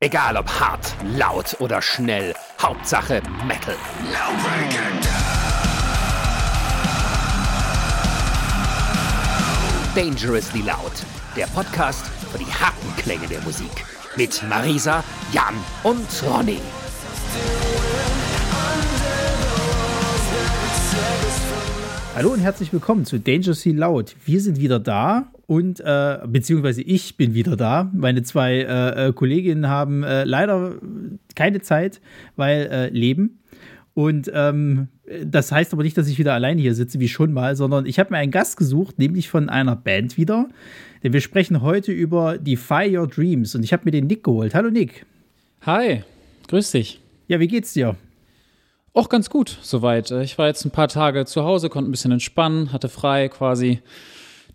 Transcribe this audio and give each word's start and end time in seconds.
Egal 0.00 0.36
ob 0.36 0.48
hart, 0.48 0.94
laut 1.16 1.56
oder 1.58 1.82
schnell, 1.82 2.32
Hauptsache 2.62 3.20
Metal. 3.48 3.74
Dangerously 9.96 10.60
Loud, 10.60 10.92
der 11.36 11.46
Podcast 11.46 12.06
für 12.30 12.38
die 12.38 12.44
harten 12.44 12.94
Klänge 12.96 13.26
der 13.26 13.40
Musik. 13.40 13.72
Mit 14.16 14.40
Marisa, 14.48 15.02
Jan 15.32 15.56
und 15.82 16.06
Ronny. 16.30 16.60
Hallo 22.14 22.30
und 22.34 22.38
herzlich 22.38 22.72
willkommen 22.72 23.04
zu 23.04 23.18
Dangerously 23.18 23.72
Loud. 23.72 24.14
Wir 24.24 24.40
sind 24.40 24.60
wieder 24.60 24.78
da 24.78 25.26
und 25.48 25.80
äh, 25.80 26.18
beziehungsweise 26.26 26.82
ich 26.82 27.16
bin 27.16 27.32
wieder 27.32 27.56
da. 27.56 27.90
Meine 27.94 28.22
zwei 28.22 28.56
äh, 28.58 29.08
äh, 29.08 29.12
Kolleginnen 29.14 29.66
haben 29.66 30.02
äh, 30.02 30.24
leider 30.24 30.74
keine 31.34 31.62
Zeit, 31.62 32.02
weil 32.36 32.68
äh, 32.70 32.88
Leben. 32.90 33.38
Und 33.94 34.30
ähm, 34.34 34.88
das 35.24 35.50
heißt 35.50 35.72
aber 35.72 35.84
nicht, 35.84 35.96
dass 35.96 36.06
ich 36.06 36.18
wieder 36.18 36.34
alleine 36.34 36.60
hier 36.60 36.74
sitze, 36.74 37.00
wie 37.00 37.08
schon 37.08 37.32
mal, 37.32 37.56
sondern 37.56 37.86
ich 37.86 37.98
habe 37.98 38.10
mir 38.10 38.18
einen 38.18 38.30
Gast 38.30 38.58
gesucht, 38.58 38.98
nämlich 38.98 39.30
von 39.30 39.48
einer 39.48 39.74
Band 39.74 40.18
wieder. 40.18 40.50
Denn 41.02 41.14
wir 41.14 41.22
sprechen 41.22 41.62
heute 41.62 41.92
über 41.92 42.36
Defy 42.36 42.94
Your 42.94 43.06
Dreams 43.06 43.54
und 43.54 43.62
ich 43.62 43.72
habe 43.72 43.84
mir 43.86 43.92
den 43.92 44.06
Nick 44.06 44.24
geholt. 44.24 44.54
Hallo 44.54 44.68
Nick. 44.68 45.06
Hi, 45.62 46.02
grüß 46.48 46.72
dich. 46.72 47.00
Ja, 47.26 47.40
wie 47.40 47.48
geht's 47.48 47.72
dir? 47.72 47.96
Auch 48.92 49.08
ganz 49.08 49.30
gut, 49.30 49.56
soweit. 49.62 50.10
Ich 50.10 50.36
war 50.36 50.46
jetzt 50.46 50.66
ein 50.66 50.72
paar 50.72 50.88
Tage 50.88 51.24
zu 51.24 51.42
Hause, 51.42 51.70
konnte 51.70 51.88
ein 51.88 51.92
bisschen 51.92 52.12
entspannen, 52.12 52.70
hatte 52.70 52.90
frei 52.90 53.30
quasi. 53.30 53.80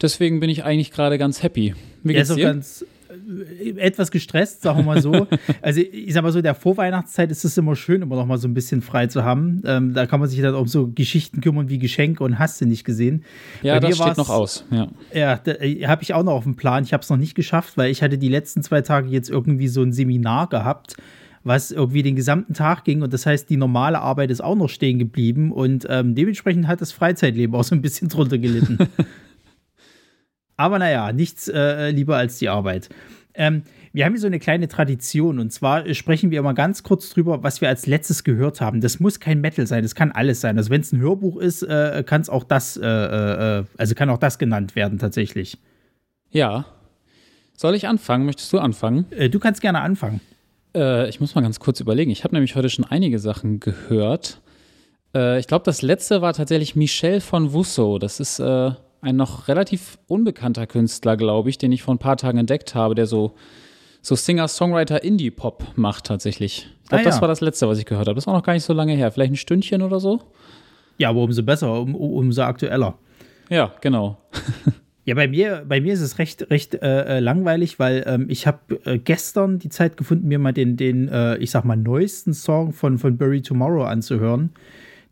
Deswegen 0.04 0.42
bin 0.42 0.50
ich 0.50 0.66
eigentlich 0.66 0.92
gerade 0.92 1.18
ganz 1.18 1.42
happy. 1.42 1.74
Wie 2.04 2.14
geht's 2.14 2.28
ja, 2.28 2.36
so 2.36 2.36
dir? 2.36 2.48
ganz 2.48 2.86
äh, 3.10 3.70
etwas 3.80 4.12
gestresst, 4.12 4.62
sagen 4.62 4.80
wir 4.80 4.84
mal 4.84 5.02
so. 5.02 5.28
also 5.62 5.80
ich 5.80 6.14
sag 6.14 6.24
mal 6.24 6.34
so, 6.34 6.42
der 6.42 6.56
Vorweihnachtszeit 6.56 7.32
ist 7.32 7.46
es 7.46 7.58
immer 7.58 7.78
schön, 7.78 8.02
immer 8.02 8.18
noch 8.18 8.26
mal 8.26 8.38
so 8.38 8.50
ein 8.50 8.54
bisschen 8.54 8.82
frei 8.82 9.08
zu 9.08 9.24
haben. 9.24 9.64
Ähm, 9.66 9.94
da 9.94 10.06
kann 10.06 10.20
man 10.20 10.28
sich 10.28 10.42
dann 10.42 10.56
um 10.56 10.68
so 10.68 10.92
Geschichten 10.94 11.40
kümmern 11.40 11.70
wie 11.70 11.80
Geschenke 11.80 12.22
und 12.22 12.38
hast 12.38 12.60
du 12.60 12.66
nicht 12.66 12.84
gesehen. 12.84 13.24
Ja, 13.62 13.76
Bei 13.76 13.88
das 13.88 13.98
steht 13.98 14.18
noch 14.18 14.30
aus. 14.30 14.66
Ja, 14.72 14.90
ja 15.14 15.40
äh, 15.46 15.88
habe 15.88 16.04
ich 16.04 16.14
auch 16.14 16.24
noch 16.24 16.34
auf 16.34 16.44
dem 16.44 16.58
Plan. 16.58 16.84
Ich 16.84 16.92
habe 16.92 17.02
es 17.02 17.10
noch 17.10 17.18
nicht 17.18 17.34
geschafft, 17.34 17.78
weil 17.78 17.90
ich 17.90 18.04
hatte 18.04 18.18
die 18.18 18.30
letzten 18.30 18.62
zwei 18.62 18.82
Tage 18.82 19.08
jetzt 19.08 19.30
irgendwie 19.30 19.70
so 19.70 19.82
ein 19.82 19.94
Seminar 19.94 20.50
gehabt 20.50 20.98
was 21.46 21.72
irgendwie 21.72 22.04
den 22.04 22.16
gesamten 22.16 22.54
Tag 22.54 22.86
ging. 22.86 23.02
Und 23.02 23.14
das 23.14 23.26
heißt, 23.26 23.50
die 23.50 23.58
normale 23.58 24.00
Arbeit 24.00 24.32
ist 24.32 24.42
auch 24.42 24.56
noch 24.56 24.70
stehen 24.70 24.98
geblieben. 24.98 25.52
Und 25.52 25.86
ähm, 25.90 26.16
dementsprechend 26.16 26.68
hat 26.68 26.80
das 26.80 26.94
Freizeitleben 26.94 27.54
auch 27.56 27.66
so 27.66 27.76
ein 27.76 27.82
bisschen 27.82 28.08
drunter 28.08 28.38
gelitten. 28.38 28.78
Aber 30.58 30.80
naja, 30.80 31.12
nichts 31.12 31.48
äh, 31.48 31.90
lieber 31.90 32.18
als 32.18 32.38
die 32.38 32.50
Arbeit. 32.50 32.90
Ähm, 33.34 33.64
wir 33.94 34.06
haben 34.06 34.14
hier 34.14 34.22
so 34.22 34.28
eine 34.28 34.40
kleine 34.40 34.68
Tradition 34.68 35.40
und 35.40 35.52
zwar 35.52 35.92
sprechen 35.94 36.32
wir 36.32 36.40
immer 36.40 36.56
ganz 36.56 36.82
kurz 36.82 37.12
drüber, 37.12 37.44
was 37.44 37.62
wir 37.62 37.70
als 37.70 37.86
letztes 37.86 38.24
gehört 38.24 38.60
haben. 38.60 38.82
Das 38.82 39.00
muss 39.00 39.20
kein 39.20 39.40
Metal 39.40 39.68
sein, 39.68 39.84
das 39.84 39.94
kann 39.94 40.12
alles 40.12 40.42
sein. 40.42 40.58
Also 40.58 40.72
wenn 40.72 40.82
es 40.82 40.92
ein 40.92 41.00
Hörbuch 41.00 41.38
ist, 41.38 41.62
äh, 41.62 42.04
kann 42.06 42.22
es 42.22 42.30
auch 42.30 42.44
das, 42.44 42.76
äh, 42.76 42.86
äh, 42.86 43.64
also 43.78 43.96
kann 43.96 44.10
auch 44.10 44.18
das 44.18 44.40
genannt 44.40 44.76
werden 44.76 44.98
tatsächlich. 44.98 45.58
Ja. 46.32 46.66
Soll 47.56 47.76
ich 47.76 47.88
anfangen? 47.88 48.26
Möchtest 48.26 48.52
du 48.52 48.58
anfangen? 48.58 49.06
Äh, 49.12 49.30
du 49.30 49.40
kannst 49.40 49.62
gerne 49.62 49.82
anfangen. 49.82 50.22
Äh, 50.76 51.08
ich 51.08 51.20
muss 51.20 51.36
mal 51.36 51.42
ganz 51.42 51.60
kurz 51.60 51.80
überlegen. 51.80 52.10
Ich 52.10 52.24
habe 52.24 52.34
nämlich 52.34 52.56
heute 52.56 52.70
schon 52.70 52.86
einige 52.86 53.20
Sachen 53.20 53.60
gehört. 53.60 54.42
Äh, 55.16 55.40
ich 55.40 55.46
glaube, 55.46 55.66
das 55.66 55.84
letzte 55.84 56.22
war 56.22 56.34
tatsächlich 56.34 56.76
Michel 56.76 57.22
von 57.22 57.54
Wusso. 57.54 58.00
Das 58.00 58.20
ist 58.20 58.40
äh, 58.40 58.72
ein 59.04 59.16
noch 59.16 59.48
relativ 59.48 59.98
unbekannter 60.08 60.66
Künstler, 60.66 61.18
glaube 61.18 61.50
ich, 61.50 61.58
den 61.58 61.72
ich 61.72 61.84
vor 61.84 61.94
ein 61.94 62.00
paar 62.00 62.18
Tagen 62.18 62.38
entdeckt 62.38 62.74
habe, 62.74 62.96
der 62.96 63.06
so, 63.06 63.36
so 64.02 64.16
Singer-Songwriter 64.16 65.04
Indie-Pop 65.04 65.74
macht 65.76 66.06
tatsächlich. 66.06 66.70
Ich 66.84 66.90
glaube, 66.90 67.02
ah, 67.02 67.06
ja. 67.06 67.12
das 67.12 67.22
war 67.22 67.28
das 67.28 67.42
letzte, 67.42 67.68
was 67.68 67.78
ich 67.78 67.86
gehört 67.86 68.08
habe. 68.08 68.16
Das 68.16 68.24
ist 68.24 68.28
auch 68.28 68.34
noch 68.34 68.44
gar 68.44 68.54
nicht 68.54 68.64
so 68.64 68.74
lange 68.74 68.94
her. 68.94 69.12
Vielleicht 69.12 69.34
ein 69.34 69.38
Stündchen 69.38 69.82
oder 69.82 70.00
so. 70.00 70.22
Ja, 70.98 71.10
aber 71.10 71.22
umso 71.22 71.44
besser, 71.44 71.82
um, 71.82 71.96
umso 71.96 72.44
aktueller. 72.44 72.98
Ja, 73.50 73.74
genau. 73.82 74.18
Ja, 75.06 75.16
bei 75.16 75.28
mir, 75.28 75.66
bei 75.68 75.82
mir 75.82 75.94
ist 75.94 76.00
es 76.00 76.18
recht, 76.18 76.50
recht 76.50 76.76
äh, 76.76 77.18
äh, 77.18 77.20
langweilig, 77.20 77.78
weil 77.78 78.06
ähm, 78.08 78.28
ich 78.30 78.48
habe 78.48 78.80
äh, 78.86 78.98
gestern 78.98 79.60
die 79.60 79.68
Zeit 79.68 79.98
gefunden, 79.98 80.30
mir 80.30 80.40
mal 80.40 80.54
den, 80.54 80.78
den 80.78 81.10
äh, 81.10 81.36
ich 81.40 81.52
sag 81.52 81.66
mal, 81.66 81.76
neuesten 81.76 82.34
Song 82.34 82.72
von, 82.72 82.98
von 82.98 83.18
Bury 83.18 83.42
Tomorrow 83.42 83.84
anzuhören. 83.84 84.52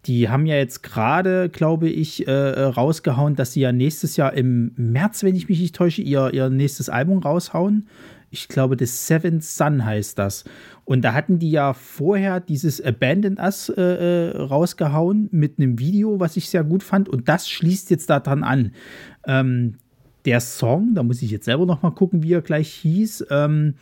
Die 0.05 0.29
haben 0.29 0.45
ja 0.45 0.55
jetzt 0.55 0.81
gerade, 0.81 1.49
glaube 1.49 1.89
ich, 1.89 2.27
äh, 2.27 2.31
äh, 2.31 2.63
rausgehauen, 2.63 3.35
dass 3.35 3.53
sie 3.53 3.61
ja 3.61 3.71
nächstes 3.71 4.17
Jahr 4.17 4.33
im 4.33 4.71
März, 4.75 5.23
wenn 5.23 5.35
ich 5.35 5.47
mich 5.47 5.59
nicht 5.59 5.75
täusche, 5.75 6.01
ihr, 6.01 6.33
ihr 6.33 6.49
nächstes 6.49 6.89
Album 6.89 7.19
raushauen. 7.19 7.87
Ich 8.31 8.47
glaube, 8.47 8.77
The 8.79 8.85
Seventh 8.85 9.43
Sun 9.43 9.85
heißt 9.85 10.17
das. 10.17 10.45
Und 10.85 11.03
da 11.03 11.13
hatten 11.13 11.37
die 11.37 11.51
ja 11.51 11.73
vorher 11.73 12.39
dieses 12.39 12.81
Abandon 12.81 13.37
Us 13.37 13.69
äh, 13.69 14.35
rausgehauen 14.37 15.29
mit 15.31 15.59
einem 15.59 15.77
Video, 15.77 16.19
was 16.19 16.37
ich 16.37 16.49
sehr 16.49 16.63
gut 16.63 16.81
fand. 16.81 17.07
Und 17.07 17.29
das 17.29 17.49
schließt 17.49 17.91
jetzt 17.91 18.09
daran 18.09 18.43
an. 18.43 18.71
Ähm, 19.27 19.75
der 20.25 20.39
Song, 20.39 20.93
da 20.95 21.03
muss 21.03 21.21
ich 21.21 21.31
jetzt 21.31 21.45
selber 21.45 21.65
noch 21.65 21.81
mal 21.81 21.91
gucken, 21.91 22.23
wie 22.23 22.33
er 22.33 22.41
gleich 22.41 22.71
hieß. 22.71 23.27
Ähm, 23.29 23.75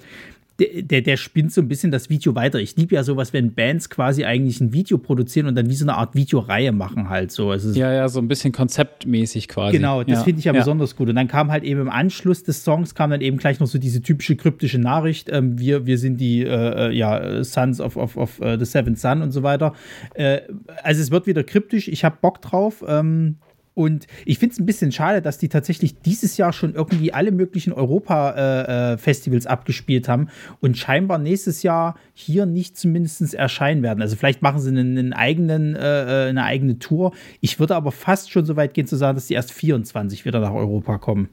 der, 0.59 0.81
der, 0.81 1.01
der, 1.01 1.17
spinnt 1.17 1.51
so 1.51 1.61
ein 1.61 1.67
bisschen 1.67 1.91
das 1.91 2.09
Video 2.09 2.35
weiter. 2.35 2.59
Ich 2.59 2.75
liebe 2.75 2.95
ja 2.95 3.03
sowas, 3.03 3.33
wenn 3.33 3.53
Bands 3.53 3.89
quasi 3.89 4.25
eigentlich 4.25 4.59
ein 4.61 4.73
Video 4.73 4.97
produzieren 4.97 5.47
und 5.47 5.55
dann 5.55 5.69
wie 5.69 5.75
so 5.75 5.85
eine 5.85 5.95
Art 5.95 6.15
Videoreihe 6.15 6.71
machen 6.71 7.09
halt 7.09 7.31
so. 7.31 7.51
Also 7.51 7.71
ja, 7.71 7.91
ja, 7.93 8.07
so 8.09 8.19
ein 8.19 8.27
bisschen 8.27 8.51
konzeptmäßig 8.51 9.47
quasi. 9.47 9.77
Genau, 9.77 10.03
das 10.03 10.19
ja. 10.19 10.23
finde 10.23 10.39
ich 10.39 10.45
ja, 10.45 10.53
ja, 10.53 10.59
besonders 10.59 10.95
gut. 10.95 11.09
Und 11.09 11.15
dann 11.15 11.27
kam 11.27 11.51
halt 11.51 11.63
eben 11.63 11.81
im 11.81 11.89
Anschluss 11.89 12.43
des 12.43 12.63
Songs 12.63 12.93
kam 12.95 13.11
dann 13.11 13.21
eben 13.21 13.37
gleich 13.37 13.59
noch 13.59 13.67
so 13.67 13.79
diese 13.79 14.01
typische 14.01 14.35
kryptische 14.35 14.79
Nachricht. 14.79 15.29
Ähm, 15.31 15.57
wir, 15.57 15.85
wir 15.85 15.97
sind 15.97 16.17
die 16.17 16.43
äh, 16.43 16.89
äh 16.89 16.91
ja, 16.91 17.43
Sons 17.43 17.79
of, 17.79 17.95
of, 17.95 18.17
of 18.17 18.39
uh, 18.39 18.57
the 18.57 18.65
Seventh 18.65 18.99
Sun 18.99 19.21
und 19.21 19.31
so 19.31 19.43
weiter. 19.43 19.73
Äh, 20.13 20.41
also 20.83 21.01
es 21.01 21.11
wird 21.11 21.27
wieder 21.27 21.43
kryptisch. 21.43 21.87
Ich 21.87 22.03
habe 22.03 22.17
Bock 22.21 22.41
drauf. 22.41 22.83
Ähm, 22.87 23.37
und 23.79 24.07
ich 24.25 24.39
finde 24.39 24.51
es 24.51 24.59
ein 24.59 24.65
bisschen 24.65 24.91
schade, 24.91 25.21
dass 25.21 25.37
die 25.37 25.47
tatsächlich 25.47 26.01
dieses 26.01 26.35
Jahr 26.35 26.51
schon 26.51 26.75
irgendwie 26.75 27.13
alle 27.13 27.31
möglichen 27.31 27.71
Europa-Festivals 27.71 29.45
äh, 29.45 29.47
äh 29.47 29.51
abgespielt 29.51 30.09
haben 30.09 30.27
und 30.59 30.77
scheinbar 30.77 31.17
nächstes 31.17 31.63
Jahr 31.63 31.95
hier 32.13 32.45
nicht 32.45 32.77
zumindest 32.77 33.33
erscheinen 33.33 33.81
werden. 33.81 34.01
Also 34.01 34.17
vielleicht 34.17 34.41
machen 34.41 34.59
sie 34.59 34.67
einen, 34.67 34.97
einen 34.97 35.13
eigenen, 35.13 35.77
äh, 35.77 36.25
äh, 36.25 36.29
eine 36.29 36.43
eigene 36.43 36.79
Tour. 36.79 37.13
Ich 37.39 37.57
würde 37.61 37.77
aber 37.77 37.93
fast 37.93 38.29
schon 38.29 38.43
so 38.43 38.57
weit 38.57 38.73
gehen 38.73 38.85
zu 38.85 38.97
sagen, 38.97 39.15
dass 39.15 39.27
die 39.27 39.35
erst 39.35 39.53
24 39.53 40.25
wieder 40.25 40.41
nach 40.41 40.51
Europa 40.51 40.97
kommen. 40.97 41.29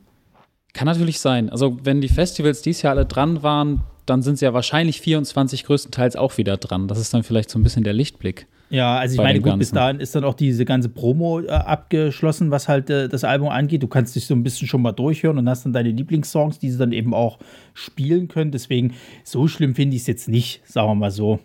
Kann 0.73 0.87
natürlich 0.87 1.19
sein. 1.19 1.51
Also 1.51 1.79
wenn 1.83 2.01
die 2.01 2.09
Festivals 2.09 2.63
dieses 2.63 2.83
Jahr 2.83 2.95
alle 2.95 3.07
dran 3.07 3.43
waren, 3.43 3.83
dann 4.07 4.23
sind 4.23 4.39
sie 4.39 4.45
ja 4.45 4.55
wahrscheinlich 4.55 5.01
24 5.01 5.65
größtenteils 5.65 6.15
auch 6.15 6.39
wieder 6.39 6.59
dran. 6.59 6.87
Das 6.87 7.01
ist 7.01 7.13
dann 7.13 7.25
vielleicht 7.25 7.51
so 7.51 7.59
ein 7.59 7.65
bisschen 7.65 7.83
der 7.83 7.93
Lichtblick. 7.93 8.47
Ja, 8.69 8.97
also 8.97 9.15
ich 9.15 9.19
meine, 9.19 9.41
gut, 9.41 9.59
bis 9.59 9.71
dahin 9.71 10.01
ist 10.01 10.15
dann 10.15 10.25
auch 10.25 10.35
diese 10.35 10.65
ganze 10.65 10.89
Promo 10.89 11.41
äh, 11.41 11.49
abgeschlossen, 11.49 12.51
was 12.51 12.69
halt 12.69 12.91
äh, 12.91 13.09
das 13.09 13.23
Album 13.25 13.49
angeht. 13.49 13.83
Du 13.83 13.87
kannst 13.87 14.17
dich 14.17 14.27
so 14.27 14.35
ein 14.35 14.43
bisschen 14.43 14.67
schon 14.67 14.83
mal 14.83 14.93
durchhören 14.93 15.39
und 15.39 15.49
hast 15.49 15.65
dann 15.65 15.73
deine 15.73 15.91
Lieblingssongs, 15.91 16.59
die 16.59 16.71
sie 16.71 16.79
dann 16.79 16.93
eben 16.93 17.15
auch 17.15 17.39
spielen 17.75 18.29
können. 18.29 18.51
Deswegen, 18.51 18.95
so 19.23 19.47
schlimm 19.47 19.75
finde 19.75 19.97
ich 19.97 20.03
es 20.03 20.09
jetzt 20.09 20.29
nicht, 20.29 20.63
sagen 20.67 20.89
wir 20.89 20.95
mal 20.95 21.11
so. 21.11 21.39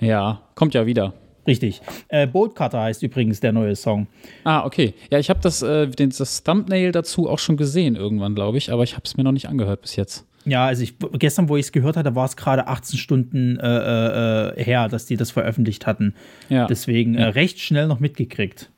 Ja, 0.00 0.42
kommt 0.54 0.74
ja 0.74 0.86
wieder. 0.86 1.14
Richtig. 1.48 1.80
Äh, 2.08 2.26
Boatcutter 2.26 2.82
heißt 2.82 3.02
übrigens 3.02 3.40
der 3.40 3.52
neue 3.52 3.74
Song. 3.74 4.06
Ah, 4.44 4.66
okay. 4.66 4.92
Ja, 5.10 5.18
ich 5.18 5.30
habe 5.30 5.40
das, 5.40 5.62
äh, 5.62 5.88
das 5.88 6.44
Thumbnail 6.44 6.92
dazu 6.92 7.28
auch 7.28 7.38
schon 7.38 7.56
gesehen 7.56 7.96
irgendwann, 7.96 8.34
glaube 8.34 8.58
ich, 8.58 8.70
aber 8.70 8.84
ich 8.84 8.92
habe 8.92 9.04
es 9.06 9.16
mir 9.16 9.24
noch 9.24 9.32
nicht 9.32 9.48
angehört 9.48 9.80
bis 9.80 9.96
jetzt. 9.96 10.26
Ja, 10.44 10.66
also 10.66 10.82
ich, 10.82 10.94
gestern, 11.18 11.48
wo 11.48 11.56
ich 11.56 11.66
es 11.66 11.72
gehört 11.72 11.96
hatte, 11.96 12.14
war 12.14 12.24
es 12.24 12.36
gerade 12.36 12.68
18 12.68 12.98
Stunden 12.98 13.58
äh, 13.58 13.66
äh, 13.66 14.48
äh, 14.58 14.64
her, 14.64 14.88
dass 14.88 15.06
die 15.06 15.16
das 15.16 15.30
veröffentlicht 15.30 15.86
hatten. 15.86 16.14
Ja. 16.48 16.66
Deswegen 16.66 17.14
äh, 17.14 17.24
recht 17.24 17.60
schnell 17.60 17.86
noch 17.86 18.00
mitgekriegt. 18.00 18.70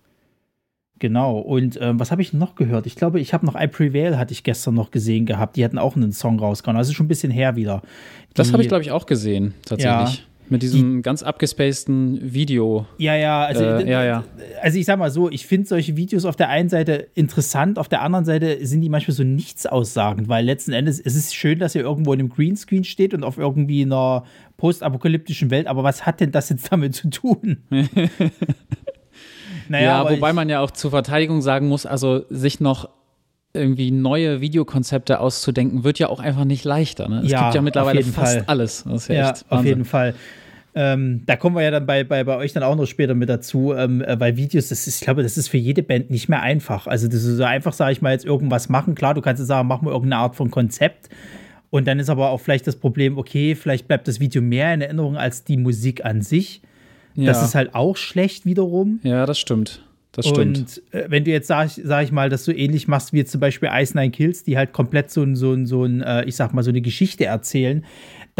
Genau. 0.99 1.39
Und 1.39 1.79
ähm, 1.81 1.99
was 1.99 2.11
habe 2.11 2.23
ich 2.23 2.33
noch 2.33 2.57
gehört? 2.57 2.87
Ich 2.87 2.95
glaube, 2.95 3.21
ich 3.21 3.33
habe 3.33 3.47
noch 3.47 3.59
I 3.59 3.67
Prevail 3.67 4.19
hatte 4.19 4.33
ich 4.33 4.45
gestern 4.45 4.75
noch 4.75 4.91
gesehen 4.91 5.25
gehabt. 5.27 5.57
Die 5.57 5.65
hatten 5.65 5.79
auch 5.79 5.97
einen 5.97 6.13
Song 6.13 6.39
rausgehauen. 6.39 6.77
Also 6.77 6.93
schon 6.93 7.07
ein 7.07 7.09
bisschen 7.09 7.33
her 7.33 7.57
wieder. 7.57 7.83
Die, 8.31 8.35
das 8.35 8.53
habe 8.53 8.63
ich, 8.63 8.69
glaube 8.69 8.83
ich, 8.83 8.91
auch 8.91 9.07
gesehen, 9.07 9.55
tatsächlich. 9.65 10.19
Ja. 10.19 10.25
Mit 10.51 10.63
diesem 10.63 10.97
die, 10.97 11.03
ganz 11.03 11.23
abgespaceden 11.23 12.35
Video. 12.35 12.87
Ja, 12.99 13.15
ja, 13.15 13.45
also, 13.45 13.65
äh, 13.65 13.89
ja, 13.89 14.05
ja. 14.05 14.25
also 14.61 14.79
ich 14.79 14.85
sag 14.85 14.99
mal 14.99 15.11
so, 15.11 15.31
ich 15.31 15.47
finde 15.47 15.69
solche 15.69 15.97
Videos 15.97 16.25
auf 16.25 16.35
der 16.35 16.49
einen 16.49 16.69
Seite 16.69 17.07
interessant, 17.15 17.79
auf 17.79 17.89
der 17.89 18.03
anderen 18.03 18.25
Seite 18.25 18.67
sind 18.67 18.81
die 18.81 18.89
manchmal 18.89 19.15
so 19.15 19.23
nichts 19.23 19.65
aussagend, 19.67 20.29
weil 20.29 20.45
letzten 20.45 20.73
Endes 20.73 20.99
es 20.99 21.15
ist 21.15 21.35
schön, 21.35 21.61
dass 21.61 21.75
ihr 21.77 21.83
irgendwo 21.83 22.13
in 22.13 22.19
einem 22.19 22.29
Greenscreen 22.31 22.83
steht 22.83 23.15
und 23.15 23.23
auf 23.23 23.39
irgendwie 23.39 23.83
einer 23.83 24.25
postapokalyptischen 24.57 25.51
Welt, 25.51 25.69
aber 25.69 25.85
was 25.85 26.05
hat 26.05 26.21
denn 26.21 26.33
das 26.33 26.49
jetzt 26.49 26.71
damit 26.73 26.97
zu 26.97 27.09
tun? 27.11 27.59
naja, 29.69 30.05
ja, 30.05 30.11
wobei 30.11 30.33
man 30.33 30.49
ja 30.49 30.61
auch 30.61 30.73
zur 30.73 30.91
Verteidigung 30.91 31.43
sagen 31.43 31.69
muss, 31.69 31.87
also 31.87 32.25
sich 32.29 32.59
noch 32.59 32.89
irgendwie 33.53 33.91
neue 33.91 34.41
Videokonzepte 34.41 35.21
auszudenken, 35.21 35.83
wird 35.83 35.99
ja 35.99 36.09
auch 36.09 36.21
einfach 36.21 36.45
nicht 36.45 36.65
leichter. 36.65 37.09
Ne? 37.09 37.23
Es 37.25 37.31
ja, 37.31 37.43
gibt 37.45 37.55
ja 37.57 37.63
mittlerweile 37.63 38.03
fast 38.05 38.37
Fall. 38.39 38.45
alles. 38.47 38.85
Ja, 39.09 39.15
ja 39.15 39.35
auf 39.49 39.65
jeden 39.65 39.85
Fall. 39.85 40.15
Ähm, 40.75 41.23
da 41.27 41.37
kommen 41.37 41.57
wir 41.57 41.63
ja 41.63 41.71
dann 41.73 41.87
bei, 41.87 42.05
bei, 42.05 42.23
bei 42.23 42.37
euch 42.37 42.53
dann 42.53 42.63
auch 42.63 42.77
noch 42.77 42.87
später 42.87 43.15
mit 43.15 43.29
dazu, 43.29 43.75
ähm, 43.75 44.03
äh, 44.03 44.21
weil 44.21 44.37
Videos, 44.37 44.69
das 44.69 44.87
ist, 44.87 45.01
ich 45.01 45.05
glaube, 45.05 45.23
das 45.23 45.37
ist 45.37 45.49
für 45.49 45.57
jede 45.57 45.83
Band 45.83 46.11
nicht 46.11 46.29
mehr 46.29 46.43
einfach. 46.43 46.87
Also, 46.87 47.09
das 47.09 47.25
ist 47.25 47.37
so 47.37 47.45
einfach, 47.45 47.73
sage 47.73 47.93
ich 47.93 48.03
mal, 48.03 48.13
jetzt 48.13 48.25
irgendwas 48.25 48.69
machen. 48.69 48.95
Klar, 48.95 49.15
du 49.15 49.21
kannst 49.21 49.41
jetzt 49.41 49.49
sagen, 49.49 49.67
mach 49.67 49.83
mal 49.83 49.91
irgendeine 49.91 50.23
Art 50.23 50.37
von 50.37 50.51
Konzept. 50.51 51.09
Und 51.71 51.87
dann 51.87 51.99
ist 51.99 52.11
aber 52.11 52.31
auch 52.31 52.41
vielleicht 52.41 52.67
das 52.67 52.77
Problem, 52.77 53.17
okay, 53.17 53.55
vielleicht 53.55 53.87
bleibt 53.89 54.09
das 54.09 54.21
Video 54.21 54.43
mehr 54.43 54.75
in 54.75 54.81
Erinnerung 54.81 55.17
als 55.17 55.45
die 55.45 55.57
Musik 55.57 56.05
an 56.05 56.21
sich. 56.21 56.63
Ja. 57.15 57.27
Das 57.27 57.43
ist 57.43 57.55
halt 57.55 57.75
auch 57.75 57.97
schlecht 57.97 58.45
wiederum. 58.45 59.01
Ja, 59.03 59.27
das 59.27 59.39
stimmt. 59.39 59.85
Das 60.13 60.27
stimmt. 60.27 60.59
Und 60.59 60.83
äh, 60.93 61.07
wenn 61.09 61.25
du 61.25 61.31
jetzt, 61.31 61.47
sag, 61.47 61.71
sag 61.71 62.03
ich 62.03 62.11
mal, 62.11 62.29
das 62.29 62.45
so 62.45 62.53
ähnlich 62.53 62.89
machst 62.89 63.13
wie 63.13 63.19
jetzt 63.19 63.31
zum 63.31 63.41
Beispiel 63.41 63.69
Ice 63.73 63.97
Nine 63.97 64.11
Kills, 64.11 64.43
die 64.43 64.57
halt 64.57 64.73
komplett 64.73 65.11
so 65.11 65.23
ein, 65.23 65.37
so 65.37 65.53
ein, 65.53 65.67
so 65.67 65.85
ein 65.85 66.03
äh, 66.03 66.25
ich 66.25 66.35
sag 66.35 66.53
mal, 66.53 66.63
so 66.63 66.71
eine 66.71 66.81
Geschichte 66.81 67.27
erzählen, 67.27 67.85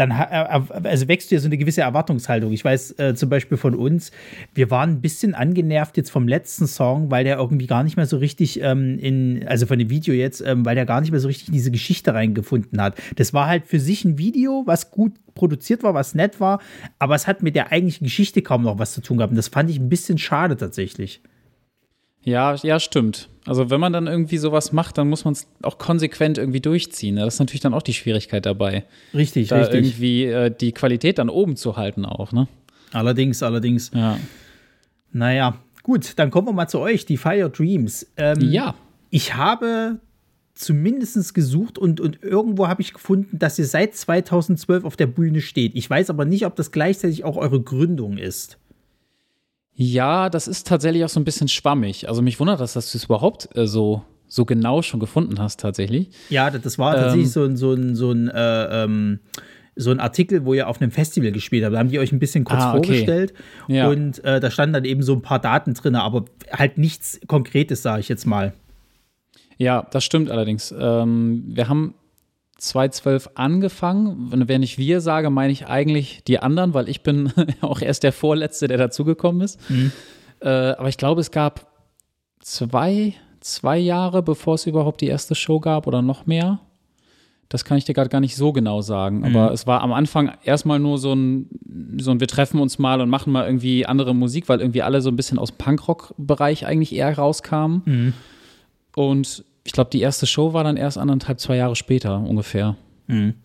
dann 0.01 0.11
also 0.11 1.07
wächst 1.07 1.29
du 1.29 1.35
ja 1.35 1.41
so 1.41 1.47
eine 1.47 1.57
gewisse 1.57 1.81
Erwartungshaltung. 1.81 2.51
Ich 2.51 2.65
weiß 2.65 2.97
äh, 2.99 3.15
zum 3.15 3.29
Beispiel 3.29 3.57
von 3.57 3.75
uns, 3.75 4.11
wir 4.53 4.71
waren 4.71 4.91
ein 4.91 5.01
bisschen 5.01 5.35
angenervt 5.35 5.95
jetzt 5.95 6.09
vom 6.09 6.27
letzten 6.27 6.65
Song, 6.67 7.11
weil 7.11 7.23
der 7.23 7.37
irgendwie 7.37 7.67
gar 7.67 7.83
nicht 7.83 7.97
mehr 7.97 8.07
so 8.07 8.17
richtig 8.17 8.61
ähm, 8.61 8.97
in, 8.97 9.47
also 9.47 9.67
von 9.67 9.77
dem 9.77 9.89
Video 9.89 10.13
jetzt, 10.13 10.41
ähm, 10.41 10.65
weil 10.65 10.75
der 10.75 10.85
gar 10.85 11.01
nicht 11.01 11.11
mehr 11.11 11.19
so 11.19 11.27
richtig 11.27 11.49
in 11.49 11.53
diese 11.53 11.71
Geschichte 11.71 12.13
reingefunden 12.13 12.81
hat. 12.81 12.95
Das 13.15 13.33
war 13.33 13.47
halt 13.47 13.67
für 13.67 13.79
sich 13.79 14.03
ein 14.03 14.17
Video, 14.17 14.63
was 14.65 14.89
gut 14.89 15.13
produziert 15.35 15.83
war, 15.83 15.93
was 15.93 16.15
nett 16.15 16.39
war, 16.39 16.59
aber 16.99 17.15
es 17.15 17.27
hat 17.27 17.43
mit 17.43 17.55
der 17.55 17.71
eigentlichen 17.71 18.05
Geschichte 18.05 18.41
kaum 18.41 18.63
noch 18.63 18.79
was 18.79 18.93
zu 18.93 19.01
tun 19.01 19.17
gehabt. 19.17 19.31
Und 19.31 19.37
das 19.37 19.49
fand 19.49 19.69
ich 19.69 19.79
ein 19.79 19.89
bisschen 19.89 20.17
schade 20.17 20.57
tatsächlich. 20.57 21.21
Ja, 22.23 22.55
ja, 22.55 22.79
stimmt. 22.79 23.29
Also 23.45 23.69
wenn 23.69 23.79
man 23.79 23.93
dann 23.93 24.07
irgendwie 24.07 24.37
sowas 24.37 24.71
macht, 24.71 24.97
dann 24.97 25.09
muss 25.09 25.25
man 25.25 25.33
es 25.33 25.47
auch 25.63 25.77
konsequent 25.79 26.37
irgendwie 26.37 26.61
durchziehen. 26.61 27.15
Das 27.15 27.35
ist 27.35 27.39
natürlich 27.39 27.61
dann 27.61 27.73
auch 27.73 27.81
die 27.81 27.93
Schwierigkeit 27.93 28.45
dabei. 28.45 28.85
Richtig, 29.13 29.47
da 29.47 29.57
richtig. 29.57 29.75
irgendwie 29.75 30.25
äh, 30.25 30.55
die 30.55 30.71
Qualität 30.71 31.17
dann 31.17 31.29
oben 31.29 31.55
zu 31.55 31.77
halten 31.77 32.05
auch, 32.05 32.31
ne? 32.31 32.47
Allerdings, 32.93 33.41
allerdings. 33.41 33.89
Ja. 33.93 34.19
Naja, 35.11 35.57
gut, 35.81 36.13
dann 36.17 36.29
kommen 36.29 36.47
wir 36.47 36.53
mal 36.53 36.67
zu 36.67 36.79
euch, 36.79 37.05
die 37.05 37.17
Fire 37.17 37.49
Dreams. 37.49 38.11
Ähm, 38.17 38.39
ja. 38.41 38.75
Ich 39.09 39.33
habe 39.35 39.99
zumindest 40.53 41.33
gesucht 41.33 41.77
und, 41.77 41.99
und 41.99 42.21
irgendwo 42.21 42.67
habe 42.67 42.81
ich 42.81 42.93
gefunden, 42.93 43.39
dass 43.39 43.57
ihr 43.57 43.65
seit 43.65 43.95
2012 43.95 44.83
auf 44.83 44.95
der 44.95 45.07
Bühne 45.07 45.41
steht. 45.41 45.75
Ich 45.75 45.89
weiß 45.89 46.09
aber 46.09 46.25
nicht, 46.25 46.45
ob 46.45 46.55
das 46.55 46.71
gleichzeitig 46.71 47.23
auch 47.23 47.37
eure 47.37 47.61
Gründung 47.61 48.17
ist. 48.17 48.57
Ja, 49.73 50.29
das 50.29 50.47
ist 50.47 50.67
tatsächlich 50.67 51.03
auch 51.05 51.09
so 51.09 51.19
ein 51.19 51.23
bisschen 51.23 51.47
schwammig. 51.47 52.07
Also 52.09 52.21
mich 52.21 52.39
wundert 52.39 52.59
das, 52.59 52.73
dass 52.73 52.91
du 52.91 52.97
es 52.97 53.05
überhaupt 53.05 53.49
äh, 53.55 53.67
so, 53.67 54.03
so 54.27 54.45
genau 54.45 54.81
schon 54.81 54.99
gefunden 54.99 55.39
hast, 55.39 55.59
tatsächlich. 55.59 56.09
Ja, 56.29 56.49
das 56.49 56.77
war 56.77 56.95
tatsächlich 56.95 57.27
ähm, 57.27 57.31
so 57.31 57.43
ein, 57.43 57.57
so 57.57 57.73
ein, 57.73 57.95
so 57.95 58.11
ein, 58.11 58.27
äh, 58.29 58.83
ähm, 58.83 59.19
so 59.75 59.91
ein 59.91 59.99
Artikel, 59.99 60.45
wo 60.45 60.53
ihr 60.53 60.67
auf 60.67 60.81
einem 60.81 60.91
Festival 60.91 61.31
gespielt 61.31 61.63
habt. 61.63 61.73
Da 61.73 61.79
haben 61.79 61.89
die 61.89 61.99
euch 61.99 62.11
ein 62.11 62.19
bisschen 62.19 62.43
kurz 62.43 62.61
ah, 62.61 62.75
okay. 62.75 62.87
vorgestellt. 62.87 63.33
Ja. 63.67 63.87
Und 63.87 64.23
äh, 64.23 64.39
da 64.39 64.51
standen 64.51 64.73
dann 64.73 64.85
eben 64.85 65.01
so 65.01 65.13
ein 65.13 65.21
paar 65.21 65.39
Daten 65.39 65.73
drin, 65.73 65.95
aber 65.95 66.25
halt 66.51 66.77
nichts 66.77 67.19
Konkretes, 67.27 67.81
sage 67.81 68.01
ich 68.01 68.09
jetzt 68.09 68.25
mal. 68.25 68.53
Ja, 69.57 69.87
das 69.91 70.03
stimmt 70.03 70.29
allerdings. 70.29 70.73
Ähm, 70.77 71.43
wir 71.47 71.69
haben 71.69 71.95
2012 72.61 73.31
angefangen. 73.33 74.27
Wenn 74.47 74.61
ich 74.61 74.77
wir 74.77 75.01
sage, 75.01 75.31
meine 75.31 75.51
ich 75.51 75.65
eigentlich 75.67 76.23
die 76.25 76.39
anderen, 76.39 76.75
weil 76.75 76.89
ich 76.89 77.01
bin 77.01 77.33
auch 77.61 77.81
erst 77.81 78.03
der 78.03 78.13
Vorletzte, 78.13 78.67
der 78.67 78.77
dazugekommen 78.77 79.41
ist. 79.41 79.59
Mhm. 79.69 79.91
Äh, 80.41 80.49
aber 80.49 80.87
ich 80.87 80.97
glaube, 80.97 81.21
es 81.21 81.31
gab 81.31 81.71
zwei, 82.39 83.15
zwei 83.39 83.79
Jahre, 83.79 84.21
bevor 84.21 84.55
es 84.55 84.67
überhaupt 84.67 85.01
die 85.01 85.07
erste 85.07 85.33
Show 85.33 85.59
gab 85.59 85.87
oder 85.87 86.03
noch 86.03 86.27
mehr. 86.27 86.59
Das 87.49 87.65
kann 87.65 87.79
ich 87.79 87.85
dir 87.85 87.93
gerade 87.95 88.09
gar 88.09 88.21
nicht 88.21 88.35
so 88.35 88.53
genau 88.53 88.81
sagen. 88.81 89.19
Mhm. 89.19 89.25
Aber 89.25 89.51
es 89.51 89.65
war 89.65 89.81
am 89.81 89.91
Anfang 89.91 90.31
erstmal 90.43 90.77
nur 90.77 90.99
so 90.99 91.13
ein, 91.13 91.49
so 91.99 92.11
ein, 92.11 92.19
wir 92.19 92.27
treffen 92.27 92.59
uns 92.59 92.77
mal 92.77 93.01
und 93.01 93.09
machen 93.09 93.33
mal 93.33 93.47
irgendwie 93.47 93.87
andere 93.87 94.13
Musik, 94.13 94.47
weil 94.49 94.59
irgendwie 94.59 94.83
alle 94.83 95.01
so 95.01 95.09
ein 95.09 95.15
bisschen 95.15 95.39
aus 95.39 95.49
dem 95.49 95.57
Punkrock-Bereich 95.57 96.67
eigentlich 96.67 96.93
eher 96.93 97.17
rauskamen. 97.17 97.81
Mhm. 97.85 98.13
Und 98.95 99.45
ich 99.63 99.73
glaube, 99.73 99.89
die 99.91 100.01
erste 100.01 100.25
Show 100.25 100.53
war 100.53 100.63
dann 100.63 100.77
erst 100.77 100.97
anderthalb, 100.97 101.39
zwei 101.39 101.57
Jahre 101.57 101.75
später 101.75 102.17
ungefähr. 102.17 102.75
Mhm. 103.07 103.35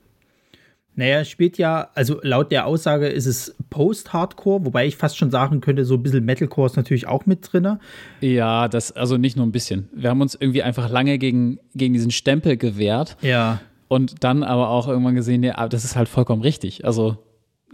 Naja, 0.98 1.26
spielt 1.26 1.58
ja, 1.58 1.90
also 1.94 2.18
laut 2.22 2.50
der 2.50 2.66
Aussage 2.66 3.06
ist 3.06 3.26
es 3.26 3.54
Post-Hardcore, 3.68 4.64
wobei 4.64 4.86
ich 4.86 4.96
fast 4.96 5.18
schon 5.18 5.30
sagen 5.30 5.60
könnte, 5.60 5.84
so 5.84 5.94
ein 5.94 6.02
bisschen 6.02 6.24
Metalcore 6.24 6.68
ist 6.68 6.76
natürlich 6.76 7.06
auch 7.06 7.26
mit 7.26 7.52
drin. 7.52 7.78
Ja, 8.22 8.66
das, 8.66 8.92
also 8.92 9.18
nicht 9.18 9.36
nur 9.36 9.44
ein 9.44 9.52
bisschen. 9.52 9.90
Wir 9.94 10.08
haben 10.08 10.22
uns 10.22 10.34
irgendwie 10.34 10.62
einfach 10.62 10.88
lange 10.88 11.18
gegen, 11.18 11.58
gegen 11.74 11.92
diesen 11.92 12.10
Stempel 12.10 12.56
gewehrt. 12.56 13.18
Ja. 13.20 13.60
Und 13.88 14.24
dann 14.24 14.42
aber 14.42 14.70
auch 14.70 14.88
irgendwann 14.88 15.14
gesehen, 15.14 15.42
ja, 15.42 15.68
das 15.68 15.84
ist 15.84 15.96
halt 15.96 16.08
vollkommen 16.08 16.40
richtig. 16.40 16.86
Also, 16.86 17.18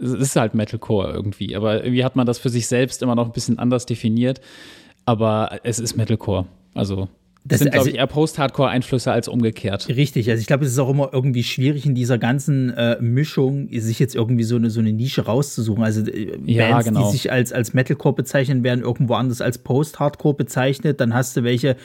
es 0.01 0.11
ist 0.11 0.35
halt 0.35 0.53
Metalcore 0.53 1.13
irgendwie. 1.13 1.55
Aber 1.55 1.77
irgendwie 1.81 2.03
hat 2.03 2.17
man 2.17 2.27
das 2.27 2.39
für 2.39 2.49
sich 2.49 2.67
selbst 2.67 3.01
immer 3.01 3.15
noch 3.15 3.25
ein 3.25 3.31
bisschen 3.31 3.57
anders 3.57 3.85
definiert. 3.85 4.41
Aber 5.05 5.59
es 5.63 5.79
ist 5.79 5.95
Metalcore. 5.95 6.45
Also, 6.73 7.07
das 7.45 7.59
sind, 7.59 7.73
also, 7.73 7.83
glaube 7.83 7.89
ich, 7.89 7.95
eher 7.97 8.07
Post-Hardcore-Einflüsse 8.07 9.11
als 9.11 9.27
umgekehrt. 9.27 9.89
Richtig, 9.89 10.29
also 10.29 10.39
ich 10.39 10.47
glaube, 10.47 10.63
es 10.63 10.71
ist 10.71 10.79
auch 10.79 10.89
immer 10.89 11.09
irgendwie 11.11 11.43
schwierig 11.43 11.85
in 11.85 11.93
dieser 11.93 12.17
ganzen 12.17 12.69
äh, 12.69 12.97
Mischung, 13.01 13.67
sich 13.69 13.99
jetzt 13.99 14.15
irgendwie 14.15 14.43
so 14.45 14.55
eine, 14.55 14.69
so 14.69 14.79
eine 14.79 14.93
Nische 14.93 15.25
rauszusuchen. 15.25 15.83
Also 15.83 16.05
äh, 16.09 16.37
ja, 16.45 16.69
Bands, 16.69 16.87
genau. 16.87 17.05
die 17.05 17.11
sich 17.11 17.31
als, 17.33 17.51
als 17.51 17.73
Metalcore 17.73 18.15
bezeichnen, 18.15 18.63
werden 18.63 18.81
irgendwo 18.81 19.15
anders 19.15 19.41
als 19.41 19.57
Post-Hardcore 19.57 20.35
bezeichnet. 20.35 21.01
Dann 21.01 21.13
hast 21.13 21.35
du 21.35 21.43
welche, 21.43 21.75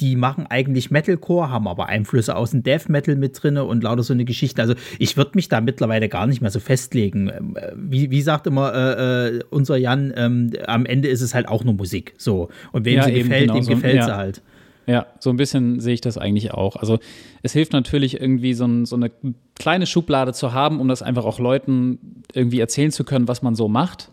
die 0.00 0.16
machen 0.16 0.46
eigentlich 0.48 0.90
Metalcore, 0.90 1.48
haben 1.48 1.66
aber 1.66 1.86
Einflüsse 1.86 2.36
aus 2.36 2.50
dem 2.50 2.62
Death 2.62 2.90
Metal 2.90 3.16
mit 3.16 3.42
drin 3.42 3.56
und 3.56 3.82
lauter 3.82 4.02
so 4.02 4.12
eine 4.12 4.26
Geschichte. 4.26 4.60
Also 4.60 4.74
ich 4.98 5.16
würde 5.16 5.30
mich 5.34 5.48
da 5.48 5.62
mittlerweile 5.62 6.10
gar 6.10 6.26
nicht 6.26 6.42
mehr 6.42 6.50
so 6.50 6.60
festlegen. 6.60 7.30
Ähm, 7.34 7.56
äh, 7.56 7.72
wie, 7.74 8.10
wie 8.10 8.20
sagt 8.20 8.46
immer 8.46 8.74
äh, 8.74 9.28
äh, 9.28 9.40
unser 9.48 9.78
Jan, 9.78 10.12
ähm, 10.14 10.52
am 10.66 10.84
Ende 10.84 11.08
ist 11.08 11.22
es 11.22 11.34
halt 11.34 11.48
auch 11.48 11.64
nur 11.64 11.72
Musik. 11.72 12.12
So. 12.18 12.50
Und 12.72 12.84
wem 12.84 12.96
ja, 12.96 13.04
sie 13.04 13.12
gefällt, 13.14 13.42
genau 13.42 13.54
dem 13.54 13.62
so. 13.62 13.70
gefällt 13.70 13.96
ja. 13.96 14.04
sie 14.04 14.16
halt. 14.16 14.42
Ja, 14.86 15.06
so 15.18 15.30
ein 15.30 15.36
bisschen 15.36 15.80
sehe 15.80 15.94
ich 15.94 16.00
das 16.00 16.16
eigentlich 16.16 16.52
auch. 16.52 16.76
Also 16.76 16.98
es 17.42 17.52
hilft 17.52 17.72
natürlich 17.72 18.20
irgendwie 18.20 18.54
so, 18.54 18.66
ein, 18.66 18.86
so, 18.86 18.94
eine 18.94 19.10
kleine 19.56 19.86
Schublade 19.86 20.32
zu 20.32 20.52
haben, 20.52 20.80
um 20.80 20.86
das 20.86 21.02
einfach 21.02 21.24
auch 21.24 21.40
Leuten 21.40 22.22
irgendwie 22.32 22.60
erzählen 22.60 22.92
zu 22.92 23.02
können, 23.02 23.26
was 23.26 23.42
man 23.42 23.56
so 23.56 23.66
macht, 23.66 24.10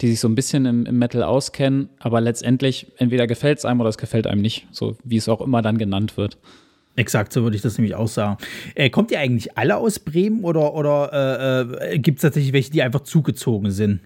die 0.00 0.08
sich 0.08 0.18
so 0.18 0.28
ein 0.28 0.34
bisschen 0.34 0.66
im, 0.66 0.84
im 0.84 0.98
Metal 0.98 1.22
auskennen. 1.22 1.90
Aber 2.00 2.20
letztendlich 2.20 2.88
entweder 2.96 3.28
gefällt 3.28 3.58
es 3.58 3.64
einem 3.64 3.80
oder 3.80 3.88
es 3.88 3.98
gefällt 3.98 4.26
einem 4.26 4.42
nicht, 4.42 4.66
so 4.72 4.96
wie 5.04 5.16
es 5.16 5.28
auch 5.28 5.40
immer 5.40 5.62
dann 5.62 5.78
genannt 5.78 6.16
wird. 6.16 6.38
Exakt, 6.96 7.32
so 7.32 7.42
würde 7.42 7.54
ich 7.54 7.62
das 7.62 7.78
nämlich 7.78 7.94
auch 7.94 8.08
sagen. 8.08 8.38
Äh, 8.74 8.90
kommt 8.90 9.10
ihr 9.10 9.20
eigentlich 9.20 9.56
alle 9.56 9.76
aus 9.76 9.98
Bremen 9.98 10.42
oder, 10.44 10.74
oder 10.74 11.78
äh, 11.80 11.94
äh, 11.94 11.98
gibt 11.98 12.18
es 12.18 12.22
tatsächlich 12.22 12.52
welche, 12.52 12.70
die 12.72 12.82
einfach 12.82 13.02
zugezogen 13.02 13.70
sind? 13.70 14.00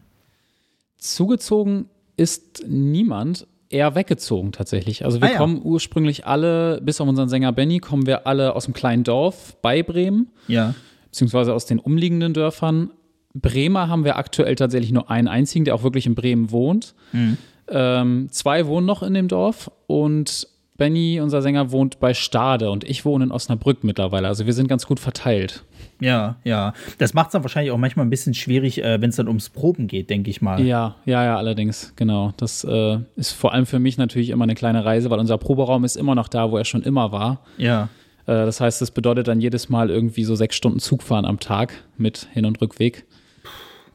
Zugezogen 0.99 1.87
ist 2.16 2.64
niemand 2.69 3.46
eher 3.70 3.94
weggezogen 3.94 4.52
tatsächlich. 4.52 5.05
Also 5.05 5.20
wir 5.20 5.28
ah, 5.28 5.32
ja. 5.32 5.38
kommen 5.38 5.61
ursprünglich 5.62 6.26
alle, 6.26 6.81
bis 6.82 7.00
auf 7.00 7.08
unseren 7.08 7.28
Sänger 7.28 7.52
Benny, 7.52 7.78
kommen 7.78 8.06
wir 8.06 8.26
alle 8.26 8.55
aus 8.55 8.67
einem 8.67 8.75
kleinen 8.75 9.05
Dorf 9.05 9.56
bei 9.62 9.82
Bremen. 9.82 10.28
Ja. 10.49 10.75
Beziehungsweise 11.06 11.55
aus 11.55 11.67
den 11.67 11.78
umliegenden 11.78 12.34
Dörfern. 12.34 12.90
Bremer 13.32 13.88
haben 13.88 14.05
wir 14.05 14.17
aktuell 14.17 14.56
tatsächlich 14.56 14.93
nur 14.93 15.08
einen 15.11 15.28
einzigen, 15.28 15.64
der 15.64 15.76
auch 15.76 15.84
wirklich 15.84 16.06
in 16.06 16.16
Bremen 16.16 16.50
wohnt. 16.50 16.94
Mhm. 17.12 17.38
Ähm, 17.68 18.28
zwei 18.30 18.66
wohnen 18.66 18.87
noch 18.87 19.04
in 19.04 19.14
dem 19.14 19.28
Dorf 19.28 19.71
und 19.87 20.49
Benny, 20.76 21.21
unser 21.21 21.42
Sänger, 21.42 21.71
wohnt 21.71 22.00
bei 22.00 22.14
Stade 22.14 22.71
und 22.71 22.85
ich 22.85 23.04
wohne 23.04 23.25
in 23.25 23.30
Osnabrück 23.30 23.85
mittlerweile. 23.85 24.26
Also 24.26 24.47
wir 24.47 24.52
sind 24.52 24.66
ganz 24.66 24.87
gut 24.87 24.99
verteilt. 24.99 25.62
Ja, 26.00 26.37
ja. 26.45 26.73
Das 26.99 27.14
macht 27.14 27.26
es 27.28 27.33
dann 27.33 27.42
wahrscheinlich 27.42 27.73
auch 27.73 27.78
manchmal 27.78 28.07
ein 28.07 28.11
bisschen 28.11 28.35
schwierig, 28.35 28.83
äh, 28.83 29.00
wenn 29.00 29.11
es 29.11 29.16
dann 29.16 29.28
ums 29.28 29.50
Proben 29.50 29.87
geht, 29.87 30.11
denke 30.11 30.30
ich 30.30 30.40
mal. 30.42 30.61
Ja, 30.61 30.97
ja, 31.04 31.25
ja, 31.25 31.37
allerdings, 31.37 31.92
genau. 31.97 32.33
Das 32.37 32.64
äh, 32.64 32.99
ist 33.16 33.33
vor 33.33 33.52
allem 33.52 33.66
für 33.66 33.78
mich 33.78 33.99
natürlich 33.99 34.30
immer 34.30 34.45
eine 34.45 34.54
kleine 34.54 34.85
Reise, 34.85 35.11
weil 35.11 35.19
unser 35.19 35.38
Proberaum 35.38 35.85
ist 35.85 35.97
immer 35.97 36.14
noch 36.14 36.28
da, 36.28 36.50
wo 36.50 36.57
er 36.57 36.64
schon 36.64 36.83
immer 36.83 37.12
war. 37.12 37.40
Ja. 37.59 37.88
Äh, 38.26 38.47
das 38.47 38.61
heißt, 38.61 38.80
das 38.80 38.90
bedeutet 38.90 39.28
dann 39.28 39.40
jedes 39.40 39.69
Mal 39.69 39.90
irgendwie 39.90 40.25
so 40.25 40.35
sechs 40.35 40.57
Stunden 40.57 40.78
Zugfahren 40.78 41.25
am 41.25 41.40
Tag 41.40 41.73
mit 41.97 42.28
Hin- 42.33 42.47
und 42.47 42.61
Rückweg. 42.61 43.04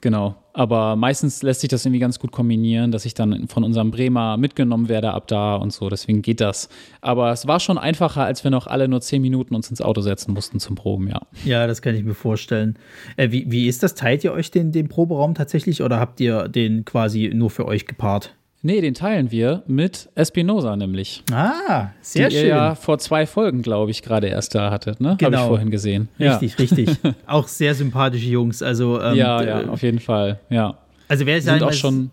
Genau. 0.06 0.36
Aber 0.54 0.96
meistens 0.96 1.42
lässt 1.42 1.62
sich 1.62 1.70
das 1.72 1.84
irgendwie 1.84 1.98
ganz 1.98 2.20
gut 2.20 2.32
kombinieren, 2.32 2.92
dass 2.92 3.06
ich 3.06 3.16
dann 3.16 3.48
von 3.48 3.64
unserem 3.64 3.90
Bremer 3.90 4.38
mitgenommen 4.38 4.88
werde 4.88 5.12
ab 5.12 5.28
da 5.28 5.56
und 5.56 5.74
so. 5.74 5.90
Deswegen 5.90 6.22
geht 6.22 6.42
das. 6.42 6.70
Aber 7.02 7.32
es 7.32 7.48
war 7.48 7.60
schon 7.60 7.80
einfacher, 7.80 8.24
als 8.24 8.44
wir 8.44 8.52
noch 8.52 8.68
alle 8.68 8.88
nur 8.88 9.02
zehn 9.02 9.20
Minuten 9.24 9.56
uns 9.56 9.72
ins 9.72 9.82
Auto 9.82 10.02
setzen 10.02 10.36
mussten 10.36 10.60
zum 10.60 10.76
Proben, 10.76 11.08
ja. 11.08 11.22
Ja, 11.44 11.66
das 11.66 11.82
kann 11.82 11.96
ich 11.96 12.04
mir 12.04 12.14
vorstellen. 12.14 12.78
Äh, 13.18 13.32
wie, 13.32 13.50
wie 13.50 13.68
ist 13.68 13.82
das? 13.82 13.96
Teilt 13.96 14.24
ihr 14.24 14.32
euch 14.32 14.52
den, 14.52 14.72
den 14.72 14.90
Proberaum 14.90 15.34
tatsächlich 15.34 15.82
oder 15.82 16.00
habt 16.00 16.20
ihr 16.20 16.50
den 16.50 16.86
quasi 16.86 17.32
nur 17.34 17.50
für 17.50 17.66
euch 17.66 17.88
gepaart? 17.88 18.36
Nee, 18.66 18.82
den 18.82 18.96
teilen 18.96 19.30
wir 19.30 19.62
mit 19.68 20.10
Espinosa 20.16 20.76
nämlich. 20.76 21.22
Ah, 21.32 21.90
sehr 22.02 22.30
die 22.30 22.36
schön. 22.36 22.46
Ihr 22.46 22.50
ja 22.50 22.74
vor 22.74 22.98
zwei 22.98 23.28
Folgen, 23.28 23.62
glaube 23.62 23.92
ich, 23.92 24.02
gerade 24.02 24.26
erst 24.26 24.56
da 24.56 24.72
hattet, 24.72 25.00
ne? 25.00 25.18
Genau. 25.20 25.38
Habe 25.38 25.44
ich 25.44 25.48
vorhin 25.50 25.70
gesehen. 25.70 26.08
Richtig, 26.20 26.54
ja. 26.54 26.58
richtig. 26.58 26.90
auch 27.28 27.48
sehr 27.48 27.76
sympathische 27.76 28.28
Jungs. 28.28 28.64
Also, 28.64 29.00
ähm, 29.00 29.18
ja, 29.18 29.44
ja, 29.44 29.70
auf 29.70 29.84
jeden 29.84 30.00
Fall, 30.00 30.40
ja. 30.50 30.80
Also 31.08 31.28
wer 31.28 31.40
sind 31.44 31.62
auch 31.62 31.74
schon. 31.74 32.10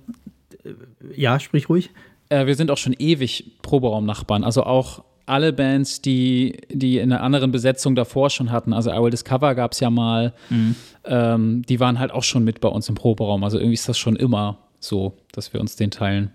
Ja, 1.17 1.41
sprich 1.41 1.71
ruhig. 1.71 1.89
Äh, 2.29 2.45
wir 2.45 2.55
sind 2.55 2.71
auch 2.71 2.77
schon 2.77 2.95
ewig 2.99 3.53
Proberaum-Nachbarn. 3.63 4.45
Also 4.45 4.65
auch 4.65 5.05
alle 5.25 5.55
Bands, 5.55 6.03
die, 6.03 6.59
die 6.71 6.99
in 6.99 7.15
einer 7.15 7.23
anderen 7.23 7.51
Besetzung 7.51 7.95
davor 7.95 8.29
schon 8.29 8.53
hatten, 8.53 8.75
also 8.75 8.91
I 8.91 9.01
Will 9.01 9.09
Discover 9.09 9.55
gab 9.55 9.73
es 9.73 9.81
ja 9.81 9.89
mal, 9.89 10.35
mhm. 10.51 10.75
ähm, 11.07 11.63
die 11.67 11.81
waren 11.81 11.99
halt 11.99 12.11
auch 12.11 12.25
schon 12.25 12.45
mit 12.45 12.61
bei 12.61 12.69
uns 12.69 12.91
im 12.91 12.95
Proberaum. 12.95 13.43
Also 13.43 13.57
irgendwie 13.57 13.73
ist 13.73 13.89
das 13.89 13.97
schon 13.97 14.17
immer 14.17 14.59
so, 14.81 15.17
dass 15.33 15.55
wir 15.55 15.61
uns 15.63 15.77
den 15.77 15.91
teilen. 15.91 16.33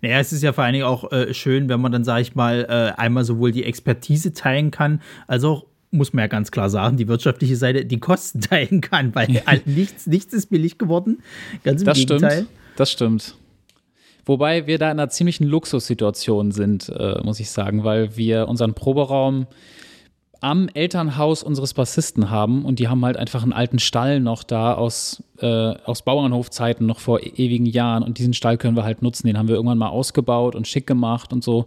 Naja, 0.00 0.18
es 0.18 0.32
ist 0.32 0.42
ja 0.42 0.52
vor 0.52 0.64
allen 0.64 0.74
Dingen 0.74 0.84
auch 0.84 1.10
äh, 1.12 1.34
schön, 1.34 1.68
wenn 1.68 1.80
man 1.80 1.92
dann, 1.92 2.04
sage 2.04 2.22
ich 2.22 2.34
mal, 2.34 2.66
äh, 2.68 3.00
einmal 3.00 3.24
sowohl 3.24 3.52
die 3.52 3.64
Expertise 3.64 4.32
teilen 4.32 4.70
kann, 4.70 5.02
als 5.26 5.44
auch 5.44 5.66
muss 5.90 6.12
man 6.12 6.22
ja 6.22 6.26
ganz 6.26 6.50
klar 6.50 6.68
sagen, 6.68 6.96
die 6.96 7.08
wirtschaftliche 7.08 7.56
Seite 7.56 7.84
die 7.84 7.98
Kosten 7.98 8.40
teilen 8.42 8.80
kann, 8.80 9.14
weil 9.14 9.42
halt 9.46 9.66
nichts, 9.66 10.06
nichts 10.06 10.32
ist 10.34 10.50
billig 10.50 10.78
geworden. 10.78 11.22
Ganz 11.64 11.82
im 11.82 11.86
das 11.86 11.98
Gegenteil. 11.98 12.32
Stimmt. 12.32 12.50
Das 12.76 12.92
stimmt. 12.92 13.34
Wobei 14.24 14.66
wir 14.66 14.78
da 14.78 14.90
in 14.90 15.00
einer 15.00 15.08
ziemlichen 15.08 15.44
Luxussituation 15.44 16.52
sind, 16.52 16.90
äh, 16.90 17.18
muss 17.24 17.40
ich 17.40 17.50
sagen, 17.50 17.82
weil 17.82 18.16
wir 18.16 18.46
unseren 18.46 18.74
Proberaum 18.74 19.46
am 20.40 20.68
Elternhaus 20.68 21.42
unseres 21.42 21.74
Bassisten 21.74 22.30
haben 22.30 22.64
und 22.64 22.78
die 22.78 22.88
haben 22.88 23.04
halt 23.04 23.16
einfach 23.16 23.42
einen 23.42 23.52
alten 23.52 23.78
Stall 23.78 24.20
noch 24.20 24.44
da 24.44 24.74
aus, 24.74 25.22
äh, 25.40 25.46
aus 25.46 26.02
Bauernhofzeiten 26.02 26.86
noch 26.86 27.00
vor 27.00 27.20
e-, 27.20 27.32
ewigen 27.36 27.66
Jahren 27.66 28.02
und 28.02 28.18
diesen 28.18 28.34
Stall 28.34 28.56
können 28.56 28.76
wir 28.76 28.84
halt 28.84 29.02
nutzen. 29.02 29.26
Den 29.26 29.36
haben 29.36 29.48
wir 29.48 29.56
irgendwann 29.56 29.78
mal 29.78 29.88
ausgebaut 29.88 30.54
und 30.54 30.68
schick 30.68 30.86
gemacht 30.86 31.32
und 31.32 31.42
so, 31.42 31.66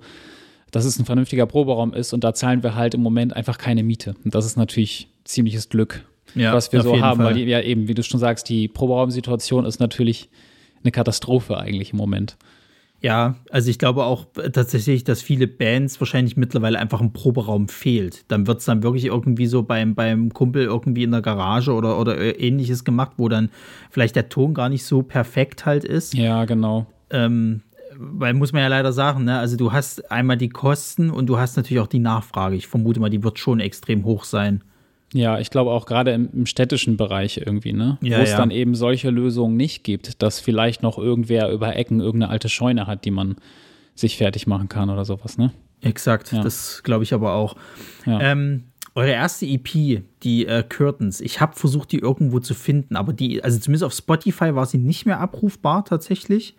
dass 0.72 0.86
es 0.86 0.98
ein 1.00 1.06
vernünftiger 1.06 1.46
Proberaum 1.46 1.94
ist 1.94 2.14
und 2.14 2.24
da 2.24 2.34
zahlen 2.34 2.64
wir 2.64 2.76
halt 2.76 2.94
im 2.94 3.02
Moment 3.02 3.36
einfach 3.36 3.58
keine 3.58 3.84
Miete. 3.84 4.16
Und 4.24 4.34
das 4.36 4.46
ist 4.46 4.56
natürlich 4.56 5.10
ziemliches 5.26 5.68
Glück, 5.68 6.06
Ja, 6.34 6.54
was 6.54 6.72
wir 6.72 6.82
so 6.82 7.02
haben, 7.02 7.18
Fall. 7.18 7.28
weil 7.28 7.34
die, 7.34 7.44
ja 7.44 7.60
eben, 7.62 7.90
wie 7.90 7.94
du 7.94 8.04
schon 8.04 8.20
sagst, 8.20 8.48
die 8.48 8.70
Proberaumsituation 8.70 9.66
ist 9.66 9.80
natürlich 9.80 10.30
eine 10.84 10.92
Katastrophe 10.92 11.58
eigentlich 11.58 11.92
im 11.92 11.98
Moment. 11.98 12.38
Ja, 13.02 13.36
also 13.50 13.70
ich 13.70 13.80
glaube 13.80 14.04
auch 14.04 14.28
tatsächlich, 14.54 15.04
dass 15.04 15.24
viele 15.24 15.48
Bands 15.48 16.00
wahrscheinlich 16.00 16.38
mittlerweile 16.38 16.78
einfach 16.78 17.02
ein 17.02 17.14
Proberaum 17.14 17.68
fehlt. 17.68 18.26
Dann 18.28 18.46
wird 18.46 18.60
es 18.60 18.66
dann 18.66 18.84
wirklich 18.84 19.06
irgendwie 19.06 19.48
so 19.48 19.64
beim, 19.64 19.96
beim 19.96 20.32
Kumpel 20.32 20.64
irgendwie 20.64 21.04
in 21.04 21.12
der 21.12 21.24
Garage 21.24 21.74
oder, 21.74 22.00
oder 22.00 22.40
ähnliches 22.40 22.84
gemacht, 22.84 23.14
wo 23.18 23.28
dann 23.28 23.50
vielleicht 23.90 24.16
der 24.16 24.30
Ton 24.30 24.54
gar 24.54 24.70
nicht 24.70 24.86
so 24.86 25.02
perfekt 25.02 25.66
halt 25.66 25.84
ist. 25.84 26.14
Ja, 26.14 26.46
genau. 26.46 26.86
Ähm, 27.10 27.62
weil 27.98 28.36
muss 28.36 28.54
man 28.54 28.62
ja 28.62 28.68
leider 28.68 28.94
sagen, 28.94 29.26
ne? 29.26 29.40
also 29.40 29.58
du 29.58 29.72
hast 29.72 30.12
einmal 30.12 30.38
die 30.38 30.50
Kosten 30.50 31.10
und 31.10 31.26
du 31.26 31.40
hast 31.40 31.58
natürlich 31.58 31.82
auch 31.82 31.88
die 31.88 32.00
Nachfrage. 32.00 32.56
Ich 32.56 32.68
vermute 32.68 33.00
mal, 33.00 33.10
die 33.10 33.24
wird 33.24 33.40
schon 33.40 33.60
extrem 33.60 34.06
hoch 34.06 34.26
sein. 34.26 34.64
Ja, 35.14 35.40
ich 35.40 35.50
glaube 35.50 35.72
auch 35.72 35.86
gerade 35.86 36.12
im, 36.12 36.30
im 36.34 36.46
städtischen 36.46 36.96
Bereich 36.98 37.38
irgendwie, 37.38 37.74
ne? 37.74 37.98
Ja, 38.02 38.20
Wo 38.20 38.22
es 38.22 38.32
ja. 38.32 38.38
dann 38.38 38.52
eben 38.52 38.76
solche 38.76 39.10
Lösungen 39.10 39.58
nicht 39.58 39.84
gibt, 39.84 40.22
dass 40.22 40.40
vielleicht 40.40 40.84
noch 40.84 40.98
irgendwer 40.98 41.50
über 41.52 41.76
Ecken 41.76 42.00
irgendeine 42.00 42.32
alte 42.32 42.48
Scheune 42.50 42.88
hat, 42.88 43.04
die 43.06 43.12
man 43.12 43.36
sich 43.94 44.18
fertig 44.18 44.48
machen 44.48 44.70
kann 44.70 44.90
oder 44.90 45.04
sowas, 45.04 45.38
ne? 45.38 45.52
Exakt, 45.82 46.32
Ja. 46.32 46.44
das 46.44 46.84
glaube 46.84 47.04
ich 47.04 47.14
aber 47.14 47.34
auch. 47.34 47.56
Ähm, 48.06 48.66
eure 48.94 49.12
erste 49.12 49.46
EP, 49.46 50.04
die 50.24 50.46
äh, 50.46 50.64
Curtains, 50.68 51.22
ich 51.22 51.42
habe 51.42 51.56
versucht, 51.56 51.92
die 51.92 52.00
irgendwo 52.00 52.40
zu 52.40 52.54
finden, 52.54 52.96
aber 52.96 53.14
die, 53.14 53.44
also 53.44 53.60
zumindest 53.60 53.84
auf 53.84 53.94
Spotify 53.94 54.54
war 54.56 54.66
sie 54.66 54.78
nicht 54.78 55.06
mehr 55.06 55.20
abrufbar 55.20 55.84
tatsächlich. 55.86 56.56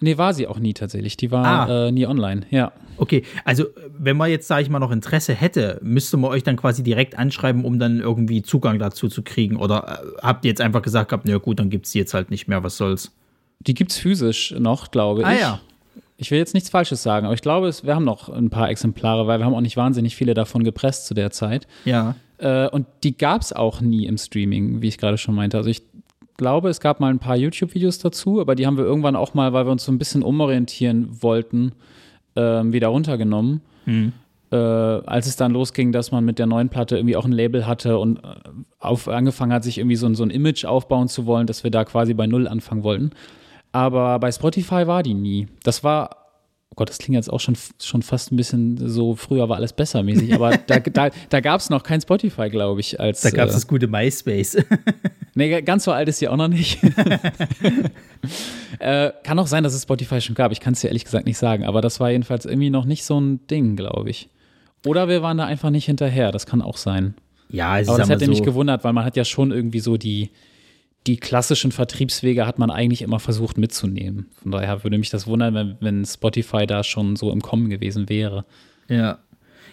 Nee, 0.00 0.18
war 0.18 0.34
sie 0.34 0.46
auch 0.46 0.58
nie 0.58 0.74
tatsächlich. 0.74 1.16
Die 1.16 1.30
war 1.30 1.68
Ah. 1.68 1.86
äh, 1.88 1.92
nie 1.92 2.06
online, 2.06 2.42
ja. 2.50 2.72
Okay, 2.96 3.22
also 3.44 3.64
wenn 3.98 4.16
man 4.16 4.30
jetzt, 4.30 4.46
sage 4.46 4.62
ich 4.62 4.70
mal, 4.70 4.78
noch 4.78 4.90
Interesse 4.92 5.32
hätte, 5.34 5.78
müsste 5.82 6.16
man 6.16 6.30
euch 6.30 6.42
dann 6.42 6.56
quasi 6.56 6.82
direkt 6.82 7.18
anschreiben, 7.18 7.64
um 7.64 7.78
dann 7.78 8.00
irgendwie 8.00 8.42
Zugang 8.42 8.78
dazu 8.78 9.08
zu 9.08 9.22
kriegen. 9.22 9.56
Oder 9.56 10.00
äh, 10.02 10.20
habt 10.22 10.44
ihr 10.44 10.50
jetzt 10.50 10.60
einfach 10.60 10.82
gesagt 10.82 11.08
gehabt, 11.10 11.24
na 11.26 11.38
gut, 11.38 11.58
dann 11.58 11.70
gibt 11.70 11.86
es 11.86 11.92
die 11.92 11.98
jetzt 11.98 12.14
halt 12.14 12.30
nicht 12.30 12.46
mehr, 12.48 12.62
was 12.62 12.76
soll's? 12.76 13.12
Die 13.60 13.74
gibt's 13.74 13.96
physisch 13.98 14.54
noch, 14.58 14.90
glaube 14.90 15.24
Ah 15.24 15.32
ich. 15.34 15.40
ja. 15.40 15.60
Ich 16.16 16.30
will 16.30 16.38
jetzt 16.38 16.54
nichts 16.54 16.70
Falsches 16.70 17.02
sagen, 17.02 17.26
aber 17.26 17.34
ich 17.34 17.42
glaube, 17.42 17.66
es, 17.66 17.84
wir 17.84 17.94
haben 17.96 18.04
noch 18.04 18.28
ein 18.28 18.48
paar 18.50 18.70
Exemplare, 18.70 19.26
weil 19.26 19.40
wir 19.40 19.46
haben 19.46 19.54
auch 19.54 19.60
nicht 19.60 19.76
wahnsinnig 19.76 20.14
viele 20.14 20.34
davon 20.34 20.62
gepresst 20.62 21.06
zu 21.06 21.14
der 21.14 21.30
Zeit. 21.32 21.66
Ja. 21.84 22.14
Äh, 22.38 22.68
und 22.68 22.86
die 23.02 23.16
gab 23.18 23.42
es 23.42 23.52
auch 23.52 23.80
nie 23.80 24.06
im 24.06 24.16
Streaming, 24.18 24.80
wie 24.80 24.88
ich 24.88 24.98
gerade 24.98 25.18
schon 25.18 25.34
meinte. 25.34 25.56
Also 25.56 25.70
ich 25.70 25.82
glaube, 26.36 26.68
es 26.68 26.80
gab 26.80 27.00
mal 27.00 27.10
ein 27.10 27.18
paar 27.18 27.36
YouTube-Videos 27.36 27.98
dazu, 27.98 28.40
aber 28.40 28.54
die 28.54 28.66
haben 28.66 28.76
wir 28.76 28.84
irgendwann 28.84 29.16
auch 29.16 29.34
mal, 29.34 29.52
weil 29.52 29.66
wir 29.66 29.72
uns 29.72 29.84
so 29.84 29.92
ein 29.92 29.98
bisschen 29.98 30.22
umorientieren 30.22 31.22
wollten, 31.22 31.72
ähm, 32.36 32.72
wieder 32.72 32.88
runtergenommen. 32.88 33.60
Äh, 34.50 34.56
als 34.56 35.26
es 35.26 35.36
dann 35.36 35.52
losging, 35.52 35.92
dass 35.92 36.12
man 36.12 36.24
mit 36.24 36.38
der 36.38 36.46
neuen 36.46 36.68
Platte 36.68 36.96
irgendwie 36.96 37.16
auch 37.16 37.24
ein 37.24 37.32
Label 37.32 37.66
hatte 37.66 37.98
und 37.98 38.18
äh, 38.18 38.34
auf, 38.78 39.08
angefangen 39.08 39.52
hat, 39.52 39.64
sich 39.64 39.78
irgendwie 39.78 39.96
so, 39.96 40.12
so 40.14 40.22
ein 40.22 40.30
Image 40.30 40.64
aufbauen 40.64 41.08
zu 41.08 41.26
wollen, 41.26 41.46
dass 41.46 41.64
wir 41.64 41.70
da 41.70 41.84
quasi 41.84 42.14
bei 42.14 42.26
Null 42.26 42.46
anfangen 42.46 42.84
wollten. 42.84 43.10
Aber 43.72 44.18
bei 44.20 44.30
Spotify 44.30 44.86
war 44.86 45.02
die 45.02 45.14
nie. 45.14 45.48
Das 45.64 45.82
war, 45.82 46.23
oh 46.74 46.76
Gott, 46.76 46.88
das 46.88 46.98
klingt 46.98 47.14
jetzt 47.14 47.32
auch 47.32 47.38
schon, 47.38 47.56
schon 47.80 48.02
fast 48.02 48.32
ein 48.32 48.36
bisschen 48.36 48.88
so, 48.88 49.14
früher 49.14 49.48
war 49.48 49.56
alles 49.56 49.72
besser 49.72 50.02
mäßig, 50.02 50.34
aber 50.34 50.56
da, 50.66 50.80
da, 50.80 51.10
da 51.28 51.40
gab 51.40 51.60
es 51.60 51.70
noch 51.70 51.84
kein 51.84 52.00
Spotify, 52.00 52.50
glaube 52.50 52.80
ich. 52.80 52.98
Als, 52.98 53.20
Da 53.20 53.30
gab 53.30 53.46
es 53.46 53.54
äh, 53.54 53.56
das 53.56 53.68
gute 53.68 53.86
MySpace. 53.86 54.58
Nee, 55.36 55.62
ganz 55.62 55.82
so 55.82 55.90
alt 55.90 56.08
ist 56.08 56.20
sie 56.20 56.28
auch 56.28 56.36
noch 56.36 56.46
nicht. 56.46 56.78
äh, 58.78 59.10
kann 59.24 59.36
auch 59.40 59.48
sein, 59.48 59.64
dass 59.64 59.74
es 59.74 59.82
Spotify 59.82 60.20
schon 60.20 60.36
gab. 60.36 60.52
Ich 60.52 60.60
kann 60.60 60.74
es 60.74 60.80
dir 60.80 60.86
ehrlich 60.86 61.04
gesagt 61.04 61.26
nicht 61.26 61.38
sagen. 61.38 61.64
Aber 61.64 61.80
das 61.80 61.98
war 61.98 62.12
jedenfalls 62.12 62.46
irgendwie 62.46 62.70
noch 62.70 62.84
nicht 62.84 63.04
so 63.04 63.20
ein 63.20 63.44
Ding, 63.48 63.74
glaube 63.74 64.10
ich. 64.10 64.28
Oder 64.86 65.08
wir 65.08 65.22
waren 65.22 65.36
da 65.36 65.44
einfach 65.44 65.70
nicht 65.70 65.86
hinterher. 65.86 66.30
Das 66.30 66.46
kann 66.46 66.62
auch 66.62 66.76
sein. 66.76 67.14
ja, 67.48 67.72
also 67.72 67.90
Aber 67.90 67.98
das 67.98 68.10
hätte 68.10 68.26
mal 68.26 68.28
mich 68.28 68.38
so, 68.38 68.44
gewundert, 68.44 68.84
weil 68.84 68.92
man 68.92 69.04
hat 69.04 69.16
ja 69.16 69.24
schon 69.24 69.50
irgendwie 69.50 69.80
so 69.80 69.96
die, 69.96 70.30
die 71.06 71.18
klassischen 71.18 71.72
Vertriebswege 71.72 72.46
hat 72.46 72.58
man 72.58 72.70
eigentlich 72.70 73.02
immer 73.02 73.20
versucht 73.20 73.58
mitzunehmen. 73.58 74.26
Von 74.42 74.52
daher 74.52 74.84
würde 74.84 74.98
mich 74.98 75.10
das 75.10 75.26
wundern, 75.26 75.54
wenn, 75.54 75.76
wenn 75.80 76.04
Spotify 76.04 76.66
da 76.66 76.82
schon 76.82 77.16
so 77.16 77.30
im 77.30 77.42
Kommen 77.42 77.68
gewesen 77.68 78.08
wäre. 78.08 78.44
Ja. 78.88 79.18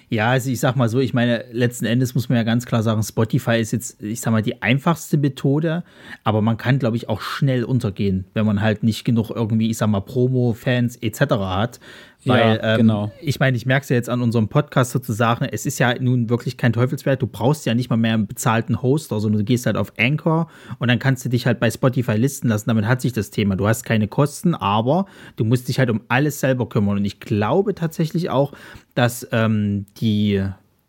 Ja, 0.09 0.31
also 0.31 0.51
ich 0.51 0.59
sag 0.59 0.75
mal 0.75 0.89
so, 0.89 0.99
ich 0.99 1.13
meine, 1.13 1.45
letzten 1.53 1.85
Endes 1.85 2.15
muss 2.15 2.27
man 2.27 2.35
ja 2.35 2.43
ganz 2.43 2.65
klar 2.65 2.83
sagen, 2.83 3.01
Spotify 3.01 3.61
ist 3.61 3.71
jetzt, 3.71 4.03
ich 4.03 4.19
sag 4.19 4.31
mal, 4.31 4.41
die 4.41 4.61
einfachste 4.61 5.17
Methode, 5.17 5.85
aber 6.25 6.41
man 6.41 6.57
kann, 6.57 6.79
glaube 6.79 6.97
ich, 6.97 7.07
auch 7.07 7.21
schnell 7.21 7.63
untergehen, 7.63 8.25
wenn 8.33 8.45
man 8.45 8.59
halt 8.59 8.83
nicht 8.83 9.05
genug 9.05 9.29
irgendwie, 9.29 9.69
ich 9.69 9.77
sag 9.77 9.87
mal, 9.87 10.01
Promo-Fans 10.01 10.97
etc. 10.97 11.21
hat. 11.21 11.79
Weil, 12.25 12.57
Ja, 12.57 12.73
ähm, 12.73 12.77
genau. 12.81 13.11
ich 13.19 13.39
meine, 13.39 13.57
ich 13.57 13.65
merke 13.65 13.83
es 13.83 13.89
ja 13.89 13.95
jetzt 13.95 14.09
an 14.09 14.21
unserem 14.21 14.47
Podcast 14.47 14.91
sozusagen, 14.91 15.45
es 15.45 15.65
ist 15.65 15.79
ja 15.79 15.95
nun 15.99 16.29
wirklich 16.29 16.55
kein 16.57 16.71
Teufelswert, 16.73 17.21
du 17.21 17.27
brauchst 17.27 17.65
ja 17.65 17.73
nicht 17.73 17.89
mal 17.89 17.97
mehr 17.97 18.13
einen 18.13 18.27
bezahlten 18.27 18.81
Hoster, 18.81 19.19
sondern 19.19 19.39
du 19.39 19.45
gehst 19.45 19.65
halt 19.65 19.75
auf 19.77 19.93
Anchor 19.97 20.47
und 20.79 20.87
dann 20.87 20.99
kannst 20.99 21.25
du 21.25 21.29
dich 21.29 21.47
halt 21.47 21.59
bei 21.59 21.71
Spotify 21.71 22.13
listen 22.13 22.47
lassen, 22.49 22.69
damit 22.69 22.85
hat 22.85 23.01
sich 23.01 23.13
das 23.13 23.31
Thema. 23.31 23.55
Du 23.55 23.67
hast 23.67 23.83
keine 23.83 24.07
Kosten, 24.07 24.53
aber 24.53 25.07
du 25.35 25.45
musst 25.45 25.67
dich 25.67 25.79
halt 25.79 25.89
um 25.89 26.01
alles 26.09 26.39
selber 26.39 26.69
kümmern 26.69 26.97
und 26.97 27.05
ich 27.05 27.19
glaube 27.19 27.73
tatsächlich 27.75 28.29
auch, 28.29 28.53
dass 28.93 29.27
ähm, 29.31 29.85
die, 29.99 30.43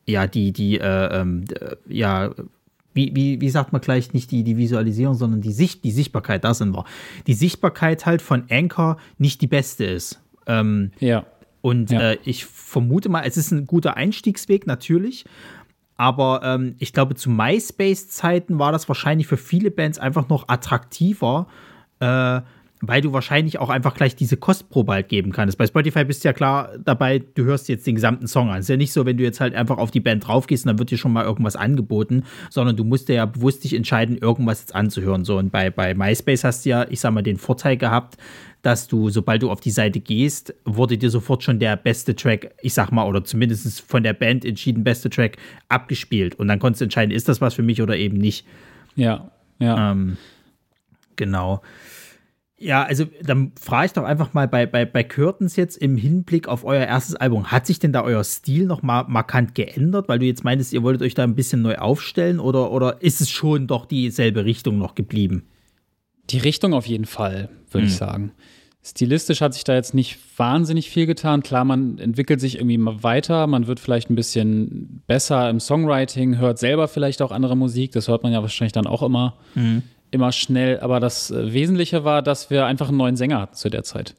ja, 0.07 0.27
die, 0.27 0.53
die, 0.53 0.79
äh, 0.81 1.21
ähm, 1.21 1.45
d- 1.47 1.55
ja, 1.89 2.31
wie, 2.95 3.13
wie, 3.17 3.41
wie 3.41 3.49
sagt 3.49 3.73
man 3.73 3.81
gleich 3.81 4.13
nicht 4.13 4.31
die, 4.31 4.45
die 4.45 4.59
Visualisierung, 4.59 5.15
sondern 5.15 5.41
die 5.41 5.53
Sicht, 5.53 5.83
die 5.83 5.93
Sichtbarkeit, 5.93 6.45
da 6.45 6.53
sind 6.53 6.75
wir. 6.75 6.85
Die 7.27 7.33
Sichtbarkeit 7.33 8.05
halt 8.05 8.21
von 8.21 8.45
Anchor 8.51 8.99
nicht 9.17 9.41
die 9.41 9.47
beste 9.47 9.85
ist. 9.87 10.21
Ähm, 10.47 10.91
Ja. 10.99 11.25
und 11.61 11.91
Ja. 11.91 12.13
äh, 12.13 12.19
ich 12.25 12.45
vermute 12.45 13.09
mal, 13.09 13.23
es 13.27 13.37
ist 13.37 13.51
ein 13.53 13.67
guter 13.67 13.97
Einstiegsweg, 13.97 14.67
natürlich. 14.67 15.25
Aber 15.97 16.41
ähm, 16.43 16.75
ich 16.79 16.93
glaube, 16.93 17.15
zu 17.15 17.31
MySpace-Zeiten 17.31 18.59
war 18.59 18.73
das 18.73 18.89
wahrscheinlich 18.89 19.27
für 19.27 19.37
viele 19.37 19.71
Bands 19.71 19.99
einfach 19.99 20.29
noch 20.29 20.49
attraktiver, 20.49 21.47
äh, 22.01 22.41
weil 22.85 23.01
du 23.01 23.13
wahrscheinlich 23.13 23.61
auch 23.61 23.71
einfach 23.71 23.95
gleich 23.95 24.17
diese 24.17 24.37
Kostprobe 24.37 24.93
halt 24.93 25.09
geben 25.09 25.31
kannst. 25.31 25.57
Bei 25.57 25.67
Spotify 25.69 26.05
bist 26.05 26.25
du 26.25 26.29
ja 26.29 26.33
klar 26.33 26.71
dabei, 26.85 27.21
du 27.21 27.45
hörst 27.45 27.69
jetzt 27.69 27.87
den 27.87 27.95
gesamten 27.95 28.27
Song 28.27 28.49
an. 28.51 28.57
Es 28.57 28.65
ist 28.65 28.69
ja 28.71 28.77
nicht 28.77 28.93
so, 28.93 29.07
wenn 29.07 29.17
du 29.17 29.23
jetzt 29.23 29.41
halt 29.41 29.55
einfach 29.55 29.79
auf 29.79 29.93
die 29.93 30.01
Band 30.01 30.27
draufgehst 30.27 30.65
und 30.65 30.71
dann 30.71 30.79
wird 30.81 30.91
dir 30.91 30.99
schon 30.99 31.13
mal 31.13 31.25
irgendwas 31.25 31.55
angeboten, 31.55 32.25
sondern 32.51 32.75
du 32.75 32.83
musst 32.83 33.09
dir 33.09 33.15
ja 33.15 33.27
bewusst 33.27 33.63
dich 33.63 33.75
entscheiden, 33.75 34.19
irgendwas 34.19 34.63
jetzt 34.63 34.75
anzuhören. 34.75 35.25
So, 35.25 35.39
und 35.39 35.53
bei, 35.53 35.71
bei 35.71 35.95
MySpace 35.95 36.43
hast 36.43 36.65
du 36.65 36.71
ja, 36.71 36.87
ich 36.91 36.99
sag 36.99 37.13
mal, 37.13 37.23
den 37.23 37.37
Vorteil 37.37 37.77
gehabt, 37.77 38.17
dass 38.63 38.87
du, 38.87 39.11
sobald 39.11 39.43
du 39.43 39.51
auf 39.51 39.61
die 39.61 39.73
Seite 39.73 39.99
gehst, 39.99 40.55
wurde 40.65 40.97
dir 40.97 41.11
sofort 41.11 41.43
schon 41.43 41.59
der 41.59 41.77
beste 41.77 42.15
Track, 42.15 42.55
ich 42.63 42.73
sag 42.73 42.93
mal, 42.93 43.07
oder 43.07 43.25
zumindest 43.25 43.81
von 43.81 44.05
der 44.05 44.13
Band 44.13 44.45
entschieden 44.45 44.85
beste 44.85 45.11
Track 45.11 45.37
abgespielt. 45.69 46.37
Und 46.37 46.47
dann 46.47 46.61
konntest 46.61 46.81
du 46.81 46.85
entscheiden, 46.85 47.11
ist 47.11 47.29
das 47.29 47.41
was 47.41 47.55
für 47.55 47.63
mich 47.63 47.83
oder 47.83 47.97
eben 47.97 48.17
nicht. 48.17 48.47
Ja. 48.95 49.33
Ja. 49.59 49.91
Ähm, 49.91 50.17
genau. 51.17 51.61
Ja, 52.57 52.85
also 52.85 53.07
dann 53.25 53.51
frage 53.61 53.87
ich 53.87 53.93
doch 53.95 54.05
einfach 54.05 54.35
mal 54.35 54.47
bei, 54.47 54.67
bei, 54.67 54.85
bei 54.85 55.03
Curtains 55.03 55.57
jetzt 55.57 55.77
im 55.79 55.97
Hinblick 55.97 56.47
auf 56.47 56.65
euer 56.65 56.87
erstes 56.87 57.17
Album. 57.17 57.51
Hat 57.51 57.67
sich 57.67 57.81
denn 57.81 57.93
da 57.93 58.05
euer 58.05 58.23
Stil 58.23 58.67
noch 58.67 58.83
mal 58.83 59.05
markant 59.09 59.57
geändert? 59.57 60.09
Weil 60.09 60.21
du 60.21 60.27
jetzt 60.27 60.45
meintest, 60.45 60.73
ihr 60.73 60.85
wolltet 60.85 61.03
euch 61.03 61.15
da 61.15 61.25
ein 61.25 61.35
bisschen 61.35 61.63
neu 61.63 61.75
aufstellen 61.79 62.39
oder, 62.39 62.71
oder 62.71 63.03
ist 63.03 63.21
es 63.21 63.31
schon 63.31 63.67
doch 63.67 63.87
dieselbe 63.87 64.45
Richtung 64.45 64.79
noch 64.79 64.95
geblieben? 64.95 65.43
Die 66.31 66.39
Richtung 66.39 66.73
auf 66.73 66.87
jeden 66.87 67.07
Fall, 67.07 67.49
würde 67.73 67.89
ich 67.89 67.97
sagen. 67.97 68.31
Stilistisch 68.85 69.41
hat 69.41 69.55
sich 69.55 69.63
da 69.63 69.75
jetzt 69.75 69.95
nicht 69.95 70.19
wahnsinnig 70.37 70.91
viel 70.91 71.07
getan. 71.07 71.45
Klar, 71.45 71.65
man 71.65 71.99
entwickelt 71.99 72.41
sich 72.41 72.57
irgendwie 72.57 72.79
mal 72.79 73.03
weiter, 73.05 73.47
man 73.47 73.69
wird 73.69 73.79
vielleicht 73.79 74.11
ein 74.11 74.17
bisschen 74.17 75.03
besser 75.07 75.49
im 75.51 75.61
Songwriting, 75.61 76.39
hört 76.39 76.59
selber 76.59 76.89
vielleicht 76.89 77.23
auch 77.23 77.31
andere 77.31 77.57
Musik, 77.57 77.93
das 77.93 78.09
hört 78.09 78.25
man 78.25 78.33
ja 78.33 78.43
wahrscheinlich 78.43 78.73
dann 78.73 78.89
auch 78.89 79.03
immer, 79.03 79.35
immer 80.11 80.33
schnell. 80.33 80.81
Aber 80.81 80.99
das 80.99 81.31
äh, 81.31 81.53
Wesentliche 81.53 82.03
war, 82.03 82.23
dass 82.23 82.51
wir 82.51 82.67
einfach 82.67 82.89
einen 82.89 82.99
neuen 82.99 83.17
Sänger 83.17 83.41
hatten 83.41 83.55
zu 83.55 83.71
der 83.71 83.85
Zeit. 83.85 84.17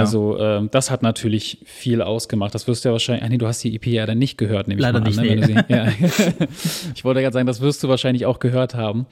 Also 0.00 0.36
ähm, 0.40 0.68
das 0.72 0.90
hat 0.90 1.02
natürlich 1.02 1.58
viel 1.64 2.02
ausgemacht. 2.02 2.52
Das 2.54 2.66
wirst 2.66 2.84
du 2.84 2.88
ja 2.88 2.92
wahrscheinlich, 2.92 3.24
ah 3.24 3.28
nee, 3.28 3.38
du 3.38 3.46
hast 3.46 3.62
die 3.62 3.74
EP 3.76 3.86
ja 3.86 4.04
dann 4.04 4.18
nicht 4.18 4.36
gehört, 4.36 4.66
nehme 4.66 4.80
ich 4.80 4.82
Leider 4.82 5.00
mal 5.00 5.06
an. 5.06 5.24
nicht, 5.24 5.38
ne, 5.38 5.46
sie, 5.46 5.72
ja. 5.72 5.86
ich 6.94 7.04
wollte 7.04 7.20
gerade 7.20 7.32
sagen, 7.32 7.46
das 7.46 7.60
wirst 7.60 7.84
du 7.84 7.88
wahrscheinlich 7.88 8.26
auch 8.26 8.40
gehört 8.40 8.74
haben. 8.74 9.06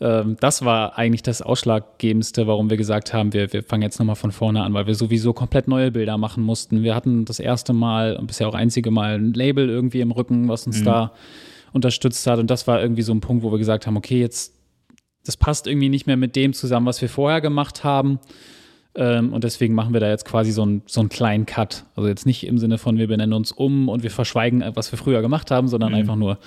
Ähm, 0.00 0.36
das 0.38 0.64
war 0.64 0.96
eigentlich 0.96 1.22
das 1.24 1.42
Ausschlaggebendste, 1.42 2.46
warum 2.46 2.70
wir 2.70 2.76
gesagt 2.76 3.12
haben, 3.12 3.32
wir, 3.32 3.52
wir 3.52 3.64
fangen 3.64 3.82
jetzt 3.82 3.98
nochmal 3.98 4.14
von 4.14 4.30
vorne 4.30 4.62
an, 4.62 4.72
weil 4.72 4.86
wir 4.86 4.94
sowieso 4.94 5.32
komplett 5.32 5.66
neue 5.66 5.90
Bilder 5.90 6.16
machen 6.16 6.44
mussten. 6.44 6.84
Wir 6.84 6.94
hatten 6.94 7.24
das 7.24 7.40
erste 7.40 7.72
Mal 7.72 8.16
und 8.16 8.28
bisher 8.28 8.48
auch 8.48 8.54
einzige 8.54 8.92
Mal 8.92 9.16
ein 9.16 9.34
Label 9.34 9.68
irgendwie 9.68 10.00
im 10.00 10.12
Rücken, 10.12 10.48
was 10.48 10.64
uns 10.64 10.84
da 10.84 11.12
unterstützt 11.72 12.26
hat. 12.28 12.38
Und 12.38 12.50
das 12.50 12.66
war 12.66 12.80
irgendwie 12.80 13.02
so 13.02 13.12
ein 13.12 13.20
Punkt, 13.20 13.42
wo 13.42 13.50
wir 13.50 13.58
gesagt 13.58 13.86
haben, 13.86 13.96
okay, 13.96 14.20
jetzt, 14.20 14.54
das 15.24 15.36
passt 15.36 15.66
irgendwie 15.66 15.88
nicht 15.88 16.06
mehr 16.06 16.16
mit 16.16 16.36
dem 16.36 16.52
zusammen, 16.52 16.86
was 16.86 17.02
wir 17.02 17.08
vorher 17.08 17.40
gemacht 17.40 17.82
haben. 17.84 18.20
Ähm, 18.94 19.32
und 19.32 19.44
deswegen 19.44 19.74
machen 19.74 19.92
wir 19.92 20.00
da 20.00 20.08
jetzt 20.08 20.24
quasi 20.24 20.50
so, 20.50 20.66
ein, 20.66 20.82
so 20.86 21.00
einen 21.00 21.08
kleinen 21.08 21.46
Cut. 21.46 21.84
Also 21.94 22.08
jetzt 22.08 22.26
nicht 22.26 22.46
im 22.46 22.58
Sinne 22.58 22.78
von, 22.78 22.98
wir 22.98 23.06
benennen 23.06 23.32
uns 23.32 23.52
um 23.52 23.88
und 23.88 24.02
wir 24.02 24.10
verschweigen, 24.10 24.64
was 24.74 24.90
wir 24.92 24.98
früher 24.98 25.22
gemacht 25.22 25.50
haben, 25.50 25.68
sondern 25.68 25.90
mhm. 25.90 25.98
einfach 25.98 26.16
nur, 26.16 26.38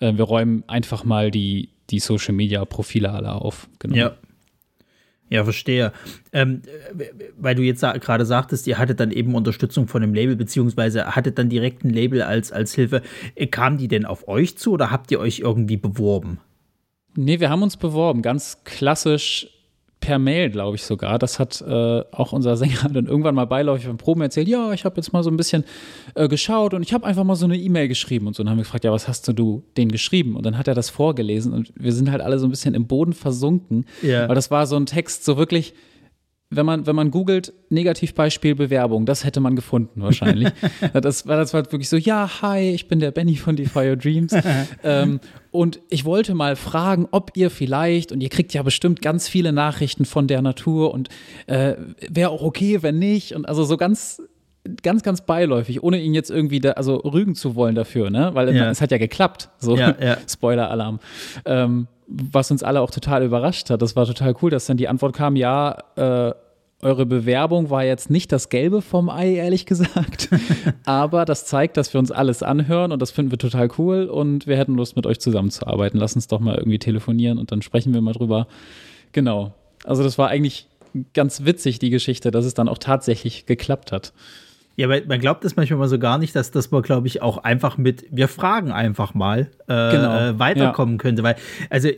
äh, 0.00 0.12
wir 0.14 0.24
räumen 0.24 0.64
einfach 0.66 1.04
mal 1.04 1.30
die, 1.30 1.70
die 1.90 1.98
Social 1.98 2.34
Media 2.34 2.64
Profile 2.64 3.10
alle 3.10 3.32
auf. 3.32 3.68
Genau. 3.78 3.96
Ja. 3.96 4.16
Ja, 5.32 5.44
verstehe. 5.44 5.92
Ähm, 6.32 6.62
weil 7.38 7.54
du 7.54 7.62
jetzt 7.62 7.82
gerade 7.82 8.26
sagtest, 8.26 8.66
ihr 8.66 8.78
hattet 8.78 8.98
dann 8.98 9.12
eben 9.12 9.36
Unterstützung 9.36 9.86
von 9.86 10.02
dem 10.02 10.12
Label, 10.12 10.34
beziehungsweise 10.34 11.14
hattet 11.14 11.38
dann 11.38 11.48
direkt 11.48 11.84
ein 11.84 11.90
Label 11.90 12.22
als, 12.22 12.50
als 12.50 12.74
Hilfe. 12.74 13.02
Äh, 13.36 13.46
kam 13.46 13.78
die 13.78 13.86
denn 13.86 14.04
auf 14.04 14.26
euch 14.26 14.58
zu 14.58 14.72
oder 14.72 14.90
habt 14.90 15.12
ihr 15.12 15.20
euch 15.20 15.38
irgendwie 15.38 15.76
beworben? 15.76 16.40
Nee, 17.14 17.38
wir 17.38 17.48
haben 17.48 17.62
uns 17.62 17.76
beworben, 17.76 18.22
ganz 18.22 18.64
klassisch 18.64 19.48
per 20.10 20.18
Mail, 20.18 20.50
glaube 20.50 20.74
ich 20.74 20.82
sogar. 20.82 21.20
Das 21.20 21.38
hat 21.38 21.60
äh, 21.60 22.02
auch 22.10 22.32
unser 22.32 22.56
Sänger 22.56 22.88
dann 22.92 23.06
irgendwann 23.06 23.36
mal 23.36 23.44
beiläufig 23.44 23.86
beim 23.86 23.96
Proben 23.96 24.22
erzählt. 24.22 24.48
Ja, 24.48 24.72
ich 24.72 24.84
habe 24.84 24.96
jetzt 24.96 25.12
mal 25.12 25.22
so 25.22 25.30
ein 25.30 25.36
bisschen 25.36 25.62
äh, 26.16 26.26
geschaut 26.26 26.74
und 26.74 26.82
ich 26.82 26.92
habe 26.92 27.06
einfach 27.06 27.22
mal 27.22 27.36
so 27.36 27.44
eine 27.44 27.56
E-Mail 27.56 27.86
geschrieben 27.86 28.26
und 28.26 28.34
so. 28.34 28.42
Und 28.42 28.46
dann 28.46 28.50
haben 28.50 28.58
wir 28.58 28.64
gefragt, 28.64 28.82
ja, 28.82 28.90
was 28.90 29.06
hast 29.06 29.28
du 29.28 29.62
den 29.76 29.92
geschrieben? 29.92 30.34
Und 30.34 30.44
dann 30.44 30.58
hat 30.58 30.66
er 30.66 30.74
das 30.74 30.90
vorgelesen 30.90 31.52
und 31.52 31.72
wir 31.76 31.92
sind 31.92 32.10
halt 32.10 32.22
alle 32.22 32.40
so 32.40 32.48
ein 32.48 32.50
bisschen 32.50 32.74
im 32.74 32.88
Boden 32.88 33.12
versunken. 33.12 33.84
Ja. 34.02 34.28
Weil 34.28 34.34
das 34.34 34.50
war 34.50 34.66
so 34.66 34.74
ein 34.74 34.86
Text, 34.86 35.24
so 35.24 35.36
wirklich 35.36 35.74
wenn 36.52 36.66
man, 36.66 36.84
wenn 36.86 36.96
man 36.96 37.12
googelt, 37.12 37.52
Negativbeispiel 37.68 38.56
Bewerbung, 38.56 39.06
das 39.06 39.24
hätte 39.24 39.38
man 39.38 39.54
gefunden 39.54 40.02
wahrscheinlich. 40.02 40.48
das, 40.92 41.26
war, 41.26 41.36
das 41.36 41.54
war 41.54 41.64
wirklich 41.70 41.88
so, 41.88 41.96
ja, 41.96 42.28
hi, 42.42 42.70
ich 42.70 42.88
bin 42.88 42.98
der 42.98 43.12
Benny 43.12 43.36
von 43.36 43.54
Defy 43.54 43.90
Your 43.90 43.96
Dreams. 43.96 44.34
ähm, 44.82 45.20
und 45.50 45.80
ich 45.88 46.04
wollte 46.04 46.34
mal 46.34 46.56
fragen, 46.56 47.08
ob 47.10 47.32
ihr 47.34 47.50
vielleicht, 47.50 48.12
und 48.12 48.20
ihr 48.20 48.28
kriegt 48.28 48.54
ja 48.54 48.62
bestimmt 48.62 49.02
ganz 49.02 49.28
viele 49.28 49.52
Nachrichten 49.52 50.04
von 50.04 50.26
der 50.26 50.42
Natur 50.42 50.92
und 50.94 51.08
äh, 51.46 51.74
wäre 52.08 52.30
auch 52.30 52.42
okay, 52.42 52.82
wenn 52.82 52.98
nicht. 52.98 53.34
Und 53.34 53.48
also 53.48 53.64
so 53.64 53.76
ganz 53.76 54.22
ganz, 54.82 55.02
ganz 55.02 55.22
beiläufig, 55.22 55.82
ohne 55.82 56.00
ihn 56.00 56.14
jetzt 56.14 56.30
irgendwie 56.30 56.60
da, 56.60 56.72
also 56.72 56.96
rügen 56.96 57.34
zu 57.34 57.54
wollen 57.54 57.74
dafür, 57.74 58.10
ne? 58.10 58.30
Weil 58.34 58.54
ja. 58.54 58.70
es 58.70 58.80
hat 58.80 58.90
ja 58.90 58.98
geklappt. 58.98 59.48
So, 59.58 59.76
ja, 59.76 59.94
ja. 60.00 60.18
Spoiler-Alarm. 60.28 61.00
Ähm, 61.44 61.86
was 62.06 62.50
uns 62.50 62.62
alle 62.62 62.80
auch 62.80 62.90
total 62.90 63.22
überrascht 63.22 63.70
hat. 63.70 63.80
Das 63.82 63.94
war 63.94 64.04
total 64.04 64.34
cool, 64.42 64.50
dass 64.50 64.66
dann 64.66 64.76
die 64.76 64.88
Antwort 64.88 65.14
kam, 65.14 65.36
ja, 65.36 65.78
äh, 65.96 66.34
eure 66.82 67.06
Bewerbung 67.06 67.70
war 67.70 67.84
jetzt 67.84 68.10
nicht 68.10 68.32
das 68.32 68.48
Gelbe 68.48 68.82
vom 68.82 69.10
Ei, 69.10 69.34
ehrlich 69.34 69.66
gesagt. 69.66 70.30
Aber 70.84 71.24
das 71.24 71.44
zeigt, 71.44 71.76
dass 71.76 71.92
wir 71.92 71.98
uns 71.98 72.10
alles 72.10 72.42
anhören 72.42 72.92
und 72.92 73.00
das 73.02 73.10
finden 73.10 73.30
wir 73.30 73.38
total 73.38 73.68
cool 73.78 74.04
und 74.04 74.46
wir 74.46 74.56
hätten 74.56 74.74
Lust, 74.74 74.96
mit 74.96 75.06
euch 75.06 75.20
zusammenzuarbeiten. 75.20 76.00
Lass 76.00 76.14
uns 76.14 76.26
doch 76.26 76.40
mal 76.40 76.56
irgendwie 76.56 76.78
telefonieren 76.78 77.38
und 77.38 77.52
dann 77.52 77.62
sprechen 77.62 77.92
wir 77.92 78.00
mal 78.00 78.14
drüber. 78.14 78.46
Genau. 79.12 79.52
Also, 79.84 80.02
das 80.02 80.18
war 80.18 80.28
eigentlich 80.28 80.68
ganz 81.14 81.44
witzig, 81.44 81.78
die 81.78 81.90
Geschichte, 81.90 82.30
dass 82.30 82.44
es 82.44 82.54
dann 82.54 82.68
auch 82.68 82.78
tatsächlich 82.78 83.46
geklappt 83.46 83.92
hat. 83.92 84.12
Ja, 84.80 84.88
weil 84.88 85.04
man 85.06 85.20
glaubt 85.20 85.44
es 85.44 85.56
manchmal 85.56 85.88
so 85.88 85.98
gar 85.98 86.16
nicht, 86.16 86.34
dass 86.34 86.52
das 86.52 86.70
man, 86.70 86.80
glaube 86.80 87.06
ich, 87.06 87.20
auch 87.20 87.36
einfach 87.44 87.76
mit, 87.76 88.06
wir 88.10 88.28
fragen 88.28 88.72
einfach 88.72 89.12
mal, 89.12 89.40
äh, 89.68 89.90
genau. 89.90 90.18
äh, 90.18 90.38
weiterkommen 90.38 90.94
ja. 90.94 90.98
könnte. 90.98 91.22
Weil, 91.22 91.36
also 91.68 91.90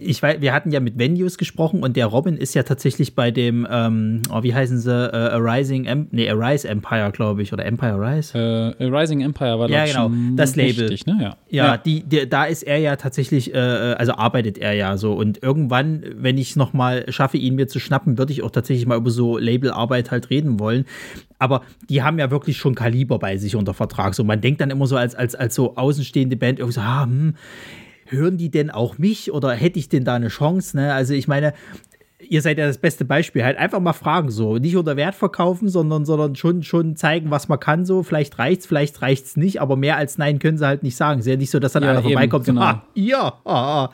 ich 0.00 0.22
weiß, 0.22 0.40
wir 0.40 0.54
hatten 0.54 0.70
ja 0.70 0.80
mit 0.80 0.98
Venues 0.98 1.36
gesprochen 1.36 1.82
und 1.82 1.94
der 1.94 2.06
Robin 2.06 2.38
ist 2.38 2.54
ja 2.54 2.62
tatsächlich 2.62 3.14
bei 3.14 3.30
dem, 3.30 3.68
ähm, 3.70 4.22
oh, 4.32 4.42
wie 4.42 4.54
heißen 4.54 4.78
sie, 4.78 4.90
äh, 4.90 5.14
Arising, 5.14 5.84
Em 5.84 6.08
nee, 6.10 6.26
Arise 6.30 6.66
Empire, 6.66 7.10
glaube 7.12 7.42
ich, 7.42 7.52
oder 7.52 7.66
Empire 7.66 8.00
Rise? 8.00 8.74
Äh, 8.78 8.86
Arising 8.86 9.20
Empire 9.20 9.58
war 9.58 9.68
Ja, 9.68 9.84
genau, 9.84 10.10
das 10.34 10.56
Label. 10.56 10.88
Richtig, 10.88 11.04
ne? 11.04 11.18
ja. 11.20 11.36
ja, 11.50 11.66
ja. 11.66 11.76
Die, 11.76 12.02
die, 12.02 12.26
da 12.26 12.44
ist 12.44 12.62
er 12.62 12.78
ja 12.78 12.96
tatsächlich, 12.96 13.54
äh, 13.54 13.58
also 13.58 14.14
arbeitet 14.14 14.56
er 14.56 14.72
ja 14.72 14.96
so 14.96 15.12
und 15.12 15.42
irgendwann, 15.42 16.02
wenn 16.16 16.38
ich 16.38 16.52
es 16.52 16.56
nochmal 16.56 17.04
schaffe, 17.12 17.36
ihn 17.36 17.56
mir 17.56 17.68
zu 17.68 17.78
schnappen, 17.78 18.16
würde 18.16 18.32
ich 18.32 18.42
auch 18.42 18.50
tatsächlich 18.50 18.86
mal 18.86 18.96
über 18.96 19.10
so 19.10 19.36
Labelarbeit 19.36 20.10
halt 20.10 20.30
reden 20.30 20.58
wollen 20.58 20.86
aber 21.42 21.62
die 21.88 22.02
haben 22.02 22.20
ja 22.20 22.21
wirklich 22.30 22.56
schon 22.56 22.74
Kaliber 22.74 23.18
bei 23.18 23.36
sich 23.36 23.56
unter 23.56 23.74
Vertrag. 23.74 24.14
So, 24.14 24.24
man 24.24 24.40
denkt 24.40 24.60
dann 24.60 24.70
immer 24.70 24.86
so 24.86 24.96
als, 24.96 25.14
als, 25.14 25.34
als 25.34 25.54
so 25.54 25.76
außenstehende 25.76 26.36
Band 26.36 26.58
irgendwie 26.58 26.74
so, 26.74 26.80
ah, 26.80 27.04
hm, 27.04 27.34
hören 28.06 28.36
die 28.36 28.50
denn 28.50 28.70
auch 28.70 28.98
mich 28.98 29.32
oder 29.32 29.52
hätte 29.52 29.78
ich 29.78 29.88
denn 29.88 30.04
da 30.04 30.14
eine 30.14 30.28
Chance? 30.28 30.76
Ne? 30.76 30.92
Also 30.92 31.14
ich 31.14 31.28
meine, 31.28 31.54
ihr 32.28 32.42
seid 32.42 32.58
ja 32.58 32.66
das 32.66 32.78
beste 32.78 33.04
Beispiel. 33.04 33.44
Halt 33.44 33.58
einfach 33.58 33.80
mal 33.80 33.92
fragen 33.92 34.30
so. 34.30 34.58
Nicht 34.58 34.76
unter 34.76 34.96
Wert 34.96 35.14
verkaufen, 35.14 35.68
sondern, 35.68 36.04
sondern 36.04 36.36
schon, 36.36 36.62
schon 36.62 36.96
zeigen, 36.96 37.30
was 37.30 37.48
man 37.48 37.60
kann 37.60 37.84
so. 37.84 38.02
Vielleicht 38.02 38.38
reicht's, 38.38 38.66
vielleicht 38.66 39.02
reicht's 39.02 39.36
nicht, 39.36 39.60
aber 39.60 39.76
mehr 39.76 39.96
als 39.96 40.18
Nein 40.18 40.38
können 40.38 40.58
sie 40.58 40.66
halt 40.66 40.82
nicht 40.82 40.96
sagen. 40.96 41.20
Es 41.20 41.26
ist 41.26 41.30
ja 41.30 41.36
nicht 41.36 41.50
so, 41.50 41.58
dass 41.58 41.72
dann 41.72 41.82
ja, 41.82 41.90
einer 41.90 42.00
eben, 42.00 42.10
vorbeikommt 42.10 42.44
genau. 42.46 42.60
so, 42.60 42.66
ah, 42.66 42.82
ja, 42.94 43.34
ah, 43.44 43.84
ah. 43.84 43.90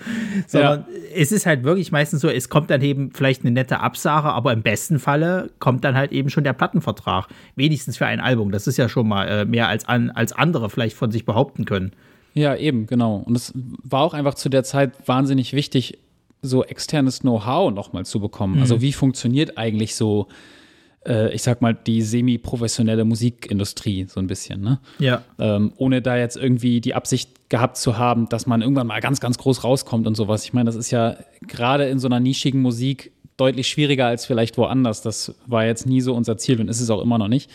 Sondern 0.46 0.80
ja. 0.80 0.98
es 1.14 1.32
ist 1.32 1.46
halt 1.46 1.64
wirklich 1.64 1.92
meistens 1.92 2.20
so, 2.20 2.28
es 2.28 2.48
kommt 2.48 2.70
dann 2.70 2.82
eben 2.82 3.10
vielleicht 3.12 3.42
eine 3.42 3.50
nette 3.50 3.80
Absage, 3.80 4.28
aber 4.28 4.52
im 4.52 4.62
besten 4.62 4.98
Falle 4.98 5.50
kommt 5.58 5.84
dann 5.84 5.96
halt 5.96 6.12
eben 6.12 6.30
schon 6.30 6.44
der 6.44 6.52
Plattenvertrag. 6.52 7.26
Wenigstens 7.56 7.96
für 7.96 8.06
ein 8.06 8.20
Album. 8.20 8.52
Das 8.52 8.66
ist 8.66 8.76
ja 8.76 8.88
schon 8.88 9.08
mal 9.08 9.26
äh, 9.28 9.44
mehr 9.44 9.68
als, 9.68 9.86
an, 9.88 10.10
als 10.10 10.32
andere 10.32 10.70
vielleicht 10.70 10.96
von 10.96 11.10
sich 11.10 11.24
behaupten 11.24 11.64
können. 11.64 11.92
Ja, 12.34 12.54
eben, 12.54 12.86
genau. 12.86 13.16
Und 13.26 13.36
es 13.36 13.52
war 13.82 14.02
auch 14.02 14.14
einfach 14.14 14.34
zu 14.34 14.48
der 14.48 14.62
Zeit 14.62 14.92
wahnsinnig 15.06 15.54
wichtig, 15.54 15.98
so 16.42 16.64
externes 16.64 17.20
Know-how 17.20 17.72
nochmal 17.72 18.06
zu 18.06 18.20
bekommen. 18.20 18.60
Also 18.60 18.74
mhm. 18.74 18.78
Also 18.78 18.82
wie 18.82 18.92
funktioniert 18.92 19.58
eigentlich 19.58 19.94
so, 19.94 20.28
äh, 21.06 21.34
ich 21.34 21.42
sag 21.42 21.62
mal, 21.62 21.74
die 21.74 22.02
semi-professionelle 22.02 23.04
Musikindustrie 23.04 24.06
so 24.08 24.20
ein 24.20 24.26
bisschen, 24.26 24.60
ne? 24.60 24.80
Ja. 24.98 25.22
Ähm, 25.38 25.72
ohne 25.76 26.02
da 26.02 26.16
jetzt 26.16 26.36
irgendwie 26.36 26.80
die 26.80 26.94
Absicht 26.94 27.48
gehabt 27.48 27.76
zu 27.76 27.96
haben, 27.98 28.28
dass 28.28 28.46
man 28.46 28.62
irgendwann 28.62 28.86
mal 28.86 29.00
ganz, 29.00 29.20
ganz 29.20 29.38
groß 29.38 29.64
rauskommt 29.64 30.06
und 30.06 30.16
sowas. 30.16 30.44
Ich 30.44 30.52
meine, 30.52 30.66
das 30.66 30.76
ist 30.76 30.90
ja 30.90 31.16
gerade 31.40 31.88
in 31.88 31.98
so 31.98 32.08
einer 32.08 32.20
nischigen 32.20 32.60
Musik 32.60 33.12
deutlich 33.36 33.68
schwieriger 33.68 34.06
als 34.06 34.26
vielleicht 34.26 34.58
woanders. 34.58 35.00
Das 35.02 35.34
war 35.46 35.64
jetzt 35.64 35.86
nie 35.86 36.00
so 36.00 36.14
unser 36.14 36.36
Ziel 36.36 36.60
und 36.60 36.68
ist 36.68 36.80
es 36.80 36.90
auch 36.90 37.00
immer 37.00 37.18
noch 37.18 37.28
nicht 37.28 37.50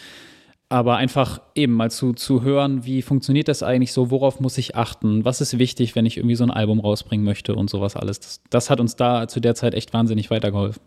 aber 0.70 0.98
einfach 0.98 1.42
eben 1.56 1.74
mal 1.74 1.92
zu, 1.92 2.14
zu 2.14 2.42
hören, 2.42 2.86
wie 2.86 3.02
funktioniert 3.02 3.48
das 3.48 3.64
eigentlich 3.64 3.94
so, 3.94 4.10
worauf 4.10 4.40
muss 4.40 4.58
ich 4.58 4.76
achten, 4.76 5.24
was 5.24 5.42
ist 5.42 5.60
wichtig, 5.60 5.96
wenn 5.96 6.06
ich 6.06 6.18
irgendwie 6.18 6.36
so 6.36 6.44
ein 6.44 6.52
Album 6.52 6.80
rausbringen 6.80 7.26
möchte 7.26 7.56
und 7.56 7.70
sowas 7.70 7.96
alles. 7.96 8.20
Das, 8.20 8.42
das 8.50 8.70
hat 8.70 8.80
uns 8.80 8.96
da 8.96 9.28
zu 9.28 9.40
der 9.40 9.56
Zeit 9.56 9.76
echt 9.76 9.94
wahnsinnig 9.94 10.32
weitergeholfen. 10.32 10.82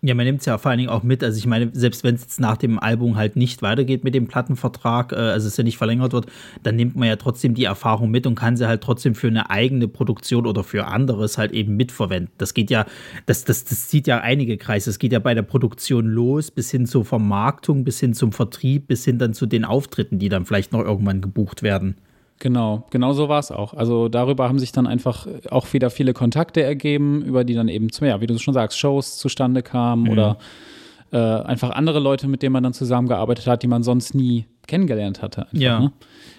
Ja, 0.00 0.14
man 0.14 0.26
nimmt 0.26 0.40
es 0.40 0.46
ja 0.46 0.58
vor 0.58 0.70
allen 0.70 0.78
Dingen 0.78 0.90
auch 0.90 1.02
mit. 1.02 1.24
Also 1.24 1.38
ich 1.38 1.46
meine, 1.46 1.70
selbst 1.72 2.04
wenn 2.04 2.14
es 2.14 2.20
jetzt 2.20 2.40
nach 2.40 2.56
dem 2.56 2.78
Album 2.78 3.16
halt 3.16 3.34
nicht 3.34 3.62
weitergeht 3.62 4.04
mit 4.04 4.14
dem 4.14 4.28
Plattenvertrag, 4.28 5.12
äh, 5.12 5.16
also 5.16 5.48
es 5.48 5.56
ja 5.56 5.64
nicht 5.64 5.76
verlängert 5.76 6.12
wird, 6.12 6.26
dann 6.62 6.76
nimmt 6.76 6.94
man 6.94 7.08
ja 7.08 7.16
trotzdem 7.16 7.54
die 7.54 7.64
Erfahrung 7.64 8.10
mit 8.10 8.24
und 8.26 8.36
kann 8.36 8.56
sie 8.56 8.68
halt 8.68 8.80
trotzdem 8.80 9.16
für 9.16 9.26
eine 9.26 9.50
eigene 9.50 9.88
Produktion 9.88 10.46
oder 10.46 10.62
für 10.62 10.86
anderes 10.86 11.36
halt 11.36 11.50
eben 11.50 11.76
mitverwenden. 11.76 12.32
Das 12.38 12.54
geht 12.54 12.70
ja, 12.70 12.86
das, 13.26 13.44
das, 13.44 13.64
das 13.64 13.88
zieht 13.88 14.06
ja 14.06 14.20
einige 14.20 14.56
Kreise. 14.56 14.90
Es 14.90 15.00
geht 15.00 15.12
ja 15.12 15.18
bei 15.18 15.34
der 15.34 15.42
Produktion 15.42 16.06
los, 16.06 16.52
bis 16.52 16.70
hin 16.70 16.86
zur 16.86 17.04
Vermarktung, 17.04 17.82
bis 17.82 17.98
hin 17.98 18.14
zum 18.14 18.30
Vertrieb, 18.30 18.86
bis 18.86 19.04
hin 19.04 19.18
dann 19.18 19.34
zu 19.34 19.46
den 19.46 19.64
Auftritten, 19.64 20.20
die 20.20 20.28
dann 20.28 20.44
vielleicht 20.46 20.70
noch 20.72 20.84
irgendwann 20.84 21.20
gebucht 21.20 21.64
werden. 21.64 21.96
Genau, 22.38 22.86
genau 22.90 23.12
so 23.12 23.28
war 23.28 23.40
es 23.40 23.50
auch. 23.50 23.74
Also 23.74 24.08
darüber 24.08 24.48
haben 24.48 24.58
sich 24.58 24.72
dann 24.72 24.86
einfach 24.86 25.26
auch 25.50 25.72
wieder 25.72 25.90
viele 25.90 26.12
Kontakte 26.12 26.62
ergeben, 26.62 27.22
über 27.22 27.44
die 27.44 27.54
dann 27.54 27.68
eben, 27.68 27.88
ja, 28.00 28.20
wie 28.20 28.26
du 28.26 28.38
schon 28.38 28.54
sagst, 28.54 28.78
Shows 28.78 29.18
zustande 29.18 29.62
kamen 29.62 30.04
mhm. 30.04 30.10
oder 30.10 30.38
äh, 31.10 31.16
einfach 31.16 31.70
andere 31.70 31.98
Leute, 31.98 32.28
mit 32.28 32.42
denen 32.42 32.52
man 32.52 32.62
dann 32.62 32.74
zusammengearbeitet 32.74 33.46
hat, 33.46 33.62
die 33.62 33.66
man 33.66 33.82
sonst 33.82 34.14
nie 34.14 34.46
kennengelernt 34.66 35.22
hatte. 35.22 35.42
Einfach, 35.42 35.58
ja. 35.58 35.80
Ne? 35.80 35.92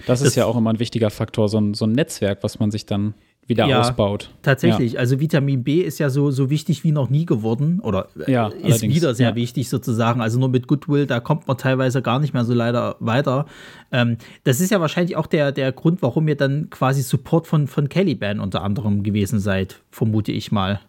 Das, 0.06 0.20
das 0.20 0.30
ist 0.30 0.36
ja 0.36 0.46
auch 0.46 0.56
immer 0.56 0.72
ein 0.72 0.80
wichtiger 0.80 1.10
Faktor, 1.10 1.50
so 1.50 1.60
ein, 1.60 1.74
so 1.74 1.86
ein 1.86 1.92
Netzwerk, 1.92 2.44
was 2.44 2.60
man 2.60 2.72
sich 2.72 2.86
dann 2.86 3.16
wieder 3.50 3.66
ja, 3.66 3.82
ausbaut. 3.82 4.30
Tatsächlich. 4.44 4.94
Ja. 4.94 5.00
Also 5.00 5.20
Vitamin 5.20 5.64
B 5.64 5.82
ist 5.82 5.98
ja 5.98 6.10
so, 6.10 6.30
so 6.30 6.50
wichtig 6.52 6.84
wie 6.84 6.92
noch 6.92 7.10
nie 7.10 7.26
geworden 7.26 7.80
oder 7.82 8.08
äh, 8.26 8.32
ja, 8.32 8.48
ist 8.48 8.84
wieder 8.84 9.16
sehr 9.16 9.36
wichtig 9.36 9.68
sozusagen. 9.70 10.22
Also 10.22 10.40
nur 10.40 10.50
mit 10.50 10.68
Goodwill, 10.68 11.08
da 11.08 11.20
kommt 11.20 11.48
man 11.48 11.58
teilweise 11.58 12.04
gar 12.04 12.20
nicht 12.20 12.34
mehr 12.34 12.46
so 12.46 12.54
leider 12.54 12.96
weiter. 13.00 13.48
Ähm, 13.92 14.18
das 14.44 14.62
ist 14.62 14.70
ja 14.70 14.80
wahrscheinlich 14.80 15.18
auch 15.18 15.26
der, 15.26 15.52
der 15.52 15.72
Grund, 15.72 16.04
warum 16.04 16.28
ihr 16.28 16.36
dann 16.36 16.70
quasi 16.70 17.02
Support 17.02 17.48
von, 17.48 17.68
von 17.68 17.90
Caliban 17.90 18.40
unter 18.40 18.62
anderem 18.62 19.02
gewesen 19.02 19.40
seid, 19.40 19.82
vermute 19.90 20.32
ich 20.32 20.52
mal. 20.52 20.80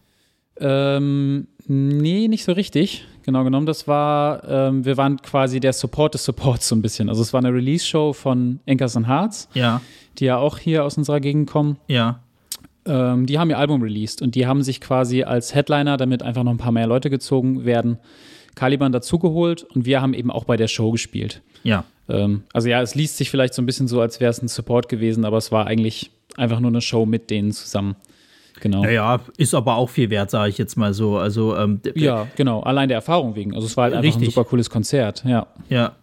Ähm, 0.58 1.48
nee, 1.66 2.28
nicht 2.28 2.44
so 2.44 2.52
richtig. 2.52 3.06
Genau 3.22 3.44
genommen, 3.44 3.66
das 3.66 3.88
war, 3.88 4.46
ähm, 4.46 4.84
wir 4.84 4.98
waren 4.98 5.22
quasi 5.22 5.60
der 5.60 5.72
Support 5.72 6.12
des 6.12 6.24
Supports 6.24 6.68
so 6.68 6.76
ein 6.76 6.82
bisschen. 6.82 7.08
Also 7.08 7.22
es 7.22 7.32
war 7.32 7.38
eine 7.38 7.54
Release-Show 7.54 8.12
von 8.12 8.60
Enkers 8.66 8.96
and 8.96 9.08
Hearts, 9.08 9.48
ja. 9.54 9.80
die 10.18 10.26
ja 10.26 10.36
auch 10.36 10.58
hier 10.58 10.84
aus 10.84 10.98
unserer 10.98 11.20
Gegend 11.20 11.48
kommen. 11.48 11.78
Ja 11.86 12.20
ähm, 12.86 13.26
die 13.26 13.38
haben 13.38 13.50
ihr 13.50 13.58
Album 13.58 13.82
released 13.82 14.22
und 14.22 14.34
die 14.34 14.46
haben 14.46 14.62
sich 14.62 14.80
quasi 14.80 15.22
als 15.22 15.54
Headliner, 15.54 15.96
damit 15.96 16.22
einfach 16.22 16.42
noch 16.42 16.52
ein 16.52 16.58
paar 16.58 16.72
mehr 16.72 16.86
Leute 16.86 17.10
gezogen 17.10 17.64
werden, 17.64 17.98
Caliban 18.54 18.92
dazugeholt 18.92 19.64
und 19.64 19.84
wir 19.84 20.00
haben 20.00 20.14
eben 20.14 20.30
auch 20.30 20.44
bei 20.44 20.56
der 20.56 20.68
Show 20.68 20.90
gespielt. 20.90 21.42
Ja. 21.62 21.84
Ähm, 22.08 22.44
also 22.52 22.68
ja, 22.68 22.82
es 22.82 22.94
liest 22.94 23.16
sich 23.16 23.30
vielleicht 23.30 23.54
so 23.54 23.62
ein 23.62 23.66
bisschen 23.66 23.88
so, 23.88 24.00
als 24.00 24.20
wäre 24.20 24.30
es 24.30 24.42
ein 24.42 24.48
Support 24.48 24.88
gewesen, 24.88 25.24
aber 25.24 25.36
es 25.36 25.52
war 25.52 25.66
eigentlich 25.66 26.10
einfach 26.36 26.60
nur 26.60 26.70
eine 26.70 26.80
Show 26.80 27.06
mit 27.06 27.30
denen 27.30 27.52
zusammen. 27.52 27.96
Genau. 28.60 28.82
Naja, 28.82 29.20
ist 29.38 29.54
aber 29.54 29.76
auch 29.76 29.88
viel 29.88 30.10
wert, 30.10 30.30
sage 30.30 30.50
ich 30.50 30.58
jetzt 30.58 30.76
mal 30.76 30.92
so. 30.92 31.16
Also, 31.16 31.56
ähm, 31.56 31.80
ja, 31.94 32.26
genau, 32.36 32.60
allein 32.60 32.88
der 32.88 32.96
Erfahrung 32.96 33.34
wegen. 33.34 33.54
Also 33.54 33.66
es 33.66 33.76
war 33.76 33.84
halt 33.84 33.94
einfach 33.94 34.04
richtig. 34.04 34.28
ein 34.28 34.30
super 34.32 34.44
cooles 34.44 34.68
Konzert, 34.68 35.24
ja. 35.26 35.46
Ja, 35.70 35.96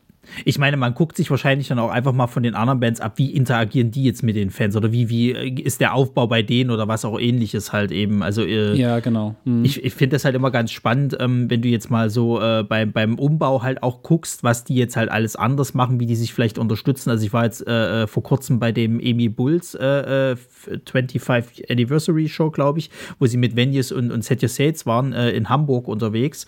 Ich 0.46 0.58
meine, 0.60 0.78
man 0.78 0.94
guckt 0.94 1.18
sich 1.18 1.30
wahrscheinlich 1.30 1.68
dann 1.68 1.80
auch 1.80 1.90
einfach 1.90 2.14
mal 2.14 2.28
von 2.28 2.44
den 2.44 2.56
anderen 2.56 2.80
Bands 2.80 3.02
ab, 3.02 3.14
wie 3.18 3.32
interagieren 3.32 3.92
die 3.92 4.04
jetzt 4.04 4.24
mit 4.24 4.36
den 4.36 4.50
Fans 4.50 4.76
oder 4.76 4.92
wie, 4.92 5.10
wie 5.10 5.32
ist 5.32 5.82
der 5.82 5.94
Aufbau 5.94 6.28
bei 6.28 6.42
denen 6.42 6.70
oder 6.70 6.88
was 6.88 7.06
auch 7.06 7.20
ähnliches 7.20 7.74
halt 7.74 7.92
eben. 7.92 8.24
Also 8.24 8.44
äh, 8.44 8.76
ja, 8.76 9.00
genau. 9.00 9.36
Mhm. 9.46 9.64
Ich, 9.66 9.84
ich 9.84 9.94
finde 9.94 10.16
das 10.16 10.26
halt 10.26 10.36
immer 10.36 10.52
ganz 10.52 10.72
spannend, 10.72 11.18
ähm, 11.20 11.50
wenn 11.50 11.62
du 11.62 11.68
jetzt 11.68 11.90
mal 11.90 12.10
so 12.10 12.42
äh, 12.42 12.64
bei, 12.64 12.86
beim 12.86 13.16
Umbau 13.20 13.64
halt 13.64 13.84
auch 13.84 14.04
guckst, 14.04 14.44
was 14.44 14.64
die 14.64 14.76
jetzt 14.76 14.96
halt 14.96 15.10
alles 15.10 15.36
anders 15.36 15.74
machen, 15.74 16.00
wie 16.00 16.06
die 16.06 16.16
sich 16.16 16.34
vielleicht 16.34 16.58
unterstützen. 16.58 17.10
Also 17.10 17.26
ich 17.26 17.34
war 17.34 17.46
jetzt 17.46 17.66
äh, 17.68 18.04
äh 18.04 18.08
vor 18.08 18.24
kurzem 18.24 18.60
bei 18.60 18.72
dem 18.72 19.00
Amy 19.00 19.30
Bulls 19.30 19.72
25 19.72 21.70
äh, 21.70 21.72
Anniversary 21.72 22.28
Show, 22.28 22.52
glaube 22.52 22.80
ich, 22.80 22.90
wo 23.20 23.26
sie 23.26 23.38
mit 23.38 23.56
Venues 23.56 23.92
und, 23.92 24.12
und 24.12 24.24
Set 24.24 24.42
Your 24.42 24.50
Sails 24.50 24.86
waren 24.86 25.14
äh, 25.14 25.32
in 25.32 25.50
Hamburg 25.50 25.88
unterwegs. 25.88 26.46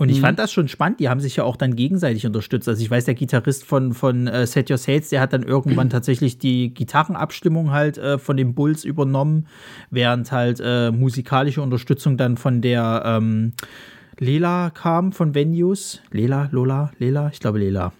Und 0.00 0.10
ich 0.10 0.18
mhm. 0.18 0.22
fand 0.22 0.38
das 0.38 0.52
schon 0.52 0.68
spannend. 0.68 1.00
Die 1.00 1.08
haben 1.08 1.18
sich 1.18 1.34
ja 1.36 1.44
auch 1.44 1.56
dann 1.56 1.74
gegenseitig 1.74 2.24
unterstützt. 2.24 2.68
Also 2.68 2.80
ich 2.80 2.90
weiß, 2.90 3.04
der 3.06 3.14
Gitarrist 3.14 3.64
von, 3.64 3.92
von 3.92 4.28
uh, 4.28 4.46
Set 4.46 4.70
Your 4.70 4.78
Sails, 4.78 5.08
der 5.08 5.20
hat 5.20 5.32
dann 5.32 5.42
irgendwann 5.42 5.90
tatsächlich 5.90 6.38
die 6.38 6.72
Gitarrenabstimmung 6.72 7.72
halt 7.72 7.98
äh, 7.98 8.18
von 8.18 8.36
den 8.36 8.54
Bulls 8.54 8.84
übernommen, 8.84 9.48
während 9.90 10.30
halt 10.30 10.60
äh, 10.64 10.92
musikalische 10.92 11.62
Unterstützung 11.62 12.16
dann 12.16 12.36
von 12.36 12.62
der 12.62 13.02
ähm, 13.04 13.54
Lela 14.20 14.70
kam 14.70 15.10
von 15.10 15.34
Venues. 15.34 16.00
Lela, 16.12 16.48
Lola, 16.52 16.92
Lela, 16.98 17.30
ich 17.32 17.40
glaube 17.40 17.58
Lela. 17.58 17.92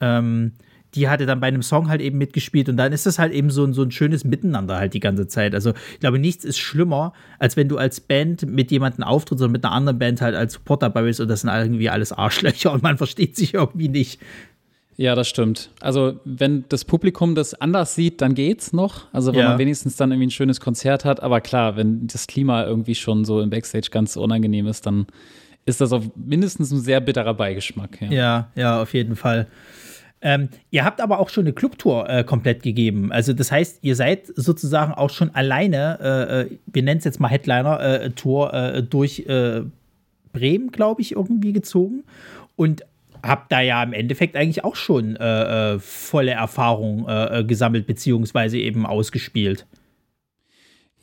Ähm, 0.00 0.52
die 0.96 1.08
hatte 1.08 1.26
dann 1.26 1.40
bei 1.40 1.46
einem 1.46 1.62
Song 1.62 1.88
halt 1.88 2.00
eben 2.00 2.18
mitgespielt 2.18 2.68
und 2.68 2.76
dann 2.76 2.92
ist 2.92 3.06
das 3.06 3.18
halt 3.18 3.32
eben 3.32 3.50
so 3.50 3.64
ein, 3.64 3.72
so 3.74 3.82
ein 3.82 3.90
schönes 3.90 4.24
Miteinander 4.24 4.76
halt 4.76 4.94
die 4.94 5.00
ganze 5.00 5.28
Zeit. 5.28 5.54
Also 5.54 5.72
ich 5.92 6.00
glaube, 6.00 6.18
nichts 6.18 6.44
ist 6.44 6.58
schlimmer, 6.58 7.12
als 7.38 7.56
wenn 7.56 7.68
du 7.68 7.76
als 7.76 8.00
Band 8.00 8.46
mit 8.46 8.70
jemandem 8.70 9.04
auftrittst 9.04 9.42
oder 9.42 9.52
mit 9.52 9.64
einer 9.64 9.74
anderen 9.74 9.98
Band 9.98 10.20
halt 10.20 10.34
als 10.34 10.54
Support 10.54 10.82
dabei 10.82 11.02
bist 11.02 11.20
und 11.20 11.28
das 11.28 11.42
sind 11.42 11.50
irgendwie 11.50 11.90
alles 11.90 12.12
Arschlöcher 12.12 12.72
und 12.72 12.82
man 12.82 12.96
versteht 12.98 13.36
sich 13.36 13.54
irgendwie 13.54 13.88
nicht. 13.88 14.20
Ja, 14.98 15.14
das 15.14 15.28
stimmt. 15.28 15.68
Also, 15.80 16.20
wenn 16.24 16.64
das 16.70 16.86
Publikum 16.86 17.34
das 17.34 17.52
anders 17.52 17.94
sieht, 17.94 18.22
dann 18.22 18.34
geht's 18.34 18.72
noch. 18.72 19.12
Also, 19.12 19.34
wenn 19.34 19.40
ja. 19.40 19.48
man 19.50 19.58
wenigstens 19.58 19.96
dann 19.96 20.10
irgendwie 20.10 20.28
ein 20.28 20.30
schönes 20.30 20.58
Konzert 20.58 21.04
hat. 21.04 21.22
Aber 21.22 21.42
klar, 21.42 21.76
wenn 21.76 22.06
das 22.06 22.26
Klima 22.26 22.64
irgendwie 22.64 22.94
schon 22.94 23.26
so 23.26 23.42
im 23.42 23.50
Backstage 23.50 23.88
ganz 23.90 24.16
unangenehm 24.16 24.66
ist, 24.66 24.86
dann 24.86 25.06
ist 25.66 25.82
das 25.82 25.92
auf 25.92 26.04
mindestens 26.14 26.70
ein 26.70 26.80
sehr 26.80 27.00
bitterer 27.00 27.34
Beigeschmack. 27.34 28.00
Ja, 28.00 28.10
ja, 28.10 28.50
ja 28.54 28.82
auf 28.82 28.94
jeden 28.94 29.16
Fall. 29.16 29.48
Ähm, 30.22 30.48
ihr 30.70 30.84
habt 30.84 31.00
aber 31.00 31.18
auch 31.18 31.28
schon 31.28 31.44
eine 31.44 31.52
Clubtour 31.52 32.08
äh, 32.08 32.24
komplett 32.24 32.62
gegeben. 32.62 33.12
Also 33.12 33.32
das 33.32 33.52
heißt, 33.52 33.78
ihr 33.82 33.94
seid 33.94 34.26
sozusagen 34.34 34.94
auch 34.94 35.10
schon 35.10 35.34
alleine, 35.34 35.98
äh, 36.00 36.40
äh 36.40 36.58
wir 36.66 36.82
nennen 36.82 36.98
es 36.98 37.04
jetzt 37.04 37.20
mal 37.20 37.28
Headliner-Tour, 37.28 38.54
äh, 38.54 38.78
äh, 38.78 38.82
durch 38.82 39.20
äh, 39.20 39.62
Bremen, 40.32 40.72
glaube 40.72 41.02
ich, 41.02 41.12
irgendwie 41.12 41.52
gezogen. 41.52 42.04
Und 42.56 42.82
habt 43.22 43.52
da 43.52 43.60
ja 43.60 43.82
im 43.82 43.92
Endeffekt 43.92 44.36
eigentlich 44.36 44.62
auch 44.62 44.76
schon 44.76 45.16
volle 45.80 46.30
Erfahrung 46.30 47.06
gesammelt, 47.46 47.86
beziehungsweise 47.86 48.58
eben 48.58 48.86
ausgespielt. 48.86 49.66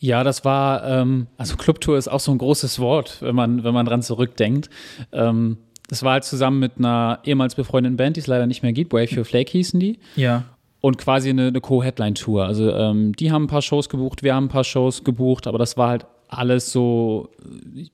Ja, 0.04 0.26
das 0.26 0.44
war, 0.44 0.86
ähm, 0.86 1.28
also 1.38 1.56
Clubtour 1.56 1.98
ist 1.98 2.10
auch 2.10 2.20
so 2.20 2.32
ein 2.34 2.38
großes 2.38 2.80
Wort, 2.80 3.22
wenn 3.22 3.36
man, 3.36 3.64
wenn 3.64 3.74
man 3.74 3.86
dran 3.86 4.02
zurückdenkt. 4.02 4.70
Ähm, 5.14 5.58
das 5.88 6.04
war 6.04 6.14
halt 6.14 6.24
zusammen 6.24 6.60
mit 6.60 6.74
einer 6.78 7.20
ehemals 7.24 7.56
befreundeten 7.56 7.98
Band, 7.98 8.16
die 8.16 8.22
es 8.22 8.28
leider 8.28 8.48
nicht 8.48 8.64
mehr 8.64 8.74
gibt, 8.74 8.94
Wave 8.94 9.18
Your 9.18 9.26
Flake 9.26 9.52
hießen 9.52 9.80
die. 9.80 10.00
Ja. 10.16 10.46
Und 10.82 10.98
quasi 10.98 11.30
eine, 11.30 11.48
eine 11.48 11.62
Co-Headline-Tour. 11.62 12.46
Also 12.46 12.72
ähm, 12.72 13.16
die 13.16 13.32
haben 13.32 13.44
ein 13.44 13.48
paar 13.48 13.62
Shows 13.62 13.90
gebucht, 13.90 14.24
wir 14.24 14.36
haben 14.36 14.46
ein 14.46 14.50
paar 14.50 14.64
Shows 14.64 15.04
gebucht, 15.04 15.48
aber 15.48 15.58
das 15.58 15.78
war 15.78 15.90
halt 15.90 16.06
alles 16.28 16.72
so 16.72 17.30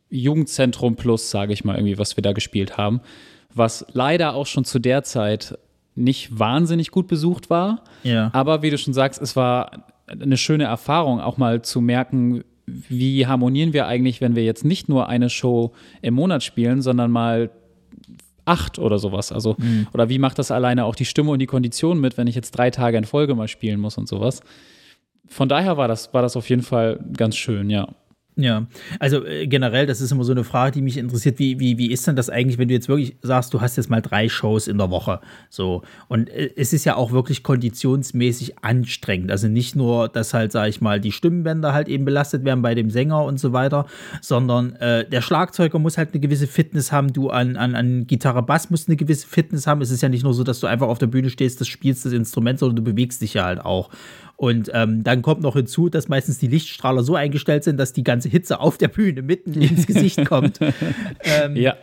Jugendzentrum 0.10 0.96
plus, 0.96 1.30
sage 1.30 1.54
ich 1.54 1.64
mal, 1.64 1.76
irgendwie, 1.76 1.98
was 1.98 2.16
wir 2.16 2.22
da 2.22 2.32
gespielt 2.32 2.78
haben. 2.78 3.02
Was 3.54 3.86
leider 3.94 4.34
auch 4.36 4.46
schon 4.46 4.66
zu 4.66 4.80
der 4.80 5.04
Zeit 5.04 5.58
nicht 5.96 6.40
wahnsinnig 6.40 6.92
gut 6.92 7.08
besucht 7.08 7.50
war. 7.50 7.84
Ja. 8.04 8.30
Aber 8.34 8.62
wie 8.62 8.70
du 8.70 8.78
schon 8.78 8.94
sagst, 8.94 9.22
es 9.22 9.36
war 9.36 9.86
eine 10.08 10.38
schöne 10.38 10.64
Erfahrung, 10.64 11.20
auch 11.20 11.38
mal 11.38 11.62
zu 11.62 11.82
merken, 11.82 12.44
wie 12.66 13.28
harmonieren 13.28 13.74
wir 13.74 13.88
eigentlich, 13.88 14.22
wenn 14.22 14.36
wir 14.36 14.44
jetzt 14.44 14.64
nicht 14.64 14.90
nur 14.90 15.10
eine 15.10 15.30
Show 15.30 15.74
im 16.02 16.14
Monat 16.14 16.44
spielen, 16.44 16.82
sondern 16.82 17.12
mal 17.12 17.50
acht 18.50 18.80
oder 18.80 19.00
sowas. 19.00 19.32
Also, 19.32 19.56
mhm. 19.58 19.88
oder 19.94 20.10
wie 20.10 20.20
macht 20.20 20.40
das 20.40 20.52
alleine 20.52 20.86
auch 20.86 20.96
die 20.96 21.06
Stimme 21.06 21.32
und 21.32 21.40
die 21.40 21.46
Kondition 21.46 22.00
mit, 22.00 22.18
wenn 22.18 22.28
ich 22.28 22.36
jetzt 22.36 22.52
drei 22.52 22.72
Tage 22.72 22.98
in 22.98 23.06
Folge 23.06 23.36
mal 23.36 23.48
spielen 23.48 23.80
muss 23.80 23.98
und 23.98 24.08
sowas. 24.08 24.42
Von 25.28 25.48
daher 25.48 25.78
war 25.78 25.88
das, 25.88 26.14
war 26.14 26.22
das 26.22 26.36
auf 26.36 26.50
jeden 26.50 26.64
Fall 26.64 27.00
ganz 27.16 27.36
schön, 27.36 27.70
ja. 27.70 27.88
Ja, 28.42 28.68
also 29.00 29.26
äh, 29.26 29.48
generell, 29.48 29.86
das 29.86 30.00
ist 30.00 30.14
immer 30.14 30.24
so 30.24 30.32
eine 30.32 30.46
Frage, 30.46 30.72
die 30.72 30.82
mich 30.82 30.96
interessiert. 30.96 31.40
Wie, 31.40 31.60
wie, 31.60 31.78
wie 31.78 31.92
ist 31.92 32.08
denn 32.08 32.16
das 32.16 32.30
eigentlich, 32.30 32.58
wenn 32.58 32.70
du 32.70 32.74
jetzt 32.74 32.88
wirklich 32.88 33.18
sagst, 33.22 33.54
du 33.54 33.60
hast 33.60 33.76
jetzt 33.76 33.90
mal 33.90 34.02
drei 34.02 34.30
Shows 34.30 34.70
in 34.70 34.78
der 34.78 34.90
Woche? 34.90 35.20
So. 35.50 35.82
Und 36.08 36.30
äh, 36.30 36.50
es 36.56 36.72
ist 36.72 36.86
ja 36.86 36.96
auch 36.96 37.12
wirklich 37.12 37.44
konditionsmäßig 37.44 38.60
anstrengend. 38.60 39.30
Also 39.30 39.50
nicht 39.50 39.76
nur, 39.76 40.08
dass 40.08 40.34
halt, 40.34 40.54
sag 40.54 40.70
ich 40.70 40.80
mal, 40.80 41.02
die 41.02 41.12
Stimmbänder 41.12 41.74
halt 41.74 41.90
eben 41.90 42.06
belastet 42.06 42.46
werden 42.46 42.62
bei 42.62 42.76
dem 42.76 42.90
Sänger 42.90 43.26
und 43.26 43.42
so 43.42 43.52
weiter, 43.52 43.88
sondern 44.22 44.74
äh, 44.78 45.04
der 45.10 45.22
Schlagzeuger 45.22 45.78
muss 45.78 45.98
halt 45.98 46.14
eine 46.14 46.22
gewisse 46.22 46.48
Fitness 46.48 46.94
haben. 46.94 47.12
Du 47.12 47.30
an, 47.32 47.58
an, 47.58 47.76
an 47.76 48.08
Gitarre, 48.08 48.42
Bass 48.42 48.70
musst 48.70 48.88
eine 48.88 48.96
gewisse 48.96 49.28
Fitness 49.28 49.68
haben. 49.68 49.82
Es 49.82 49.92
ist 49.92 50.02
ja 50.02 50.08
nicht 50.08 50.24
nur 50.24 50.34
so, 50.34 50.46
dass 50.46 50.62
du 50.62 50.68
einfach 50.68 50.88
auf 50.88 50.98
der 50.98 51.08
Bühne 51.08 51.30
stehst, 51.30 51.60
das 51.60 51.68
spielst 51.68 52.06
das 52.06 52.14
Instrument, 52.14 52.58
sondern 52.60 52.78
du 52.78 52.84
bewegst 52.84 53.22
dich 53.22 53.34
ja 53.34 53.44
halt 53.44 53.60
auch. 53.60 53.90
Und 54.40 54.72
ähm, 54.74 55.04
dann 55.04 55.22
kommt 55.22 55.42
noch 55.42 55.56
hinzu, 55.56 55.90
dass 55.90 56.08
meistens 56.08 56.38
die 56.38 56.48
Lichtstrahler 56.48 57.04
so 57.04 57.14
eingestellt 57.14 57.66
sind, 57.66 57.76
dass 57.76 57.92
die 57.92 58.06
ganze 58.06 58.30
Hitze 58.30 58.62
auf 58.62 58.78
der 58.78 58.88
Bühne 58.88 59.22
mitten 59.22 59.52
ins 59.62 59.86
Gesicht 59.86 60.24
kommt. 60.24 60.62
ähm, 61.24 61.58
ja. 61.58 61.76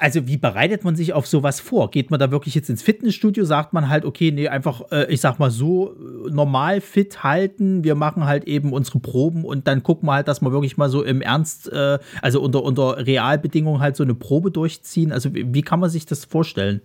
Also, 0.00 0.26
wie 0.26 0.38
bereitet 0.38 0.84
man 0.84 0.96
sich 0.96 1.12
auf 1.12 1.26
sowas 1.26 1.60
vor? 1.60 1.90
Geht 1.90 2.10
man 2.10 2.18
da 2.18 2.30
wirklich 2.30 2.54
jetzt 2.54 2.70
ins 2.70 2.82
Fitnessstudio? 2.82 3.44
Sagt 3.44 3.74
man 3.74 3.90
halt, 3.90 4.06
okay, 4.06 4.32
nee, 4.32 4.48
einfach, 4.48 4.90
äh, 4.90 5.12
ich 5.12 5.20
sag 5.20 5.38
mal 5.38 5.50
so, 5.50 5.92
äh, 5.92 6.30
normal 6.30 6.80
fit 6.80 7.22
halten. 7.22 7.84
Wir 7.84 7.94
machen 7.94 8.24
halt 8.24 8.44
eben 8.44 8.72
unsere 8.72 8.98
Proben 8.98 9.44
und 9.44 9.68
dann 9.68 9.82
gucken 9.82 10.08
wir 10.08 10.14
halt, 10.14 10.28
dass 10.28 10.40
wir 10.40 10.50
wirklich 10.50 10.78
mal 10.78 10.88
so 10.88 11.02
im 11.02 11.20
Ernst, 11.20 11.70
äh, 11.70 11.98
also 12.22 12.40
unter, 12.40 12.62
unter 12.62 13.06
Realbedingungen 13.06 13.82
halt 13.82 13.96
so 13.96 14.02
eine 14.02 14.14
Probe 14.14 14.50
durchziehen. 14.50 15.12
Also, 15.12 15.34
wie, 15.34 15.52
wie 15.52 15.62
kann 15.62 15.78
man 15.78 15.90
sich 15.90 16.06
das 16.06 16.24
vorstellen? 16.24 16.80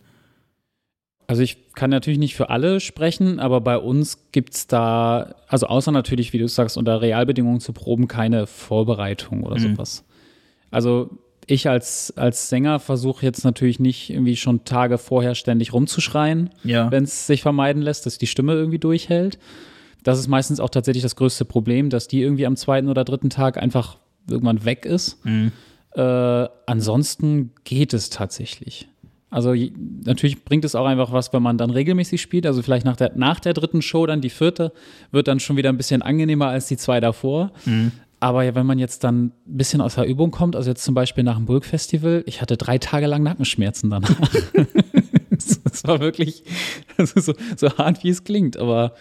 Also 1.27 1.41
ich 1.41 1.73
kann 1.75 1.89
natürlich 1.89 2.19
nicht 2.19 2.35
für 2.35 2.49
alle 2.49 2.79
sprechen, 2.79 3.39
aber 3.39 3.59
bei 3.59 3.77
uns 3.77 4.31
gibt 4.31 4.55
es 4.55 4.67
da, 4.67 5.35
also 5.49 5.67
außer 5.67 5.91
natürlich, 5.91 6.31
wie 6.31 6.37
du 6.37 6.47
sagst, 6.47 6.77
unter 6.77 7.01
Realbedingungen 7.01 7.59
zu 7.59 7.73
proben, 7.73 8.07
keine 8.07 8.47
Vorbereitung 8.47 9.43
oder 9.43 9.59
mhm. 9.59 9.75
sowas. 9.75 10.05
Also 10.71 11.09
ich 11.45 11.67
als, 11.69 12.13
als 12.15 12.47
Sänger 12.47 12.79
versuche 12.79 13.25
jetzt 13.25 13.43
natürlich 13.43 13.79
nicht 13.79 14.09
irgendwie 14.09 14.37
schon 14.37 14.63
Tage 14.63 14.97
vorher 14.97 15.35
ständig 15.35 15.73
rumzuschreien, 15.73 16.49
ja. 16.63 16.91
wenn 16.91 17.03
es 17.03 17.27
sich 17.27 17.41
vermeiden 17.41 17.81
lässt, 17.81 18.05
dass 18.05 18.17
die 18.17 18.27
Stimme 18.27 18.53
irgendwie 18.53 18.79
durchhält. 18.79 19.37
Das 20.03 20.19
ist 20.19 20.29
meistens 20.29 20.61
auch 20.61 20.69
tatsächlich 20.69 21.03
das 21.03 21.17
größte 21.17 21.43
Problem, 21.43 21.89
dass 21.89 22.07
die 22.07 22.21
irgendwie 22.21 22.45
am 22.45 22.55
zweiten 22.55 22.87
oder 22.87 23.03
dritten 23.03 23.29
Tag 23.29 23.57
einfach 23.57 23.97
irgendwann 24.29 24.63
weg 24.63 24.85
ist. 24.85 25.25
Mhm. 25.25 25.51
Äh, 25.93 26.01
ansonsten 26.65 27.51
geht 27.63 27.93
es 27.93 28.09
tatsächlich. 28.09 28.87
Also 29.29 29.53
natürlich 30.05 30.45
bringt 30.45 30.63
es 30.63 30.73
auch 30.73 30.85
einfach 30.85 31.11
was, 31.11 31.33
wenn 31.33 31.43
man 31.43 31.57
dann 31.57 31.69
regelmäßig 31.69 32.21
spielt. 32.21 32.45
Also 32.45 32.61
vielleicht 32.61 32.85
nach 32.85 32.95
der, 32.95 33.11
nach 33.15 33.39
der 33.39 33.53
dritten 33.53 33.81
Show 33.81 34.05
dann 34.05 34.21
die 34.21 34.29
vierte 34.29 34.71
wird 35.11 35.27
dann 35.27 35.39
schon 35.39 35.57
wieder 35.57 35.69
ein 35.69 35.77
bisschen 35.77 36.01
angenehmer 36.01 36.47
als 36.47 36.67
die 36.67 36.77
zwei 36.77 36.99
davor. 36.99 37.51
Mhm. 37.65 37.91
Aber 38.19 38.43
ja, 38.43 38.55
wenn 38.55 38.65
man 38.65 38.79
jetzt 38.79 39.03
dann 39.03 39.25
ein 39.25 39.31
bisschen 39.45 39.81
aus 39.81 39.95
der 39.95 40.05
Übung 40.05 40.31
kommt, 40.31 40.55
also 40.55 40.69
jetzt 40.69 40.83
zum 40.83 40.95
Beispiel 40.95 41.23
nach 41.23 41.35
dem 41.35 41.45
Burg-Festival, 41.45 42.23
ich 42.25 42.41
hatte 42.41 42.57
drei 42.57 42.77
Tage 42.79 43.05
lang 43.05 43.21
Nackenschmerzen 43.21 43.89
danach. 43.89 44.09
das 45.29 45.83
war 45.83 45.99
wirklich 45.99 46.43
so, 46.97 47.33
so, 47.55 47.77
hart, 47.77 48.03
wie 48.03 48.09
es 48.09 48.23
klingt. 48.23 48.57
Aber 48.57 48.93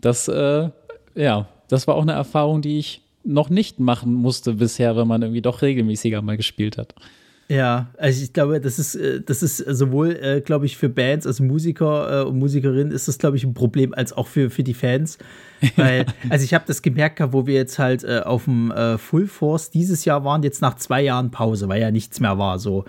das, 0.00 0.26
äh, 0.26 0.70
ja, 1.14 1.48
das 1.68 1.86
war 1.86 1.94
auch 1.94 2.02
eine 2.02 2.12
Erfahrung, 2.12 2.60
die 2.60 2.78
ich 2.78 3.02
noch 3.22 3.50
nicht 3.50 3.78
machen 3.78 4.14
musste 4.14 4.54
bisher, 4.54 4.96
wenn 4.96 5.06
man 5.06 5.22
irgendwie 5.22 5.42
doch 5.42 5.62
regelmäßiger 5.62 6.22
mal 6.22 6.36
gespielt 6.36 6.78
hat. 6.78 6.94
Ja, 7.48 7.86
also 7.96 8.24
ich 8.24 8.32
glaube, 8.32 8.60
das 8.60 8.78
ist, 8.78 8.96
äh, 8.96 9.20
das 9.20 9.42
ist 9.42 9.58
sowohl, 9.58 10.16
äh, 10.16 10.40
glaube 10.40 10.66
ich, 10.66 10.76
für 10.76 10.88
Bands, 10.88 11.26
also 11.26 11.44
Musiker 11.44 12.22
äh, 12.22 12.24
und 12.24 12.38
Musikerinnen 12.38 12.90
ist 12.90 13.06
das, 13.06 13.18
glaube 13.18 13.36
ich, 13.36 13.44
ein 13.44 13.54
Problem, 13.54 13.94
als 13.94 14.12
auch 14.12 14.26
für, 14.26 14.50
für 14.50 14.64
die 14.64 14.74
Fans. 14.74 15.18
Weil, 15.76 16.06
also 16.28 16.44
ich 16.44 16.54
habe 16.54 16.64
das 16.66 16.82
gemerkt, 16.82 17.22
wo 17.32 17.46
wir 17.46 17.54
jetzt 17.54 17.78
halt 17.78 18.02
äh, 18.02 18.20
auf 18.24 18.44
dem 18.44 18.72
äh, 18.72 18.98
Full 18.98 19.28
Force 19.28 19.70
dieses 19.70 20.04
Jahr 20.04 20.24
waren, 20.24 20.42
jetzt 20.42 20.60
nach 20.60 20.74
zwei 20.74 21.02
Jahren 21.02 21.30
Pause, 21.30 21.68
weil 21.68 21.80
ja 21.80 21.90
nichts 21.90 22.20
mehr 22.20 22.36
war 22.36 22.58
so. 22.58 22.84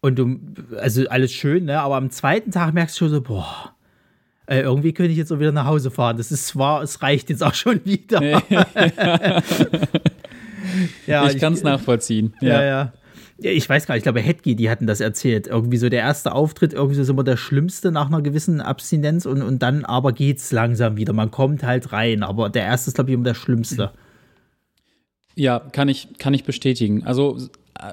Und 0.00 0.18
du, 0.18 0.40
also 0.78 1.06
alles 1.08 1.32
schön, 1.32 1.66
ne? 1.66 1.80
Aber 1.80 1.94
am 1.94 2.10
zweiten 2.10 2.50
Tag 2.50 2.74
merkst 2.74 2.96
du 2.96 3.04
schon 3.04 3.10
so, 3.10 3.20
boah, 3.20 3.74
äh, 4.46 4.62
irgendwie 4.62 4.92
könnte 4.92 5.12
ich 5.12 5.18
jetzt 5.18 5.30
auch 5.32 5.38
wieder 5.38 5.52
nach 5.52 5.66
Hause 5.66 5.92
fahren. 5.92 6.16
Das 6.16 6.32
ist 6.32 6.48
zwar, 6.48 6.82
es 6.82 7.02
reicht 7.02 7.30
jetzt 7.30 7.44
auch 7.44 7.54
schon 7.54 7.84
wieder. 7.84 8.20
ja, 11.06 11.30
ich 11.30 11.38
kann 11.38 11.52
es 11.52 11.62
nachvollziehen. 11.62 12.34
Ja, 12.40 12.48
ja. 12.48 12.64
ja 12.64 12.92
ich 13.50 13.68
weiß 13.68 13.86
gar 13.86 13.94
nicht, 13.94 14.00
ich 14.00 14.04
glaube, 14.04 14.20
Hedgi, 14.20 14.54
die 14.56 14.70
hatten 14.70 14.86
das 14.86 15.00
erzählt. 15.00 15.46
Irgendwie 15.46 15.76
so 15.76 15.88
der 15.88 16.00
erste 16.00 16.32
Auftritt, 16.32 16.72
irgendwie 16.72 16.94
so 16.96 17.02
ist 17.02 17.08
immer 17.08 17.24
der 17.24 17.36
schlimmste 17.36 17.90
nach 17.92 18.06
einer 18.08 18.22
gewissen 18.22 18.60
Abstinenz 18.60 19.26
und, 19.26 19.42
und 19.42 19.62
dann 19.62 19.84
aber 19.84 20.12
geht's 20.12 20.52
langsam 20.52 20.96
wieder. 20.96 21.12
Man 21.12 21.30
kommt 21.30 21.62
halt 21.62 21.92
rein, 21.92 22.22
aber 22.22 22.48
der 22.50 22.64
erste 22.64 22.88
ist, 22.90 22.94
glaube 22.94 23.10
ich, 23.10 23.14
immer 23.14 23.24
der 23.24 23.34
schlimmste. 23.34 23.90
Ja, 25.34 25.60
kann 25.60 25.88
ich, 25.88 26.08
kann 26.18 26.34
ich 26.34 26.44
bestätigen. 26.44 27.04
Also 27.04 27.38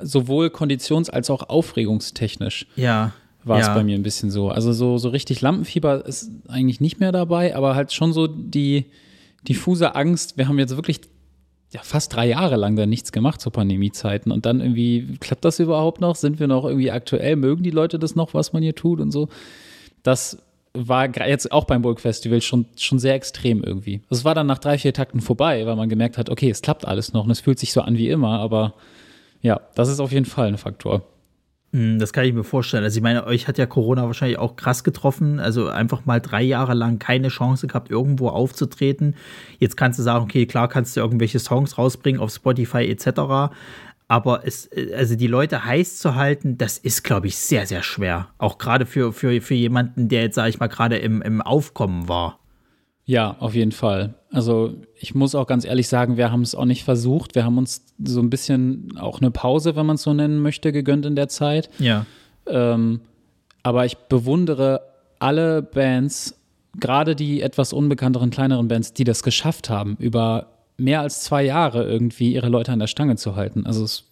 sowohl 0.02 0.48
konditions- 0.48 1.10
als 1.10 1.30
auch 1.30 1.50
aufregungstechnisch. 1.50 2.68
Ja. 2.76 3.14
war 3.46 3.60
es 3.60 3.68
Ja. 3.68 3.74
bei 3.74 3.84
mir 3.84 3.96
ein 3.96 4.04
bisschen 4.04 4.30
so. 4.30 4.50
Also 4.50 4.74
so, 4.74 4.98
so 4.98 5.10
richtig 5.10 5.40
Lampenfieber 5.42 6.06
ist 6.06 6.30
eigentlich 6.50 6.82
nicht 6.82 7.00
mehr 7.00 7.12
dabei, 7.14 7.56
aber 7.56 7.74
halt 7.76 7.94
schon 7.94 8.12
so 8.12 8.28
die 8.28 8.86
diffuse 9.48 9.96
Angst. 9.96 10.38
Wir 10.38 10.48
haben 10.50 10.60
jetzt 10.60 10.76
wirklich 10.76 11.00
ja, 11.72 11.82
fast 11.84 12.16
drei 12.16 12.28
Jahre 12.28 12.56
lang 12.56 12.76
da 12.76 12.86
nichts 12.86 13.12
gemacht 13.12 13.40
zu 13.40 13.52
Pandemiezeiten 13.52 14.32
und 14.32 14.46
dann 14.46 14.60
irgendwie, 14.60 15.18
klappt 15.20 15.46
das 15.46 15.60
überhaupt 15.60 16.02
noch? 16.02 16.16
Sind 16.16 16.40
wir 16.40 16.48
noch 16.48 16.66
irgendwie 16.66 16.92
aktuell? 16.92 17.36
Mögen 17.36 17.64
die 17.64 17.70
Leute 17.70 18.00
das 18.00 18.16
noch, 18.16 18.34
was 18.34 18.54
man 18.54 18.64
hier 18.64 18.76
tut 18.76 19.00
und 19.00 19.12
so? 19.12 19.30
Das 20.02 20.42
war 20.74 21.16
jetzt 21.28 21.52
auch 21.52 21.66
beim 21.66 21.82
Burg 21.82 22.00
Festival 22.00 22.42
schon, 22.42 22.66
schon 22.76 23.00
sehr 23.00 23.14
extrem 23.14 23.64
irgendwie. 23.64 24.02
Es 24.10 24.26
war 24.26 24.34
dann 24.34 24.48
nach 24.48 24.60
drei, 24.60 24.78
vier 24.78 24.94
Takten 24.94 25.22
vorbei, 25.22 25.66
weil 25.66 25.76
man 25.76 25.90
gemerkt 25.90 26.18
hat, 26.18 26.30
okay, 26.30 26.50
es 26.50 26.62
klappt 26.62 26.88
alles 26.88 27.14
noch 27.14 27.26
und 27.26 27.32
es 27.32 27.40
fühlt 27.40 27.60
sich 27.60 27.72
so 27.72 27.82
an 27.82 27.98
wie 27.98 28.10
immer, 28.10 28.40
aber 28.40 28.74
ja, 29.42 29.62
das 29.76 29.90
ist 29.90 30.00
auf 30.00 30.12
jeden 30.12 30.26
Fall 30.26 30.48
ein 30.48 30.58
Faktor. 30.58 31.04
Mm, 31.72 32.00
Das 32.00 32.14
kann 32.14 32.26
ich 32.26 32.34
mir 32.34 32.44
vorstellen. 32.44 32.84
Also 32.84 32.98
ich 32.98 33.04
meine, 33.04 33.26
euch 33.26 33.48
hat 33.48 33.58
ja 33.58 33.66
Corona 33.66 34.06
wahrscheinlich 34.06 34.40
auch 34.40 34.56
krass 34.56 34.84
getroffen. 34.84 35.40
Also 35.40 35.68
einfach 35.68 36.06
mal 36.06 36.20
drei 36.20 36.42
Jahre 36.42 36.74
lang 36.74 37.00
keine 37.00 37.28
Chance 37.30 37.68
gehabt, 37.68 37.90
irgendwo 37.92 38.30
aufzutreten. 38.30 39.16
Jetzt 39.60 39.78
kannst 39.78 40.00
du 40.00 40.04
sagen, 40.04 40.24
okay, 40.24 40.46
klar 40.46 40.68
kannst 40.68 40.96
du 40.96 41.02
irgendwelche 41.02 41.40
Songs 41.40 41.78
rausbringen 41.78 42.22
auf 42.22 42.32
Spotify 42.32 42.86
etc. 42.90 43.52
Aber 44.08 44.42
es, 44.46 44.70
also 44.96 45.16
die 45.16 45.28
Leute 45.28 45.66
heiß 45.66 46.00
zu 46.00 46.16
halten, 46.16 46.58
das 46.58 46.80
ist, 46.80 47.04
glaube 47.04 47.28
ich, 47.28 47.38
sehr, 47.38 47.68
sehr 47.68 47.84
schwer. 47.84 48.30
Auch 48.40 48.58
gerade 48.58 48.88
für, 48.88 49.14
für, 49.14 49.40
für 49.40 49.54
jemanden, 49.54 50.10
der 50.10 50.24
jetzt, 50.24 50.36
sage 50.36 50.50
ich 50.50 50.60
mal, 50.60 50.68
gerade 50.68 50.98
im, 50.98 51.22
im 51.22 51.42
Aufkommen 51.42 52.08
war. 52.10 52.40
Ja, 53.06 53.36
auf 53.40 53.54
jeden 53.54 53.72
Fall. 53.72 54.16
Also 54.32 54.76
ich 54.96 55.16
muss 55.16 55.34
auch 55.34 55.48
ganz 55.48 55.66
ehrlich 55.66 55.88
sagen, 55.88 56.16
wir 56.18 56.32
haben 56.32 56.42
es 56.44 56.54
auch 56.54 56.66
nicht 56.66 56.84
versucht. 56.84 57.34
Wir 57.36 57.44
haben 57.46 57.58
uns 57.58 57.84
so 58.04 58.20
ein 58.22 58.30
bisschen 58.30 58.96
auch 59.00 59.22
eine 59.22 59.32
Pause, 59.32 59.76
wenn 59.76 59.86
man 59.88 59.96
es 59.96 60.04
so 60.04 60.14
nennen 60.14 60.40
möchte, 60.40 60.72
gegönnt 60.72 61.06
in 61.08 61.16
der 61.16 61.30
Zeit. 61.30 61.70
Ja. 61.80 62.06
Ähm, 62.46 63.02
aber 63.64 63.86
ich 63.86 63.98
bewundere 63.98 64.82
alle 65.18 65.64
Bands, 65.64 66.36
gerade 66.80 67.16
die 67.16 67.42
etwas 67.42 67.74
unbekannteren, 67.74 68.30
kleineren 68.30 68.68
Bands, 68.68 68.94
die 68.94 69.04
das 69.04 69.24
geschafft 69.24 69.70
haben, 69.70 69.98
über 70.00 70.48
mehr 70.78 71.02
als 71.02 71.24
zwei 71.24 71.44
Jahre 71.44 71.84
irgendwie 71.84 72.32
ihre 72.34 72.50
Leute 72.50 72.72
an 72.72 72.80
der 72.80 72.88
Stange 72.88 73.16
zu 73.16 73.36
halten. 73.36 73.66
Also 73.66 73.84
es 73.84 74.06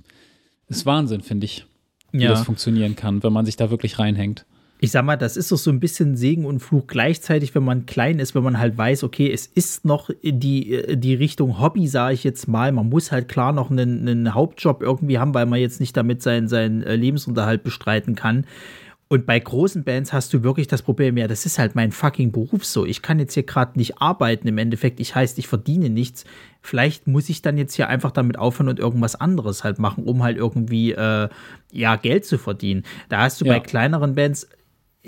ist 0.68 0.86
Wahnsinn, 0.88 1.22
finde 1.22 1.46
ich, 1.46 1.66
wie 2.12 2.24
Ja. 2.24 2.30
das 2.32 2.42
funktionieren 2.42 2.96
kann, 2.96 3.22
wenn 3.22 3.32
man 3.32 3.46
sich 3.46 3.56
da 3.56 3.70
wirklich 3.70 4.00
reinhängt. 4.00 4.46
Ich 4.80 4.92
sag 4.92 5.04
mal, 5.06 5.16
das 5.16 5.38
ist 5.38 5.52
doch 5.52 5.58
so 5.58 5.72
ein 5.72 5.80
bisschen 5.80 6.16
Segen 6.16 6.46
und 6.46 6.60
Fluch 6.60 6.86
gleichzeitig, 6.88 7.56
wenn 7.56 7.64
man 7.64 7.86
klein 7.88 8.20
ist, 8.20 8.36
wenn 8.36 8.44
man 8.44 8.60
halt 8.60 8.78
weiß, 8.78 9.04
okay, 9.04 9.32
es 9.32 9.48
ist 9.48 9.86
noch 9.86 10.12
die, 10.22 10.84
die 10.96 11.16
Richtung 11.16 11.60
Hobby, 11.60 11.88
sage 11.88 12.14
ich 12.14 12.24
jetzt 12.24 12.48
mal. 12.48 12.72
Man 12.72 12.90
muss 12.90 13.12
halt 13.12 13.28
klar 13.28 13.54
noch 13.54 13.72
einen, 13.72 14.08
einen 14.08 14.34
Hauptjob 14.36 14.84
irgendwie 14.84 15.18
haben, 15.18 15.34
weil 15.34 15.48
man 15.48 15.60
jetzt 15.60 15.80
nicht 15.80 15.98
damit 15.98 16.22
seinen, 16.22 16.48
seinen 16.48 16.84
äh, 16.84 16.96
Lebensunterhalt 16.96 17.64
bestreiten 17.64 18.16
kann. 18.16 18.46
Und 19.10 19.26
bei 19.26 19.40
großen 19.40 19.86
Bands 19.86 20.12
hast 20.12 20.34
du 20.34 20.44
wirklich 20.44 20.68
das 20.68 20.82
Problem, 20.82 21.16
ja, 21.16 21.28
das 21.30 21.46
ist 21.46 21.60
halt 21.60 21.76
mein 21.76 21.94
fucking 21.94 22.34
Beruf 22.34 22.66
so. 22.66 22.86
Ich 22.86 23.02
kann 23.02 23.20
jetzt 23.20 23.34
hier 23.36 23.44
gerade 23.44 23.80
nicht 23.80 24.02
arbeiten 24.02 24.50
im 24.50 24.58
Endeffekt. 24.58 25.00
Ich 25.00 25.16
heißt, 25.16 25.40
ich 25.40 25.48
verdiene 25.48 25.90
nichts. 25.90 26.26
Vielleicht 26.62 27.08
muss 27.08 27.30
ich 27.30 27.42
dann 27.42 27.58
jetzt 27.58 27.74
hier 27.74 27.88
einfach 27.88 28.12
damit 28.12 28.38
aufhören 28.38 28.68
und 28.68 28.80
irgendwas 28.80 29.16
anderes 29.16 29.64
halt 29.64 29.80
machen, 29.80 30.04
um 30.04 30.24
halt 30.24 30.36
irgendwie, 30.36 30.92
äh, 30.92 31.30
ja, 31.72 31.96
Geld 31.96 32.26
zu 32.26 32.38
verdienen. 32.38 32.84
Da 33.08 33.20
hast 33.20 33.40
du 33.40 33.46
Ja. 33.46 33.54
bei 33.54 33.60
kleineren 33.62 34.14
Bands 34.14 34.50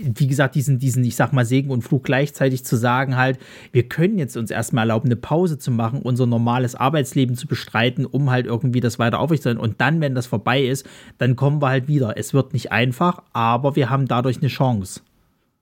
wie 0.01 0.27
gesagt, 0.27 0.55
diesen, 0.55 0.79
diesen, 0.79 1.03
ich 1.03 1.15
sag 1.15 1.33
mal, 1.33 1.45
Segen 1.45 1.69
und 1.71 1.81
Fluch 1.81 2.03
gleichzeitig 2.03 2.63
zu 2.63 2.75
sagen, 2.75 3.17
halt, 3.17 3.37
wir 3.71 3.83
können 3.83 4.17
jetzt 4.17 4.37
uns 4.37 4.51
erstmal 4.51 4.83
erlauben, 4.83 5.07
eine 5.07 5.15
Pause 5.15 5.57
zu 5.57 5.71
machen, 5.71 6.01
unser 6.01 6.25
normales 6.25 6.75
Arbeitsleben 6.75 7.35
zu 7.35 7.47
bestreiten, 7.47 8.05
um 8.05 8.29
halt 8.29 8.45
irgendwie 8.45 8.79
das 8.79 8.99
weiter 8.99 9.19
aufrechtzuerhalten. 9.19 9.61
Und 9.63 9.81
dann, 9.81 10.01
wenn 10.01 10.15
das 10.15 10.27
vorbei 10.27 10.63
ist, 10.63 10.87
dann 11.17 11.35
kommen 11.35 11.61
wir 11.61 11.69
halt 11.69 11.87
wieder. 11.87 12.17
Es 12.17 12.33
wird 12.33 12.53
nicht 12.53 12.71
einfach, 12.71 13.21
aber 13.33 13.75
wir 13.75 13.89
haben 13.89 14.07
dadurch 14.07 14.37
eine 14.37 14.47
Chance. 14.47 15.01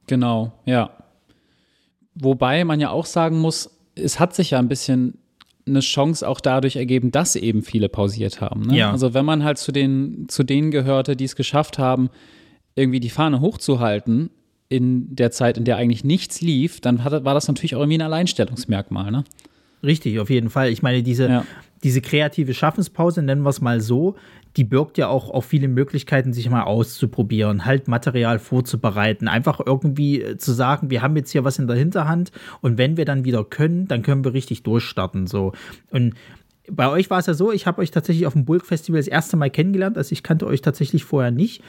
Genau, 0.07 0.53
ja. 0.65 0.91
Wobei 2.15 2.63
man 2.63 2.79
ja 2.79 2.89
auch 2.89 3.05
sagen 3.05 3.39
muss, 3.39 3.69
es 3.95 4.19
hat 4.19 4.35
sich 4.35 4.51
ja 4.51 4.59
ein 4.59 4.67
bisschen 4.67 5.17
eine 5.67 5.81
Chance 5.81 6.27
auch 6.27 6.39
dadurch 6.39 6.77
ergeben, 6.77 7.11
dass 7.11 7.35
eben 7.35 7.61
viele 7.61 7.89
pausiert 7.89 8.39
haben. 8.41 8.61
Ne? 8.61 8.77
Ja. 8.77 8.91
Also 8.91 9.13
wenn 9.13 9.25
man 9.25 9.43
halt 9.43 9.57
zu 9.57 9.71
den, 9.71 10.25
zu 10.29 10.43
denen 10.43 10.71
gehörte, 10.71 11.15
die 11.15 11.25
es 11.25 11.35
geschafft 11.35 11.77
haben, 11.77 12.09
irgendwie 12.77 12.99
die 12.99 13.09
Fahne 13.09 13.41
hochzuhalten 13.41 14.29
in 14.69 15.15
der 15.15 15.31
Zeit, 15.31 15.57
in 15.57 15.63
der 15.65 15.77
eigentlich 15.77 16.03
nichts 16.03 16.41
lief, 16.41 16.81
dann 16.81 17.03
hat, 17.03 17.23
war 17.23 17.33
das 17.33 17.47
natürlich 17.47 17.75
auch 17.75 17.79
irgendwie 17.79 17.97
ein 17.97 18.01
Alleinstellungsmerkmal. 18.01 19.11
Ne? 19.11 19.23
Richtig, 19.83 20.19
auf 20.19 20.29
jeden 20.29 20.49
Fall. 20.49 20.69
Ich 20.69 20.81
meine, 20.81 21.03
diese, 21.03 21.27
Ja. 21.29 21.45
diese 21.83 22.01
kreative 22.01 22.53
Schaffenspause, 22.53 23.21
nennen 23.21 23.43
wir 23.43 23.49
es 23.49 23.61
mal 23.61 23.79
so, 23.81 24.15
die 24.57 24.63
birgt 24.63 24.97
ja 24.97 25.07
auch, 25.07 25.29
auch 25.29 25.43
viele 25.43 25.67
Möglichkeiten, 25.67 26.33
sich 26.33 26.49
mal 26.49 26.63
auszuprobieren, 26.63 27.65
halt 27.65 27.87
Material 27.87 28.39
vorzubereiten, 28.39 29.27
einfach 29.27 29.61
irgendwie 29.65 30.21
äh, 30.21 30.37
zu 30.37 30.51
sagen, 30.51 30.89
wir 30.89 31.01
haben 31.01 31.15
jetzt 31.15 31.31
hier 31.31 31.43
was 31.43 31.59
in 31.59 31.67
der 31.67 31.77
Hinterhand 31.77 32.31
und 32.61 32.77
wenn 32.77 32.97
wir 32.97 33.05
dann 33.05 33.23
wieder 33.23 33.43
können, 33.43 33.87
dann 33.87 34.01
können 34.01 34.25
wir 34.25 34.33
richtig 34.33 34.63
durchstarten. 34.63 35.27
So. 35.27 35.53
Und 35.91 36.15
bei 36.69 36.89
euch 36.89 37.09
war 37.09 37.19
es 37.19 37.27
ja 37.27 37.33
so, 37.35 37.51
ich 37.51 37.67
habe 37.67 37.81
euch 37.81 37.91
tatsächlich 37.91 38.25
auf 38.25 38.33
dem 38.33 38.45
Bulk 38.45 38.65
Festival 38.65 38.99
das 38.99 39.07
erste 39.07 39.37
Mal 39.37 39.49
kennengelernt, 39.49 39.97
also 39.97 40.11
ich 40.11 40.23
kannte 40.23 40.45
euch 40.47 40.61
tatsächlich 40.61 41.03
vorher 41.05 41.31
nicht 41.31 41.61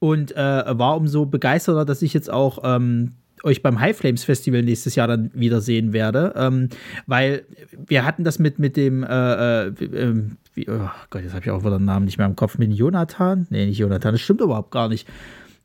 und 0.00 0.34
äh, 0.36 0.64
war 0.78 0.96
umso 0.96 1.26
begeisterter, 1.26 1.84
dass 1.84 2.02
ich 2.02 2.12
jetzt 2.12 2.30
auch 2.30 2.58
ähm, 2.64 3.12
euch 3.44 3.62
beim 3.62 3.80
High 3.80 3.96
Flames 3.96 4.24
Festival 4.24 4.62
nächstes 4.62 4.94
Jahr 4.96 5.06
dann 5.06 5.30
wiedersehen 5.34 5.92
werde, 5.92 6.34
ähm, 6.36 6.68
weil 7.06 7.44
wir 7.86 8.04
hatten 8.04 8.24
das 8.24 8.38
mit, 8.38 8.58
mit 8.58 8.76
dem, 8.76 9.02
äh, 9.02 9.66
äh, 9.66 9.66
ähm, 9.68 10.36
wie, 10.54 10.68
oh 10.68 10.90
Gott, 11.10 11.22
jetzt 11.22 11.34
habe 11.34 11.44
ich 11.44 11.50
auch 11.50 11.60
wieder 11.60 11.78
den 11.78 11.84
Namen 11.84 12.06
nicht 12.06 12.18
mehr 12.18 12.26
im 12.26 12.36
Kopf, 12.36 12.58
mit 12.58 12.72
Jonathan, 12.72 13.46
nee, 13.50 13.66
nicht 13.66 13.78
Jonathan, 13.78 14.12
das 14.12 14.20
stimmt 14.20 14.40
überhaupt 14.40 14.70
gar 14.70 14.88
nicht. 14.88 15.08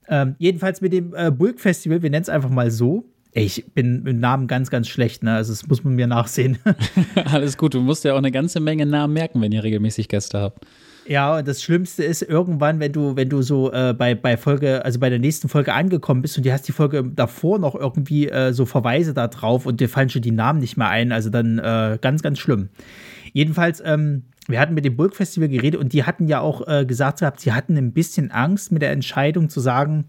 Ähm, 0.07 0.35
jedenfalls 0.37 0.81
mit 0.81 0.93
dem 0.93 1.13
äh, 1.15 1.31
Bulk 1.31 1.59
Festival, 1.59 2.01
wir 2.01 2.09
nennen 2.09 2.23
es 2.23 2.29
einfach 2.29 2.49
mal 2.49 2.69
so. 2.69 3.05
Ich 3.33 3.65
bin 3.73 4.03
mit 4.03 4.17
Namen 4.17 4.47
ganz, 4.47 4.69
ganz 4.69 4.87
schlecht, 4.87 5.23
ne? 5.23 5.33
Also 5.33 5.51
das 5.51 5.67
muss 5.67 5.83
man 5.83 5.95
mir 5.95 6.07
nachsehen. 6.07 6.57
Alles 7.25 7.57
gut, 7.57 7.73
du 7.73 7.81
musst 7.81 8.05
ja 8.05 8.13
auch 8.13 8.17
eine 8.17 8.31
ganze 8.31 8.61
Menge 8.61 8.85
Namen 8.85 9.13
merken, 9.13 9.41
wenn 9.41 9.51
ihr 9.51 9.63
regelmäßig 9.63 10.07
Gäste 10.07 10.39
habt. 10.39 10.65
Ja, 11.07 11.37
und 11.37 11.47
das 11.47 11.61
Schlimmste 11.61 12.03
ist 12.03 12.23
irgendwann, 12.23 12.79
wenn 12.79 12.91
du, 12.91 13.15
wenn 13.15 13.29
du 13.29 13.43
so 13.43 13.71
äh, 13.71 13.93
bei, 13.93 14.15
bei 14.15 14.37
Folge, 14.37 14.83
also 14.83 14.99
bei 14.99 15.09
der 15.09 15.19
nächsten 15.19 15.49
Folge 15.49 15.73
angekommen 15.73 16.23
bist 16.23 16.37
und 16.37 16.45
du 16.45 16.51
hast 16.51 16.67
die 16.67 16.71
Folge 16.71 17.03
davor 17.03 17.59
noch 17.59 17.75
irgendwie 17.75 18.27
äh, 18.27 18.53
so 18.53 18.65
Verweise 18.65 19.13
da 19.13 19.27
drauf 19.27 19.67
und 19.67 19.79
dir 19.79 19.89
fallen 19.89 20.09
schon 20.09 20.23
die 20.23 20.31
Namen 20.31 20.59
nicht 20.59 20.77
mehr 20.77 20.89
ein, 20.89 21.11
also 21.11 21.29
dann 21.29 21.59
äh, 21.59 21.99
ganz, 22.01 22.23
ganz 22.23 22.39
schlimm. 22.39 22.69
Jedenfalls, 23.33 23.83
ähm, 23.85 24.23
wir 24.47 24.59
hatten 24.59 24.73
mit 24.73 24.85
dem 24.85 24.95
Burg 24.95 25.15
Festival 25.15 25.49
geredet 25.49 25.79
und 25.79 25.93
die 25.93 26.05
hatten 26.05 26.27
ja 26.27 26.39
auch 26.39 26.67
äh, 26.67 26.85
gesagt 26.85 27.19
gehabt, 27.19 27.39
sie 27.39 27.53
hatten 27.53 27.77
ein 27.77 27.93
bisschen 27.93 28.31
Angst 28.31 28.71
mit 28.71 28.81
der 28.81 28.91
Entscheidung 28.91 29.49
zu 29.49 29.59
sagen, 29.59 30.05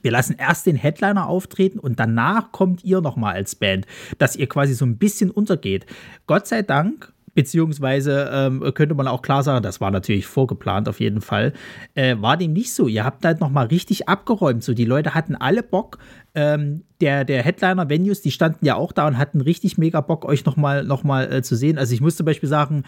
wir 0.00 0.10
lassen 0.10 0.34
erst 0.38 0.66
den 0.66 0.76
Headliner 0.76 1.28
auftreten 1.28 1.78
und 1.78 2.00
danach 2.00 2.50
kommt 2.50 2.82
ihr 2.82 3.00
nochmal 3.00 3.34
als 3.34 3.54
Band, 3.54 3.86
dass 4.18 4.34
ihr 4.34 4.48
quasi 4.48 4.74
so 4.74 4.84
ein 4.84 4.96
bisschen 4.96 5.30
untergeht. 5.30 5.86
Gott 6.26 6.48
sei 6.48 6.62
Dank, 6.62 7.12
beziehungsweise 7.34 8.30
ähm, 8.32 8.60
könnte 8.74 8.94
man 8.94 9.08
auch 9.08 9.22
klar 9.22 9.42
sagen, 9.42 9.62
das 9.62 9.80
war 9.80 9.90
natürlich 9.90 10.26
vorgeplant 10.26 10.88
auf 10.88 11.00
jeden 11.00 11.20
Fall, 11.20 11.52
äh, 11.94 12.16
war 12.18 12.36
dem 12.36 12.52
nicht 12.52 12.72
so. 12.74 12.88
Ihr 12.88 13.04
habt 13.04 13.24
halt 13.24 13.40
nochmal 13.40 13.66
richtig 13.66 14.08
abgeräumt. 14.08 14.62
So, 14.62 14.74
die 14.74 14.84
Leute 14.84 15.14
hatten 15.14 15.34
alle 15.34 15.62
Bock. 15.62 15.98
Ähm, 16.34 16.84
der, 17.00 17.24
der 17.24 17.42
Headliner-Venues, 17.42 18.22
die 18.22 18.30
standen 18.30 18.64
ja 18.64 18.76
auch 18.76 18.92
da 18.92 19.06
und 19.06 19.18
hatten 19.18 19.40
richtig 19.40 19.76
mega 19.76 20.00
Bock, 20.00 20.24
euch 20.24 20.44
nochmal 20.44 20.84
noch 20.84 21.04
mal, 21.04 21.32
äh, 21.32 21.42
zu 21.42 21.56
sehen. 21.56 21.78
Also 21.78 21.94
ich 21.94 22.00
muss 22.00 22.16
zum 22.16 22.26
Beispiel 22.26 22.48
sagen, 22.48 22.84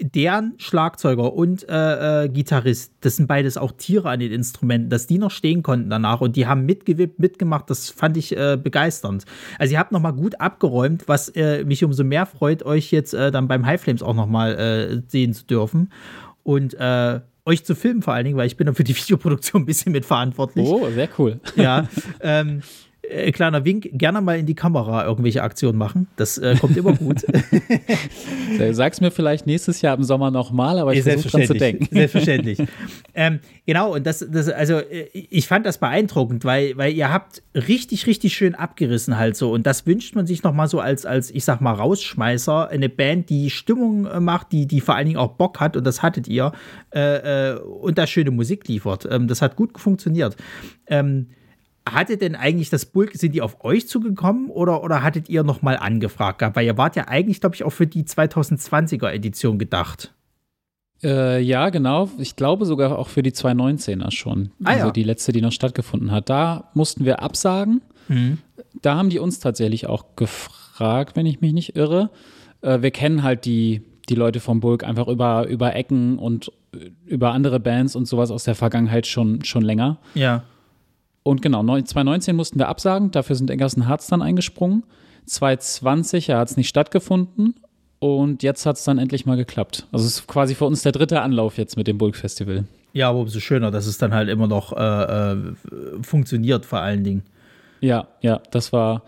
deren 0.00 0.54
Schlagzeuger 0.58 1.32
und 1.32 1.68
äh, 1.68 2.24
äh, 2.24 2.28
Gitarrist, 2.28 2.92
das 3.00 3.16
sind 3.16 3.26
beides 3.26 3.56
auch 3.56 3.72
Tiere 3.72 4.10
an 4.10 4.20
den 4.20 4.32
Instrumenten, 4.32 4.90
dass 4.90 5.06
die 5.06 5.18
noch 5.18 5.30
stehen 5.30 5.62
konnten 5.62 5.90
danach 5.90 6.20
und 6.20 6.36
die 6.36 6.46
haben 6.46 6.66
mitgewippt, 6.66 7.18
mitgemacht, 7.18 7.70
das 7.70 7.90
fand 7.90 8.16
ich 8.16 8.36
äh, 8.36 8.58
begeisternd. 8.62 9.24
Also 9.58 9.72
ihr 9.72 9.78
habt 9.78 9.92
nochmal 9.92 10.12
gut 10.12 10.40
abgeräumt, 10.40 11.04
was 11.06 11.28
äh, 11.30 11.64
mich 11.64 11.84
umso 11.84 12.04
mehr 12.04 12.26
freut, 12.26 12.62
euch 12.62 12.90
jetzt 12.90 13.14
äh, 13.14 13.30
dann 13.30 13.48
beim 13.48 13.64
High 13.64 13.80
Flames 13.80 14.02
auch 14.02 14.14
nochmal 14.14 14.54
äh, 14.54 15.02
sehen 15.08 15.32
zu 15.32 15.44
dürfen 15.44 15.90
und 16.42 16.76
euch 17.46 17.64
zu 17.64 17.74
filmen 17.74 18.02
vor 18.02 18.12
allen 18.12 18.24
Dingen, 18.24 18.36
weil 18.36 18.46
ich 18.46 18.56
bin 18.56 18.66
dann 18.66 18.74
für 18.74 18.84
die 18.84 18.96
Videoproduktion 18.96 19.62
ein 19.62 19.66
bisschen 19.66 19.92
mitverantwortlich. 19.92 20.66
Oh, 20.66 20.88
sehr 20.90 21.08
cool. 21.18 21.40
Ja, 21.54 21.88
ähm, 22.20 22.60
äh, 23.10 23.32
kleiner 23.32 23.64
Wink, 23.64 23.88
gerne 23.92 24.20
mal 24.20 24.38
in 24.38 24.46
die 24.46 24.54
Kamera 24.54 25.04
irgendwelche 25.04 25.42
Aktionen 25.42 25.78
machen. 25.78 26.08
Das 26.16 26.38
äh, 26.38 26.56
kommt 26.60 26.76
immer 26.76 26.92
gut. 26.92 27.24
Sag's 28.72 29.00
mir 29.00 29.10
vielleicht 29.10 29.46
nächstes 29.46 29.82
Jahr 29.82 29.96
im 29.96 30.04
Sommer 30.04 30.30
nochmal, 30.30 30.78
aber 30.78 30.94
ich 30.94 31.02
versuche 31.02 31.28
dran 31.28 31.46
zu 31.46 31.54
denken. 31.54 31.88
Selbstverständlich. 31.90 32.58
ähm, 33.14 33.40
genau, 33.66 33.94
und 33.94 34.06
das, 34.06 34.26
das, 34.30 34.48
also 34.48 34.78
äh, 34.78 35.08
ich 35.12 35.46
fand 35.46 35.66
das 35.66 35.78
beeindruckend, 35.78 36.44
weil, 36.44 36.76
weil 36.76 36.92
ihr 36.92 37.12
habt 37.12 37.42
richtig, 37.54 38.06
richtig 38.06 38.34
schön 38.34 38.54
abgerissen 38.54 39.16
halt 39.16 39.36
so. 39.36 39.52
Und 39.52 39.66
das 39.66 39.86
wünscht 39.86 40.14
man 40.14 40.26
sich 40.26 40.42
nochmal 40.42 40.68
so 40.68 40.80
als, 40.80 41.06
als, 41.06 41.30
ich 41.30 41.44
sag 41.44 41.60
mal, 41.60 41.72
Rausschmeißer, 41.72 42.68
eine 42.68 42.88
Band, 42.88 43.30
die 43.30 43.50
Stimmung 43.50 44.06
äh, 44.06 44.20
macht, 44.20 44.52
die, 44.52 44.66
die 44.66 44.80
vor 44.80 44.94
allen 44.94 45.06
Dingen 45.06 45.18
auch 45.18 45.32
Bock 45.32 45.60
hat, 45.60 45.76
und 45.76 45.84
das 45.84 46.02
hattet 46.02 46.28
ihr, 46.28 46.52
äh, 46.94 47.52
äh, 47.52 47.58
und 47.58 47.98
da 47.98 48.06
schöne 48.06 48.30
Musik 48.30 48.68
liefert. 48.68 49.06
Ähm, 49.10 49.28
das 49.28 49.42
hat 49.42 49.56
gut 49.56 49.78
funktioniert. 49.78 50.36
Ähm, 50.86 51.28
hatte 51.88 52.16
denn 52.16 52.34
eigentlich 52.34 52.70
das 52.70 52.86
Bulk, 52.86 53.14
sind 53.14 53.34
die 53.34 53.42
auf 53.42 53.64
euch 53.64 53.88
zugekommen 53.88 54.50
oder, 54.50 54.82
oder 54.82 55.02
hattet 55.02 55.28
ihr 55.28 55.44
nochmal 55.44 55.76
angefragt 55.76 56.40
gehabt? 56.40 56.56
Weil 56.56 56.66
ihr 56.66 56.76
wart 56.76 56.96
ja 56.96 57.08
eigentlich, 57.08 57.40
glaube 57.40 57.54
ich, 57.54 57.64
auch 57.64 57.70
für 57.70 57.86
die 57.86 58.04
2020er 58.04 59.10
Edition 59.10 59.58
gedacht. 59.58 60.12
Äh, 61.02 61.40
ja, 61.42 61.70
genau. 61.70 62.10
Ich 62.18 62.36
glaube 62.36 62.64
sogar 62.64 62.98
auch 62.98 63.08
für 63.08 63.22
die 63.22 63.32
2019er 63.32 64.10
schon. 64.10 64.50
Ah, 64.64 64.70
also 64.70 64.86
ja. 64.86 64.92
die 64.92 65.04
letzte, 65.04 65.32
die 65.32 65.40
noch 65.40 65.52
stattgefunden 65.52 66.10
hat. 66.10 66.28
Da 66.28 66.70
mussten 66.74 67.04
wir 67.04 67.22
absagen. 67.22 67.82
Mhm. 68.08 68.38
Da 68.82 68.96
haben 68.96 69.10
die 69.10 69.18
uns 69.18 69.38
tatsächlich 69.38 69.86
auch 69.86 70.16
gefragt, 70.16 71.16
wenn 71.16 71.26
ich 71.26 71.40
mich 71.40 71.52
nicht 71.52 71.76
irre. 71.76 72.10
Äh, 72.62 72.82
wir 72.82 72.90
kennen 72.90 73.22
halt 73.22 73.44
die, 73.44 73.82
die 74.08 74.14
Leute 74.14 74.40
vom 74.40 74.60
Bulk 74.60 74.84
einfach 74.84 75.08
über, 75.08 75.46
über 75.46 75.74
Ecken 75.76 76.18
und 76.18 76.50
äh, 76.74 76.90
über 77.04 77.32
andere 77.32 77.60
Bands 77.60 77.94
und 77.94 78.06
sowas 78.06 78.30
aus 78.30 78.44
der 78.44 78.54
Vergangenheit 78.54 79.06
schon, 79.06 79.44
schon 79.44 79.62
länger. 79.62 79.98
Ja. 80.14 80.44
Und 81.26 81.42
genau, 81.42 81.64
neun- 81.64 81.84
2019 81.84 82.36
mussten 82.36 82.60
wir 82.60 82.68
absagen, 82.68 83.10
dafür 83.10 83.34
sind 83.34 83.50
Eggerson 83.50 83.88
Harz 83.88 84.06
dann 84.06 84.22
eingesprungen. 84.22 84.84
2020 85.24 86.28
ja, 86.28 86.38
hat 86.38 86.50
es 86.50 86.56
nicht 86.56 86.68
stattgefunden 86.68 87.56
und 87.98 88.44
jetzt 88.44 88.64
hat 88.64 88.76
es 88.76 88.84
dann 88.84 88.98
endlich 88.98 89.26
mal 89.26 89.36
geklappt. 89.36 89.88
Also 89.90 90.06
es 90.06 90.20
ist 90.20 90.28
quasi 90.28 90.54
für 90.54 90.66
uns 90.66 90.82
der 90.82 90.92
dritte 90.92 91.22
Anlauf 91.22 91.58
jetzt 91.58 91.76
mit 91.76 91.88
dem 91.88 91.98
Bulk 91.98 92.14
Festival. 92.14 92.62
Ja, 92.92 93.10
aber 93.10 93.18
umso 93.18 93.40
schöner, 93.40 93.72
dass 93.72 93.88
es 93.88 93.98
dann 93.98 94.14
halt 94.14 94.28
immer 94.28 94.46
noch 94.46 94.72
äh, 94.72 95.32
äh, 95.32 95.36
funktioniert, 96.00 96.64
vor 96.64 96.78
allen 96.78 97.02
Dingen. 97.02 97.24
Ja, 97.80 98.06
ja, 98.20 98.40
das 98.52 98.72
war, 98.72 99.02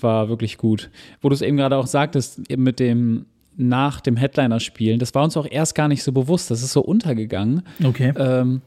war 0.00 0.30
wirklich 0.30 0.56
gut. 0.56 0.88
Wo 1.20 1.28
du 1.28 1.34
es 1.34 1.42
eben 1.42 1.58
gerade 1.58 1.76
auch 1.76 1.86
sagtest, 1.86 2.50
eben 2.50 2.62
mit 2.62 2.80
dem 2.80 3.26
nach 3.58 4.00
dem 4.00 4.16
Headliner 4.16 4.58
spielen, 4.58 4.98
das 4.98 5.14
war 5.14 5.22
uns 5.22 5.36
auch 5.36 5.46
erst 5.50 5.74
gar 5.74 5.88
nicht 5.88 6.02
so 6.02 6.12
bewusst, 6.12 6.50
das 6.50 6.62
ist 6.62 6.72
so 6.72 6.80
untergegangen. 6.80 7.62
Okay. 7.84 8.14
ähm, 8.16 8.62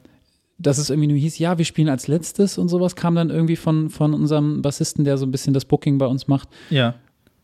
dass 0.58 0.78
es 0.78 0.89
irgendwie 0.89 1.08
nur 1.08 1.18
hieß, 1.18 1.38
ja, 1.39 1.58
wir 1.58 1.65
spielen 1.65 1.89
als 1.89 2.08
letztes 2.08 2.58
und 2.58 2.70
sowas, 2.70 2.96
kam 2.96 3.15
dann 3.15 3.30
irgendwie 3.30 3.56
von, 3.56 3.89
von 3.89 4.13
unserem 4.13 4.62
Bassisten, 4.62 5.04
der 5.04 5.18
so 5.18 5.26
ein 5.26 5.32
bisschen 5.32 5.54
das 5.54 5.65
Booking 5.65 5.98
bei 5.98 6.06
uns 6.06 6.28
macht. 6.28 6.50
ja. 6.70 6.96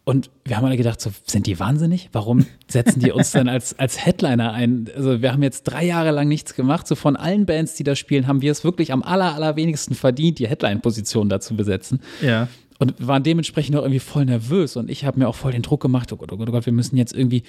Und 0.03 0.31
wir 0.45 0.57
haben 0.57 0.65
alle 0.65 0.77
gedacht, 0.77 0.99
so, 0.99 1.11
sind 1.27 1.45
die 1.45 1.59
wahnsinnig? 1.59 2.09
Warum 2.11 2.45
setzen 2.67 3.01
die 3.01 3.11
uns 3.11 3.31
dann 3.31 3.47
als, 3.47 3.77
als 3.77 4.03
Headliner 4.03 4.51
ein? 4.51 4.89
Also 4.95 5.21
wir 5.21 5.31
haben 5.31 5.43
jetzt 5.43 5.63
drei 5.65 5.85
Jahre 5.85 6.09
lang 6.09 6.27
nichts 6.27 6.55
gemacht. 6.55 6.87
So 6.87 6.95
von 6.95 7.15
allen 7.15 7.45
Bands, 7.45 7.75
die 7.75 7.83
da 7.83 7.95
spielen, 7.95 8.25
haben 8.27 8.41
wir 8.41 8.51
es 8.51 8.63
wirklich 8.63 8.91
am 8.91 9.03
aller, 9.03 9.35
allerwenigsten 9.35 9.93
verdient, 9.93 10.39
die 10.39 10.47
Headline-Position 10.47 11.29
da 11.29 11.39
zu 11.39 11.55
besetzen. 11.55 11.99
Ja. 12.19 12.47
Und 12.79 12.95
waren 13.07 13.21
dementsprechend 13.21 13.75
auch 13.75 13.83
irgendwie 13.83 13.99
voll 13.99 14.25
nervös. 14.25 14.75
Und 14.75 14.89
ich 14.89 15.05
habe 15.05 15.19
mir 15.19 15.27
auch 15.27 15.35
voll 15.35 15.51
den 15.51 15.61
Druck 15.61 15.81
gemacht, 15.81 16.11
oh 16.11 16.15
Gott, 16.17 16.33
oh 16.33 16.37
Gott, 16.37 16.49
oh 16.49 16.51
Gott, 16.51 16.65
wir 16.65 16.73
müssen 16.73 16.97
jetzt 16.97 17.13
irgendwie 17.13 17.43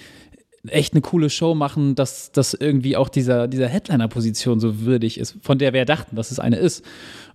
echt 0.67 0.93
eine 0.93 1.01
coole 1.01 1.29
Show 1.29 1.55
machen, 1.55 1.95
dass 1.95 2.31
das 2.31 2.53
irgendwie 2.53 2.95
auch 2.95 3.09
dieser, 3.09 3.47
dieser 3.47 3.67
Headliner-Position 3.67 4.59
so 4.59 4.81
würdig 4.81 5.19
ist, 5.19 5.37
von 5.41 5.57
der 5.57 5.73
wir 5.73 5.85
dachten, 5.85 6.15
dass 6.15 6.31
es 6.31 6.39
eine 6.39 6.55
ist. 6.55 6.85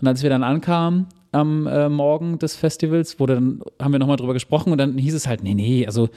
Und 0.00 0.08
als 0.08 0.22
wir 0.22 0.30
dann 0.30 0.42
ankamen 0.42 1.06
am 1.32 1.66
äh, 1.66 1.88
Morgen 1.88 2.38
des 2.38 2.56
Festivals, 2.56 3.20
wurde 3.20 3.34
dann, 3.34 3.60
haben 3.80 3.92
wir 3.92 3.98
nochmal 3.98 4.16
drüber 4.16 4.32
gesprochen 4.32 4.72
und 4.72 4.78
dann 4.78 4.96
hieß 4.96 5.14
es 5.14 5.26
halt, 5.26 5.42
nee, 5.42 5.54
nee, 5.54 5.86
also 5.86 6.08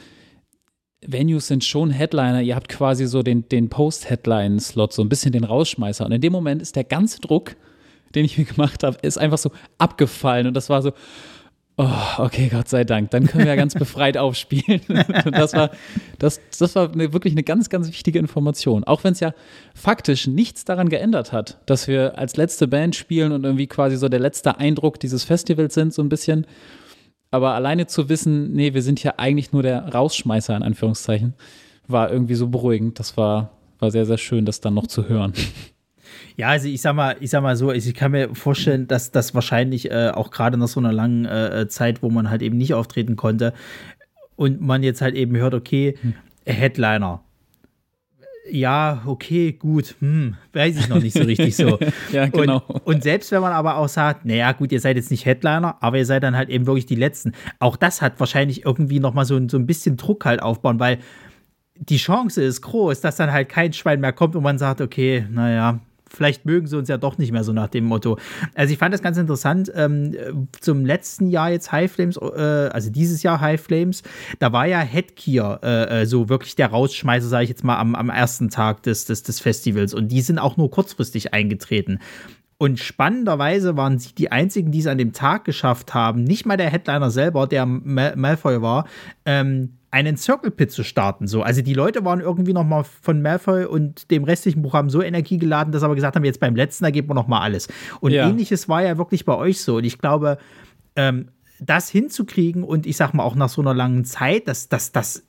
Venues 1.06 1.48
sind 1.48 1.66
schon 1.66 1.90
Headliner, 1.90 2.42
ihr 2.42 2.56
habt 2.56 2.70
quasi 2.70 3.08
so 3.08 3.24
den, 3.24 3.50
den 3.50 3.70
Post-Headline-Slot, 3.70 4.94
so 4.94 5.02
ein 5.02 5.10
bisschen 5.10 5.32
den 5.32 5.44
Rausschmeißer. 5.44 6.06
Und 6.06 6.12
in 6.12 6.22
dem 6.22 6.32
Moment 6.32 6.62
ist 6.62 6.76
der 6.76 6.84
ganze 6.84 7.20
Druck, 7.20 7.56
den 8.14 8.24
ich 8.24 8.38
mir 8.38 8.46
gemacht 8.46 8.84
habe, 8.84 8.98
ist 9.02 9.18
einfach 9.18 9.40
so 9.40 9.52
abgefallen. 9.80 10.48
Und 10.48 10.54
das 10.54 10.70
war 10.70 10.82
so, 10.82 10.92
oh, 11.82 12.24
okay, 12.24 12.50
Gott 12.50 12.70
sei 12.70 12.84
Dank, 12.84 13.10
dann 13.12 13.26
können 13.26 13.44
wir 13.44 13.52
ja 13.52 13.56
ganz 13.56 13.74
befreit 13.80 14.18
aufspielen. 14.18 14.82
Das 15.32 15.54
war, 15.54 15.72
das, 16.20 16.40
das 16.58 16.76
war 16.76 16.92
eine, 16.92 17.14
wirklich 17.14 17.34
eine 17.34 17.44
ganz, 17.44 17.70
ganz 17.70 17.88
wichtige 17.88 18.20
Information. 18.20 18.84
Auch 18.84 19.04
wenn 19.04 19.14
es 19.14 19.20
ja 19.20 19.34
faktisch 19.74 20.28
nichts 20.28 20.66
daran 20.66 20.90
geändert 20.90 21.32
hat, 21.32 21.60
dass 21.66 21.88
wir 21.88 22.18
als 22.18 22.38
letzte 22.38 22.68
Band 22.68 22.96
spielen 22.96 23.32
und 23.32 23.44
irgendwie 23.44 23.68
quasi 23.68 23.98
so 23.98 24.10
der 24.10 24.20
letzte 24.20 24.58
Eindruck 24.58 25.00
dieses 25.00 25.24
Festivals 25.24 25.74
sind, 25.74 25.94
so 25.94 26.02
ein 26.02 26.10
bisschen. 26.10 26.46
Aber 27.32 27.54
alleine 27.54 27.88
zu 27.88 28.10
wissen, 28.10 28.54
nee, 28.54 28.74
wir 28.74 28.82
sind 28.82 29.02
ja 29.04 29.14
eigentlich 29.18 29.54
nur 29.54 29.64
der 29.64 29.94
Rausschmeißer, 29.94 30.56
in 30.56 30.64
Anführungszeichen, 30.64 31.34
war 31.88 32.12
irgendwie 32.12 32.36
so 32.36 32.48
beruhigend. 32.48 33.00
Das 33.00 33.18
war, 33.18 33.52
war 33.80 33.92
sehr, 33.92 34.06
sehr 34.06 34.18
schön, 34.18 34.46
das 34.46 34.60
dann 34.60 34.74
noch 34.74 34.88
zu 34.88 35.08
hören. 35.08 35.34
Ja, 36.38 36.50
also 36.50 36.68
ich 36.68 36.82
sag 36.82 36.96
mal, 36.96 37.16
ich 37.20 37.30
sag 37.30 37.44
mal 37.44 37.56
so, 37.56 37.70
also 37.70 37.90
ich 37.90 37.96
kann 37.96 38.12
mir 38.12 38.34
vorstellen, 38.36 38.88
dass 38.88 39.12
das 39.12 39.34
wahrscheinlich 39.34 39.92
äh, 39.92 40.10
auch 40.14 40.32
gerade 40.32 40.58
nach 40.58 40.68
so 40.68 40.80
einer 40.80 40.94
langen 40.94 41.26
äh, 41.26 41.68
Zeit, 41.68 42.02
wo 42.02 42.10
man 42.10 42.30
halt 42.30 42.42
eben 42.42 42.58
nicht 42.58 42.74
auftreten 42.74 43.16
konnte 43.16 43.54
und 44.36 44.62
man 44.62 44.84
jetzt 44.84 45.02
halt 45.02 45.16
eben 45.16 45.38
hört, 45.38 45.54
okay, 45.54 45.98
Headliner. 46.46 47.22
Ja, 48.50 49.04
okay, 49.06 49.52
gut, 49.54 49.96
hm, 50.00 50.36
weiß 50.52 50.78
ich 50.78 50.90
noch 50.90 51.00
nicht 51.00 51.14
so 51.14 51.24
richtig 51.24 51.56
so. 51.56 51.78
Ja, 52.12 52.28
genau. 52.28 52.64
Und, 52.68 52.88
und 52.88 53.04
selbst 53.04 53.32
wenn 53.32 53.42
man 53.42 53.54
aber 53.54 53.78
auch 53.78 53.88
sagt, 53.88 54.26
naja, 54.26 54.52
gut, 54.52 54.72
ihr 54.72 54.80
seid 54.80 54.98
jetzt 54.98 55.12
nicht 55.12 55.26
Headliner, 55.26 55.78
aber 55.80 56.00
ihr 56.00 56.06
seid 56.06 56.24
dann 56.24 56.36
halt 56.36 56.50
eben 56.50 56.66
wirklich 56.66 56.88
die 56.88 56.96
Letzten. 56.96 57.34
Auch 57.60 57.78
das 57.78 58.02
hat 58.02 58.20
wahrscheinlich 58.20 58.66
irgendwie 58.66 59.00
noch 59.00 59.14
mal 59.14 59.26
so, 59.26 59.40
so 59.48 59.58
ein 59.58 59.68
bisschen 59.68 59.96
Druck 59.96 60.26
halt 60.26 60.42
aufbauen, 60.42 60.80
weil 60.80 60.98
die 61.76 61.98
Chance 61.98 62.44
ist 62.44 62.62
groß, 62.62 63.02
dass 63.02 63.16
dann 63.16 63.32
halt 63.32 63.48
kein 63.48 63.74
Schwein 63.74 64.00
mehr 64.02 64.14
kommt 64.14 64.36
und 64.36 64.44
man 64.44 64.58
sagt, 64.58 64.82
okay, 64.82 65.26
naja, 65.30 65.80
vielleicht 66.14 66.46
mögen 66.46 66.68
sie 66.68 66.78
uns 66.78 66.90
ja 66.90 66.98
doch 66.98 67.18
nicht 67.18 67.32
mehr 67.32 67.44
so 67.44 67.54
nach 67.54 67.70
dem 67.70 67.86
Motto. 67.86 68.18
Also 68.54 68.74
ich 68.74 68.80
fand 68.80 68.94
das 68.94 69.02
ganz 69.02 69.18
interessant. 69.18 69.72
Ähm, 69.76 70.16
zum 70.60 70.86
letzten 70.86 71.28
Jahr 71.28 71.52
jetzt 71.52 71.72
High 71.72 71.92
Flames, 71.92 72.18
äh, 72.18 72.70
also 72.72 72.90
dieses 72.90 73.24
Jahr 73.24 73.42
High 73.42 73.62
Flames, 73.62 74.04
da 74.40 74.52
war 74.52 74.68
ja 74.68 74.80
Headgear 74.80 75.60
äh, 75.64 76.02
äh, 76.02 76.06
so 76.06 76.30
wirklich 76.30 76.56
der 76.56 76.68
Rausschmeißer, 76.68 77.28
sage 77.28 77.44
ich 77.44 77.50
jetzt 77.50 77.64
mal, 77.64 77.78
am, 77.78 77.96
am 77.96 78.10
ersten 78.10 78.50
Tag 78.50 78.84
des, 78.84 79.06
des, 79.06 79.24
des 79.24 79.40
Festivals. 79.40 79.94
Und 79.94 80.10
die 80.10 80.22
sind 80.22 80.40
auch 80.40 80.58
nur 80.58 80.70
kurzfristig 80.70 81.34
eingetreten. 81.34 82.00
Und 82.58 82.80
spannenderweise 82.80 83.76
waren 83.76 83.98
sie 83.98 84.14
die 84.14 84.32
einzigen, 84.32 84.72
die 84.72 84.80
es 84.82 84.88
an 84.88 85.00
dem 85.00 85.14
Tag 85.14 85.46
geschafft 85.46 85.96
haben, 85.96 86.24
nicht 86.24 86.46
mal 86.46 86.58
der 86.58 86.70
Headliner 86.70 87.10
selber, 87.10 87.48
der 87.48 87.66
Mal 87.66 88.16
Malfoy 88.16 88.62
war, 88.62 88.86
ähm, 89.26 89.78
einen 89.92 90.16
Circle 90.18 90.52
Pit 90.52 90.72
zu 90.72 90.84
starten. 90.84 91.28
So. 91.28 91.44
Also 91.44 91.62
die 91.62 91.74
Leute 91.74 92.04
waren 92.06 92.22
irgendwie 92.22 92.54
noch 92.54 92.64
mal 92.64 92.84
von 92.84 93.22
Malfoy 93.22 93.66
und 93.66 94.10
dem 94.10 94.24
restlichen 94.24 94.62
Programm 94.62 94.90
so 94.90 95.02
energiegeladen, 95.02 95.74
dass 95.74 95.82
sie 95.82 95.86
aber 95.86 95.96
gesagt 95.96 96.16
haben, 96.16 96.24
jetzt 96.24 96.40
beim 96.40 96.56
letzten, 96.56 96.86
da 96.86 96.92
geben 96.92 97.10
wir 97.10 97.14
noch 97.14 97.28
mal 97.28 97.42
alles. 97.42 97.68
Und 98.00 98.14
Ja. 98.14 98.28
ähnliches 98.28 98.70
war 98.70 98.82
ja 98.82 98.98
wirklich 98.98 99.26
bei 99.26 99.36
euch 99.36 99.62
so. 99.62 99.76
Und 99.78 99.84
ich 99.84 99.98
glaube, 99.98 100.38
ähm, 100.96 101.28
das 101.60 101.90
hinzukriegen 101.90 102.64
und 102.64 102.88
ich 102.88 102.96
sag 102.98 103.14
mal 103.14 103.24
auch 103.24 103.36
nach 103.36 103.50
so 103.50 103.62
einer 103.62 103.74
langen 103.74 104.06
Zeit, 104.06 104.48
dass 104.48 104.70
das, 104.70 104.94
das, 104.94 105.24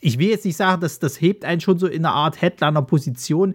ich 0.00 0.18
will 0.18 0.28
jetzt 0.28 0.44
nicht 0.44 0.56
sagen, 0.56 0.80
dass 0.80 0.98
das 1.00 1.20
hebt 1.20 1.44
einen 1.44 1.60
schon 1.60 1.78
so 1.78 1.86
in 1.88 2.06
einer 2.06 2.14
Art 2.14 2.40
Headliner-Position, 2.40 3.54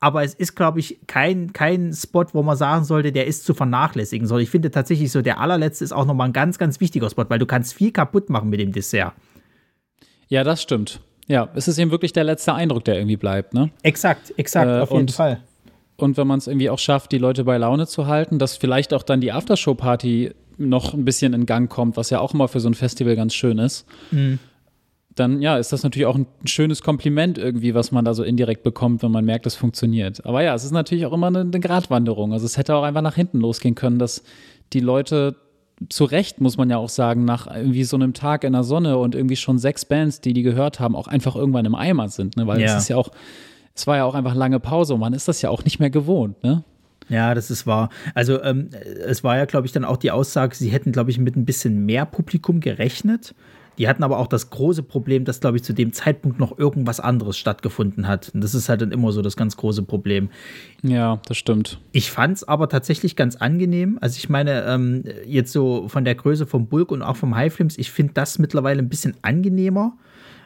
aber 0.00 0.24
es 0.24 0.34
ist, 0.34 0.56
glaube 0.56 0.80
ich, 0.80 0.98
kein, 1.06 1.52
kein 1.52 1.92
Spot, 1.92 2.26
wo 2.32 2.42
man 2.42 2.56
sagen 2.56 2.84
sollte, 2.84 3.12
der 3.12 3.26
ist 3.26 3.44
zu 3.44 3.54
vernachlässigen. 3.54 4.26
Sondern 4.26 4.42
ich 4.42 4.50
finde 4.50 4.70
tatsächlich 4.70 5.12
so, 5.12 5.22
der 5.22 5.38
allerletzte 5.40 5.84
ist 5.84 5.92
auch 5.92 6.04
nochmal 6.06 6.28
ein 6.28 6.32
ganz, 6.32 6.58
ganz 6.58 6.80
wichtiger 6.80 7.08
Spot, 7.10 7.24
weil 7.28 7.38
du 7.38 7.46
kannst 7.46 7.74
viel 7.74 7.92
kaputt 7.92 8.28
machen 8.28 8.50
mit 8.50 8.60
dem 8.60 8.72
Dessert. 8.72 9.12
Ja, 10.30 10.42
das 10.44 10.62
stimmt. 10.62 11.00
Ja, 11.26 11.48
es 11.54 11.68
ist 11.68 11.78
eben 11.78 11.90
wirklich 11.90 12.12
der 12.12 12.24
letzte 12.24 12.54
Eindruck, 12.54 12.84
der 12.86 12.96
irgendwie 12.96 13.16
bleibt, 13.16 13.52
ne? 13.52 13.70
Exakt, 13.82 14.32
exakt, 14.38 14.68
Äh, 14.70 14.80
auf 14.80 14.90
jeden 14.90 15.02
und- 15.02 15.10
Fall. 15.12 15.42
Und 15.96 16.16
wenn 16.16 16.26
man 16.26 16.38
es 16.38 16.46
irgendwie 16.46 16.70
auch 16.70 16.78
schafft, 16.78 17.12
die 17.12 17.18
Leute 17.18 17.44
bei 17.44 17.58
Laune 17.58 17.86
zu 17.86 18.06
halten, 18.06 18.38
dass 18.38 18.56
vielleicht 18.56 18.94
auch 18.94 19.02
dann 19.02 19.20
die 19.20 19.32
Aftershow-Party 19.32 20.30
noch 20.56 20.94
ein 20.94 21.04
bisschen 21.04 21.34
in 21.34 21.44
Gang 21.44 21.70
kommt, 21.70 21.98
was 21.98 22.08
ja 22.08 22.20
auch 22.20 22.32
immer 22.32 22.48
für 22.48 22.58
so 22.60 22.70
ein 22.70 22.74
Festival 22.74 23.16
ganz 23.16 23.34
schön 23.34 23.58
ist, 23.58 23.86
dann 25.14 25.42
ja, 25.42 25.58
ist 25.58 25.72
das 25.72 25.82
natürlich 25.82 26.06
auch 26.06 26.14
ein 26.16 26.26
schönes 26.46 26.82
Kompliment 26.82 27.36
irgendwie, 27.36 27.74
was 27.74 27.92
man 27.92 28.04
da 28.06 28.14
so 28.14 28.22
indirekt 28.22 28.62
bekommt, 28.62 29.02
wenn 29.02 29.10
man 29.10 29.24
merkt, 29.26 29.44
es 29.46 29.56
funktioniert. 29.56 30.24
Aber 30.24 30.42
ja, 30.42 30.54
es 30.54 30.64
ist 30.64 30.70
natürlich 30.70 31.04
auch 31.04 31.12
immer 31.12 31.26
eine, 31.26 31.40
eine 31.40 31.60
Gratwanderung. 31.60 32.32
Also 32.32 32.46
es 32.46 32.56
hätte 32.56 32.74
auch 32.74 32.82
einfach 32.84 33.02
nach 33.02 33.16
hinten 33.16 33.38
losgehen 33.40 33.74
können, 33.74 33.98
dass 33.98 34.22
die 34.72 34.80
Leute 34.80 35.36
zu 35.88 36.04
Recht, 36.04 36.40
muss 36.40 36.56
man 36.56 36.68
ja 36.68 36.76
auch 36.76 36.88
sagen, 36.88 37.24
nach 37.24 37.46
irgendwie 37.46 37.84
so 37.84 37.96
einem 37.96 38.12
Tag 38.12 38.44
in 38.44 38.52
der 38.52 38.64
Sonne 38.64 38.98
und 38.98 39.14
irgendwie 39.14 39.36
schon 39.36 39.58
sechs 39.58 39.84
Bands, 39.84 40.20
die 40.20 40.32
die 40.34 40.42
gehört 40.42 40.78
haben, 40.80 40.94
auch 40.94 41.08
einfach 41.08 41.36
irgendwann 41.36 41.64
im 41.64 41.74
Eimer 41.74 42.08
sind, 42.08 42.36
ne? 42.36 42.46
Weil 42.46 42.60
Ja. 42.60 42.76
es 42.76 42.82
ist 42.82 42.88
ja 42.88 42.96
auch, 42.96 43.10
es 43.74 43.86
war 43.86 43.96
ja 43.96 44.04
auch 44.04 44.14
einfach 44.14 44.34
lange 44.34 44.60
Pause 44.60 44.94
und 44.94 45.00
man 45.00 45.14
ist 45.14 45.26
das 45.28 45.40
ja 45.42 45.48
auch 45.50 45.64
nicht 45.64 45.80
mehr 45.80 45.90
gewohnt, 45.90 46.42
ne? 46.44 46.64
Ja, 47.08 47.34
das 47.34 47.50
ist 47.50 47.66
wahr. 47.66 47.88
Also 48.14 48.40
ähm, 48.42 48.70
es 49.04 49.24
war 49.24 49.36
ja, 49.36 49.44
glaube 49.44 49.66
ich, 49.66 49.72
dann 49.72 49.84
auch 49.84 49.96
die 49.96 50.10
Aussage, 50.12 50.54
sie 50.54 50.68
hätten, 50.68 50.92
glaube 50.92 51.10
ich, 51.10 51.18
mit 51.18 51.34
ein 51.36 51.44
bisschen 51.44 51.84
mehr 51.84 52.04
Publikum 52.06 52.60
gerechnet. 52.60 53.34
Die 53.80 53.88
hatten 53.88 54.04
aber 54.04 54.18
auch 54.18 54.26
das 54.26 54.50
große 54.50 54.82
Problem, 54.82 55.24
dass, 55.24 55.40
glaube 55.40 55.56
ich, 55.56 55.64
zu 55.64 55.72
dem 55.72 55.94
Zeitpunkt 55.94 56.38
noch 56.38 56.58
irgendwas 56.58 57.00
anderes 57.00 57.38
stattgefunden 57.38 58.06
hat. 58.06 58.30
Und 58.34 58.42
das 58.42 58.54
ist 58.54 58.68
halt 58.68 58.82
dann 58.82 58.92
immer 58.92 59.10
so 59.10 59.22
das 59.22 59.38
ganz 59.38 59.56
große 59.56 59.84
Problem. 59.84 60.28
Ja, 60.82 61.18
das 61.26 61.38
stimmt. 61.38 61.80
Ich 61.90 62.10
fand 62.10 62.36
es 62.36 62.44
aber 62.46 62.68
tatsächlich 62.68 63.16
ganz 63.16 63.36
angenehm. 63.36 63.96
Also 64.02 64.18
ich 64.18 64.28
meine, 64.28 64.66
ähm, 64.66 65.04
jetzt 65.24 65.52
so 65.52 65.88
von 65.88 66.04
der 66.04 66.14
Größe 66.14 66.44
vom 66.44 66.66
Bulk 66.66 66.92
und 66.92 67.00
auch 67.00 67.16
vom 67.16 67.34
High 67.34 67.54
Flames, 67.54 67.78
ich 67.78 67.90
finde 67.90 68.12
das 68.12 68.38
mittlerweile 68.38 68.82
ein 68.82 68.90
bisschen 68.90 69.14
angenehmer, 69.22 69.96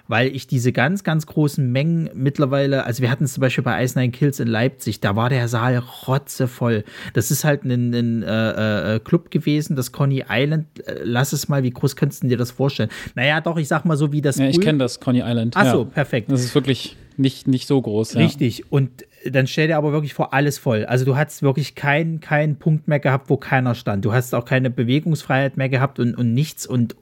weil 0.08 0.34
ich 0.34 0.46
diese 0.46 0.72
ganz, 0.72 1.04
ganz 1.04 1.26
großen 1.26 1.70
Mengen 1.70 2.10
mittlerweile, 2.14 2.84
also 2.84 3.02
wir 3.02 3.10
hatten 3.10 3.24
es 3.24 3.34
zum 3.34 3.40
Beispiel 3.40 3.64
bei 3.64 3.82
Ice 3.82 3.98
Nine 3.98 4.12
Kills 4.12 4.40
in 4.40 4.48
Leipzig, 4.48 5.00
da 5.00 5.16
war 5.16 5.28
der 5.28 5.48
Saal 5.48 5.82
rotzevoll. 6.06 6.84
Das 7.14 7.30
ist 7.30 7.44
halt 7.44 7.64
ein, 7.64 7.94
ein 7.94 8.22
äh, 8.22 8.96
äh, 8.96 9.00
Club 9.00 9.30
gewesen, 9.30 9.76
das 9.76 9.92
Coney 9.92 10.24
Island. 10.28 10.66
Äh, 10.86 11.00
lass 11.04 11.32
es 11.32 11.48
mal, 11.48 11.62
wie 11.62 11.70
groß 11.70 11.96
könntest 11.96 12.22
du 12.22 12.28
dir 12.28 12.36
das 12.36 12.50
vorstellen? 12.50 12.90
Naja, 13.14 13.40
doch, 13.40 13.56
ich 13.56 13.68
sag 13.68 13.84
mal 13.84 13.96
so 13.96 14.12
wie 14.12 14.20
das. 14.20 14.36
Ja, 14.36 14.46
ich 14.46 14.60
kenne 14.60 14.78
das 14.78 15.00
Coney 15.00 15.22
Island. 15.24 15.54
Ach 15.56 15.72
so, 15.72 15.78
ja. 15.80 15.84
perfekt. 15.84 16.30
Das 16.30 16.44
ist 16.44 16.54
wirklich 16.54 16.96
nicht, 17.16 17.46
nicht 17.46 17.66
so 17.66 17.80
groß. 17.80 18.14
Ja. 18.14 18.20
Richtig. 18.20 18.70
Und 18.70 19.06
dann 19.30 19.46
stell 19.46 19.68
dir 19.68 19.76
aber 19.76 19.92
wirklich 19.92 20.14
vor, 20.14 20.34
alles 20.34 20.58
voll. 20.58 20.84
Also 20.84 21.04
du 21.04 21.16
hast 21.16 21.42
wirklich 21.42 21.74
keinen 21.74 22.20
keinen 22.20 22.56
Punkt 22.56 22.88
mehr 22.88 23.00
gehabt, 23.00 23.30
wo 23.30 23.36
keiner 23.36 23.74
stand. 23.74 24.04
Du 24.04 24.12
hast 24.12 24.34
auch 24.34 24.44
keine 24.44 24.70
Bewegungsfreiheit 24.70 25.56
mehr 25.56 25.68
gehabt 25.68 25.98
und, 25.98 26.14
und 26.14 26.34
nichts. 26.34 26.66
Und 26.66 26.96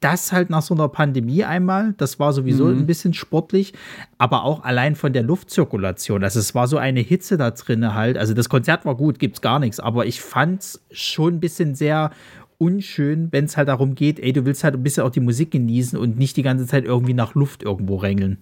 das 0.00 0.32
halt 0.32 0.50
nach 0.50 0.62
so 0.62 0.74
einer 0.74 0.88
Pandemie 0.88 1.44
einmal, 1.44 1.94
das 1.96 2.20
war 2.20 2.32
sowieso 2.32 2.66
mhm. 2.66 2.80
ein 2.80 2.86
bisschen 2.86 3.14
sportlich, 3.14 3.74
aber 4.16 4.44
auch 4.44 4.62
allein 4.62 4.94
von 4.94 5.12
der 5.12 5.22
Luftzirkulation. 5.22 6.22
Also 6.22 6.38
es 6.38 6.54
war 6.54 6.68
so 6.68 6.78
eine 6.78 7.00
Hitze 7.00 7.36
da 7.36 7.50
drin 7.50 7.94
halt. 7.94 8.16
Also 8.16 8.34
das 8.34 8.48
Konzert 8.48 8.84
war 8.84 8.96
gut, 8.96 9.18
gibt's 9.18 9.40
gar 9.40 9.58
nichts, 9.58 9.80
aber 9.80 10.06
ich 10.06 10.20
fand's 10.20 10.84
schon 10.90 11.34
ein 11.34 11.40
bisschen 11.40 11.74
sehr 11.74 12.10
unschön, 12.58 13.28
wenn 13.30 13.44
es 13.44 13.56
halt 13.56 13.68
darum 13.68 13.94
geht, 13.94 14.18
ey, 14.18 14.32
du 14.32 14.44
willst 14.44 14.64
halt 14.64 14.74
ein 14.74 14.82
bisschen 14.82 15.04
auch 15.04 15.10
die 15.10 15.20
Musik 15.20 15.50
genießen 15.52 15.98
und 15.98 16.18
nicht 16.18 16.36
die 16.36 16.42
ganze 16.42 16.66
Zeit 16.66 16.84
irgendwie 16.84 17.14
nach 17.14 17.34
Luft 17.34 17.62
irgendwo 17.62 17.96
rängeln. 17.96 18.38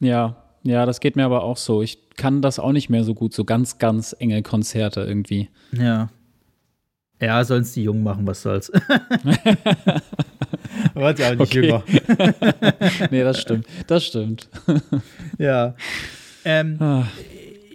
Ja, 0.00 0.36
ja, 0.64 0.86
das 0.86 1.00
geht 1.00 1.16
mir 1.16 1.24
aber 1.24 1.42
auch 1.42 1.56
so. 1.56 1.82
Ich 1.82 1.98
kann 2.16 2.42
das 2.42 2.58
auch 2.58 2.72
nicht 2.72 2.88
mehr 2.88 3.04
so 3.04 3.14
gut, 3.14 3.32
so 3.32 3.44
ganz, 3.44 3.78
ganz 3.78 4.14
enge 4.18 4.42
Konzerte 4.42 5.00
irgendwie. 5.00 5.48
Ja. 5.72 6.10
Ja, 7.20 7.44
sollen 7.44 7.62
es 7.62 7.72
die 7.72 7.84
Jungen 7.84 8.02
machen, 8.02 8.26
was 8.26 8.42
soll's. 8.42 8.70
War 10.94 11.18
ja 11.18 11.28
auch 11.28 11.36
nicht 11.36 11.40
okay. 11.40 11.66
jünger. 11.66 11.82
nee, 13.10 13.22
das 13.22 13.40
stimmt. 13.40 13.66
Das 13.86 14.04
stimmt. 14.04 14.48
ja. 15.38 15.74
Ähm, 16.44 16.76
ah. 16.80 17.06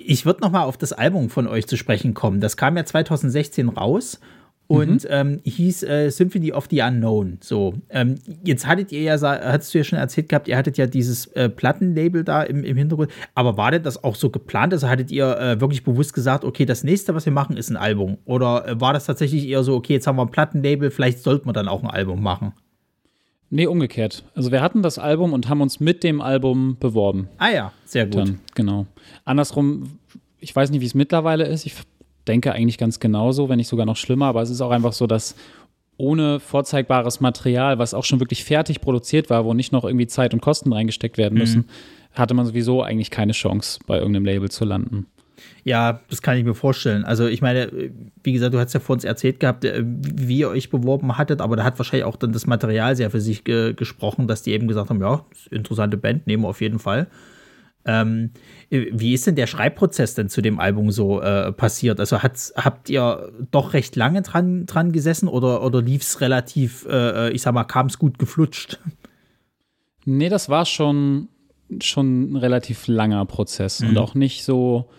Ich 0.06 0.26
würde 0.26 0.42
noch 0.42 0.52
mal 0.52 0.64
auf 0.64 0.78
das 0.78 0.94
Album 0.94 1.30
von 1.30 1.48
euch 1.48 1.68
zu 1.68 1.76
sprechen 1.78 2.14
kommen. 2.14 2.40
Das 2.40 2.56
kam 2.56 2.78
ja 2.78 2.86
2016 2.86 3.70
raus 3.70 4.20
und 4.68 5.04
mhm. 5.04 5.10
ähm, 5.10 5.40
hieß 5.44 5.84
äh, 5.84 6.10
Symphony 6.10 6.52
of 6.52 6.68
the 6.70 6.82
Unknown. 6.82 7.38
So, 7.42 7.76
ähm, 7.90 8.16
jetzt 8.44 8.68
hattet 8.68 8.92
ihr 8.92 9.02
ja, 9.02 9.20
hattest 9.20 9.74
du 9.74 9.78
ja 9.78 9.84
schon 9.84 9.98
erzählt 9.98 10.30
gehabt, 10.30 10.48
ihr 10.48 10.58
hattet 10.58 10.78
ja 10.78 10.86
dieses 10.86 11.28
äh, 11.28 11.50
Plattenlabel 11.50 12.24
da 12.24 12.44
im, 12.44 12.64
im 12.64 12.78
Hintergrund. 12.78 13.10
Aber 13.34 13.58
war 13.58 13.72
denn 13.72 13.84
das 13.84 14.04
auch 14.04 14.16
so 14.16 14.30
geplant? 14.30 14.74
Also 14.74 14.90
hattet 14.90 15.10
ihr 15.10 15.38
äh, 15.38 15.62
wirklich 15.62 15.84
bewusst 15.84 16.14
gesagt, 16.14 16.44
okay, 16.44 16.66
das 16.66 16.84
nächste, 16.84 17.16
was 17.16 17.26
wir 17.26 17.34
machen, 17.34 17.56
ist 17.56 17.70
ein 17.70 17.78
Album? 17.78 18.18
Oder 18.26 18.68
äh, 18.68 18.82
war 18.82 18.94
das 18.94 19.06
tatsächlich 19.06 19.48
eher 19.48 19.64
so, 19.64 19.76
okay, 19.76 19.94
jetzt 19.94 20.08
haben 20.08 20.18
wir 20.18 20.24
ein 20.24 20.32
Plattenlabel, 20.32 20.92
vielleicht 20.92 21.20
sollten 21.20 21.48
wir 21.48 21.54
dann 21.54 21.70
auch 21.70 21.84
ein 21.84 21.90
Album 21.90 22.22
machen? 22.22 22.54
Nee, 23.50 23.68
umgekehrt. 23.68 24.24
Also 24.36 24.52
wir 24.52 24.62
hatten 24.62 24.82
das 24.82 25.00
Album 25.00 25.32
und 25.34 25.48
haben 25.48 25.62
uns 25.62 25.80
mit 25.80 26.04
dem 26.04 26.20
Album 26.22 26.78
beworben. 26.80 27.30
Ah 27.38 27.50
ja, 27.50 27.74
sehr 27.86 28.06
gut. 28.06 28.16
Dann, 28.16 28.40
genau. 28.56 28.88
Andersrum, 29.24 30.00
ich 30.40 30.54
weiß 30.56 30.70
nicht, 30.72 30.82
wie 30.82 30.86
es 30.86 30.96
mittlerweile 30.96 31.46
ist. 31.46 31.66
Ich 31.66 31.76
denke 32.28 32.52
eigentlich 32.52 32.78
ganz 32.78 33.00
genauso, 33.00 33.48
wenn 33.48 33.58
nicht 33.58 33.70
sogar 33.70 33.86
noch 33.86 33.96
schlimmer, 33.96 34.26
aber 34.26 34.42
es 34.42 34.50
ist 34.50 34.60
auch 34.60 34.72
einfach 34.72 34.92
so, 34.92 35.08
dass 35.08 35.36
ohne 35.98 36.40
vorzeigbares 36.40 37.22
Material, 37.22 37.80
was 37.80 37.94
auch 37.94 38.04
schon 38.04 38.20
wirklich 38.20 38.44
fertig 38.44 38.82
produziert 38.82 39.30
war, 39.30 39.46
wo 39.46 39.54
nicht 39.54 39.72
noch 39.72 39.84
irgendwie 39.84 40.08
Zeit 40.08 40.34
und 40.34 40.42
Kosten 40.42 40.72
reingesteckt 40.72 41.18
werden 41.18 41.38
müssen, 41.38 41.62
mhm. 41.62 42.20
hatte 42.20 42.34
man 42.34 42.46
sowieso 42.46 42.84
eigentlich 42.84 43.12
keine 43.12 43.32
Chance, 43.32 43.80
bei 43.88 43.98
irgendeinem 43.98 44.26
Label 44.26 44.52
zu 44.52 44.66
landen. 44.66 45.08
Ja, 45.64 46.02
das 46.10 46.22
kann 46.22 46.38
ich 46.38 46.44
mir 46.44 46.56
vorstellen. 46.56 47.04
Also 47.06 47.28
ich 47.28 47.42
meine, 47.42 47.92
wie 48.24 48.34
gesagt, 48.34 48.54
du 48.54 48.60
hast 48.60 48.74
ja 48.74 48.80
vor 48.80 48.96
uns 48.96 49.04
erzählt 49.04 49.40
gehabt, 49.40 49.66
äh, 49.66 49.84
wie 49.86 50.40
ihr 50.40 50.50
euch 50.50 50.70
beworben 50.70 51.18
hattet, 51.18 51.42
aber 51.42 51.56
da 51.56 51.64
hat 51.64 51.78
wahrscheinlich 51.78 52.06
auch 52.06 52.16
dann 52.16 52.32
das 52.32 52.48
Material 52.48 52.96
sehr 52.96 53.12
für 53.12 53.22
sich 53.22 53.44
ge 53.44 53.74
gesprochen, 53.74 54.28
dass 54.28 54.42
die 54.42 54.52
eben 54.52 54.68
gesagt 54.68 54.90
haben, 54.90 55.02
ja, 55.02 55.26
interessante 55.52 55.98
Band, 55.98 56.28
nehmen 56.28 56.44
wir 56.44 56.50
auf 56.50 56.62
jeden 56.62 56.80
Fall. 56.80 57.08
Ähm, 57.88 58.32
wie 58.70 59.14
ist 59.14 59.26
denn 59.26 59.36
der 59.36 59.48
Schreibprozess 59.48 60.14
denn 60.14 60.28
zu 60.28 60.42
dem 60.42 60.60
Album 60.60 60.92
so 60.92 61.22
äh, 61.22 61.54
passiert? 61.54 62.02
Also 62.02 62.22
habt 62.22 62.90
ihr 62.90 63.32
doch 63.50 63.74
recht 63.74 63.96
lange 63.96 64.22
dran, 64.24 64.66
dran 64.66 64.92
gesessen 64.92 65.30
oder, 65.30 65.64
oder 65.64 65.82
lief 65.82 66.02
es 66.02 66.20
relativ, 66.20 66.86
äh, 66.90 67.30
ich 67.32 67.42
sag 67.42 67.54
mal, 67.54 67.64
kam 67.64 67.88
es 67.88 67.98
gut 67.98 68.20
geflutscht? 68.20 68.80
Nee, 70.04 70.28
das 70.28 70.50
war 70.50 70.66
schon, 70.66 71.30
schon 71.82 72.34
ein 72.34 72.36
relativ 72.36 72.88
langer 72.88 73.26
Prozess 73.26 73.80
mhm. 73.80 73.90
und 73.90 73.98
auch 73.98 74.16
nicht 74.16 74.44
so, 74.44 74.90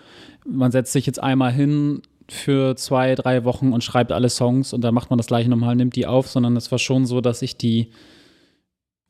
man 0.51 0.73
setzt 0.73 0.93
sich 0.93 1.07
jetzt 1.07 1.23
einmal 1.23 1.53
hin 1.53 2.03
für 2.29 2.77
zwei, 2.77 3.15
drei 3.15 3.45
Wochen 3.45 3.73
und 3.73 3.83
schreibt 3.83 4.13
alle 4.13 4.29
Songs 4.29 4.73
und 4.73 4.83
dann 4.83 4.95
macht 4.95 5.11
man 5.11 5.17
das 5.17 5.29
gleiche 5.29 5.49
nochmal, 5.49 5.77
nimmt 5.77 5.97
die 5.97 6.07
auf, 6.07 6.29
sondern 6.29 6.57
es 6.57 6.71
war 6.71 6.79
schon 6.79 7.07
so, 7.07 7.21
dass 7.21 7.43
ich 7.43 7.57
die 7.57 7.91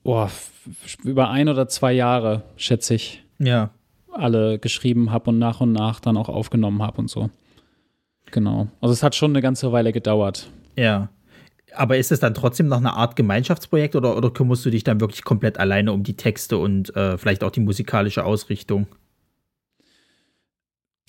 oh, 0.05 0.29
über 1.03 1.31
ein 1.31 1.49
oder 1.49 1.69
zwei 1.69 1.93
Jahre, 1.93 2.43
schätze 2.57 2.95
ich, 2.95 3.25
ja. 3.39 3.71
Alle 4.11 4.59
geschrieben 4.59 5.13
habe 5.13 5.31
und 5.31 5.39
nach 5.39 5.61
und 5.61 5.73
nach 5.73 6.01
dann 6.01 6.17
auch 6.17 6.29
aufgenommen 6.29 6.83
habe 6.83 6.99
und 6.99 7.09
so. 7.09 7.31
Genau. 8.31 8.69
Also 8.81 8.93
es 8.93 9.03
hat 9.03 9.15
schon 9.15 9.31
eine 9.31 9.43
ganze 9.43 9.71
Weile 9.71 9.93
gedauert. 9.93 10.51
Ja. 10.77 11.09
Aber 11.75 11.99
ist 11.99 12.11
es 12.11 12.19
dann 12.19 12.35
trotzdem 12.35 12.67
noch 12.67 12.79
eine 12.79 12.95
Art 12.95 13.15
Gemeinschaftsprojekt 13.15 13.95
oder, 13.95 14.17
oder 14.17 14.31
kümmerst 14.31 14.65
du 14.65 14.71
dich 14.71 14.83
dann 14.83 15.01
wirklich 15.01 15.23
komplett 15.23 15.59
alleine 15.59 15.93
um 15.93 16.03
die 16.03 16.17
Texte 16.17 16.59
und 16.59 16.95
äh, 16.97 17.17
vielleicht 17.17 17.45
auch 17.45 17.51
die 17.51 17.61
musikalische 17.61 18.25
Ausrichtung? 18.25 18.87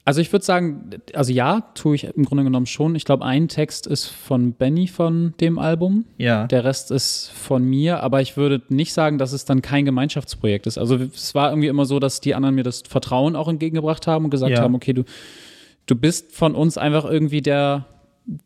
Also 0.05 0.21
ich 0.21 0.31
würde 0.31 0.45
sagen, 0.45 0.89
also 1.13 1.31
ja, 1.31 1.61
tue 1.75 1.95
ich 1.95 2.05
im 2.05 2.25
Grunde 2.25 2.43
genommen 2.43 2.65
schon. 2.65 2.95
Ich 2.95 3.05
glaube, 3.05 3.25
ein 3.25 3.47
Text 3.47 3.85
ist 3.85 4.07
von 4.07 4.53
Benny 4.53 4.87
von 4.87 5.33
dem 5.39 5.59
Album. 5.59 6.05
Ja. 6.17 6.47
Der 6.47 6.63
Rest 6.63 6.89
ist 6.89 7.29
von 7.29 7.63
mir, 7.63 8.01
aber 8.01 8.21
ich 8.21 8.35
würde 8.35 8.61
nicht 8.69 8.93
sagen, 8.93 9.17
dass 9.17 9.33
es 9.33 9.45
dann 9.45 9.61
kein 9.61 9.85
Gemeinschaftsprojekt 9.85 10.67
ist. 10.67 10.77
Also 10.77 10.95
es 10.95 11.35
war 11.35 11.51
irgendwie 11.51 11.67
immer 11.67 11.85
so, 11.85 11.99
dass 11.99 12.21
die 12.21 12.33
anderen 12.33 12.55
mir 12.55 12.63
das 12.63 12.83
Vertrauen 12.87 13.35
auch 13.35 13.47
entgegengebracht 13.47 14.07
haben 14.07 14.25
und 14.25 14.31
gesagt 14.31 14.53
ja. 14.53 14.61
haben, 14.61 14.73
okay, 14.73 14.93
du, 14.93 15.03
du 15.85 15.95
bist 15.95 16.31
von 16.33 16.55
uns 16.55 16.77
einfach 16.77 17.05
irgendwie 17.05 17.41
der, 17.41 17.85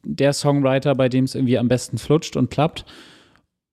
der 0.03 0.33
Songwriter, 0.33 0.95
bei 0.95 1.07
dem 1.07 1.25
es 1.25 1.35
irgendwie 1.35 1.57
am 1.57 1.67
besten 1.67 1.97
flutscht 1.97 2.35
und 2.35 2.49
klappt. 2.49 2.85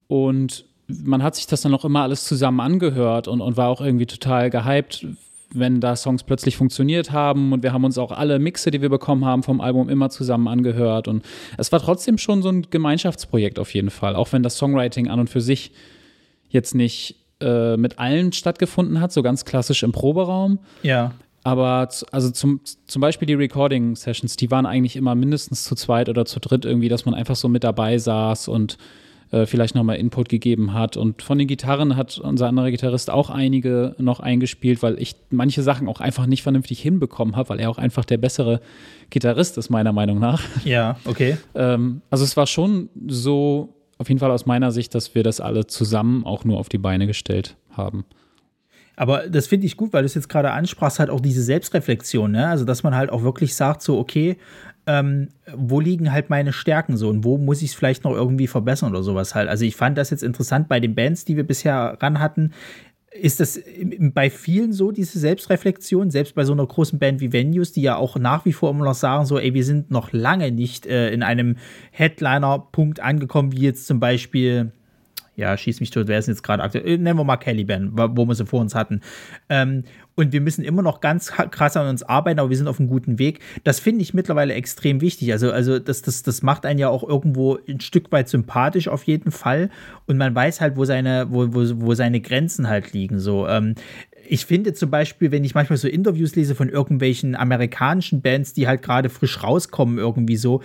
Und 0.06 0.64
man 0.86 1.22
hat 1.22 1.36
sich 1.36 1.46
das 1.46 1.62
dann 1.62 1.74
auch 1.74 1.84
immer 1.84 2.02
alles 2.02 2.24
zusammen 2.24 2.60
angehört 2.60 3.28
und, 3.28 3.40
und 3.40 3.56
war 3.56 3.68
auch 3.68 3.80
irgendwie 3.80 4.06
total 4.06 4.50
gehypt, 4.50 5.06
wenn 5.52 5.80
da 5.80 5.96
Songs 5.96 6.22
plötzlich 6.22 6.56
funktioniert 6.56 7.12
haben 7.12 7.52
und 7.52 7.62
wir 7.62 7.72
haben 7.72 7.84
uns 7.84 7.98
auch 7.98 8.12
alle 8.12 8.38
Mixe, 8.38 8.70
die 8.70 8.82
wir 8.82 8.88
bekommen 8.88 9.24
haben 9.24 9.42
vom 9.42 9.60
Album 9.60 9.88
immer 9.88 10.10
zusammen 10.10 10.48
angehört 10.48 11.08
und 11.08 11.24
es 11.58 11.72
war 11.72 11.80
trotzdem 11.80 12.18
schon 12.18 12.42
so 12.42 12.48
ein 12.48 12.66
Gemeinschaftsprojekt 12.70 13.58
auf 13.58 13.74
jeden 13.74 13.90
Fall, 13.90 14.16
auch 14.16 14.32
wenn 14.32 14.42
das 14.42 14.56
Songwriting 14.56 15.08
an 15.08 15.20
und 15.20 15.30
für 15.30 15.40
sich 15.40 15.72
jetzt 16.48 16.74
nicht 16.74 17.16
äh, 17.40 17.76
mit 17.76 17.98
allen 17.98 18.32
stattgefunden 18.32 19.00
hat, 19.00 19.12
so 19.12 19.22
ganz 19.22 19.44
klassisch 19.44 19.82
im 19.82 19.92
Proberaum. 19.92 20.58
Ja. 20.82 21.12
Aber 21.42 21.88
also 22.12 22.30
zum, 22.30 22.60
zum 22.86 23.00
Beispiel 23.00 23.24
die 23.24 23.34
Recording-Sessions, 23.34 24.36
die 24.36 24.50
waren 24.50 24.66
eigentlich 24.66 24.96
immer 24.96 25.14
mindestens 25.14 25.64
zu 25.64 25.74
zweit 25.74 26.10
oder 26.10 26.26
zu 26.26 26.38
dritt 26.38 26.66
irgendwie, 26.66 26.88
dass 26.88 27.06
man 27.06 27.14
einfach 27.14 27.36
so 27.36 27.48
mit 27.48 27.64
dabei 27.64 27.96
saß 27.96 28.48
und 28.48 28.76
äh, 29.30 29.46
vielleicht 29.46 29.74
nochmal 29.74 29.96
Input 29.96 30.28
gegeben 30.28 30.74
hat. 30.74 30.96
Und 30.96 31.22
von 31.22 31.38
den 31.38 31.46
Gitarren 31.46 31.96
hat 31.96 32.18
unser 32.18 32.48
anderer 32.48 32.70
Gitarrist 32.70 33.10
auch 33.10 33.30
einige 33.30 33.94
noch 33.98 34.20
eingespielt, 34.20 34.82
weil 34.82 35.00
ich 35.00 35.16
manche 35.30 35.62
Sachen 35.62 35.88
auch 35.88 36.00
einfach 36.00 36.26
nicht 36.26 36.42
vernünftig 36.42 36.80
hinbekommen 36.80 37.36
habe, 37.36 37.50
weil 37.50 37.60
er 37.60 37.70
auch 37.70 37.78
einfach 37.78 38.04
der 38.04 38.18
bessere 38.18 38.60
Gitarrist 39.10 39.58
ist, 39.58 39.70
meiner 39.70 39.92
Meinung 39.92 40.18
nach. 40.18 40.42
Ja, 40.64 40.96
okay. 41.04 41.36
ähm, 41.54 42.02
also 42.10 42.24
es 42.24 42.36
war 42.36 42.46
schon 42.46 42.88
so, 43.08 43.74
auf 43.98 44.08
jeden 44.08 44.18
Fall 44.18 44.30
aus 44.30 44.46
meiner 44.46 44.72
Sicht, 44.72 44.94
dass 44.94 45.14
wir 45.14 45.22
das 45.22 45.40
alle 45.40 45.66
zusammen 45.66 46.24
auch 46.24 46.44
nur 46.44 46.58
auf 46.58 46.68
die 46.68 46.78
Beine 46.78 47.06
gestellt 47.06 47.56
haben. 47.70 48.04
Aber 48.96 49.28
das 49.28 49.46
finde 49.46 49.64
ich 49.66 49.78
gut, 49.78 49.94
weil 49.94 50.02
du 50.02 50.06
es 50.06 50.14
jetzt 50.14 50.28
gerade 50.28 50.50
ansprachst, 50.50 50.98
halt 50.98 51.08
auch 51.08 51.20
diese 51.20 51.42
Selbstreflexion, 51.42 52.32
ne? 52.32 52.48
Also, 52.48 52.66
dass 52.66 52.82
man 52.82 52.94
halt 52.94 53.08
auch 53.08 53.22
wirklich 53.22 53.54
sagt, 53.54 53.80
so, 53.80 53.98
okay, 53.98 54.36
ähm, 54.90 55.28
wo 55.54 55.78
liegen 55.78 56.10
halt 56.10 56.30
meine 56.30 56.52
Stärken 56.52 56.96
so 56.96 57.08
und 57.08 57.22
wo 57.22 57.38
muss 57.38 57.62
ich 57.62 57.70
es 57.70 57.74
vielleicht 57.76 58.02
noch 58.02 58.12
irgendwie 58.12 58.48
verbessern 58.48 58.90
oder 58.90 59.04
sowas 59.04 59.36
halt. 59.36 59.48
Also 59.48 59.64
ich 59.64 59.76
fand 59.76 59.96
das 59.96 60.10
jetzt 60.10 60.24
interessant 60.24 60.68
bei 60.68 60.80
den 60.80 60.96
Bands, 60.96 61.24
die 61.24 61.36
wir 61.36 61.44
bisher 61.44 61.96
ran 62.00 62.18
hatten. 62.18 62.52
Ist 63.12 63.38
das 63.38 63.60
bei 64.14 64.30
vielen 64.30 64.72
so, 64.72 64.90
diese 64.90 65.18
Selbstreflexion, 65.20 66.10
selbst 66.10 66.34
bei 66.34 66.44
so 66.44 66.52
einer 66.52 66.66
großen 66.66 66.98
Band 66.98 67.20
wie 67.20 67.32
Venues, 67.32 67.70
die 67.70 67.82
ja 67.82 67.96
auch 67.96 68.16
nach 68.16 68.44
wie 68.44 68.52
vor 68.52 68.70
immer 68.70 68.84
noch 68.84 68.94
sagen, 68.94 69.26
so, 69.26 69.38
ey, 69.38 69.54
wir 69.54 69.64
sind 69.64 69.92
noch 69.92 70.12
lange 70.12 70.50
nicht 70.50 70.86
äh, 70.86 71.10
in 71.12 71.22
einem 71.22 71.56
Headliner-Punkt 71.92 72.98
angekommen, 72.98 73.52
wie 73.52 73.62
jetzt 73.62 73.86
zum 73.86 74.00
Beispiel, 74.00 74.72
ja, 75.36 75.56
schieß 75.56 75.80
mich 75.80 75.90
tot, 75.90 76.08
wer 76.08 76.18
ist 76.18 76.28
jetzt 76.28 76.42
gerade 76.42 76.62
aktuell? 76.62 76.86
Äh, 76.86 76.98
nennen 76.98 77.18
wir 77.18 77.24
mal 77.24 77.36
Caliban, 77.36 77.90
wo 77.94 78.26
wir 78.26 78.34
sie 78.34 78.46
vor 78.46 78.60
uns 78.60 78.74
hatten. 78.74 79.00
Ähm, 79.48 79.84
und 80.14 80.32
wir 80.32 80.40
müssen 80.40 80.64
immer 80.64 80.82
noch 80.82 81.00
ganz 81.00 81.30
krass 81.30 81.76
an 81.76 81.88
uns 81.88 82.02
arbeiten, 82.02 82.40
aber 82.40 82.50
wir 82.50 82.56
sind 82.56 82.68
auf 82.68 82.78
einem 82.78 82.88
guten 82.88 83.18
Weg. 83.18 83.40
Das 83.64 83.80
finde 83.80 84.02
ich 84.02 84.12
mittlerweile 84.12 84.54
extrem 84.54 85.00
wichtig. 85.00 85.32
Also, 85.32 85.50
also 85.50 85.78
das, 85.78 86.02
das, 86.02 86.22
das 86.22 86.42
macht 86.42 86.66
einen 86.66 86.78
ja 86.78 86.88
auch 86.88 87.02
irgendwo 87.02 87.58
ein 87.66 87.80
Stück 87.80 88.12
weit 88.12 88.28
sympathisch 88.28 88.88
auf 88.88 89.04
jeden 89.04 89.30
Fall. 89.30 89.70
Und 90.06 90.18
man 90.18 90.34
weiß 90.34 90.60
halt, 90.60 90.76
wo 90.76 90.84
seine, 90.84 91.28
wo, 91.30 91.54
wo, 91.54 91.86
wo 91.86 91.94
seine 91.94 92.20
Grenzen 92.20 92.68
halt 92.68 92.92
liegen. 92.92 93.18
So, 93.18 93.48
ähm, 93.48 93.76
ich 94.28 94.46
finde 94.46 94.74
zum 94.74 94.90
Beispiel, 94.90 95.32
wenn 95.32 95.42
ich 95.42 95.54
manchmal 95.54 95.76
so 95.76 95.88
Interviews 95.88 96.36
lese 96.36 96.54
von 96.54 96.68
irgendwelchen 96.68 97.34
amerikanischen 97.34 98.22
Bands, 98.22 98.52
die 98.52 98.68
halt 98.68 98.82
gerade 98.82 99.08
frisch 99.08 99.42
rauskommen, 99.42 99.98
irgendwie 99.98 100.36
so, 100.36 100.62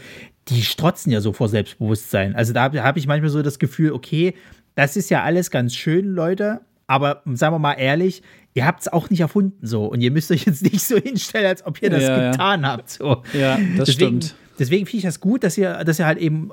die 0.48 0.62
strotzen 0.64 1.12
ja 1.12 1.22
so 1.22 1.34
vor 1.34 1.50
Selbstbewusstsein. 1.50 2.36
Also 2.36 2.54
da 2.54 2.72
habe 2.72 3.00
ich 3.00 3.08
manchmal 3.08 3.30
so 3.30 3.42
das 3.42 3.60
Gefühl, 3.60 3.92
okay, 3.92 4.36
das 4.76 4.96
ist 4.98 5.10
ja 5.10 5.24
alles 5.24 5.52
ganz 5.52 5.74
schön, 5.74 6.14
Leute, 6.14 6.62
aber 6.88 7.24
sagen 7.34 7.56
wir 7.56 7.60
mal 7.60 7.74
ehrlich, 7.74 8.22
ihr 8.54 8.66
habt 8.66 8.82
es 8.82 8.88
auch 8.88 9.10
nicht 9.10 9.22
erfunden 9.22 9.66
so 9.66 9.86
und 9.86 10.02
ihr 10.02 10.12
müsst 10.12 10.32
euch 10.32 10.46
jetzt 10.46 10.64
nicht 10.72 10.82
so 10.82 10.98
hinstellen, 10.98 11.48
als 11.48 11.66
ob 11.66 11.82
ihr 11.82 11.90
das 11.90 12.04
ja, 12.04 12.32
getan 12.32 12.62
ja. 12.62 12.70
habt. 12.70 12.90
So. 12.90 13.24
Ja, 13.34 13.58
das 13.78 13.88
deswegen, 13.88 14.22
stimmt. 14.22 14.36
Deswegen 14.58 14.86
finde 14.86 14.98
ich 14.98 15.04
das 15.04 15.20
gut, 15.20 15.44
dass 15.44 15.58
ihr, 15.58 15.84
dass 15.84 16.00
ihr 16.00 16.06
halt 16.06 16.18
eben 16.18 16.52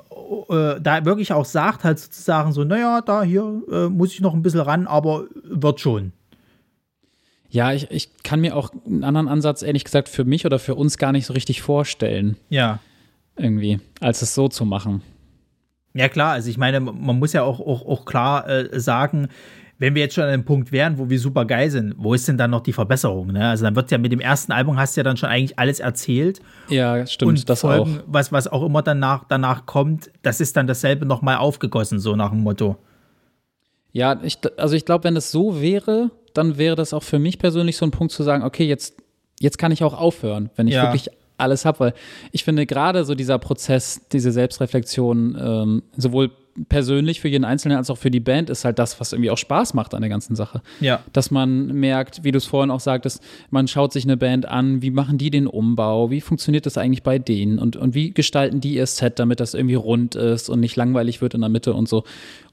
äh, 0.49 0.81
da 0.81 1.05
wirklich 1.05 1.31
auch 1.31 1.45
sagt, 1.45 1.83
halt 1.83 1.99
sozusagen 1.99 2.51
so, 2.51 2.63
naja, 2.63 3.01
da 3.01 3.23
hier 3.23 3.61
äh, 3.71 3.87
muss 3.87 4.11
ich 4.11 4.19
noch 4.19 4.33
ein 4.33 4.41
bisschen 4.41 4.59
ran, 4.59 4.87
aber 4.87 5.25
wird 5.43 5.79
schon. 5.79 6.11
Ja, 7.49 7.71
ich, 7.71 7.89
ich 7.91 8.09
kann 8.23 8.41
mir 8.41 8.57
auch 8.57 8.71
einen 8.85 9.03
anderen 9.03 9.27
Ansatz, 9.27 9.61
ehrlich 9.61 9.83
gesagt, 9.83 10.09
für 10.09 10.25
mich 10.25 10.45
oder 10.45 10.59
für 10.59 10.75
uns 10.75 10.97
gar 10.97 11.11
nicht 11.11 11.27
so 11.27 11.33
richtig 11.33 11.61
vorstellen. 11.61 12.35
Ja. 12.49 12.79
Irgendwie, 13.35 13.79
als 13.99 14.21
es 14.21 14.33
so 14.35 14.47
zu 14.47 14.65
machen. 14.65 15.01
Ja, 15.93 16.09
klar, 16.09 16.33
also 16.33 16.49
ich 16.49 16.57
meine, 16.57 16.79
man 16.79 17.19
muss 17.19 17.33
ja 17.33 17.43
auch, 17.43 17.59
auch, 17.59 17.85
auch 17.85 18.05
klar 18.05 18.47
äh, 18.49 18.79
sagen, 18.79 19.27
wenn 19.79 19.95
wir 19.95 20.03
jetzt 20.03 20.15
schon 20.15 20.23
an 20.23 20.29
einem 20.31 20.45
Punkt 20.45 20.71
wären, 20.71 20.97
wo 20.97 21.09
wir 21.09 21.19
super 21.19 21.45
geil 21.45 21.69
sind, 21.69 21.95
wo 21.97 22.13
ist 22.13 22.27
denn 22.27 22.37
dann 22.37 22.51
noch 22.51 22.61
die 22.61 22.73
Verbesserung? 22.73 23.27
Ne? 23.27 23.47
Also 23.49 23.65
dann 23.65 23.75
wird 23.75 23.91
ja 23.91 23.97
mit 23.97 24.11
dem 24.11 24.19
ersten 24.19 24.51
Album 24.51 24.77
hast 24.77 24.95
du 24.95 24.99
ja 25.01 25.03
dann 25.03 25.17
schon 25.17 25.29
eigentlich 25.29 25.59
alles 25.59 25.79
erzählt. 25.79 26.41
Ja, 26.69 27.05
stimmt, 27.05 27.29
und 27.29 27.49
das 27.49 27.61
Folgen, 27.61 27.99
auch. 27.99 28.03
Was, 28.07 28.31
was 28.31 28.47
auch 28.47 28.63
immer 28.63 28.81
danach, 28.81 29.25
danach 29.27 29.65
kommt, 29.65 30.09
das 30.21 30.39
ist 30.41 30.55
dann 30.57 30.67
dasselbe 30.67 31.05
nochmal 31.05 31.37
aufgegossen, 31.37 31.99
so 31.99 32.15
nach 32.15 32.29
dem 32.29 32.41
Motto. 32.41 32.77
Ja, 33.91 34.19
ich, 34.23 34.39
also 34.57 34.75
ich 34.75 34.85
glaube, 34.85 35.03
wenn 35.03 35.15
es 35.15 35.31
so 35.31 35.61
wäre, 35.61 36.09
dann 36.33 36.57
wäre 36.57 36.75
das 36.75 36.93
auch 36.93 37.03
für 37.03 37.19
mich 37.19 37.37
persönlich 37.37 37.77
so 37.77 37.85
ein 37.85 37.91
Punkt 37.91 38.13
zu 38.13 38.23
sagen, 38.23 38.43
okay, 38.43 38.65
jetzt, 38.65 38.95
jetzt 39.39 39.57
kann 39.57 39.71
ich 39.71 39.83
auch 39.83 39.99
aufhören, 39.99 40.49
wenn 40.55 40.67
ich 40.67 40.75
Ja. 40.75 40.83
wirklich 40.83 41.09
alles 41.37 41.65
habe, 41.65 41.79
weil 41.79 41.93
ich 42.31 42.43
finde 42.43 42.65
gerade 42.65 43.05
so 43.05 43.15
dieser 43.15 43.39
Prozess, 43.39 44.01
diese 44.11 44.31
Selbstreflexion, 44.31 45.37
ähm, 45.39 45.83
sowohl 45.97 46.31
persönlich 46.69 47.19
für 47.19 47.27
jeden 47.27 47.45
Einzelnen 47.45 47.77
als 47.77 47.89
auch 47.89 47.97
für 47.97 48.11
die 48.11 48.19
Band, 48.19 48.49
ist 48.49 48.63
halt 48.63 48.77
das, 48.77 48.99
was 48.99 49.11
irgendwie 49.11 49.31
auch 49.31 49.37
Spaß 49.37 49.73
macht 49.73 49.93
an 49.93 50.01
der 50.01 50.09
ganzen 50.09 50.35
Sache. 50.35 50.61
Ja. 50.79 51.01
Dass 51.11 51.31
man 51.31 51.67
merkt, 51.67 52.23
wie 52.23 52.31
du 52.31 52.37
es 52.37 52.45
vorhin 52.45 52.69
auch 52.69 52.79
sagtest, 52.79 53.23
man 53.49 53.67
schaut 53.67 53.91
sich 53.91 54.03
eine 54.03 54.17
Band 54.17 54.47
an, 54.47 54.81
wie 54.81 54.91
machen 54.91 55.17
die 55.17 55.31
den 55.31 55.47
Umbau, 55.47 56.11
wie 56.11 56.21
funktioniert 56.21 56.65
das 56.65 56.77
eigentlich 56.77 57.03
bei 57.03 57.17
denen 57.17 57.59
und, 57.59 57.75
und 57.75 57.95
wie 57.95 58.11
gestalten 58.11 58.61
die 58.61 58.75
ihr 58.75 58.85
Set, 58.85 59.19
damit 59.19 59.39
das 59.39 59.53
irgendwie 59.53 59.75
rund 59.75 60.15
ist 60.15 60.49
und 60.49 60.59
nicht 60.59 60.75
langweilig 60.75 61.21
wird 61.21 61.33
in 61.33 61.41
der 61.41 61.49
Mitte 61.49 61.73
und 61.73 61.89
so. 61.89 62.03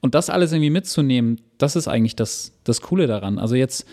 Und 0.01 0.15
das 0.15 0.31
alles 0.31 0.53
irgendwie 0.53 0.71
mitzunehmen, 0.71 1.41
das 1.59 1.77
ist 1.77 1.89
eigentlich 1.89 2.17
das, 2.17 2.53
das 2.65 2.81
Coole 2.81 3.07
daran. 3.07 3.39
Also 3.39 3.55
jetzt 3.55 3.87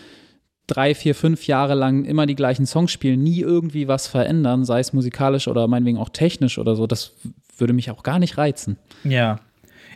drei, 0.67 0.93
vier, 0.93 1.15
fünf 1.15 1.47
Jahre 1.47 1.73
lang 1.73 2.05
immer 2.05 2.25
die 2.25 2.35
gleichen 2.35 2.65
Songs 2.65 2.91
spielen, 2.91 3.23
nie 3.23 3.39
irgendwie 3.39 3.87
was 3.87 4.07
verändern, 4.07 4.65
sei 4.65 4.79
es 4.79 4.93
musikalisch 4.93 5.47
oder 5.47 5.67
meinetwegen 5.67 5.97
auch 5.97 6.09
technisch 6.09 6.57
oder 6.57 6.75
so, 6.75 6.87
das 6.87 7.13
würde 7.57 7.73
mich 7.73 7.89
auch 7.89 8.03
gar 8.03 8.19
nicht 8.19 8.37
reizen. 8.37 8.77
Ja. 9.03 9.39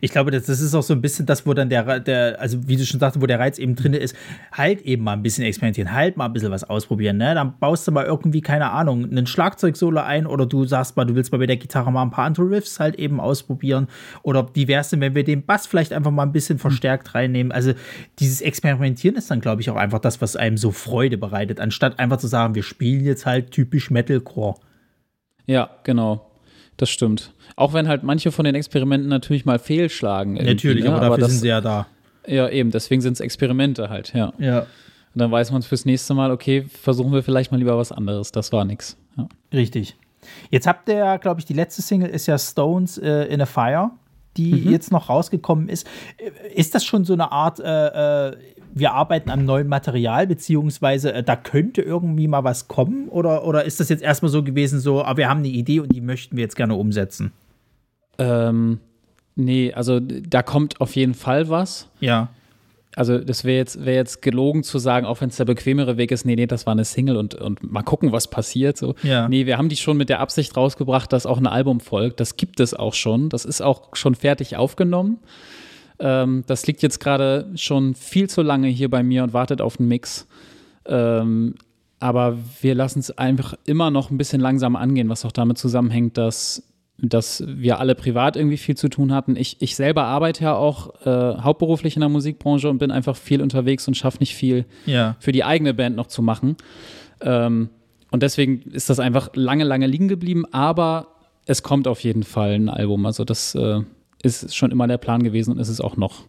Ich 0.02 0.12
glaube, 0.12 0.32
das, 0.32 0.48
das 0.48 0.60
ist 0.60 0.74
auch 0.74 0.82
so 0.82 0.94
ein 0.94 1.02
bisschen 1.02 1.28
das, 1.28 1.46
wo 1.46 1.54
dann 1.54 1.70
der, 1.70 2.00
der, 2.00 2.42
also 2.42 2.68
wie 2.68 2.76
du 2.76 2.84
schon 2.86 3.00
sagst, 3.00 3.22
wo 3.22 3.28
der 3.28 3.40
Reiz 3.40 3.60
eben 3.60 3.76
drin 3.76 3.94
ist, 3.94 4.16
halt 4.52 4.82
eben 4.82 5.04
mal 5.04 5.14
ein 5.14 5.22
bisschen 5.22 5.46
experimentieren, 5.46 5.94
halt 5.94 6.18
mal 6.18 6.26
ein 6.26 6.34
bisschen 6.34 6.50
was 6.52 6.64
ausprobieren, 6.64 7.18
ne? 7.18 7.36
Dann 7.36 7.60
baust 7.60 7.88
du 7.88 7.92
mal 7.92 8.06
irgendwie, 8.06 8.42
keine 8.42 8.72
Ahnung, 8.72 9.06
einen 9.06 9.28
Schlagzeugsolo 9.28 10.02
ein 10.02 10.26
oder 10.26 10.48
du 10.48 10.66
sagst 10.66 10.98
mal, 10.98 11.06
du 11.06 11.14
willst 11.14 11.32
mal 11.32 11.38
mit 11.38 11.50
der 11.50 11.58
Gitarre 11.58 11.92
mal 11.92 12.02
ein 12.02 12.10
paar 12.10 12.26
andere 12.26 12.50
Riffs 12.50 12.80
halt 12.80 12.96
eben 12.96 13.20
ausprobieren. 13.20 13.88
Oder 14.24 14.50
wie 14.56 14.68
wär's 14.68 14.90
denn, 14.90 15.02
wenn 15.02 15.14
wir 15.14 15.24
den 15.24 15.46
Bass 15.46 15.68
vielleicht 15.68 15.94
einfach 15.94 16.12
mal 16.12 16.24
ein 16.24 16.32
bisschen 16.32 16.58
verstärkt 16.58 17.14
reinnehmen? 17.14 17.52
Also 17.52 17.74
dieses 18.18 18.42
Experimentieren 18.42 19.16
ist 19.16 19.30
dann, 19.30 19.40
glaube 19.40 19.62
ich, 19.62 19.70
auch 19.70 19.76
einfach 19.76 20.00
das, 20.00 20.20
was 20.20 20.36
einem 20.36 20.58
so 20.58 20.72
Freude 20.72 21.20
bereitet, 21.20 21.60
anstatt 21.60 22.00
einfach 22.00 22.18
zu 22.18 22.28
sagen, 22.28 22.56
wir 22.56 22.64
spielen 22.64 23.06
jetzt 23.06 23.28
halt 23.28 23.52
typisch 23.52 23.92
Metalcore. 23.92 24.56
Ja, 25.46 25.70
genau. 25.84 26.31
Das 26.82 26.90
stimmt. 26.90 27.32
Auch 27.56 27.74
wenn 27.74 27.88
halt 27.88 28.02
manche 28.02 28.32
von 28.32 28.44
den 28.44 28.56
Experimenten 28.56 29.08
natürlich 29.08 29.46
mal 29.46 29.60
fehlschlagen. 29.60 30.34
Natürlich, 30.34 30.84
ne? 30.84 30.90
aber 30.92 31.00
dafür 31.02 31.18
das, 31.20 31.30
sind 31.32 31.42
sie 31.42 31.48
ja 31.50 31.62
da. 31.62 31.86
Ja, 32.26 32.50
eben, 32.50 32.72
deswegen 32.72 33.02
sind 33.04 33.14
es 33.14 33.20
Experimente 33.20 33.90
halt, 33.90 34.14
ja. 34.16 34.30
Und 34.30 34.44
Ja. 34.44 34.66
dann 35.14 35.30
weiß 35.32 35.52
man 35.52 35.62
fürs 35.62 35.86
nächste 35.86 36.16
Mal, 36.16 36.32
okay, 36.32 36.66
versuchen 36.82 37.14
wir 37.14 37.22
vielleicht 37.22 37.52
mal 37.52 37.58
lieber 37.60 37.78
was 37.78 37.92
anderes. 37.92 38.32
Das 38.32 38.52
war 38.52 38.66
nix. 38.66 38.98
Ja. 39.16 39.28
Richtig. 39.54 39.96
Jetzt 40.50 40.66
habt 40.66 40.90
ihr 40.90 40.96
ja, 40.96 41.18
glaube 41.18 41.40
ich, 41.40 41.46
die 41.46 41.54
letzte 41.54 41.84
Single 41.84 42.10
ist 42.10 42.26
ja 42.26 42.40
Stones 42.40 42.98
äh, 42.98 43.26
in 43.26 43.40
a 43.42 43.46
Fire, 43.46 43.92
die 44.38 44.54
Mhm. 44.54 44.72
jetzt 44.72 44.92
noch 44.92 45.10
rausgekommen 45.10 45.70
ist. 45.70 45.86
Ist 46.56 46.74
das 46.74 46.84
schon 46.84 47.06
so 47.06 47.14
eine 47.14 47.32
Art, 47.32 47.60
äh, 47.60 48.30
äh, 48.30 48.38
wir 48.74 48.94
arbeiten 48.94 49.30
am 49.30 49.46
neuen 49.46 49.68
Material, 49.68 50.28
beziehungsweise 50.28 51.14
äh, 51.14 51.24
da 51.24 51.36
könnte 51.36 51.82
irgendwie 51.82 52.28
mal 52.28 52.44
was 52.44 52.68
kommen? 52.68 53.10
Oder, 53.10 53.46
oder 53.46 53.66
ist 53.66 53.80
das 53.80 53.90
jetzt 53.90 54.04
erstmal 54.04 54.32
so 54.32 54.44
gewesen, 54.44 54.80
so, 54.80 55.04
aber 55.04 55.18
wir 55.18 55.30
haben 55.30 55.40
eine 55.40 55.50
Idee 55.50 55.80
und 55.80 55.94
die 55.94 56.02
möchten 56.02 56.36
wir 56.36 56.44
jetzt 56.44 56.56
gerne 56.56 56.76
umsetzen? 56.76 57.32
Ähm, 58.18 58.80
nee, 59.36 59.74
also 59.74 60.00
da 60.00 60.44
kommt 60.44 60.82
auf 60.82 60.96
jeden 60.96 61.14
Fall 61.14 61.50
was. 61.50 61.90
Ja. 62.00 62.30
Also 62.96 63.20
das 63.20 63.46
wäre 63.46 63.58
jetzt, 63.58 63.86
wär 63.86 63.96
jetzt 63.96 64.22
gelogen 64.22 64.64
zu 64.64 64.78
sagen, 64.78 65.06
auch 65.06 65.22
wenn 65.22 65.30
es 65.30 65.38
der 65.38 65.46
bequemere 65.46 65.96
Weg 65.96 66.12
ist, 66.12 66.26
nee, 66.26 66.36
nee, 66.36 66.46
das 66.46 66.66
war 66.66 66.74
eine 66.74 66.84
Single 66.84 67.16
und, 67.16 67.36
und 67.36 67.72
mal 67.72 67.84
gucken, 67.84 68.12
was 68.12 68.30
passiert. 68.30 68.78
So. 68.78 68.96
Ja. 69.02 69.30
Nee, 69.30 69.46
wir 69.46 69.58
haben 69.58 69.70
die 69.70 69.78
schon 69.78 69.96
mit 69.96 70.10
der 70.10 70.20
Absicht 70.20 70.58
rausgebracht, 70.58 71.14
dass 71.14 71.26
auch 71.26 71.38
ein 71.38 71.48
Album 71.48 71.80
folgt. 71.80 72.20
Das 72.20 72.36
gibt 72.36 72.60
es 72.60 72.74
auch 72.74 72.94
schon. 72.94 73.30
Das 73.30 73.46
ist 73.46 73.62
auch 73.62 73.96
schon 73.96 74.16
fertig 74.16 74.58
aufgenommen. 74.58 75.20
Ähm, 76.02 76.44
das 76.48 76.66
liegt 76.66 76.82
jetzt 76.82 77.00
gerade 77.00 77.50
schon 77.56 77.94
viel 77.94 78.28
zu 78.30 78.42
lange 78.42 78.68
hier 78.68 78.90
bei 78.90 79.04
mir 79.04 79.24
und 79.24 79.34
wartet 79.34 79.62
auf 79.62 79.80
einen 79.80 79.88
Mix. 79.88 80.28
Ähm, 80.86 81.56
aber 82.00 82.38
wir 82.62 82.74
lassen 82.74 83.00
es 83.00 83.16
einfach 83.18 83.54
immer 83.66 83.92
noch 83.92 84.10
ein 84.10 84.18
bisschen 84.18 84.42
langsam 84.42 84.76
angehen, 84.76 85.08
was 85.10 85.24
auch 85.24 85.32
damit 85.32 85.60
zusammenhängt, 85.60 86.18
dass, 86.18 86.64
dass 86.98 87.44
wir 87.46 87.80
alle 87.80 87.94
privat 87.94 88.36
irgendwie 88.36 88.58
viel 88.58 88.76
zu 88.76 88.90
tun 88.90 89.14
hatten. 89.14 89.36
Ich, 89.36 89.58
ich 89.60 89.76
selber 89.76 90.06
arbeite 90.06 90.46
ja 90.46 90.56
auch 90.56 91.06
äh, 91.06 91.38
hauptberuflich 91.42 91.96
in 91.96 92.00
der 92.00 92.10
Musikbranche 92.10 92.68
und 92.70 92.80
bin 92.80 92.90
einfach 92.90 93.16
viel 93.16 93.40
unterwegs 93.42 93.88
und 93.88 93.96
schaffe 93.96 94.18
nicht 94.20 94.34
viel 94.36 94.66
Ja. 94.88 95.16
für 95.20 95.32
die 95.32 95.44
eigene 95.44 95.76
Band 95.76 95.96
noch 95.96 96.08
zu 96.08 96.24
machen. 96.24 96.58
Ähm, 97.22 97.70
und 98.10 98.24
deswegen 98.24 98.64
ist 98.72 98.90
das 98.90 99.00
einfach 99.00 99.30
lange, 99.36 99.64
lange 99.64 99.86
liegen 99.86 100.08
geblieben, 100.08 100.46
aber 100.52 101.08
es 101.46 101.62
kommt 101.62 101.88
auf 101.88 102.00
jeden 102.02 102.24
Fall 102.24 102.54
ein 102.54 102.70
Album. 102.70 103.06
Also 103.06 103.24
das 103.26 103.54
äh, 103.54 103.82
ist 104.24 104.56
schon 104.56 104.72
immer 104.72 104.88
der 104.88 104.98
Plan 104.98 105.24
gewesen 105.24 105.52
und 105.54 105.60
ist 105.60 105.70
es 105.70 105.82
auch 105.82 105.98
noch. 105.98 106.26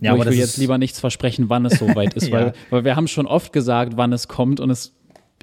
Ja, 0.00 0.12
aber 0.12 0.24
ich 0.24 0.30
will 0.32 0.38
jetzt 0.38 0.58
lieber 0.58 0.76
nichts 0.78 1.00
versprechen, 1.00 1.48
wann 1.48 1.64
es 1.64 1.78
soweit 1.78 2.14
ist, 2.14 2.28
Ja. 2.28 2.32
weil, 2.32 2.52
weil 2.70 2.84
wir 2.84 2.96
haben 2.96 3.08
schon 3.08 3.26
oft 3.26 3.52
gesagt, 3.52 3.94
wann 3.96 4.12
es 4.12 4.28
kommt 4.28 4.60
und 4.60 4.68
es 4.70 4.92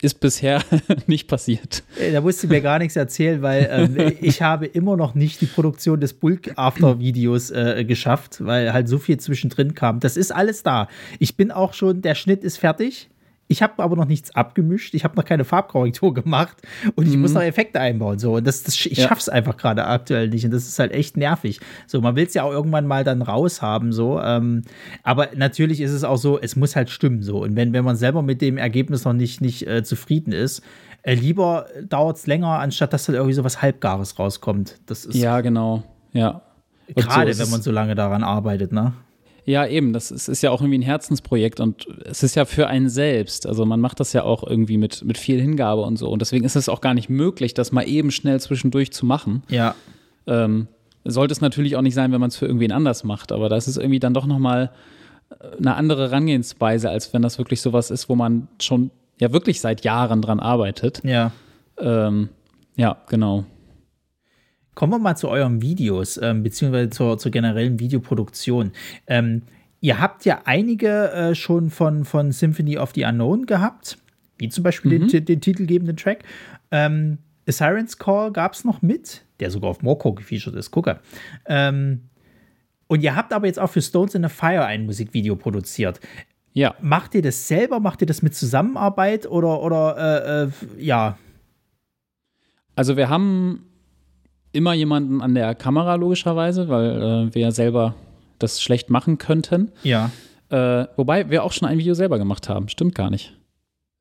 ist 0.01 0.19
bisher 0.19 0.61
nicht 1.07 1.27
passiert. 1.27 1.83
Äh, 1.99 2.11
Da 2.11 2.21
musst 2.21 2.43
du 2.43 2.47
mir 2.47 2.61
gar 2.61 2.77
nichts 2.79 2.95
erzählen, 2.95 3.41
weil 3.41 3.67
ähm, 3.97 4.13
ich 4.21 4.41
habe 4.41 4.65
immer 4.65 4.95
noch 4.97 5.15
nicht 5.15 5.39
die 5.41 5.45
Produktion 5.45 5.99
des 6.01 6.13
Bulk-After-Videos 6.13 7.51
äh, 7.51 7.85
geschafft, 7.85 8.43
weil 8.45 8.73
halt 8.73 8.87
so 8.89 8.97
viel 8.97 9.17
zwischendrin 9.19 9.73
kam. 9.75 9.99
Das 9.99 10.17
ist 10.17 10.33
alles 10.33 10.63
da. 10.63 10.87
Ich 11.19 11.35
bin 11.37 11.51
auch 11.51 11.73
schon, 11.73 12.01
der 12.01 12.15
Schnitt 12.15 12.43
ist 12.43 12.57
fertig. 12.57 13.09
Ich 13.49 13.61
habe 13.61 13.83
aber 13.83 13.95
noch 13.95 14.05
nichts 14.07 14.33
abgemischt. 14.35 14.93
Ich 14.95 15.03
habe 15.03 15.15
noch 15.15 15.25
keine 15.25 15.43
Farbkorrektur 15.43 16.13
gemacht 16.13 16.57
und 16.95 17.07
ich 17.07 17.17
muss 17.17 17.33
noch 17.33 17.41
Effekte 17.41 17.79
einbauen. 17.79 18.17
So, 18.17 18.35
und 18.37 18.47
das, 18.47 18.63
das, 18.63 18.73
ich 18.85 18.97
Ja. 18.97 19.07
schaff's 19.09 19.29
einfach 19.29 19.57
gerade 19.57 19.85
aktuell 19.85 20.29
nicht. 20.29 20.45
Und 20.45 20.51
das 20.51 20.67
ist 20.67 20.79
halt 20.79 20.91
echt 20.91 21.17
nervig. 21.17 21.59
So, 21.85 21.99
man 22.01 22.15
will 22.15 22.25
es 22.25 22.33
ja 22.33 22.43
auch 22.43 22.51
irgendwann 22.51 22.87
mal 22.87 23.03
dann 23.03 23.21
raushaben. 23.21 23.91
So, 23.91 24.19
ähm, 24.21 24.61
aber 25.03 25.29
natürlich 25.35 25.81
ist 25.81 25.91
es 25.91 26.03
auch 26.03 26.17
so, 26.17 26.39
es 26.39 26.55
muss 26.55 26.75
halt 26.75 26.89
stimmen. 26.89 27.21
So, 27.21 27.43
und 27.43 27.55
wenn, 27.55 27.73
wenn 27.73 27.83
man 27.83 27.95
selber 27.95 28.21
mit 28.21 28.41
dem 28.41 28.57
Ergebnis 28.57 29.03
noch 29.05 29.13
nicht, 29.13 29.41
nicht 29.41 29.67
äh, 29.67 29.83
zufrieden 29.83 30.31
ist, 30.31 30.61
äh, 31.03 31.13
lieber 31.13 31.67
dauert 31.87 32.17
es 32.17 32.27
länger, 32.27 32.59
anstatt 32.59 32.93
dass 32.93 33.05
dann 33.05 33.15
irgendwie 33.15 33.33
so 33.33 33.43
was 33.43 33.61
Halbgares 33.61 34.17
rauskommt. 34.17 34.79
Das 34.85 35.03
ist 35.05 35.15
Ja, 35.15 35.41
genau. 35.41 35.83
Ja. 36.13 36.41
So 36.87 36.93
gerade, 36.95 37.29
ist 37.31 37.39
wenn 37.39 37.45
es- 37.45 37.51
man 37.51 37.61
so 37.61 37.71
lange 37.71 37.93
daran 37.95 38.23
arbeitet, 38.23 38.71
ne? 38.71 38.93
Ja, 39.45 39.65
eben. 39.65 39.93
Das 39.93 40.11
ist, 40.11 40.29
ist 40.29 40.41
ja 40.41 40.51
auch 40.51 40.61
irgendwie 40.61 40.79
ein 40.79 40.83
Herzensprojekt 40.83 41.59
und 41.59 41.87
es 42.05 42.23
ist 42.23 42.35
ja 42.35 42.45
für 42.45 42.67
einen 42.67 42.89
selbst. 42.89 43.45
Also 43.45 43.65
man 43.65 43.79
macht 43.81 43.99
das 43.99 44.13
ja 44.13 44.23
auch 44.23 44.43
irgendwie 44.43 44.77
mit, 44.77 45.03
mit 45.03 45.17
viel 45.17 45.41
Hingabe 45.41 45.81
und 45.81 45.97
so. 45.97 46.09
Und 46.09 46.21
deswegen 46.21 46.45
ist 46.45 46.55
es 46.55 46.69
auch 46.69 46.81
gar 46.81 46.93
nicht 46.93 47.09
möglich, 47.09 47.53
das 47.53 47.71
mal 47.71 47.87
eben 47.87 48.11
schnell 48.11 48.39
zwischendurch 48.39 48.93
zu 48.93 49.05
machen. 49.05 49.43
Ja. 49.49 49.75
Ähm, 50.27 50.67
sollte 51.03 51.33
es 51.33 51.41
natürlich 51.41 51.75
auch 51.75 51.81
nicht 51.81 51.95
sein, 51.95 52.11
wenn 52.13 52.21
man 52.21 52.29
es 52.29 52.37
für 52.37 52.45
irgendwen 52.45 52.71
anders 52.71 53.03
macht. 53.03 53.31
Aber 53.31 53.49
das 53.49 53.67
ist 53.67 53.77
irgendwie 53.77 53.99
dann 53.99 54.13
doch 54.13 54.25
nochmal 54.25 54.71
eine 55.57 55.75
andere 55.75 56.09
Herangehensweise, 56.09 56.89
als 56.89 57.13
wenn 57.13 57.21
das 57.21 57.37
wirklich 57.37 57.61
sowas 57.61 57.91
ist, 57.91 58.09
wo 58.09 58.15
man 58.15 58.47
schon 58.61 58.91
ja 59.19 59.31
wirklich 59.31 59.61
seit 59.61 59.83
Jahren 59.83 60.21
dran 60.21 60.39
arbeitet. 60.39 61.01
Ja. 61.03 61.31
Ähm, 61.77 62.29
ja, 62.75 62.97
genau. 63.07 63.45
Kommen 64.75 64.93
wir 64.93 64.99
mal 64.99 65.15
zu 65.15 65.29
euren 65.29 65.61
Videos, 65.61 66.17
ähm, 66.17 66.43
beziehungsweise 66.43 66.89
zur, 66.89 67.17
zur 67.17 67.31
generellen 67.31 67.79
Videoproduktion. 67.79 68.71
Ähm, 69.07 69.43
ihr 69.81 69.99
habt 69.99 70.25
ja 70.25 70.41
einige 70.45 71.11
äh, 71.11 71.35
schon 71.35 71.69
von, 71.69 72.05
von 72.05 72.31
Symphony 72.31 72.77
of 72.77 72.91
the 72.95 73.03
Unknown 73.03 73.45
gehabt, 73.45 73.97
wie 74.37 74.49
zum 74.49 74.63
Beispiel 74.63 74.99
den, 74.99 75.25
den 75.25 75.41
titelgebenden 75.41 75.97
Track. 75.97 76.23
Ähm, 76.71 77.19
A 77.47 77.51
Siren's 77.51 77.97
Call 77.97 78.31
gab 78.31 78.53
es 78.53 78.63
noch 78.63 78.81
mit, 78.81 79.23
der 79.39 79.51
sogar 79.51 79.69
auf 79.69 79.81
Morco 79.81 80.13
gefeatured 80.13 80.55
ist, 80.55 80.71
gucke. 80.71 80.99
Ähm, 81.45 82.01
und 82.87 83.01
ihr 83.01 83.15
habt 83.15 83.33
aber 83.33 83.47
jetzt 83.47 83.59
auch 83.59 83.69
für 83.69 83.81
Stones 83.81 84.15
in 84.15 84.25
a 84.25 84.29
Fire 84.29 84.65
ein 84.65 84.85
Musikvideo 84.85 85.35
produziert. 85.35 85.99
Ja, 86.53 86.75
Macht 86.81 87.15
ihr 87.15 87.21
das 87.21 87.47
selber? 87.47 87.79
Macht 87.79 88.01
ihr 88.01 88.07
das 88.07 88.21
mit 88.21 88.35
Zusammenarbeit 88.35 89.25
oder, 89.25 89.61
oder 89.61 89.97
äh, 89.97 90.43
äh, 90.43 90.83
ja? 90.83 91.17
also 92.75 92.97
wir 92.97 93.09
haben 93.09 93.65
immer 94.53 94.73
jemanden 94.73 95.21
an 95.21 95.35
der 95.35 95.53
Kamera, 95.55 95.95
logischerweise, 95.95 96.69
weil 96.69 97.01
äh, 97.01 97.35
wir 97.35 97.41
ja 97.41 97.51
selber 97.51 97.95
das 98.39 98.61
schlecht 98.61 98.89
machen 98.89 99.17
könnten. 99.17 99.71
Ja. 99.83 100.11
Äh, 100.49 100.87
wobei 100.95 101.29
wir 101.29 101.43
auch 101.43 101.51
schon 101.51 101.67
ein 101.67 101.77
Video 101.77 101.93
selber 101.93 102.17
gemacht 102.17 102.47
haben. 102.47 102.69
Stimmt 102.69 102.95
gar 102.95 103.09
nicht. 103.09 103.33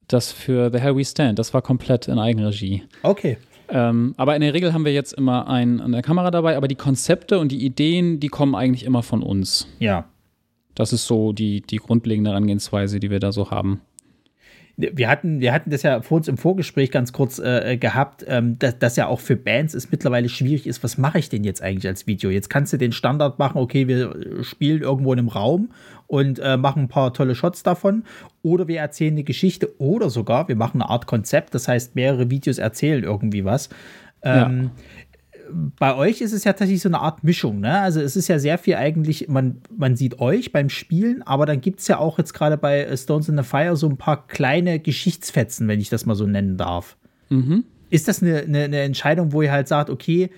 Das 0.08 0.30
für 0.30 0.70
The 0.70 0.78
Hell 0.78 0.96
We 0.96 1.04
Stand, 1.04 1.38
das 1.38 1.54
war 1.54 1.62
komplett 1.62 2.08
in 2.08 2.18
Eigenregie. 2.18 2.82
Okay. 3.02 3.38
Ähm, 3.68 4.14
aber 4.18 4.34
in 4.34 4.42
der 4.42 4.52
Regel 4.52 4.74
haben 4.74 4.84
wir 4.84 4.92
jetzt 4.92 5.14
immer 5.14 5.48
einen 5.48 5.80
an 5.80 5.92
der 5.92 6.02
Kamera 6.02 6.30
dabei, 6.30 6.56
aber 6.56 6.68
die 6.68 6.74
Konzepte 6.74 7.38
und 7.38 7.50
die 7.50 7.64
Ideen, 7.64 8.20
die 8.20 8.28
kommen 8.28 8.54
eigentlich 8.54 8.84
immer 8.84 9.02
von 9.02 9.22
uns. 9.22 9.66
Ja. 9.78 10.04
Das 10.74 10.92
ist 10.92 11.06
so 11.06 11.32
die, 11.32 11.62
die 11.62 11.76
grundlegende 11.76 12.30
Herangehensweise, 12.30 13.00
die 13.00 13.10
wir 13.10 13.20
da 13.20 13.32
so 13.32 13.50
haben. 13.50 13.80
Wir 14.92 15.08
hatten, 15.08 15.40
wir 15.40 15.52
hatten 15.52 15.70
das 15.70 15.82
ja 15.82 16.02
vor 16.02 16.18
uns 16.18 16.28
im 16.28 16.36
Vorgespräch 16.36 16.90
ganz 16.90 17.12
kurz 17.12 17.38
äh, 17.38 17.76
gehabt, 17.76 18.24
ähm, 18.26 18.58
dass, 18.58 18.78
dass 18.78 18.96
ja 18.96 19.06
auch 19.06 19.20
für 19.20 19.36
Bands 19.36 19.74
es 19.74 19.90
mittlerweile 19.90 20.28
schwierig 20.28 20.66
ist, 20.66 20.82
was 20.82 20.98
mache 20.98 21.18
ich 21.18 21.28
denn 21.28 21.44
jetzt 21.44 21.62
eigentlich 21.62 21.86
als 21.86 22.06
Video? 22.06 22.30
Jetzt 22.30 22.50
kannst 22.50 22.72
du 22.72 22.76
den 22.76 22.92
Standard 22.92 23.38
machen, 23.38 23.58
okay, 23.58 23.88
wir 23.88 24.42
spielen 24.42 24.82
irgendwo 24.82 25.12
in 25.12 25.18
einem 25.18 25.28
Raum 25.28 25.70
und 26.06 26.38
äh, 26.38 26.56
machen 26.56 26.84
ein 26.84 26.88
paar 26.88 27.14
tolle 27.14 27.34
Shots 27.34 27.62
davon. 27.62 28.04
Oder 28.42 28.68
wir 28.68 28.80
erzählen 28.80 29.14
eine 29.14 29.24
Geschichte 29.24 29.70
oder 29.78 30.10
sogar 30.10 30.48
wir 30.48 30.56
machen 30.56 30.82
eine 30.82 30.90
Art 30.90 31.06
Konzept, 31.06 31.54
das 31.54 31.68
heißt, 31.68 31.94
mehrere 31.94 32.30
Videos 32.30 32.58
erzählen 32.58 33.04
irgendwie 33.04 33.44
was. 33.44 33.68
Ähm, 34.22 34.70
ja 34.74 34.82
bei 35.78 35.94
euch 35.94 36.20
ist 36.20 36.32
es 36.32 36.44
ja 36.44 36.52
tatsächlich 36.52 36.82
so 36.82 36.88
eine 36.88 37.00
Art 37.00 37.24
Mischung, 37.24 37.60
ne? 37.60 37.80
Also 37.80 38.00
es 38.00 38.16
ist 38.16 38.28
ja 38.28 38.38
sehr 38.38 38.58
viel 38.58 38.74
eigentlich, 38.74 39.28
man, 39.28 39.62
man 39.76 39.96
sieht 39.96 40.18
euch 40.18 40.52
beim 40.52 40.68
Spielen, 40.68 41.22
aber 41.22 41.46
dann 41.46 41.60
gibt 41.60 41.80
es 41.80 41.88
ja 41.88 41.98
auch 41.98 42.18
jetzt 42.18 42.32
gerade 42.32 42.56
bei 42.56 42.84
äh, 42.84 42.96
Stones 42.96 43.28
in 43.28 43.36
the 43.36 43.42
Fire 43.42 43.76
so 43.76 43.88
ein 43.88 43.96
paar 43.96 44.26
kleine 44.26 44.78
Geschichtsfetzen, 44.78 45.68
wenn 45.68 45.80
ich 45.80 45.88
das 45.88 46.06
mal 46.06 46.14
so 46.14 46.26
nennen 46.26 46.56
darf. 46.56 46.96
Mhm. 47.28 47.64
Ist 47.90 48.08
das 48.08 48.22
eine, 48.22 48.38
eine, 48.38 48.64
eine 48.64 48.80
Entscheidung, 48.80 49.32
wo 49.32 49.42
ihr 49.42 49.52
halt 49.52 49.68
sagt, 49.68 49.90
okay, 49.90 50.30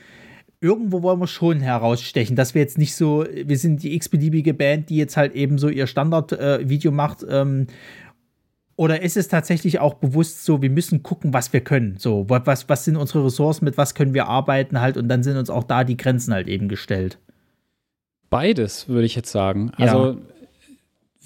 irgendwo 0.60 1.02
wollen 1.02 1.20
wir 1.20 1.26
schon 1.26 1.60
herausstechen, 1.60 2.36
dass 2.36 2.54
wir 2.54 2.62
jetzt 2.62 2.78
nicht 2.78 2.96
so, 2.96 3.26
wir 3.30 3.58
sind 3.58 3.82
die 3.82 3.94
x-beliebige 3.96 4.54
Band, 4.54 4.88
die 4.88 4.96
jetzt 4.96 5.16
halt 5.16 5.34
eben 5.34 5.58
so 5.58 5.68
ihr 5.68 5.86
Standard-Video 5.86 6.90
äh, 6.90 6.94
macht, 6.94 7.24
ähm, 7.28 7.66
oder 8.76 9.02
ist 9.02 9.16
es 9.16 9.28
tatsächlich 9.28 9.78
auch 9.78 9.94
bewusst 9.94 10.44
so, 10.44 10.60
wir 10.60 10.70
müssen 10.70 11.02
gucken, 11.02 11.32
was 11.32 11.52
wir 11.52 11.60
können? 11.60 11.96
So, 11.98 12.26
was, 12.28 12.68
was 12.68 12.84
sind 12.84 12.96
unsere 12.96 13.24
Ressourcen, 13.24 13.64
mit 13.64 13.78
was 13.78 13.94
können 13.94 14.14
wir 14.14 14.26
arbeiten 14.26 14.80
halt 14.80 14.96
und 14.96 15.08
dann 15.08 15.22
sind 15.22 15.36
uns 15.36 15.50
auch 15.50 15.64
da 15.64 15.84
die 15.84 15.96
Grenzen 15.96 16.34
halt 16.34 16.48
eben 16.48 16.68
gestellt? 16.68 17.18
Beides, 18.30 18.88
würde 18.88 19.06
ich 19.06 19.14
jetzt 19.14 19.30
sagen. 19.30 19.70
Also, 19.76 20.12
ja. 20.12 20.16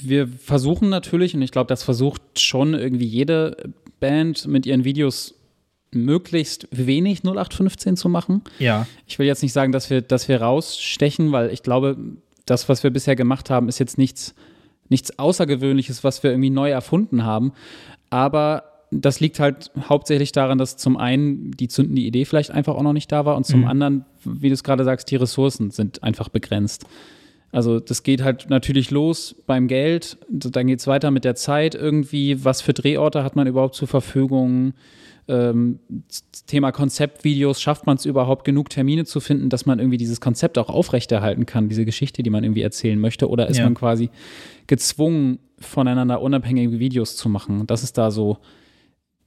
wir 0.01 0.29
versuchen 0.29 0.91
natürlich, 0.91 1.35
und 1.35 1.41
ich 1.41 1.53
glaube, 1.53 1.69
das 1.69 1.83
versucht 1.83 2.21
schon 2.39 2.75
irgendwie 2.75 3.07
jede 3.07 3.57
Band 3.99 4.47
mit 4.47 4.67
ihren 4.67 4.85
Videos 4.85 5.35
möglichst 5.91 6.69
wenig 6.71 7.21
0815 7.25 7.97
zu 7.97 8.11
machen. 8.11 8.43
Ja. 8.59 8.87
Ich 9.07 9.19
will 9.19 9.27
jetzt 9.27 9.43
nicht 9.43 9.55
sagen, 9.55 9.73
dass 9.73 9.89
wir, 9.89 10.03
dass 10.03 10.29
wir 10.29 10.43
rausstechen, 10.43 11.33
weil 11.33 11.51
ich 11.51 11.63
glaube, 11.63 11.97
das, 12.45 12.69
was 12.69 12.83
wir 12.83 12.91
bisher 12.91 13.17
gemacht 13.17 13.49
haben, 13.49 13.69
ist 13.69 13.79
jetzt 13.79 13.97
nichts 13.97 14.35
nichts 14.89 15.19
Außergewöhnliches, 15.19 16.05
was 16.05 16.23
wir 16.23 16.31
irgendwie 16.31 16.51
neu 16.51 16.71
erfunden 16.71 17.25
haben. 17.25 17.53
Aber 18.11 18.65
das 18.91 19.21
liegt 19.21 19.39
halt 19.39 19.71
hauptsächlich 19.89 20.33
daran, 20.33 20.59
dass 20.59 20.77
zum 20.77 20.97
einen 20.97 21.51
die 21.53 21.69
zündende 21.69 22.01
Idee 22.03 22.25
vielleicht 22.25 22.51
einfach 22.51 22.75
auch 22.75 22.83
noch 22.83 22.93
nicht 22.95 23.13
da 23.13 23.25
war 23.25 23.37
und 23.37 23.45
zum 23.45 23.61
mhm. 23.61 23.67
anderen, 23.67 24.05
wie 24.25 24.49
du 24.49 24.55
es 24.55 24.65
gerade 24.65 24.85
sagst, 24.85 25.11
die 25.11 25.17
Ressourcen 25.17 25.71
sind 25.71 26.03
einfach 26.03 26.29
begrenzt. 26.29 26.87
Also 27.51 27.81
das 27.81 28.03
geht 28.03 28.23
halt 28.23 28.51
natürlich 28.51 28.91
los 28.91 29.35
beim 29.47 29.69
Geld, 29.69 30.19
dann 30.29 30.67
geht 30.67 30.81
es 30.81 30.87
weiter 30.87 31.11
mit 31.11 31.25
der 31.25 31.35
Zeit 31.35 31.75
irgendwie, 31.75 32.45
was 32.45 32.61
für 32.61 32.75
Drehorte 32.75 33.25
hat 33.25 33.37
man 33.37 33.47
überhaupt 33.47 33.75
zur 33.75 33.89
Verfügung, 33.89 34.75
ähm, 35.29 35.79
Thema 36.47 36.73
Konzeptvideos, 36.73 37.61
schafft 37.61 37.87
man 37.87 37.97
es 37.97 38.05
überhaupt 38.05 38.45
genug 38.45 38.71
Termine 38.71 39.05
zu 39.05 39.21
finden, 39.21 39.49
dass 39.51 39.67
man 39.67 39.79
irgendwie 39.79 39.99
dieses 39.99 40.21
Konzept 40.21 40.59
auch 40.59 40.69
aufrechterhalten 40.69 41.47
kann, 41.47 41.69
diese 41.69 41.85
Geschichte, 41.85 42.23
die 42.23 42.31
man 42.31 42.45
irgendwie 42.45 42.63
erzählen 42.63 42.99
möchte, 42.99 43.29
oder 43.29 43.49
ist 43.49 43.59
ja. 43.59 43.65
man 43.65 43.75
quasi 43.75 44.11
gezwungen, 44.67 45.39
voneinander 45.59 46.23
unabhängige 46.23 46.79
Videos 46.79 47.17
zu 47.17 47.29
machen? 47.29 47.67
Das 47.67 47.83
ist 47.83 47.99
da 47.99 48.11
so 48.11 48.39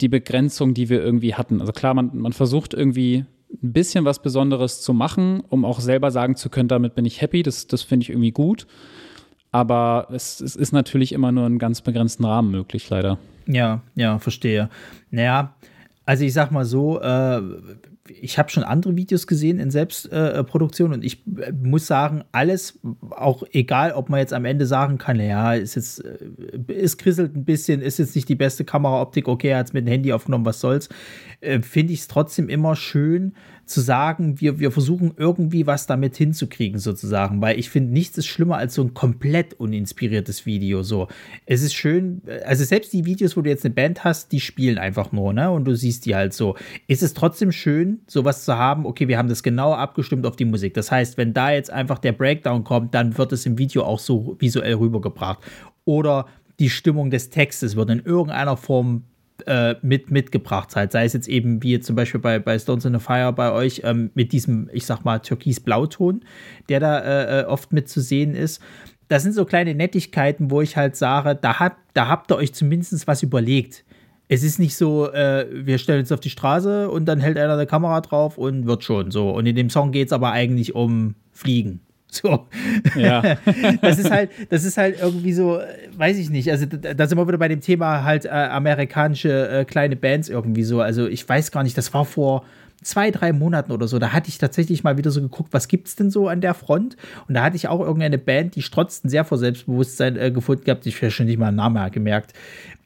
die 0.01 0.09
Begrenzung, 0.09 0.73
die 0.73 0.89
wir 0.89 1.01
irgendwie 1.01 1.35
hatten. 1.35 1.61
Also 1.61 1.71
klar, 1.71 1.93
man, 1.93 2.17
man 2.17 2.33
versucht 2.33 2.73
irgendwie 2.73 3.25
ein 3.61 3.73
bisschen 3.73 4.05
was 4.05 4.21
Besonderes 4.21 4.81
zu 4.81 4.93
machen, 4.93 5.41
um 5.49 5.65
auch 5.65 5.79
selber 5.79 6.09
sagen 6.11 6.35
zu 6.35 6.49
können, 6.49 6.69
damit 6.69 6.95
bin 6.95 7.05
ich 7.05 7.21
happy, 7.21 7.43
das, 7.43 7.67
das 7.67 7.81
finde 7.83 8.03
ich 8.03 8.09
irgendwie 8.09 8.31
gut. 8.31 8.65
Aber 9.51 10.07
es, 10.11 10.39
es 10.39 10.55
ist 10.55 10.71
natürlich 10.71 11.11
immer 11.11 11.31
nur 11.31 11.45
in 11.45 11.59
ganz 11.59 11.81
begrenzten 11.81 12.23
Rahmen 12.23 12.51
möglich, 12.51 12.89
leider. 12.89 13.17
Ja, 13.47 13.81
ja, 13.95 14.17
verstehe. 14.19 14.69
Naja, 15.09 15.55
also 16.05 16.23
ich 16.23 16.33
sag 16.33 16.51
mal 16.51 16.65
so, 16.65 16.99
äh, 16.99 17.41
ich 18.19 18.37
habe 18.37 18.49
schon 18.49 18.63
andere 18.63 18.95
Videos 18.95 19.27
gesehen 19.27 19.59
in 19.59 19.71
Selbstproduktion 19.71 20.91
äh, 20.91 20.93
und 20.95 21.05
ich 21.05 21.23
äh, 21.37 21.51
muss 21.51 21.87
sagen, 21.87 22.23
alles, 22.31 22.79
auch 23.11 23.43
egal, 23.51 23.93
ob 23.93 24.09
man 24.09 24.19
jetzt 24.19 24.33
am 24.33 24.45
Ende 24.45 24.65
sagen 24.65 24.97
kann, 24.97 25.19
ja, 25.19 25.53
ist 25.53 25.75
jetzt, 25.75 26.03
äh, 26.03 26.73
es 26.73 26.97
krisselt 26.97 27.35
ein 27.35 27.45
bisschen, 27.45 27.81
ist 27.81 27.99
jetzt 27.99 28.15
nicht 28.15 28.27
die 28.27 28.35
beste 28.35 28.65
Kameraoptik, 28.65 29.27
okay, 29.27 29.49
er 29.49 29.59
hat 29.59 29.67
es 29.67 29.73
mit 29.73 29.85
dem 29.85 29.91
Handy 29.91 30.11
aufgenommen, 30.11 30.45
was 30.45 30.59
soll's, 30.59 30.89
äh, 31.41 31.61
finde 31.61 31.93
ich 31.93 32.01
es 32.01 32.07
trotzdem 32.07 32.49
immer 32.49 32.75
schön, 32.75 33.33
zu 33.71 33.81
sagen, 33.81 34.39
wir, 34.39 34.59
wir 34.59 34.71
versuchen 34.71 35.13
irgendwie 35.17 35.65
was 35.65 35.87
damit 35.87 36.15
hinzukriegen, 36.15 36.79
sozusagen. 36.79 37.41
Weil 37.41 37.59
ich 37.59 37.69
finde, 37.69 37.91
nichts 37.91 38.17
ist 38.17 38.27
schlimmer 38.27 38.57
als 38.57 38.75
so 38.75 38.83
ein 38.83 38.93
komplett 38.93 39.53
uninspiriertes 39.55 40.45
Video. 40.45 40.83
So, 40.83 41.07
es 41.45 41.63
ist 41.63 41.73
schön, 41.73 42.21
also 42.45 42.63
selbst 42.63 42.93
die 42.93 43.05
Videos, 43.05 43.35
wo 43.35 43.41
du 43.41 43.49
jetzt 43.49 43.65
eine 43.65 43.73
Band 43.73 44.03
hast, 44.03 44.31
die 44.31 44.39
spielen 44.39 44.77
einfach 44.77 45.11
nur, 45.11 45.33
ne? 45.33 45.49
Und 45.49 45.65
du 45.65 45.75
siehst 45.75 46.05
die 46.05 46.15
halt 46.15 46.33
so. 46.33 46.55
Ist 46.87 47.03
es 47.03 47.13
trotzdem 47.13 47.51
schön, 47.51 48.01
sowas 48.07 48.45
zu 48.45 48.57
haben, 48.57 48.85
okay, 48.85 49.07
wir 49.07 49.17
haben 49.17 49.29
das 49.29 49.43
genau 49.43 49.73
abgestimmt 49.73 50.25
auf 50.25 50.35
die 50.35 50.45
Musik. 50.45 50.73
Das 50.73 50.91
heißt, 50.91 51.17
wenn 51.17 51.33
da 51.33 51.51
jetzt 51.51 51.71
einfach 51.71 51.99
der 51.99 52.11
Breakdown 52.11 52.63
kommt, 52.63 52.93
dann 52.93 53.17
wird 53.17 53.31
es 53.31 53.45
im 53.45 53.57
Video 53.57 53.83
auch 53.83 53.99
so 53.99 54.35
visuell 54.39 54.75
rübergebracht. 54.75 55.39
Oder 55.85 56.27
die 56.59 56.69
Stimmung 56.69 57.09
des 57.09 57.29
Textes 57.29 57.75
wird 57.75 57.89
in 57.89 57.99
irgendeiner 58.01 58.55
Form 58.55 59.05
äh, 59.47 59.75
mit 59.81 60.11
mitgebracht 60.11 60.71
seid. 60.71 60.91
Sei 60.91 61.05
es 61.05 61.13
jetzt 61.13 61.27
eben 61.27 61.61
wie 61.63 61.79
zum 61.79 61.95
Beispiel 61.95 62.19
bei, 62.19 62.39
bei 62.39 62.57
Stones 62.57 62.85
in 62.85 62.93
the 62.93 62.99
Fire 62.99 63.33
bei 63.33 63.51
euch 63.51 63.81
ähm, 63.83 64.11
mit 64.13 64.31
diesem, 64.31 64.69
ich 64.73 64.85
sag 64.85 65.03
mal, 65.03 65.19
türkis-blauton, 65.19 66.23
der 66.69 66.79
da 66.79 66.99
äh, 66.99 67.41
äh, 67.41 67.45
oft 67.45 67.73
mit 67.73 67.89
zu 67.89 68.01
sehen 68.01 68.35
ist. 68.35 68.61
Das 69.07 69.23
sind 69.23 69.33
so 69.33 69.45
kleine 69.45 69.75
Nettigkeiten, 69.75 70.51
wo 70.51 70.61
ich 70.61 70.77
halt 70.77 70.95
sage, 70.95 71.35
da, 71.35 71.59
hab, 71.59 71.77
da 71.93 72.07
habt 72.07 72.31
ihr 72.31 72.37
euch 72.37 72.53
zumindest 72.53 73.07
was 73.07 73.23
überlegt. 73.23 73.83
Es 74.29 74.43
ist 74.43 74.59
nicht 74.59 74.77
so, 74.77 75.11
äh, 75.11 75.45
wir 75.51 75.77
stellen 75.77 75.99
uns 75.99 76.11
auf 76.13 76.21
die 76.21 76.29
Straße 76.29 76.89
und 76.89 77.05
dann 77.05 77.19
hält 77.19 77.37
einer 77.37 77.53
eine 77.53 77.65
Kamera 77.65 77.99
drauf 77.99 78.37
und 78.37 78.65
wird 78.65 78.83
schon 78.85 79.11
so. 79.11 79.31
Und 79.31 79.45
in 79.45 79.57
dem 79.57 79.69
Song 79.69 79.91
geht 79.91 80.07
es 80.07 80.13
aber 80.13 80.31
eigentlich 80.31 80.73
um 80.73 81.15
Fliegen. 81.31 81.81
So. 82.11 82.45
Ja. 82.95 83.21
das 83.81 83.97
ist 83.97 84.11
halt, 84.11 84.31
das 84.49 84.65
ist 84.65 84.77
halt 84.77 84.99
irgendwie 85.01 85.31
so, 85.31 85.61
weiß 85.95 86.17
ich 86.17 86.29
nicht. 86.29 86.51
Also 86.51 86.65
da, 86.65 86.93
da 86.93 87.07
sind 87.07 87.17
wir 87.17 87.25
wieder 87.25 87.37
bei 87.37 87.47
dem 87.47 87.61
Thema 87.61 88.03
halt 88.03 88.25
äh, 88.25 88.29
amerikanische 88.29 89.47
äh, 89.47 89.65
kleine 89.65 89.95
Bands 89.95 90.27
irgendwie 90.27 90.63
so. 90.63 90.81
Also 90.81 91.07
ich 91.07 91.27
weiß 91.27 91.51
gar 91.51 91.63
nicht, 91.63 91.77
das 91.77 91.93
war 91.93 92.03
vor 92.03 92.43
zwei, 92.83 93.11
drei 93.11 93.31
Monaten 93.31 93.71
oder 93.71 93.87
so. 93.87 93.97
Da 93.97 94.11
hatte 94.11 94.27
ich 94.27 94.37
tatsächlich 94.37 94.83
mal 94.83 94.97
wieder 94.97 95.09
so 95.09 95.21
geguckt, 95.21 95.53
was 95.53 95.69
gibt's 95.69 95.95
denn 95.95 96.11
so 96.11 96.27
an 96.27 96.41
der 96.41 96.53
Front? 96.53 96.97
Und 97.29 97.35
da 97.35 97.43
hatte 97.43 97.55
ich 97.55 97.69
auch 97.69 97.79
irgendeine 97.79 98.17
Band, 98.17 98.55
die 98.55 98.61
strotzten 98.61 99.09
sehr 99.09 99.23
vor 99.23 99.37
Selbstbewusstsein 99.37 100.17
äh, 100.17 100.31
gefunden 100.31 100.65
gehabt. 100.65 100.85
Ich 100.85 100.97
habe 101.01 101.11
schon 101.11 101.27
nicht 101.27 101.39
mal 101.39 101.47
einen 101.47 101.57
Namen 101.57 101.91
gemerkt. 101.91 102.33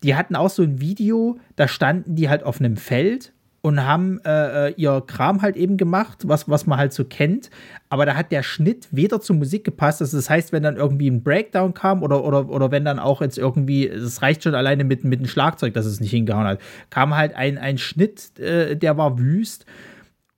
Die 0.03 0.13
hatten 0.15 0.35
auch 0.35 0.51
so 0.51 0.61
ein 0.61 0.79
Video, 0.81 1.39
da 1.55 1.67
standen 1.67 2.15
die 2.15 2.29
halt 2.29 2.43
auf 2.43 2.59
einem 2.59 2.77
Feld 2.77 3.31
und 3.65 3.83
haben 3.83 4.19
äh, 4.23 4.67
äh, 4.67 4.73
ihr 4.77 5.01
Kram 5.07 5.41
halt 5.41 5.55
eben 5.55 5.75
gemacht, 5.75 6.19
was, 6.27 6.47
was 6.47 6.67
man 6.67 6.77
halt 6.77 6.93
so 6.93 7.03
kennt. 7.03 7.49
Aber 7.89 8.05
da 8.05 8.13
hat 8.13 8.31
der 8.31 8.43
Schnitt 8.43 8.87
weder 8.91 9.21
zur 9.21 9.37
Musik 9.37 9.63
gepasst. 9.63 10.01
Also 10.01 10.17
das 10.17 10.29
heißt, 10.29 10.51
wenn 10.51 10.61
dann 10.61 10.75
irgendwie 10.75 11.09
ein 11.09 11.23
Breakdown 11.23 11.73
kam 11.73 12.03
oder, 12.03 12.23
oder, 12.23 12.47
oder 12.47 12.69
wenn 12.69 12.85
dann 12.85 12.99
auch 12.99 13.21
jetzt 13.21 13.39
irgendwie, 13.39 13.87
es 13.87 14.21
reicht 14.21 14.43
schon 14.43 14.53
alleine 14.53 14.83
mit, 14.83 15.03
mit 15.03 15.19
dem 15.19 15.25
Schlagzeug, 15.25 15.73
dass 15.73 15.87
es 15.87 15.99
nicht 15.99 16.11
hingehauen 16.11 16.45
hat, 16.45 16.61
kam 16.91 17.15
halt 17.15 17.33
ein, 17.33 17.57
ein 17.57 17.79
Schnitt, 17.79 18.37
äh, 18.37 18.77
der 18.77 18.99
war 18.99 19.17
wüst. 19.17 19.65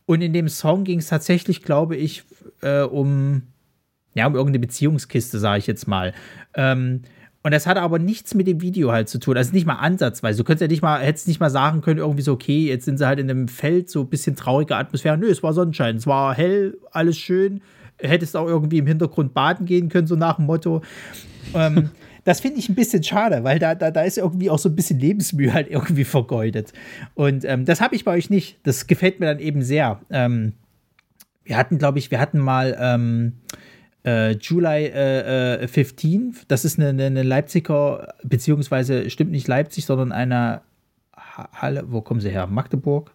Und 0.06 0.22
in 0.22 0.32
dem 0.32 0.48
Song 0.48 0.86
ging 0.86 1.00
es 1.00 1.08
tatsächlich, 1.08 1.64
glaube 1.64 1.98
ich, 1.98 2.24
äh, 2.62 2.84
um, 2.84 3.42
ja, 4.14 4.26
um 4.26 4.36
irgendeine 4.36 4.60
Beziehungskiste, 4.60 5.38
sage 5.38 5.60
ich 5.60 5.68
jetzt 5.68 5.86
mal. 5.86 6.14
Ähm, 6.54 7.02
und 7.48 7.54
das 7.54 7.66
hat 7.66 7.78
aber 7.78 7.98
nichts 7.98 8.34
mit 8.34 8.46
dem 8.46 8.60
Video 8.60 8.92
halt 8.92 9.08
zu 9.08 9.20
tun. 9.20 9.38
Also 9.38 9.54
nicht 9.54 9.66
mal 9.66 9.76
ansatzweise. 9.76 10.40
Du 10.40 10.44
könntest 10.44 10.64
ja 10.64 10.68
nicht 10.68 10.82
mal, 10.82 11.00
hättest 11.00 11.30
nicht 11.30 11.40
mal 11.40 11.50
sagen 11.50 11.80
können, 11.80 11.98
irgendwie 11.98 12.22
so, 12.22 12.34
okay, 12.34 12.68
jetzt 12.68 12.84
sind 12.84 12.98
sie 12.98 13.08
halt 13.08 13.20
in 13.20 13.32
einem 13.32 13.48
Feld, 13.48 13.90
so 13.90 14.02
ein 14.02 14.10
bisschen 14.10 14.36
traurige 14.36 14.76
Atmosphäre. 14.76 15.18
Nö, 15.18 15.30
es 15.30 15.42
war 15.44 15.54
Sonnenschein, 15.54 15.96
es 15.96 16.06
war 16.06 16.36
hell, 16.36 16.78
alles 16.92 17.18
schön. 17.18 17.62
Hättest 18.02 18.36
auch 18.36 18.48
irgendwie 18.48 18.80
im 18.80 18.86
Hintergrund 18.86 19.34
baden 19.34 19.66
gehen 19.66 19.88
können, 19.88 20.08
so 20.08 20.18
nach 20.18 20.36
dem 20.36 20.46
Motto. 20.46 20.82
ähm, 21.54 21.92
das 22.26 22.42
finde 22.42 22.60
ich 22.60 22.68
ein 22.68 22.76
bisschen 22.76 23.02
schade, 23.02 23.46
weil 23.46 23.60
da, 23.60 23.76
da, 23.76 23.92
da 23.92 24.02
ist 24.02 24.18
irgendwie 24.18 24.50
auch 24.50 24.60
so 24.60 24.68
ein 24.68 24.76
bisschen 24.76 25.00
Lebensmühe 25.00 25.54
halt 25.54 25.70
irgendwie 25.70 26.04
vergeudet. 26.04 26.74
Und 27.14 27.46
ähm, 27.46 27.64
das 27.64 27.80
habe 27.80 27.96
ich 27.96 28.04
bei 28.04 28.12
euch 28.12 28.30
nicht. 28.30 28.60
Das 28.64 28.88
gefällt 28.88 29.22
mir 29.22 29.28
dann 29.28 29.40
eben 29.40 29.62
sehr. 29.62 30.02
Ähm, 30.10 30.52
wir 31.46 31.56
hatten, 31.56 31.78
glaube 31.78 32.00
ich, 32.00 32.12
wir 32.12 32.20
hatten 32.20 32.40
mal 32.40 32.76
ähm, 32.78 33.38
äh, 34.06 34.32
July 34.32 34.86
äh, 34.86 35.68
15. 35.68 36.30
Äh, 36.30 36.34
das 36.48 36.66
ist 36.66 36.80
eine, 36.80 37.04
eine 37.04 37.24
Leipziger, 37.24 38.14
beziehungsweise 38.24 39.10
stimmt 39.10 39.32
nicht 39.32 39.48
Leipzig, 39.48 39.86
sondern 39.86 40.12
eine 40.12 40.62
Halle, 41.16 41.86
wo 41.88 42.02
kommen 42.02 42.20
sie 42.20 42.30
her? 42.30 42.48
Magdeburg? 42.48 43.14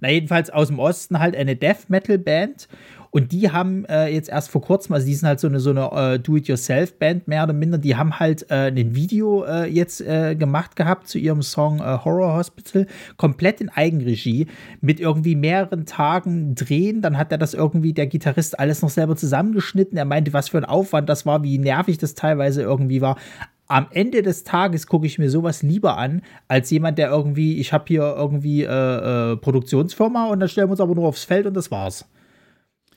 Na, 0.00 0.10
jedenfalls 0.10 0.50
aus 0.50 0.68
dem 0.68 0.78
Osten 0.78 1.18
halt 1.18 1.34
eine 1.34 1.56
Death 1.56 1.88
Metal 1.88 2.18
Band. 2.18 2.68
Und 3.10 3.32
die 3.32 3.50
haben 3.50 3.84
äh, 3.86 4.08
jetzt 4.08 4.28
erst 4.28 4.50
vor 4.50 4.60
kurzem, 4.60 4.94
also 4.94 5.06
die 5.06 5.14
sind 5.14 5.28
halt 5.28 5.40
so 5.40 5.48
eine, 5.48 5.60
so 5.60 5.70
eine 5.70 6.14
äh, 6.14 6.18
Do-it-yourself-Band, 6.18 7.28
mehr 7.28 7.44
oder 7.44 7.52
minder, 7.52 7.78
die 7.78 7.96
haben 7.96 8.18
halt 8.18 8.50
äh, 8.50 8.68
ein 8.68 8.94
Video 8.94 9.44
äh, 9.44 9.66
jetzt 9.66 10.00
äh, 10.00 10.34
gemacht 10.34 10.76
gehabt 10.76 11.08
zu 11.08 11.18
ihrem 11.18 11.42
Song 11.42 11.80
äh, 11.80 11.98
Horror 12.04 12.36
Hospital, 12.36 12.86
komplett 13.16 13.60
in 13.60 13.68
Eigenregie, 13.68 14.46
mit 14.80 15.00
irgendwie 15.00 15.36
mehreren 15.36 15.86
Tagen 15.86 16.54
drehen. 16.54 17.02
Dann 17.02 17.18
hat 17.18 17.32
er 17.32 17.38
das 17.38 17.54
irgendwie, 17.54 17.92
der 17.92 18.06
Gitarrist, 18.06 18.58
alles 18.58 18.82
noch 18.82 18.90
selber 18.90 19.16
zusammengeschnitten. 19.16 19.96
Er 19.96 20.04
meinte, 20.04 20.32
was 20.32 20.50
für 20.50 20.58
ein 20.58 20.64
Aufwand 20.64 21.08
das 21.08 21.26
war, 21.26 21.42
wie 21.42 21.58
nervig 21.58 21.98
das 21.98 22.14
teilweise 22.14 22.62
irgendwie 22.62 23.00
war 23.00 23.16
am 23.68 23.88
Ende 23.90 24.22
des 24.22 24.44
Tages 24.44 24.86
gucke 24.86 25.06
ich 25.06 25.18
mir 25.18 25.30
sowas 25.30 25.62
lieber 25.62 25.98
an, 25.98 26.22
als 26.48 26.70
jemand, 26.70 26.98
der 26.98 27.10
irgendwie, 27.10 27.58
ich 27.58 27.72
habe 27.72 27.84
hier 27.88 28.14
irgendwie 28.16 28.62
äh, 28.62 29.32
äh, 29.32 29.36
Produktionsfirma 29.36 30.26
und 30.26 30.40
dann 30.40 30.48
stellen 30.48 30.68
wir 30.68 30.72
uns 30.72 30.80
aber 30.80 30.94
nur 30.94 31.08
aufs 31.08 31.24
Feld 31.24 31.46
und 31.46 31.54
das 31.54 31.70
war's. 31.70 32.06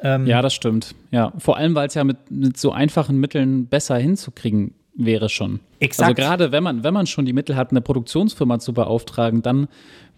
Ähm, 0.01 0.25
ja, 0.27 0.41
das 0.41 0.53
stimmt. 0.53 0.95
Ja, 1.11 1.33
vor 1.37 1.57
allem, 1.57 1.75
weil 1.75 1.87
es 1.87 1.93
ja 1.93 2.03
mit, 2.03 2.31
mit 2.31 2.57
so 2.57 2.71
einfachen 2.71 3.19
Mitteln 3.19 3.67
besser 3.67 3.97
hinzukriegen 3.97 4.73
wäre 4.95 5.29
schon. 5.29 5.59
Exakt. 5.79 6.19
Also 6.19 6.27
gerade 6.27 6.51
wenn 6.51 6.63
man, 6.63 6.83
wenn 6.83 6.93
man 6.93 7.07
schon 7.07 7.25
die 7.25 7.33
Mittel 7.33 7.55
hat, 7.55 7.71
eine 7.71 7.81
Produktionsfirma 7.81 8.59
zu 8.59 8.73
beauftragen, 8.73 9.41
dann 9.41 9.67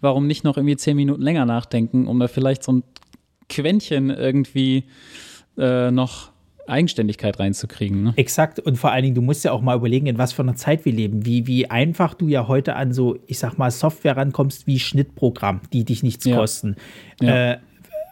warum 0.00 0.26
nicht 0.26 0.44
noch 0.44 0.56
irgendwie 0.56 0.76
zehn 0.76 0.96
Minuten 0.96 1.22
länger 1.22 1.46
nachdenken, 1.46 2.06
um 2.06 2.18
da 2.18 2.28
vielleicht 2.28 2.62
so 2.64 2.72
ein 2.72 2.82
Quäntchen 3.48 4.10
irgendwie 4.10 4.84
äh, 5.56 5.90
noch 5.90 6.32
Eigenständigkeit 6.66 7.38
reinzukriegen. 7.38 8.02
Ne? 8.02 8.12
Exakt. 8.16 8.60
Und 8.60 8.76
vor 8.76 8.92
allen 8.92 9.02
Dingen, 9.02 9.14
du 9.14 9.22
musst 9.22 9.44
ja 9.44 9.52
auch 9.52 9.62
mal 9.62 9.76
überlegen, 9.76 10.06
in 10.06 10.18
was 10.18 10.32
für 10.32 10.42
einer 10.42 10.54
Zeit 10.54 10.84
wir 10.84 10.92
leben. 10.92 11.26
Wie, 11.26 11.46
wie 11.46 11.70
einfach 11.70 12.14
du 12.14 12.28
ja 12.28 12.48
heute 12.48 12.76
an 12.76 12.92
so, 12.92 13.18
ich 13.26 13.38
sag 13.38 13.58
mal, 13.58 13.70
Software 13.70 14.16
rankommst 14.16 14.66
wie 14.66 14.78
Schnittprogramm, 14.78 15.60
die 15.72 15.84
dich 15.84 16.02
nichts 16.02 16.24
ja. 16.24 16.36
kosten. 16.36 16.76
Ja. 17.20 17.52
Äh, 17.52 17.58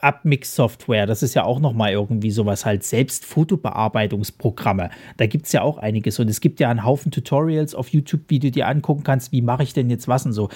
Upmix-Software, 0.02 1.06
das 1.06 1.22
ist 1.22 1.34
ja 1.34 1.44
auch 1.44 1.60
nochmal 1.60 1.92
irgendwie 1.92 2.30
sowas 2.30 2.64
halt, 2.64 2.84
selbst 2.84 3.24
Fotobearbeitungsprogramme, 3.24 4.90
da 5.16 5.26
gibt 5.26 5.46
es 5.46 5.52
ja 5.52 5.62
auch 5.62 5.78
einiges 5.78 6.18
und 6.18 6.28
es 6.28 6.40
gibt 6.40 6.60
ja 6.60 6.70
einen 6.70 6.84
Haufen 6.84 7.10
Tutorials 7.10 7.74
auf 7.74 7.88
YouTube, 7.88 8.22
wie 8.28 8.38
du 8.38 8.50
dir 8.50 8.68
angucken 8.68 9.02
kannst, 9.02 9.32
wie 9.32 9.42
mache 9.42 9.62
ich 9.62 9.72
denn 9.72 9.90
jetzt 9.90 10.08
was 10.08 10.26
und 10.26 10.32
so 10.32 10.48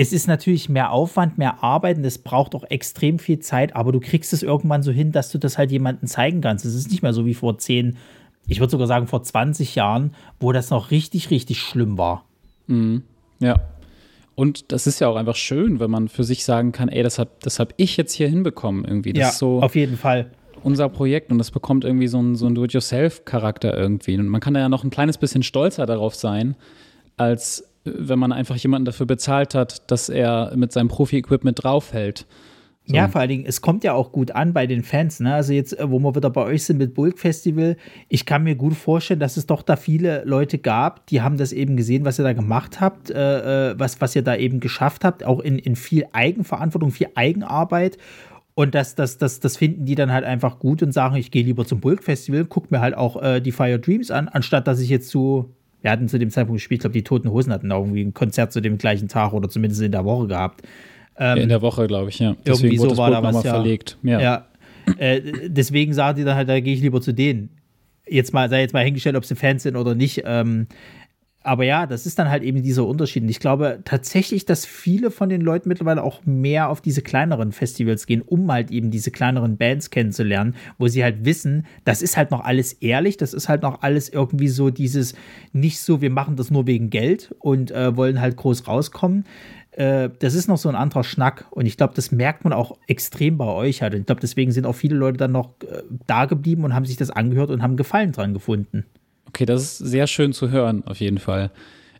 es 0.00 0.14
ist 0.14 0.28
natürlich 0.28 0.70
mehr 0.70 0.92
Aufwand, 0.92 1.36
mehr 1.36 1.62
Arbeit 1.62 1.98
und 1.98 2.06
es 2.06 2.16
braucht 2.16 2.54
auch 2.54 2.64
extrem 2.70 3.18
viel 3.18 3.40
Zeit, 3.40 3.76
aber 3.76 3.92
du 3.92 4.00
kriegst 4.00 4.32
es 4.32 4.42
irgendwann 4.42 4.82
so 4.82 4.92
hin, 4.92 5.12
dass 5.12 5.30
du 5.30 5.36
das 5.36 5.58
halt 5.58 5.70
jemandem 5.70 6.08
zeigen 6.08 6.40
kannst. 6.40 6.64
Es 6.64 6.74
ist 6.74 6.90
nicht 6.90 7.02
mehr 7.02 7.12
so 7.12 7.26
wie 7.26 7.34
vor 7.34 7.58
10, 7.58 7.98
ich 8.46 8.60
würde 8.60 8.70
sogar 8.70 8.86
sagen 8.86 9.06
vor 9.08 9.22
20 9.22 9.74
Jahren, 9.74 10.14
wo 10.40 10.52
das 10.52 10.70
noch 10.70 10.90
richtig, 10.90 11.30
richtig 11.30 11.60
schlimm 11.60 11.98
war. 11.98 12.24
Mhm. 12.66 13.02
Ja. 13.40 13.60
Und 14.40 14.72
das 14.72 14.86
ist 14.86 15.00
ja 15.00 15.08
auch 15.08 15.16
einfach 15.16 15.36
schön, 15.36 15.80
wenn 15.80 15.90
man 15.90 16.08
für 16.08 16.24
sich 16.24 16.46
sagen 16.46 16.72
kann, 16.72 16.88
ey, 16.88 17.02
das 17.02 17.18
habe 17.18 17.28
das 17.42 17.60
hab 17.60 17.74
ich 17.76 17.98
jetzt 17.98 18.14
hier 18.14 18.26
hinbekommen 18.26 18.86
irgendwie. 18.86 19.12
Das 19.12 19.20
ja, 19.20 19.28
ist 19.28 19.38
so 19.38 19.60
auf 19.60 19.76
jeden 19.76 19.98
Fall. 19.98 20.30
Unser 20.62 20.88
Projekt 20.88 21.30
und 21.30 21.36
das 21.36 21.50
bekommt 21.50 21.84
irgendwie 21.84 22.08
so 22.08 22.16
einen, 22.16 22.36
so 22.36 22.46
einen 22.46 22.54
Do-it-yourself-Charakter 22.54 23.76
irgendwie. 23.76 24.16
Und 24.16 24.28
man 24.28 24.40
kann 24.40 24.54
da 24.54 24.60
ja 24.60 24.70
noch 24.70 24.82
ein 24.82 24.88
kleines 24.88 25.18
bisschen 25.18 25.42
stolzer 25.42 25.84
darauf 25.84 26.14
sein, 26.14 26.56
als 27.18 27.68
wenn 27.84 28.18
man 28.18 28.32
einfach 28.32 28.56
jemanden 28.56 28.86
dafür 28.86 29.04
bezahlt 29.04 29.54
hat, 29.54 29.90
dass 29.90 30.08
er 30.08 30.52
mit 30.56 30.72
seinem 30.72 30.88
Profi-Equipment 30.88 31.62
draufhält. 31.62 32.24
So. 32.90 32.96
Ja, 32.96 33.08
vor 33.08 33.20
allen 33.20 33.30
Dingen, 33.30 33.44
es 33.46 33.60
kommt 33.60 33.84
ja 33.84 33.92
auch 33.92 34.10
gut 34.10 34.32
an 34.32 34.52
bei 34.52 34.66
den 34.66 34.82
Fans. 34.82 35.20
Ne? 35.20 35.32
Also 35.32 35.52
jetzt, 35.52 35.76
wo 35.80 36.00
wir 36.00 36.14
wieder 36.16 36.30
bei 36.30 36.42
euch 36.42 36.64
sind 36.64 36.78
mit 36.78 36.94
Bulk 36.94 37.18
Festival, 37.18 37.76
ich 38.08 38.26
kann 38.26 38.42
mir 38.42 38.56
gut 38.56 38.74
vorstellen, 38.74 39.20
dass 39.20 39.36
es 39.36 39.46
doch 39.46 39.62
da 39.62 39.76
viele 39.76 40.24
Leute 40.24 40.58
gab, 40.58 41.06
die 41.06 41.22
haben 41.22 41.36
das 41.36 41.52
eben 41.52 41.76
gesehen, 41.76 42.04
was 42.04 42.18
ihr 42.18 42.24
da 42.24 42.32
gemacht 42.32 42.80
habt, 42.80 43.10
äh, 43.10 43.70
äh 43.70 43.78
was, 43.78 44.00
was 44.00 44.16
ihr 44.16 44.22
da 44.22 44.34
eben 44.34 44.58
geschafft 44.58 45.04
habt, 45.04 45.24
auch 45.24 45.38
in, 45.38 45.58
in 45.58 45.76
viel 45.76 46.06
Eigenverantwortung, 46.12 46.90
viel 46.90 47.08
Eigenarbeit. 47.14 47.96
Und 48.54 48.74
das, 48.74 48.96
das, 48.96 49.18
das, 49.18 49.38
das 49.38 49.56
finden 49.56 49.84
die 49.86 49.94
dann 49.94 50.12
halt 50.12 50.24
einfach 50.24 50.58
gut 50.58 50.82
und 50.82 50.92
sagen, 50.92 51.14
ich 51.14 51.30
gehe 51.30 51.44
lieber 51.44 51.64
zum 51.64 51.80
Bulk 51.80 52.02
Festival, 52.02 52.44
guck 52.44 52.70
mir 52.70 52.80
halt 52.80 52.96
auch 52.96 53.22
äh, 53.22 53.40
die 53.40 53.52
Fire 53.52 53.78
Dreams 53.78 54.10
an, 54.10 54.28
anstatt 54.28 54.66
dass 54.66 54.80
ich 54.80 54.88
jetzt 54.88 55.08
zu 55.08 55.54
wir 55.82 55.90
hatten 55.90 56.08
zu 56.08 56.18
dem 56.18 56.30
Zeitpunkt 56.30 56.58
gespielt, 56.58 56.80
ich 56.80 56.82
glaube, 56.82 56.92
die 56.92 57.04
Toten 57.04 57.30
Hosen 57.30 57.52
hatten 57.52 57.72
auch 57.72 57.80
irgendwie 57.80 58.04
ein 58.04 58.14
Konzert 58.14 58.52
zu 58.52 58.60
dem 58.60 58.78
gleichen 58.78 59.08
Tag 59.08 59.32
oder 59.32 59.48
zumindest 59.48 59.80
in 59.80 59.92
der 59.92 60.04
Woche 60.04 60.26
gehabt. 60.26 60.62
Ähm, 61.16 61.38
in 61.38 61.48
der 61.48 61.62
Woche, 61.62 61.86
glaube 61.86 62.10
ich, 62.10 62.18
ja. 62.18 62.36
Deswegen 62.46 62.74
irgendwie 62.74 62.90
so 62.90 62.96
war 62.96 63.10
da 63.10 63.22
was 63.22 63.42
ja, 63.44 63.52
verlegt. 63.52 63.98
Ja. 64.02 64.20
ja 64.20 64.46
äh, 64.98 65.20
deswegen 65.48 65.92
sagen 65.92 66.18
die 66.18 66.24
dann 66.24 66.36
halt, 66.36 66.48
da 66.48 66.58
gehe 66.60 66.74
ich 66.74 66.80
lieber 66.80 67.00
zu 67.00 67.12
denen. 67.12 67.50
Jetzt 68.06 68.32
mal, 68.32 68.48
sei 68.48 68.60
jetzt 68.60 68.72
mal 68.72 68.84
hingestellt, 68.84 69.16
ob 69.16 69.24
sie 69.24 69.36
Fans 69.36 69.62
sind 69.62 69.76
oder 69.76 69.94
nicht. 69.94 70.22
Ähm, 70.24 70.66
aber 71.42 71.64
ja, 71.64 71.86
das 71.86 72.04
ist 72.04 72.18
dann 72.18 72.28
halt 72.28 72.42
eben 72.42 72.62
dieser 72.62 72.86
Unterschied. 72.86 73.22
Und 73.22 73.30
ich 73.30 73.40
glaube 73.40 73.80
tatsächlich, 73.84 74.44
dass 74.44 74.66
viele 74.66 75.10
von 75.10 75.30
den 75.30 75.40
Leuten 75.40 75.70
mittlerweile 75.70 76.02
auch 76.02 76.20
mehr 76.26 76.68
auf 76.68 76.82
diese 76.82 77.00
kleineren 77.00 77.52
Festivals 77.52 78.06
gehen, 78.06 78.20
um 78.20 78.52
halt 78.52 78.70
eben 78.70 78.90
diese 78.90 79.10
kleineren 79.10 79.56
Bands 79.56 79.88
kennenzulernen, 79.88 80.54
wo 80.76 80.88
sie 80.88 81.02
halt 81.02 81.24
wissen, 81.24 81.64
das 81.84 82.02
ist 82.02 82.18
halt 82.18 82.30
noch 82.30 82.44
alles 82.44 82.74
ehrlich, 82.74 83.16
das 83.16 83.32
ist 83.32 83.48
halt 83.48 83.62
noch 83.62 83.80
alles 83.80 84.10
irgendwie 84.10 84.48
so 84.48 84.68
dieses, 84.68 85.14
nicht 85.52 85.80
so, 85.80 86.02
wir 86.02 86.10
machen 86.10 86.36
das 86.36 86.50
nur 86.50 86.66
wegen 86.66 86.90
Geld 86.90 87.34
und 87.38 87.70
äh, 87.70 87.96
wollen 87.96 88.20
halt 88.20 88.36
groß 88.36 88.68
rauskommen. 88.68 89.24
Äh, 89.80 90.10
das 90.18 90.34
ist 90.34 90.46
noch 90.46 90.58
so 90.58 90.68
ein 90.68 90.74
anderer 90.74 91.04
Schnack. 91.04 91.46
Und 91.50 91.64
ich 91.64 91.78
glaube, 91.78 91.94
das 91.94 92.12
merkt 92.12 92.44
man 92.44 92.52
auch 92.52 92.76
extrem 92.86 93.38
bei 93.38 93.46
euch 93.46 93.80
halt. 93.80 93.94
Und 93.94 94.00
ich 94.00 94.06
glaube, 94.06 94.20
deswegen 94.20 94.52
sind 94.52 94.66
auch 94.66 94.74
viele 94.74 94.94
Leute 94.94 95.16
dann 95.16 95.32
noch 95.32 95.54
äh, 95.62 95.82
da 96.06 96.26
geblieben 96.26 96.64
und 96.64 96.74
haben 96.74 96.84
sich 96.84 96.98
das 96.98 97.10
angehört 97.10 97.48
und 97.48 97.62
haben 97.62 97.78
Gefallen 97.78 98.12
dran 98.12 98.34
gefunden. 98.34 98.84
Okay, 99.26 99.46
das 99.46 99.62
ist 99.62 99.78
sehr 99.78 100.06
schön 100.06 100.34
zu 100.34 100.50
hören, 100.50 100.84
auf 100.86 101.00
jeden 101.00 101.18
Fall. 101.18 101.50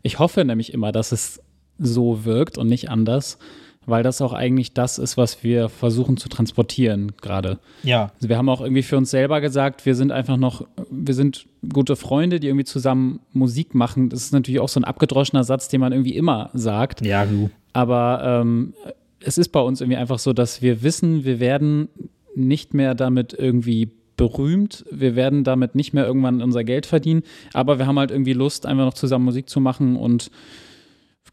Ich 0.03 0.19
hoffe 0.19 0.45
nämlich 0.45 0.73
immer, 0.73 0.91
dass 0.91 1.11
es 1.11 1.41
so 1.79 2.23
wirkt 2.23 2.59
und 2.59 2.67
nicht 2.67 2.91
anders, 2.91 3.39
weil 3.85 4.03
das 4.03 4.21
auch 4.21 4.33
eigentlich 4.33 4.73
das 4.73 4.99
ist, 4.99 5.17
was 5.17 5.43
wir 5.43 5.69
versuchen 5.69 6.17
zu 6.17 6.29
transportieren 6.29 7.13
gerade. 7.21 7.59
Ja. 7.83 8.11
Also 8.15 8.29
wir 8.29 8.37
haben 8.37 8.49
auch 8.49 8.61
irgendwie 8.61 8.83
für 8.83 8.97
uns 8.97 9.09
selber 9.09 9.41
gesagt, 9.41 9.85
wir 9.85 9.95
sind 9.95 10.11
einfach 10.11 10.37
noch, 10.37 10.65
wir 10.89 11.13
sind 11.13 11.47
gute 11.73 11.95
Freunde, 11.95 12.39
die 12.39 12.47
irgendwie 12.47 12.65
zusammen 12.65 13.19
Musik 13.33 13.73
machen. 13.73 14.09
Das 14.09 14.21
ist 14.21 14.33
natürlich 14.33 14.59
auch 14.59 14.69
so 14.69 14.79
ein 14.79 14.83
abgedroschener 14.83 15.43
Satz, 15.43 15.67
den 15.67 15.81
man 15.81 15.93
irgendwie 15.93 16.15
immer 16.15 16.51
sagt. 16.53 17.05
Ja, 17.05 17.25
du. 17.25 17.49
Aber 17.73 18.21
ähm, 18.23 18.73
es 19.19 19.37
ist 19.37 19.49
bei 19.49 19.59
uns 19.59 19.81
irgendwie 19.81 19.97
einfach 19.97 20.19
so, 20.19 20.33
dass 20.33 20.61
wir 20.61 20.83
wissen, 20.83 21.25
wir 21.25 21.39
werden 21.39 21.89
nicht 22.35 22.73
mehr 22.73 22.95
damit 22.95 23.33
irgendwie 23.33 23.89
berühmt. 24.15 24.85
Wir 24.91 25.15
werden 25.15 25.43
damit 25.43 25.73
nicht 25.73 25.93
mehr 25.93 26.05
irgendwann 26.05 26.43
unser 26.43 26.63
Geld 26.63 26.85
verdienen, 26.85 27.23
aber 27.53 27.79
wir 27.79 27.87
haben 27.87 27.97
halt 27.97 28.11
irgendwie 28.11 28.33
Lust, 28.33 28.67
einfach 28.67 28.85
noch 28.85 28.93
zusammen 28.93 29.25
Musik 29.25 29.49
zu 29.49 29.59
machen 29.59 29.95
und 29.95 30.29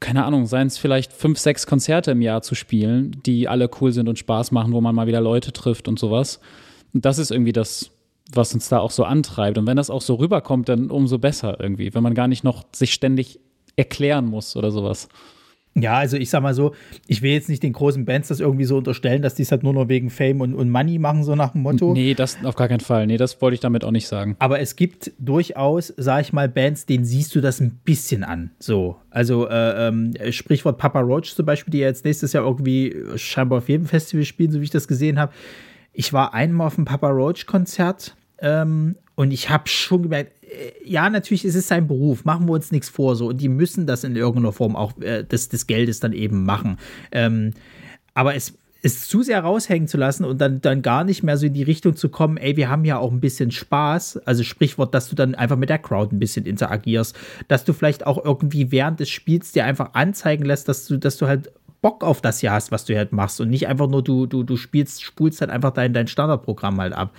keine 0.01 0.25
Ahnung, 0.25 0.47
seien 0.47 0.69
es 0.69 0.79
vielleicht 0.79 1.13
fünf, 1.13 1.39
sechs 1.39 1.67
Konzerte 1.67 2.13
im 2.13 2.23
Jahr 2.23 2.43
zu 2.43 2.55
spielen, 2.55 3.21
die 3.27 3.49
alle 3.49 3.69
cool 3.81 3.93
sind 3.93 4.09
und 4.09 4.19
Spaß 4.19 4.53
machen, 4.53 4.73
wo 4.73 4.81
man 4.81 4.95
mal 4.95 5.07
wieder 5.07 5.21
Leute 5.21 5.53
trifft 5.53 5.89
und 5.89 5.99
sowas. 5.99 6.41
Und 6.95 7.05
das 7.05 7.19
ist 7.19 7.31
irgendwie 7.31 7.53
das, 7.53 7.91
was 8.33 8.55
uns 8.55 8.69
da 8.69 8.79
auch 8.79 8.91
so 8.91 9.05
antreibt. 9.05 9.59
Und 9.59 9.67
wenn 9.67 9.77
das 9.77 9.91
auch 9.91 10.03
so 10.03 10.15
rüberkommt, 10.15 10.69
dann 10.69 10.91
umso 10.91 11.19
besser 11.19 11.59
irgendwie, 11.61 11.95
wenn 11.95 12.03
man 12.03 12.15
gar 12.15 12.29
nicht 12.29 12.45
noch 12.45 12.65
sich 12.73 12.93
ständig 12.93 13.41
erklären 13.77 14.27
muss 14.27 14.57
oder 14.57 14.71
sowas. 14.71 15.09
Ja, 15.83 15.99
also 15.99 16.17
ich 16.17 16.31
sag 16.31 16.43
mal 16.43 16.55
so, 16.55 16.75
ich 17.07 17.23
will 17.23 17.33
jetzt 17.33 17.49
nicht 17.49 17.63
den 17.63 17.73
großen 17.73 18.05
Bands 18.05 18.29
das 18.29 18.41
irgendwie 18.41 18.65
so 18.65 18.79
unterstellen, 18.79 19.23
dass 19.23 19.35
die 19.35 19.43
es 19.43 19.51
halt 19.51 19.63
nur 19.63 19.73
noch 19.73 19.89
wegen 19.89 20.11
Fame 20.11 20.41
und, 20.41 20.55
und 20.55 20.71
Money 20.71 20.99
machen, 20.99 21.25
so 21.25 21.35
nach 21.35 21.53
dem 21.53 21.63
Motto. 21.63 21.93
Nee, 21.93 22.15
das 22.15 22.39
auf 22.45 22.55
gar 22.55 22.69
keinen 22.69 22.81
Fall. 22.81 23.07
Nee, 23.07 23.17
das 23.17 23.41
wollte 23.41 23.55
ich 23.55 23.61
damit 23.61 23.85
auch 23.85 23.91
nicht 23.91 24.09
sagen. 24.09 24.37
Aber 24.39 24.61
es 24.61 24.77
gibt 24.77 25.13
durchaus, 25.19 25.93
sag 25.97 26.23
ich 26.23 26.33
mal, 26.33 26.49
Bands, 26.49 26.87
denen 26.87 27.05
siehst 27.05 27.35
du 27.35 27.41
das 27.41 27.61
ein 27.61 27.81
bisschen 27.85 28.25
an. 28.25 28.51
So. 28.59 28.97
Also, 29.11 29.49
äh, 29.49 29.89
ähm, 29.89 30.13
Sprichwort 30.31 30.79
Papa 30.79 31.01
Roach 31.01 31.35
zum 31.35 31.47
Beispiel, 31.47 31.73
die 31.73 31.79
jetzt 31.79 32.05
nächstes 32.05 32.33
Jahr 32.33 32.45
irgendwie 32.45 32.95
scheinbar 33.17 33.59
auf 33.59 33.69
jedem 33.69 33.87
Festival 33.87 34.25
spielen, 34.25 34.53
so 34.53 34.61
wie 34.61 34.65
ich 34.65 34.71
das 34.71 34.89
gesehen 34.89 35.19
habe. 35.19 35.33
Ich 35.93 36.13
war 36.13 36.35
einmal 36.35 36.69
auf 36.69 36.77
dem 36.77 36.85
Papa 36.85 37.09
Roach-Konzert 37.09 38.15
ähm, 38.41 38.97
und 39.19 39.33
ich 39.33 39.51
habe 39.51 39.69
schon 39.69 40.05
gemerkt, 40.05 40.31
äh, 40.45 40.71
ja, 40.89 41.11
natürlich 41.11 41.45
ist 41.45 41.57
es 41.57 41.67
sein 41.67 41.89
Beruf, 41.89 42.25
machen 42.25 42.47
wir 42.47 42.53
uns 42.53 42.71
nichts 42.71 42.89
vor 42.89 43.17
so. 43.17 43.27
Und 43.27 43.41
die 43.41 43.49
müssen 43.49 43.85
das 43.85 44.05
in 44.05 44.15
irgendeiner 44.15 44.53
Form 44.53 44.77
auch 44.77 44.97
äh, 45.01 45.25
des, 45.25 45.49
des 45.49 45.67
Geldes 45.67 45.99
dann 45.99 46.13
eben 46.13 46.45
machen. 46.45 46.79
Ähm, 47.11 47.53
aber 48.15 48.37
es 48.37 48.55
es 48.81 49.09
zu 49.09 49.25
sehr 49.25 49.41
raushängen 49.41 49.89
zu 49.89 49.97
lassen 49.97 50.25
und 50.25 50.41
dann, 50.41 50.61
dann 50.61 50.83
gar 50.83 51.03
nicht 51.03 51.25
mehr 51.25 51.37
so 51.37 51.47
in 51.47 51.53
die 51.53 51.65
Richtung 51.65 51.97
zu 51.97 52.11
kommen, 52.11 52.37
ey, 52.37 52.57
wir 52.57 52.69
haben 52.69 52.85
ja 52.85 52.97
auch 52.99 53.11
ein 53.11 53.19
bisschen 53.19 53.51
Spaß. 53.51 54.19
Also 54.19 54.45
Sprichwort, 54.45 54.95
dass 54.95 55.09
du 55.09 55.17
dann 55.17 55.35
einfach 55.35 55.57
mit 55.57 55.69
der 55.69 55.81
Crowd 55.81 56.15
ein 56.15 56.21
bisschen 56.21 56.47
interagierst, 56.47 57.19
dass 57.49 57.65
du 57.65 57.73
vielleicht 57.73 58.07
auch 58.07 58.25
irgendwie 58.25 58.71
während 58.71 59.01
des 59.01 59.11
Spiels 59.11 59.51
dir 59.51 59.65
einfach 59.65 59.95
anzeigen 59.95 60.45
lässt, 60.45 60.69
dass 60.69 60.87
du, 60.87 60.97
dass 60.97 61.17
du 61.17 61.27
halt 61.27 61.51
Bock 61.83 62.05
auf 62.05 62.21
das 62.21 62.39
hier 62.39 62.53
hast, 62.53 62.71
was 62.71 62.85
du 62.85 62.97
halt 62.97 63.11
machst 63.11 63.41
und 63.41 63.51
nicht 63.51 63.67
einfach 63.67 63.89
nur 63.89 64.05
du, 64.05 64.27
du, 64.27 64.45
du 64.45 64.57
spielst, 64.57 65.03
spulst 65.03 65.41
halt 65.41 65.51
einfach 65.51 65.73
dein, 65.73 65.93
dein 65.93 66.07
Standardprogramm 66.07 66.81
halt 66.81 66.93
ab. 66.93 67.13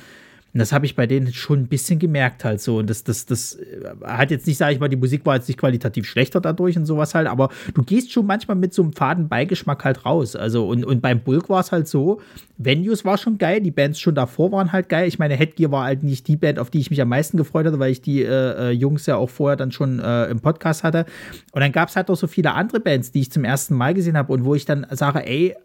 Und 0.60 0.64
das 0.64 0.74
habe 0.74 0.86
ich 0.86 0.94
bei 0.94 1.08
denen 1.08 1.32
schon 1.32 1.60
ein 1.60 1.68
bisschen 1.68 2.00
gemerkt 2.00 2.44
halt 2.44 2.60
so. 2.60 2.80
Und 2.80 2.90
das, 2.90 3.06
das, 3.06 3.26
das 3.26 3.56
äh, 3.56 3.96
hat 4.04 4.30
jetzt 4.30 4.46
nicht, 4.46 4.58
sage 4.58 4.74
ich 4.74 4.80
mal, 4.82 4.90
die 4.90 4.98
Musik 4.98 5.26
war 5.26 5.36
jetzt 5.36 5.48
nicht 5.48 5.58
qualitativ 5.58 6.06
schlechter 6.06 6.42
dadurch 6.42 6.76
und 6.76 6.86
sowas 6.86 7.16
halt, 7.16 7.28
aber 7.28 7.48
du 7.74 7.82
gehst 7.82 8.12
schon 8.12 8.26
manchmal 8.26 8.58
mit 8.58 8.74
so 8.74 8.84
einem 8.84 8.92
faden 8.92 9.30
Beigeschmack 9.30 9.86
halt 9.86 10.06
raus. 10.06 10.36
Also, 10.36 10.68
und, 10.68 10.84
und 10.84 11.02
beim 11.02 11.22
Bulk 11.22 11.48
war 11.48 11.62
es 11.62 11.72
halt 11.72 11.88
so, 11.88 12.20
Venues 12.58 13.06
war 13.06 13.18
schon 13.18 13.38
geil, 13.38 13.62
die 13.62 13.72
Bands 13.72 14.02
schon 14.02 14.16
davor 14.16 14.52
waren 14.52 14.74
halt 14.74 14.90
geil. 14.90 15.08
Ich 15.08 15.18
meine, 15.18 15.36
Headgear 15.36 15.72
war 15.72 15.86
halt 15.86 16.04
nicht 16.04 16.28
die 16.28 16.36
Band, 16.36 16.60
auf 16.60 16.70
die 16.70 16.80
ich 16.80 16.90
mich 16.90 17.02
am 17.02 17.08
meisten 17.08 17.38
gefreut 17.38 17.66
hatte, 17.66 17.80
weil 17.80 17.94
ich 17.94 18.02
die 18.02 18.22
äh, 18.22 18.28
äh 18.28 18.72
Jungs 18.72 19.06
ja 19.06 19.16
auch 19.16 19.30
vorher 19.30 19.56
dann 19.56 19.72
schon 19.72 20.00
äh, 20.00 20.26
im 20.26 20.42
Podcast 20.42 20.84
hatte. 20.84 21.06
Und 21.54 21.62
dann 21.62 21.72
gab 21.72 21.88
es 21.88 21.96
halt 21.96 22.10
auch 22.10 22.18
so 22.18 22.28
viele 22.28 22.54
andere 22.54 22.82
Bands, 22.82 23.14
die 23.14 23.22
ich 23.22 23.32
zum 23.32 23.46
ersten 23.46 23.76
Mal 23.76 23.94
gesehen 23.94 24.18
habe 24.18 24.34
und 24.34 24.44
wo 24.44 24.56
ich 24.56 24.66
dann 24.66 24.86
sage, 24.92 25.26
ey, 25.26 25.56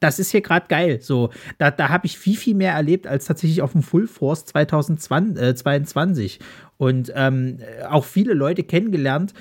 das 0.00 0.18
ist 0.18 0.30
hier 0.30 0.40
gerade 0.40 0.66
geil. 0.68 1.00
So, 1.00 1.30
da, 1.58 1.70
da 1.70 1.90
habe 1.90 2.06
ich 2.06 2.18
viel, 2.18 2.36
viel 2.36 2.54
mehr 2.54 2.72
erlebt 2.72 3.06
als 3.06 3.26
tatsächlich 3.26 3.62
auf 3.62 3.72
dem 3.72 3.82
Full 3.82 4.06
Force 4.06 4.46
2022. 4.46 6.40
Äh, 6.40 6.42
Und 6.78 7.12
ähm, 7.14 7.58
auch 7.88 8.04
viele 8.04 8.34
Leute 8.34 8.62
kennengelernt, 8.64 9.34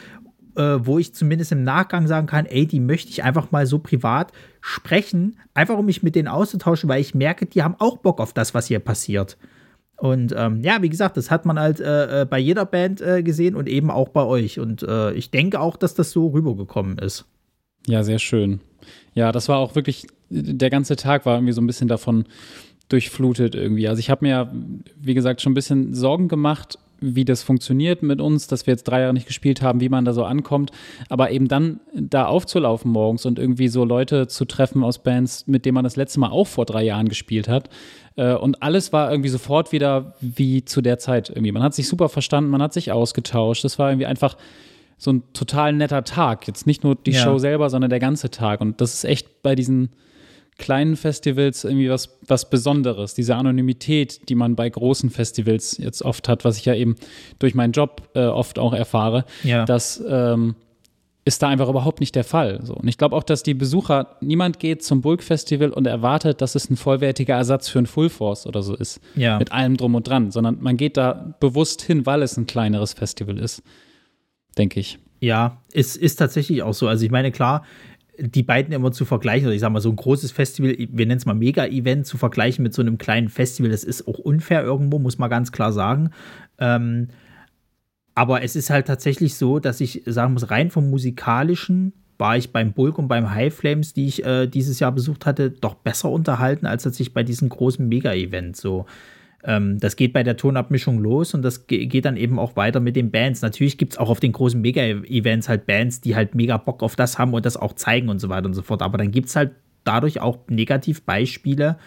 äh, 0.55 0.79
wo 0.81 0.99
ich 0.99 1.13
zumindest 1.13 1.51
im 1.53 1.63
Nachgang 1.63 2.07
sagen 2.07 2.27
kann, 2.27 2.45
ey, 2.45 2.67
die 2.67 2.81
möchte 2.81 3.09
ich 3.09 3.23
einfach 3.23 3.51
mal 3.51 3.65
so 3.65 3.79
privat 3.79 4.33
sprechen, 4.61 5.37
einfach 5.53 5.77
um 5.77 5.85
mich 5.85 6.03
mit 6.03 6.15
denen 6.15 6.27
auszutauschen, 6.27 6.89
weil 6.89 7.01
ich 7.01 7.15
merke, 7.15 7.45
die 7.45 7.63
haben 7.63 7.75
auch 7.79 7.97
Bock 7.97 8.19
auf 8.19 8.33
das, 8.33 8.53
was 8.53 8.67
hier 8.67 8.79
passiert. 8.79 9.37
Und 9.95 10.33
ähm, 10.35 10.61
ja, 10.63 10.81
wie 10.81 10.89
gesagt, 10.89 11.17
das 11.17 11.29
hat 11.29 11.45
man 11.45 11.59
halt 11.59 11.79
äh, 11.79 12.21
äh, 12.21 12.25
bei 12.25 12.39
jeder 12.39 12.65
Band 12.65 13.01
äh, 13.01 13.21
gesehen 13.21 13.55
und 13.55 13.67
eben 13.67 13.91
auch 13.91 14.09
bei 14.09 14.23
euch. 14.23 14.59
Und 14.59 14.83
äh, 14.83 15.11
ich 15.13 15.29
denke 15.29 15.59
auch, 15.59 15.75
dass 15.75 15.93
das 15.93 16.11
so 16.11 16.27
rübergekommen 16.27 16.97
ist. 16.99 17.25
Ja, 17.85 18.03
sehr 18.03 18.19
schön. 18.19 18.61
Ja, 19.13 19.31
das 19.31 19.49
war 19.49 19.57
auch 19.57 19.75
wirklich, 19.75 20.07
der 20.29 20.69
ganze 20.69 20.95
Tag 20.95 21.25
war 21.25 21.35
irgendwie 21.35 21.53
so 21.53 21.61
ein 21.61 21.67
bisschen 21.67 21.87
davon 21.87 22.25
durchflutet 22.89 23.55
irgendwie. 23.55 23.87
Also 23.87 23.99
ich 23.99 24.09
habe 24.09 24.25
mir, 24.25 24.51
wie 24.99 25.13
gesagt, 25.13 25.41
schon 25.41 25.51
ein 25.51 25.55
bisschen 25.55 25.93
Sorgen 25.93 26.27
gemacht, 26.27 26.77
wie 27.01 27.23
das 27.23 27.43
funktioniert 27.43 28.03
mit 28.03 28.19
uns, 28.19 28.47
dass 28.47 28.67
wir 28.67 28.73
jetzt 28.73 28.83
drei 28.83 29.01
Jahre 29.01 29.13
nicht 29.13 29.27
gespielt 29.27 29.61
haben, 29.61 29.79
wie 29.79 29.89
man 29.89 30.05
da 30.05 30.13
so 30.13 30.25
ankommt. 30.25 30.71
Aber 31.07 31.31
eben 31.31 31.47
dann 31.47 31.79
da 31.93 32.25
aufzulaufen 32.25 32.91
morgens 32.91 33.25
und 33.25 33.39
irgendwie 33.39 33.69
so 33.69 33.85
Leute 33.85 34.27
zu 34.27 34.45
treffen 34.45 34.83
aus 34.83 34.99
Bands, 34.99 35.47
mit 35.47 35.65
denen 35.65 35.75
man 35.75 35.83
das 35.83 35.95
letzte 35.95 36.19
Mal 36.19 36.29
auch 36.29 36.47
vor 36.47 36.65
drei 36.65 36.83
Jahren 36.83 37.07
gespielt 37.07 37.47
hat. 37.47 37.69
Äh, 38.15 38.33
und 38.33 38.61
alles 38.61 38.91
war 38.91 39.11
irgendwie 39.11 39.29
sofort 39.29 39.71
wieder 39.71 40.15
wie 40.19 40.65
zu 40.65 40.81
der 40.81 40.99
Zeit 40.99 41.29
irgendwie. 41.29 41.51
Man 41.51 41.63
hat 41.63 41.73
sich 41.73 41.87
super 41.87 42.09
verstanden, 42.09 42.49
man 42.49 42.61
hat 42.61 42.73
sich 42.73 42.91
ausgetauscht. 42.91 43.63
Das 43.63 43.79
war 43.79 43.89
irgendwie 43.89 44.07
einfach 44.07 44.35
so 44.97 45.13
ein 45.13 45.23
total 45.33 45.73
netter 45.73 46.03
Tag. 46.03 46.47
Jetzt 46.47 46.67
nicht 46.67 46.83
nur 46.83 46.95
die 46.95 47.11
ja. 47.11 47.23
Show 47.23 47.37
selber, 47.37 47.69
sondern 47.69 47.89
der 47.89 47.99
ganze 47.99 48.29
Tag. 48.29 48.59
Und 48.59 48.81
das 48.81 48.93
ist 48.93 49.05
echt 49.05 49.41
bei 49.41 49.55
diesen 49.55 49.89
kleinen 50.59 50.95
Festivals 50.95 51.63
irgendwie 51.63 51.89
was, 51.89 52.19
was 52.27 52.49
Besonderes. 52.51 53.15
Diese 53.15 53.35
Anonymität, 53.35 54.29
die 54.29 54.35
man 54.35 54.55
bei 54.55 54.69
großen 54.69 55.09
Festivals 55.09 55.77
jetzt 55.77 56.03
oft 56.03 56.29
hat, 56.29 56.45
was 56.45 56.57
ich 56.57 56.65
ja 56.65 56.75
eben 56.75 56.95
durch 57.39 57.55
meinen 57.55 57.71
Job 57.71 58.09
äh, 58.13 58.25
oft 58.25 58.59
auch 58.59 58.73
erfahre, 58.73 59.25
ja. 59.43 59.65
das 59.65 60.03
ähm, 60.07 60.55
ist 61.25 61.41
da 61.41 61.47
einfach 61.47 61.69
überhaupt 61.69 61.99
nicht 61.99 62.15
der 62.15 62.23
Fall. 62.23 62.59
So. 62.63 62.75
Und 62.75 62.87
ich 62.87 62.97
glaube 62.97 63.15
auch, 63.15 63.23
dass 63.23 63.43
die 63.43 63.53
Besucher, 63.53 64.17
niemand 64.21 64.59
geht 64.59 64.83
zum 64.83 65.01
Bulk 65.01 65.23
Festival 65.23 65.71
und 65.71 65.87
erwartet, 65.87 66.41
dass 66.41 66.55
es 66.55 66.69
ein 66.69 66.77
vollwertiger 66.77 67.35
Ersatz 67.35 67.69
für 67.69 67.79
ein 67.79 67.85
Full 67.87 68.09
Force 68.09 68.45
oder 68.45 68.61
so 68.61 68.75
ist. 68.75 68.99
Ja. 69.15 69.39
Mit 69.39 69.51
allem 69.51 69.77
drum 69.77 69.95
und 69.95 70.07
dran, 70.07 70.31
sondern 70.31 70.57
man 70.59 70.77
geht 70.77 70.97
da 70.97 71.35
bewusst 71.39 71.81
hin, 71.81 72.05
weil 72.05 72.21
es 72.21 72.37
ein 72.37 72.47
kleineres 72.47 72.93
Festival 72.93 73.37
ist. 73.37 73.63
Denke 74.57 74.79
ich. 74.79 74.99
Ja, 75.21 75.61
es 75.73 75.95
ist 75.95 76.15
tatsächlich 76.15 76.63
auch 76.63 76.73
so. 76.73 76.87
Also 76.87 77.05
ich 77.05 77.11
meine, 77.11 77.31
klar, 77.31 77.63
die 78.19 78.43
beiden 78.43 78.73
immer 78.73 78.91
zu 78.91 79.05
vergleichen, 79.05 79.47
oder 79.47 79.55
ich 79.55 79.61
sag 79.61 79.71
mal, 79.71 79.79
so 79.79 79.89
ein 79.89 79.95
großes 79.95 80.31
Festival, 80.31 80.75
wir 80.77 81.05
nennen 81.05 81.17
es 81.17 81.25
mal 81.25 81.33
Mega-Event, 81.33 82.05
zu 82.05 82.17
vergleichen 82.17 82.63
mit 82.63 82.73
so 82.73 82.81
einem 82.81 82.97
kleinen 82.97 83.29
Festival, 83.29 83.71
das 83.71 83.83
ist 83.83 84.07
auch 84.07 84.19
unfair 84.19 84.63
irgendwo, 84.63 84.99
muss 84.99 85.17
man 85.17 85.29
ganz 85.29 85.51
klar 85.51 85.71
sagen. 85.71 86.11
Ähm, 86.57 87.07
aber 88.15 88.43
es 88.43 88.55
ist 88.55 88.69
halt 88.69 88.87
tatsächlich 88.87 89.35
so, 89.35 89.59
dass 89.59 89.79
ich 89.79 90.03
sagen 90.05 90.33
muss, 90.33 90.51
rein 90.51 90.71
vom 90.71 90.89
musikalischen 90.89 91.93
war 92.17 92.35
ich 92.35 92.51
beim 92.51 92.73
Bulk 92.73 92.97
und 92.97 93.07
beim 93.07 93.33
High 93.33 93.53
Flames, 93.53 93.93
die 93.93 94.07
ich 94.07 94.25
äh, 94.25 94.45
dieses 94.45 94.79
Jahr 94.79 94.91
besucht 94.91 95.25
hatte, 95.25 95.51
doch 95.51 95.75
besser 95.75 96.09
unterhalten, 96.09 96.65
als 96.65 96.83
dass 96.83 96.99
ich 96.99 97.13
bei 97.13 97.23
diesem 97.23 97.47
großen 97.47 97.87
Mega-Event 97.87 98.57
so. 98.57 98.85
Ähm, 99.43 99.79
das 99.79 99.95
geht 99.95 100.13
bei 100.13 100.23
der 100.23 100.37
Tonabmischung 100.37 100.99
los 100.99 101.33
und 101.33 101.41
das 101.41 101.67
geht 101.67 102.05
dann 102.05 102.17
eben 102.17 102.39
auch 102.39 102.55
weiter 102.55 102.79
mit 102.79 102.95
den 102.95 103.11
Bands. 103.11 103.41
Natürlich 103.41 103.77
gibt 103.77 103.93
es 103.93 103.99
auch 103.99 104.09
auf 104.09 104.19
den 104.19 104.33
großen 104.33 104.59
Mega-Events 104.59 105.47
halt 105.47 105.65
Bands, 105.65 106.01
die 106.01 106.15
halt 106.15 106.35
mega 106.35 106.57
Bock 106.57 106.83
auf 106.83 106.95
das 106.95 107.17
haben 107.17 107.33
und 107.33 107.45
das 107.45 107.55
auch 107.55 107.73
zeigen 107.73 108.09
und 108.09 108.19
so 108.19 108.29
weiter 108.29 108.47
und 108.47 108.53
so 108.53 108.61
fort. 108.61 108.81
Aber 108.81 108.97
dann 108.97 109.11
gibt 109.11 109.29
es 109.29 109.35
halt 109.35 109.51
dadurch 109.83 110.19
auch 110.19 110.39
Negativbeispiele, 110.49 111.77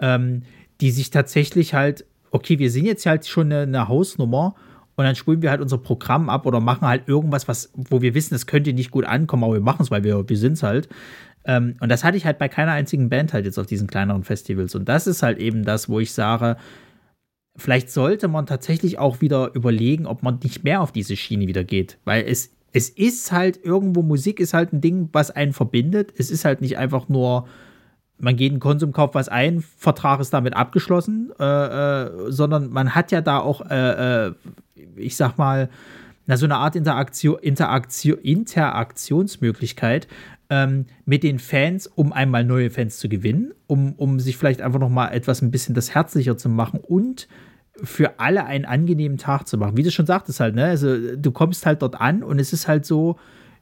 ähm, 0.00 0.42
die 0.80 0.90
sich 0.90 1.10
tatsächlich 1.10 1.74
halt, 1.74 2.04
okay, 2.30 2.58
wir 2.58 2.70
sind 2.70 2.84
jetzt 2.84 3.06
halt 3.06 3.26
schon 3.26 3.52
eine, 3.52 3.62
eine 3.62 3.88
Hausnummer 3.88 4.54
und 4.96 5.04
dann 5.04 5.14
spulen 5.14 5.42
wir 5.42 5.50
halt 5.50 5.60
unser 5.60 5.78
Programm 5.78 6.28
ab 6.28 6.44
oder 6.44 6.60
machen 6.60 6.86
halt 6.86 7.08
irgendwas, 7.08 7.48
was, 7.48 7.72
wo 7.74 8.02
wir 8.02 8.14
wissen, 8.14 8.34
es 8.34 8.46
könnte 8.46 8.72
nicht 8.72 8.90
gut 8.90 9.06
ankommen, 9.06 9.44
aber 9.44 9.54
wir 9.54 9.60
machen 9.60 9.82
es, 9.82 9.90
weil 9.90 10.04
wir, 10.04 10.28
wir 10.28 10.36
sind 10.36 10.54
es 10.54 10.62
halt. 10.62 10.88
Ähm, 11.44 11.76
und 11.80 11.88
das 11.88 12.04
hatte 12.04 12.16
ich 12.16 12.26
halt 12.26 12.38
bei 12.38 12.48
keiner 12.48 12.72
einzigen 12.72 13.08
Band 13.08 13.32
halt 13.32 13.44
jetzt 13.44 13.58
auf 13.58 13.66
diesen 13.66 13.86
kleineren 13.86 14.24
Festivals. 14.24 14.74
Und 14.74 14.88
das 14.88 15.06
ist 15.06 15.22
halt 15.22 15.38
eben 15.38 15.64
das, 15.64 15.88
wo 15.88 16.00
ich 16.00 16.12
sage, 16.12 16.56
vielleicht 17.58 17.90
sollte 17.90 18.28
man 18.28 18.46
tatsächlich 18.46 18.98
auch 18.98 19.20
wieder 19.20 19.54
überlegen, 19.54 20.06
ob 20.06 20.22
man 20.22 20.38
nicht 20.42 20.64
mehr 20.64 20.80
auf 20.80 20.92
diese 20.92 21.16
Schiene 21.16 21.46
wieder 21.46 21.64
geht. 21.64 21.98
Weil 22.04 22.24
es, 22.26 22.50
es 22.72 22.88
ist 22.88 23.32
halt 23.32 23.62
irgendwo, 23.62 24.02
Musik 24.02 24.40
ist 24.40 24.54
halt 24.54 24.72
ein 24.72 24.80
Ding, 24.80 25.08
was 25.12 25.30
einen 25.30 25.52
verbindet. 25.52 26.12
Es 26.16 26.30
ist 26.30 26.44
halt 26.44 26.60
nicht 26.60 26.78
einfach 26.78 27.08
nur, 27.08 27.46
man 28.18 28.36
geht 28.36 28.52
in 28.52 28.60
Konsum, 28.60 28.92
kauft 28.92 29.14
was 29.14 29.28
ein, 29.28 29.62
Vertrag 29.76 30.20
ist 30.20 30.32
damit 30.32 30.54
abgeschlossen, 30.54 31.32
äh, 31.38 31.44
äh, 31.44 32.10
sondern 32.30 32.70
man 32.70 32.94
hat 32.94 33.12
ja 33.12 33.20
da 33.20 33.38
auch, 33.38 33.68
äh, 33.68 34.26
äh 34.26 34.34
ich 34.96 35.16
sag 35.16 35.36
mal, 35.36 35.68
na, 36.26 36.36
so 36.36 36.46
eine 36.46 36.56
Art 36.56 36.76
Interaktion, 36.76 37.38
Interaktion, 37.40 38.18
Interaktionsmöglichkeit 38.18 40.06
ähm, 40.50 40.86
mit 41.04 41.22
den 41.22 41.38
Fans, 41.38 41.86
um 41.86 42.12
einmal 42.12 42.44
neue 42.44 42.70
Fans 42.70 42.98
zu 42.98 43.08
gewinnen, 43.08 43.52
um, 43.66 43.94
um 43.94 44.20
sich 44.20 44.36
vielleicht 44.36 44.60
einfach 44.60 44.80
noch 44.80 44.90
mal 44.90 45.08
etwas 45.08 45.42
ein 45.42 45.50
bisschen 45.50 45.74
das 45.74 45.94
herzlicher 45.94 46.36
zu 46.36 46.48
machen 46.48 46.80
und 46.80 47.28
für 47.82 48.18
alle 48.18 48.44
einen 48.44 48.64
angenehmen 48.64 49.18
Tag 49.18 49.46
zu 49.46 49.58
machen. 49.58 49.76
Wie 49.76 49.82
du 49.82 49.90
schon 49.90 50.06
sagtest 50.06 50.40
halt, 50.40 50.54
ne? 50.54 50.64
Also 50.64 51.16
du 51.16 51.30
kommst 51.30 51.66
halt 51.66 51.82
dort 51.82 52.00
an 52.00 52.22
und 52.22 52.38
es 52.38 52.52
ist 52.52 52.68
halt 52.68 52.84
so 52.84 53.16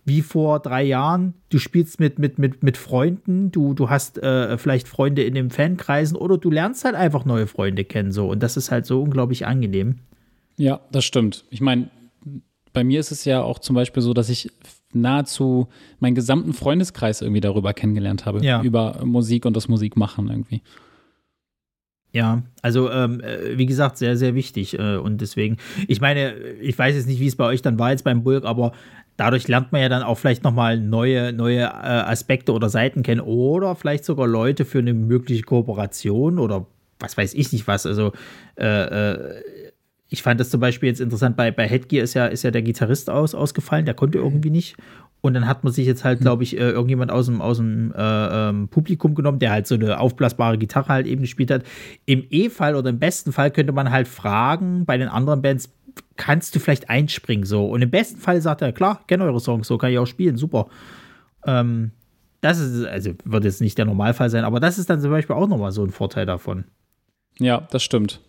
wie 0.05 0.23
vor 0.23 0.61
drei 0.61 0.85
Jahren. 0.85 1.35
Du 1.49 1.59
spielst 1.59 2.01
mit, 2.01 2.19
mit, 2.19 2.39
mit, 2.39 2.62
mit 2.62 2.77
Freunden, 2.77 3.51
du, 3.51 3.75
du 3.75 3.91
hast 3.91 4.19
äh, 4.19 4.57
vielleicht 4.57 4.89
Freunde 4.89 5.25
in 5.25 5.35
den 5.35 5.51
Fankreisen 5.51 6.17
oder 6.17 6.39
du 6.39 6.51
lernst 6.51 6.85
halt 6.85 6.95
einfach 6.95 7.25
neue 7.25 7.47
Freunde 7.47 7.85
kennen 7.85 8.12
so 8.12 8.31
und 8.31 8.43
das 8.43 8.57
ist 8.57 8.71
halt 8.71 8.87
so 8.87 9.03
unglaublich 9.03 9.47
angenehm. 9.47 9.97
Ja, 10.57 10.81
das 10.93 11.05
stimmt. 11.05 11.45
Ich 11.51 11.61
meine, 11.61 11.91
bei 12.73 12.85
mir 12.85 13.01
ist 13.01 13.11
es 13.11 13.25
ja 13.25 13.43
auch 13.43 13.59
zum 13.59 13.75
Beispiel 13.75 14.03
so, 14.03 14.14
dass 14.14 14.29
ich 14.29 14.51
nahezu 14.93 15.69
meinen 15.99 16.14
gesamten 16.14 16.53
Freundeskreis 16.53 17.21
irgendwie 17.21 17.41
darüber 17.41 17.75
kennengelernt 17.75 18.27
habe. 18.27 18.45
Ja. 18.45 18.62
Über 18.62 19.05
Musik 19.05 19.45
und 19.45 19.57
das 19.57 19.69
Musikmachen 19.69 20.29
irgendwie. 20.29 20.62
Ja, 22.13 22.43
also 22.63 22.91
ähm, 22.91 23.21
äh, 23.21 23.59
wie 23.59 23.67
gesagt, 23.67 23.99
sehr, 23.99 24.17
sehr 24.17 24.35
wichtig. 24.35 24.79
Äh, 24.79 24.97
und 24.97 25.21
deswegen, 25.21 25.59
ich 25.87 26.01
meine, 26.01 26.35
ich 26.61 26.79
weiß 26.79 26.95
jetzt 26.95 27.07
nicht, 27.07 27.21
wie 27.21 27.27
es 27.27 27.37
bei 27.37 27.45
euch 27.45 27.63
dann 27.63 27.79
war 27.79 27.91
jetzt 27.91 28.05
beim 28.05 28.23
Bulk, 28.23 28.45
aber 28.45 28.73
dadurch 29.17 29.49
lernt 29.49 29.73
man 29.73 29.83
ja 29.83 29.89
dann 29.89 30.03
auch 30.03 30.17
vielleicht 30.17 30.45
nochmal 30.45 30.79
neue, 30.79 31.33
neue 31.33 31.61
äh, 31.61 31.67
Aspekte 31.67 32.53
oder 32.53 32.69
Seiten 32.69 33.03
kennen 33.03 33.21
oder 33.21 33.75
vielleicht 33.75 34.05
sogar 34.05 34.27
Leute 34.27 34.65
für 34.65 34.79
eine 34.79 34.95
mögliche 34.95 35.43
Kooperation 35.43 36.39
oder 36.39 36.67
was 36.99 37.17
weiß 37.17 37.35
ich 37.35 37.53
nicht 37.53 37.67
was. 37.67 37.85
Also 37.87 38.13
äh, 38.57 38.65
äh 38.65 39.43
ich 40.09 40.23
fand 40.23 40.39
das 40.39 40.51
zum 40.51 40.61
Beispiel 40.61 40.89
jetzt 40.89 41.01
interessant, 41.01 41.37
bei, 41.37 41.51
bei 41.51 41.67
Headgear 41.67 42.05
ist 42.05 42.15
ja, 42.15 42.27
ist 42.27 42.43
ja 42.43 42.51
der 42.51 42.63
Gitarrist 42.63 43.11
aus, 43.11 43.35
ausgefallen, 43.35 43.87
der 43.87 43.95
konnte 43.95 44.19
irgendwie 44.19 44.51
nicht. 44.51 44.77
Und 45.21 45.35
dann 45.35 45.49
hat 45.49 45.65
man 45.65 45.73
sich 45.73 45.87
jetzt 45.87 46.05
halt, 46.05 46.21
hm. 46.21 46.25
glaube 46.25 46.43
ich, 46.45 46.57
äh, 46.57 46.71
irgendjemand 46.71 47.11
aus 47.11 47.27
dem, 47.27 47.41
aus 47.41 47.57
dem 47.57 47.93
äh, 47.97 48.49
ähm, 48.49 48.69
Publikum 48.69 49.15
genommen, 49.15 49.41
der 49.41 49.51
halt 49.51 49.67
so 49.67 49.75
eine 49.75 49.99
aufblasbare 49.99 50.59
Gitarre 50.59 50.89
halt 50.89 51.07
eben 51.07 51.23
gespielt 51.23 51.51
hat. 51.51 51.65
Im 52.05 52.25
E-Fall 52.31 52.77
oder 52.77 52.91
im 52.91 52.99
besten 52.99 53.33
Fall 53.33 53.51
könnte 53.51 53.73
man 53.73 53.91
halt 53.91 54.07
fragen 54.07 54.85
bei 54.85 54.97
den 54.97 55.09
anderen 55.09 55.43
Bands, 55.43 55.71
kannst 56.17 56.55
du 56.55 56.61
vielleicht 56.61 56.91
einspringen 56.91 57.45
so? 57.45 57.67
Und 57.67 57.83
im 57.83 57.91
besten 57.91 58.21
Fall 58.21 58.41
sagt 58.41 58.63
er, 58.63 58.73
klar, 58.73 59.03
kenne 59.09 59.25
eure 59.25 59.41
Songs, 59.41 59.67
so 59.67 59.79
kann 59.79 59.91
ich 59.91 59.99
auch 59.99 60.07
spielen, 60.07 60.37
super. 60.37 60.69
Ähm, 61.45 61.91
das 62.41 62.61
ist, 62.61 62.87
also 62.87 63.13
wird 63.25 63.45
jetzt 63.45 63.61
nicht 63.61 63.79
der 63.79 63.87
Normalfall 63.87 64.31
sein, 64.31 64.45
aber 64.45 64.61
das 64.61 64.79
ist 64.79 64.89
dann 64.89 65.01
zum 65.01 65.11
Beispiel 65.11 65.35
auch 65.35 65.49
nochmal 65.49 65.73
so 65.73 65.83
ein 65.83 65.91
Vorteil 65.91 66.27
davon. 66.27 66.65
Ja, 67.39 67.67
das 67.71 67.83
stimmt. 67.83 68.21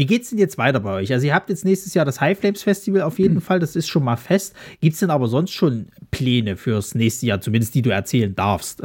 Wie 0.00 0.06
geht 0.06 0.22
es 0.22 0.30
denn 0.30 0.38
jetzt 0.38 0.56
weiter 0.56 0.80
bei 0.80 0.94
euch? 0.94 1.12
Also, 1.12 1.26
ihr 1.26 1.34
habt 1.34 1.50
jetzt 1.50 1.66
nächstes 1.66 1.92
Jahr 1.92 2.06
das 2.06 2.22
High 2.22 2.38
Flames 2.38 2.62
Festival 2.62 3.02
auf 3.02 3.18
jeden 3.18 3.34
mhm. 3.34 3.40
Fall, 3.42 3.58
das 3.58 3.76
ist 3.76 3.86
schon 3.86 4.02
mal 4.02 4.16
fest. 4.16 4.56
Gibt 4.80 4.94
es 4.94 5.00
denn 5.00 5.10
aber 5.10 5.28
sonst 5.28 5.50
schon 5.50 5.88
Pläne 6.10 6.56
fürs 6.56 6.94
nächste 6.94 7.26
Jahr, 7.26 7.42
zumindest 7.42 7.74
die 7.74 7.82
du 7.82 7.90
erzählen 7.90 8.34
darfst? 8.34 8.80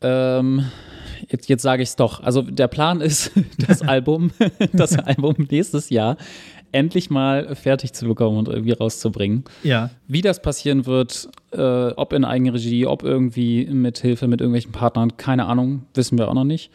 Ähm, 0.00 0.64
jetzt, 1.28 1.48
jetzt 1.48 1.62
sage 1.62 1.84
ich 1.84 1.90
es 1.90 1.94
doch. 1.94 2.20
Also, 2.20 2.42
der 2.42 2.66
Plan 2.66 3.00
ist, 3.00 3.30
das 3.58 3.80
Album, 3.88 4.32
das 4.72 4.98
Album 4.98 5.36
nächstes 5.48 5.88
Jahr 5.88 6.16
endlich 6.72 7.08
mal 7.08 7.54
fertig 7.54 7.92
zu 7.92 8.06
bekommen 8.06 8.38
und 8.38 8.48
irgendwie 8.48 8.72
rauszubringen. 8.72 9.44
Ja. 9.62 9.90
Wie 10.08 10.20
das 10.20 10.42
passieren 10.42 10.84
wird, 10.84 11.28
äh, 11.52 11.60
ob 11.60 12.12
in 12.12 12.24
Eigenregie, 12.24 12.86
ob 12.86 13.04
irgendwie 13.04 13.66
mit 13.66 13.98
Hilfe 13.98 14.26
mit 14.26 14.40
irgendwelchen 14.40 14.72
Partnern, 14.72 15.16
keine 15.16 15.46
Ahnung, 15.46 15.86
wissen 15.94 16.18
wir 16.18 16.28
auch 16.28 16.34
noch 16.34 16.42
nicht. 16.42 16.72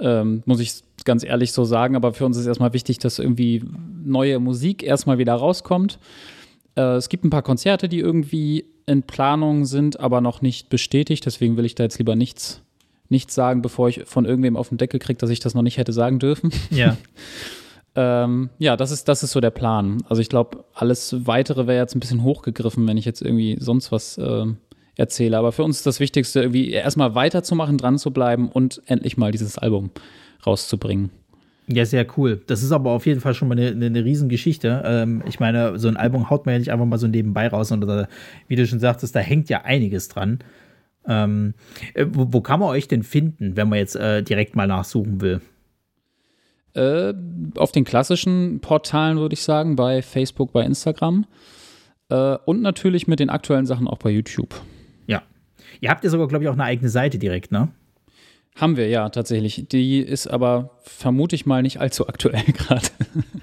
Ähm, 0.00 0.42
muss 0.46 0.58
ich 0.58 0.82
ganz 1.04 1.24
ehrlich 1.24 1.52
so 1.52 1.64
sagen. 1.64 1.96
Aber 1.96 2.12
für 2.12 2.26
uns 2.26 2.36
ist 2.36 2.46
erstmal 2.46 2.72
wichtig, 2.72 2.98
dass 2.98 3.18
irgendwie 3.18 3.62
neue 4.04 4.38
Musik 4.38 4.82
erstmal 4.82 5.18
wieder 5.18 5.34
rauskommt. 5.34 5.98
Äh, 6.76 6.96
es 6.96 7.08
gibt 7.08 7.24
ein 7.24 7.30
paar 7.30 7.42
Konzerte, 7.42 7.88
die 7.88 7.98
irgendwie 7.98 8.66
in 8.86 9.02
Planung 9.02 9.64
sind, 9.64 10.00
aber 10.00 10.20
noch 10.20 10.42
nicht 10.42 10.68
bestätigt. 10.68 11.24
Deswegen 11.26 11.56
will 11.56 11.64
ich 11.64 11.74
da 11.74 11.84
jetzt 11.84 11.98
lieber 11.98 12.16
nichts, 12.16 12.62
nichts 13.08 13.34
sagen, 13.34 13.62
bevor 13.62 13.88
ich 13.88 14.02
von 14.04 14.24
irgendwem 14.24 14.56
auf 14.56 14.68
den 14.68 14.78
Deckel 14.78 14.98
kriege, 14.98 15.18
dass 15.18 15.30
ich 15.30 15.40
das 15.40 15.54
noch 15.54 15.62
nicht 15.62 15.78
hätte 15.78 15.92
sagen 15.92 16.18
dürfen. 16.18 16.52
Ja. 16.70 16.96
ähm, 17.94 18.50
ja, 18.58 18.76
das 18.76 18.90
ist, 18.90 19.08
das 19.08 19.22
ist 19.22 19.32
so 19.32 19.40
der 19.40 19.50
Plan. 19.50 20.02
Also 20.08 20.22
ich 20.22 20.28
glaube, 20.28 20.64
alles 20.74 21.14
weitere 21.26 21.66
wäre 21.66 21.80
jetzt 21.80 21.94
ein 21.94 22.00
bisschen 22.00 22.22
hochgegriffen, 22.22 22.86
wenn 22.88 22.96
ich 22.96 23.04
jetzt 23.04 23.22
irgendwie 23.22 23.56
sonst 23.60 23.92
was 23.92 24.18
äh, 24.18 24.46
erzähle. 24.96 25.38
Aber 25.38 25.52
für 25.52 25.64
uns 25.64 25.78
ist 25.78 25.86
das 25.86 26.00
Wichtigste, 26.00 26.40
irgendwie 26.40 26.70
erstmal 26.70 27.14
weiterzumachen, 27.14 27.78
dran 27.78 27.98
zu 27.98 28.10
bleiben 28.10 28.48
und 28.48 28.82
endlich 28.86 29.16
mal 29.16 29.32
dieses 29.32 29.58
Album 29.58 29.90
rauszubringen. 30.46 31.10
Ja, 31.72 31.84
sehr 31.84 32.06
cool. 32.16 32.40
Das 32.46 32.62
ist 32.62 32.72
aber 32.72 32.90
auf 32.90 33.06
jeden 33.06 33.20
Fall 33.20 33.34
schon 33.34 33.48
mal 33.48 33.56
eine, 33.56 33.68
eine, 33.68 33.86
eine 33.86 34.04
Riesengeschichte. 34.04 34.82
Ähm, 34.84 35.22
ich 35.26 35.38
meine, 35.38 35.78
so 35.78 35.88
ein 35.88 35.96
Album 35.96 36.28
haut 36.28 36.44
man 36.44 36.54
ja 36.54 36.58
nicht 36.58 36.72
einfach 36.72 36.86
mal 36.86 36.98
so 36.98 37.06
nebenbei 37.06 37.46
raus, 37.46 37.68
sondern 37.68 38.08
wie 38.48 38.56
du 38.56 38.66
schon 38.66 38.80
sagtest, 38.80 39.14
da 39.14 39.20
hängt 39.20 39.48
ja 39.48 39.62
einiges 39.62 40.08
dran. 40.08 40.40
Ähm, 41.06 41.54
äh, 41.94 42.06
wo, 42.10 42.32
wo, 42.32 42.40
kann 42.40 42.60
man 42.60 42.70
euch 42.70 42.88
denn 42.88 43.02
finden, 43.02 43.56
wenn 43.56 43.68
man 43.68 43.78
jetzt 43.78 43.96
äh, 43.96 44.22
direkt 44.22 44.56
mal 44.56 44.66
nachsuchen 44.66 45.20
will? 45.20 45.40
Äh, 46.74 47.14
auf 47.56 47.72
den 47.72 47.84
klassischen 47.84 48.60
Portalen 48.60 49.18
würde 49.18 49.34
ich 49.34 49.42
sagen, 49.42 49.76
bei 49.76 50.02
Facebook, 50.02 50.52
bei 50.52 50.64
Instagram. 50.64 51.26
Äh, 52.08 52.36
und 52.44 52.62
natürlich 52.62 53.06
mit 53.06 53.20
den 53.20 53.30
aktuellen 53.30 53.66
Sachen 53.66 53.88
auch 53.88 53.98
bei 53.98 54.10
YouTube. 54.10 54.60
Ja. 55.06 55.22
Ihr 55.80 55.90
habt 55.90 56.04
ja 56.04 56.10
sogar, 56.10 56.28
glaube 56.28 56.44
ich, 56.44 56.48
auch 56.48 56.54
eine 56.54 56.64
eigene 56.64 56.90
Seite 56.90 57.18
direkt, 57.18 57.52
ne? 57.52 57.68
Haben 58.56 58.76
wir, 58.76 58.88
ja, 58.88 59.08
tatsächlich. 59.08 59.66
Die 59.70 60.00
ist 60.00 60.26
aber, 60.26 60.70
vermute 60.82 61.34
ich 61.34 61.46
mal, 61.46 61.62
nicht 61.62 61.80
allzu 61.80 62.08
aktuell 62.08 62.42
gerade. 62.52 62.86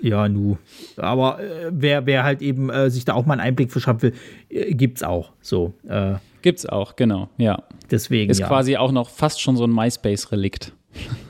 Ja, 0.02 0.30
nu. 0.30 0.58
Aber 0.98 1.40
äh, 1.40 1.72
wer, 1.72 2.06
wer 2.06 2.24
halt 2.24 2.42
eben 2.42 2.70
äh, 2.70 2.90
sich 2.90 3.06
da 3.06 3.14
auch 3.14 3.26
mal 3.26 3.34
einen 3.34 3.42
Einblick 3.42 3.72
verschaffen 3.72 4.02
will, 4.02 4.14
äh, 4.50 4.74
gibt's 4.74 5.04
auch. 5.04 5.32
So. 5.42 5.74
Äh, 5.88 6.16
gibt's 6.42 6.66
auch, 6.66 6.96
genau, 6.96 7.30
ja. 7.38 7.64
Deswegen. 7.90 8.30
Ist 8.30 8.40
ja. 8.40 8.48
quasi 8.48 8.78
auch 8.78 8.92
noch 8.92 9.10
fast 9.10 9.42
schon 9.42 9.56
so 9.58 9.64
ein 9.64 9.72
MySpace-Relikt. 9.72 10.74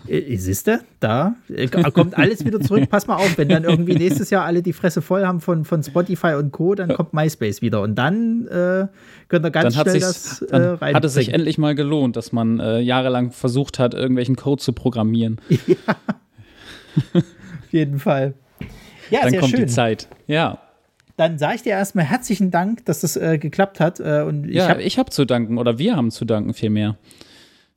Äh, 0.08 0.38
Siehste, 0.38 0.82
da 1.00 1.36
äh, 1.50 1.68
kommt 1.68 2.18
alles 2.18 2.46
wieder 2.46 2.62
zurück. 2.62 2.90
Pass 2.90 3.08
mal 3.08 3.18
auf, 3.18 3.38
wenn 3.38 3.50
dann 3.50 3.64
irgendwie 3.64 3.96
nächstes 3.96 4.30
Jahr 4.30 4.46
alle 4.46 4.62
die 4.62 4.74
Fresse 4.74 5.02
voll 5.02 5.26
haben 5.26 5.42
von, 5.42 5.66
von 5.66 5.84
Spotify 5.84 6.36
und 6.36 6.52
Co., 6.52 6.76
dann 6.76 6.94
kommt 6.94 7.14
MySpace 7.14 7.62
wieder. 7.62 7.82
Und 7.82 7.96
dann 7.96 8.48
äh, 8.48 8.88
könnt 9.28 9.46
ihr 9.46 9.52
ganz 9.52 9.76
dann 9.76 9.86
schnell 9.86 10.00
das 10.00 10.42
äh, 10.44 10.56
rein. 10.56 10.96
Hat 10.96 11.04
es 11.04 11.14
sich 11.14 11.34
endlich 11.34 11.58
mal 11.58 11.76
gelohnt, 11.76 12.16
dass 12.16 12.32
man 12.32 12.60
äh, 12.60 12.80
jahrelang 12.80 13.32
versucht 13.32 13.80
hat, 13.80 13.94
irgendwelchen 13.94 14.36
Code 14.36 14.62
zu 14.62 14.74
programmieren. 14.74 15.40
Ja. 15.68 15.96
Auf 17.14 17.74
jeden 17.74 18.00
Fall. 18.00 18.34
Ja, 19.12 19.22
dann 19.22 19.30
sehr 19.30 19.40
kommt 19.40 19.52
schön. 19.52 19.68
die 19.68 19.72
Zeit. 19.72 20.08
Ja. 20.26 20.58
Dann 21.16 21.38
sage 21.38 21.56
ich 21.56 21.62
dir 21.62 21.72
erstmal 21.72 22.06
herzlichen 22.06 22.50
Dank, 22.50 22.86
dass 22.86 23.02
das 23.02 23.16
äh, 23.16 23.38
geklappt 23.38 23.80
hat. 23.80 24.00
Äh, 24.00 24.24
und 24.28 24.48
ich 24.48 24.56
ja, 24.56 24.68
hab, 24.68 24.80
ich 24.80 24.98
habe 24.98 25.12
zu 25.12 25.26
danken 25.26 25.58
oder 25.58 25.78
wir 25.78 25.96
haben 25.96 26.10
zu 26.10 26.26
danken 26.26 26.54
vielmehr. 26.54 26.98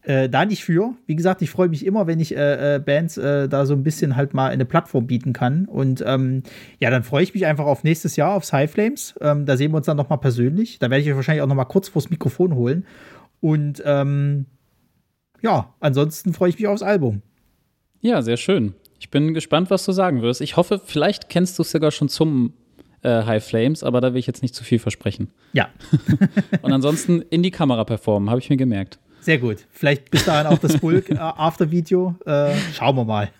Äh, 0.02 0.30
da 0.30 0.46
nicht 0.46 0.64
für. 0.64 0.94
Wie 1.06 1.14
gesagt, 1.14 1.42
ich 1.42 1.50
freue 1.50 1.68
mich 1.68 1.84
immer, 1.84 2.06
wenn 2.06 2.20
ich 2.20 2.34
äh, 2.34 2.76
äh, 2.76 2.78
Bands 2.78 3.18
äh, 3.18 3.48
da 3.48 3.66
so 3.66 3.74
ein 3.74 3.82
bisschen 3.82 4.16
halt 4.16 4.32
mal 4.32 4.50
eine 4.50 4.64
Plattform 4.64 5.06
bieten 5.06 5.34
kann. 5.34 5.66
Und 5.66 6.02
ähm, 6.06 6.42
ja, 6.78 6.88
dann 6.88 7.02
freue 7.02 7.22
ich 7.22 7.34
mich 7.34 7.44
einfach 7.44 7.66
auf 7.66 7.84
nächstes 7.84 8.16
Jahr 8.16 8.34
auf 8.34 8.50
High 8.50 8.70
Flames. 8.70 9.14
Ähm, 9.20 9.44
da 9.44 9.58
sehen 9.58 9.72
wir 9.72 9.76
uns 9.76 9.86
dann 9.86 9.98
noch 9.98 10.08
mal 10.08 10.16
persönlich. 10.16 10.78
Da 10.78 10.88
werde 10.88 11.02
ich 11.02 11.10
euch 11.10 11.16
wahrscheinlich 11.16 11.42
auch 11.42 11.48
noch 11.48 11.54
mal 11.54 11.66
kurz 11.66 11.88
vors 11.88 12.08
Mikrofon 12.08 12.54
holen. 12.54 12.86
Und 13.40 13.82
ähm, 13.84 14.46
ja, 15.42 15.74
ansonsten 15.80 16.32
freue 16.32 16.48
ich 16.48 16.58
mich 16.58 16.66
aufs 16.66 16.82
Album. 16.82 17.20
Ja, 18.00 18.22
sehr 18.22 18.38
schön. 18.38 18.74
Ich 18.98 19.10
bin 19.10 19.34
gespannt, 19.34 19.70
was 19.70 19.84
du 19.84 19.92
sagen 19.92 20.22
wirst. 20.22 20.40
Ich 20.40 20.56
hoffe, 20.56 20.80
vielleicht 20.82 21.28
kennst 21.28 21.58
du 21.58 21.62
es 21.62 21.70
sogar 21.70 21.90
schon 21.90 22.08
zum 22.08 22.54
äh, 23.02 23.24
High 23.24 23.44
Flames, 23.44 23.82
aber 23.82 24.00
da 24.00 24.12
will 24.12 24.20
ich 24.20 24.26
jetzt 24.26 24.42
nicht 24.42 24.54
zu 24.54 24.64
viel 24.64 24.78
versprechen. 24.78 25.28
Ja. 25.52 25.68
Und 26.62 26.72
ansonsten 26.72 27.22
in 27.22 27.42
die 27.42 27.50
Kamera 27.50 27.84
performen, 27.84 28.30
habe 28.30 28.40
ich 28.40 28.48
mir 28.48 28.56
gemerkt. 28.56 28.98
Sehr 29.20 29.38
gut. 29.38 29.58
Vielleicht 29.70 30.10
bis 30.10 30.24
dahin 30.24 30.46
auch 30.46 30.58
das 30.58 30.78
Bulk-After-Video. 30.78 32.14
Äh, 32.24 32.52
schauen 32.74 32.96
wir 32.96 33.04
mal. 33.04 33.30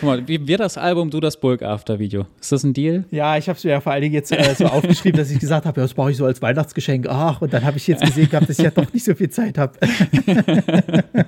Guck 0.00 0.02
mal, 0.02 0.28
wie 0.28 0.46
wir 0.46 0.58
das 0.58 0.76
Album, 0.76 1.10
du 1.10 1.20
das 1.20 1.40
Bulk-After-Video. 1.40 2.26
Ist 2.40 2.52
das 2.52 2.64
ein 2.64 2.74
Deal? 2.74 3.04
Ja, 3.10 3.36
ich 3.36 3.48
habe 3.48 3.56
es 3.56 3.64
mir 3.64 3.70
ja 3.70 3.80
vor 3.80 3.92
allen 3.92 4.02
Dingen 4.02 4.14
jetzt 4.14 4.30
äh, 4.32 4.54
so 4.54 4.66
aufgeschrieben, 4.66 5.18
dass 5.18 5.30
ich 5.30 5.38
gesagt 5.38 5.64
habe, 5.66 5.80
ja, 5.80 5.84
das 5.84 5.94
brauche 5.94 6.10
ich 6.10 6.16
so 6.16 6.26
als 6.26 6.42
Weihnachtsgeschenk. 6.42 7.06
Ach, 7.08 7.40
und 7.40 7.52
dann 7.52 7.64
habe 7.64 7.78
ich 7.78 7.86
jetzt 7.86 8.04
gesehen 8.04 8.28
gehabt, 8.28 8.48
dass 8.48 8.58
ich 8.58 8.64
ja 8.64 8.70
doch 8.70 8.92
nicht 8.92 9.04
so 9.04 9.14
viel 9.14 9.30
Zeit 9.30 9.56
habe. 9.58 9.72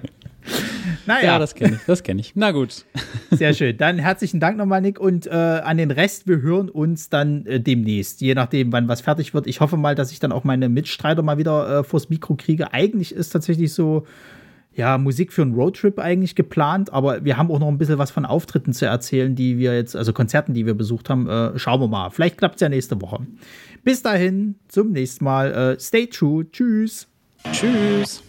Naja. 1.07 1.25
Ja, 1.25 1.39
das 1.39 1.55
kenne 1.55 1.77
ich, 1.77 1.87
das 1.87 2.03
kenne 2.03 2.21
ich. 2.21 2.33
Na 2.35 2.51
gut. 2.51 2.85
Sehr 3.31 3.55
schön. 3.55 3.77
Dann 3.77 3.99
herzlichen 3.99 4.41
Dank 4.41 4.59
nochmal, 4.59 4.81
Nick. 4.81 5.01
Und 5.01 5.27
äh, 5.27 5.31
an 5.31 5.79
den 5.79 5.91
Rest, 5.91 6.27
wir 6.27 6.43
hören 6.43 6.69
uns 6.69 7.09
dann 7.09 7.47
äh, 7.47 7.61
demnächst, 7.61 8.21
je 8.21 8.35
nachdem, 8.35 8.73
wann 8.73 8.89
was 8.89 9.01
fertig 9.01 9.35
wird. 9.35 9.47
Ich 9.47 9.61
hoffe 9.61 9.77
mal, 9.77 9.95
dass 9.95 10.13
ich 10.13 10.19
dann 10.19 10.33
auch 10.33 10.45
meine 10.45 10.69
Mitstreiter 10.69 11.23
mal 11.23 11.39
wieder 11.39 11.79
äh, 11.79 11.85
vors 11.85 12.11
Mikro 12.11 12.35
kriege. 12.37 12.73
Eigentlich 12.73 13.15
ist 13.15 13.31
tatsächlich 13.31 13.73
so, 13.73 14.07
ja, 14.75 14.97
Musik 14.97 15.33
für 15.33 15.43
einen 15.43 15.55
Roadtrip 15.55 15.99
eigentlich 15.99 16.35
geplant, 16.35 16.93
aber 16.93 17.25
wir 17.25 17.37
haben 17.37 17.51
auch 17.51 17.59
noch 17.59 17.69
ein 17.69 17.79
bisschen 17.79 17.99
was 17.99 18.11
von 18.11 18.25
Auftritten 18.25 18.73
zu 18.73 18.87
erzählen, 18.87 19.35
die 19.35 19.59
wir 19.59 19.75
jetzt, 19.75 19.97
also 19.97 20.13
Konzerten, 20.13 20.55
die 20.55 20.67
wir 20.67 20.75
besucht 20.75 21.11
haben. 21.11 21.29
Äh, 21.29 21.59
schauen 21.59 21.81
wir 21.81 21.89
mal. 21.89 22.11
Vielleicht 22.11 22.39
klappt 22.39 22.57
es 22.57 22.61
ja 22.61 22.69
nächste 22.69 23.01
Woche. 23.01 23.27
Bis 23.83 24.03
dahin, 24.03 24.57
zum 24.69 24.93
nächsten 24.93 25.25
Mal. 25.25 25.53
Äh, 25.53 25.81
stay 25.81 26.07
true. 26.07 26.47
Tschüss. 26.51 27.09
Tschüss. 27.53 28.23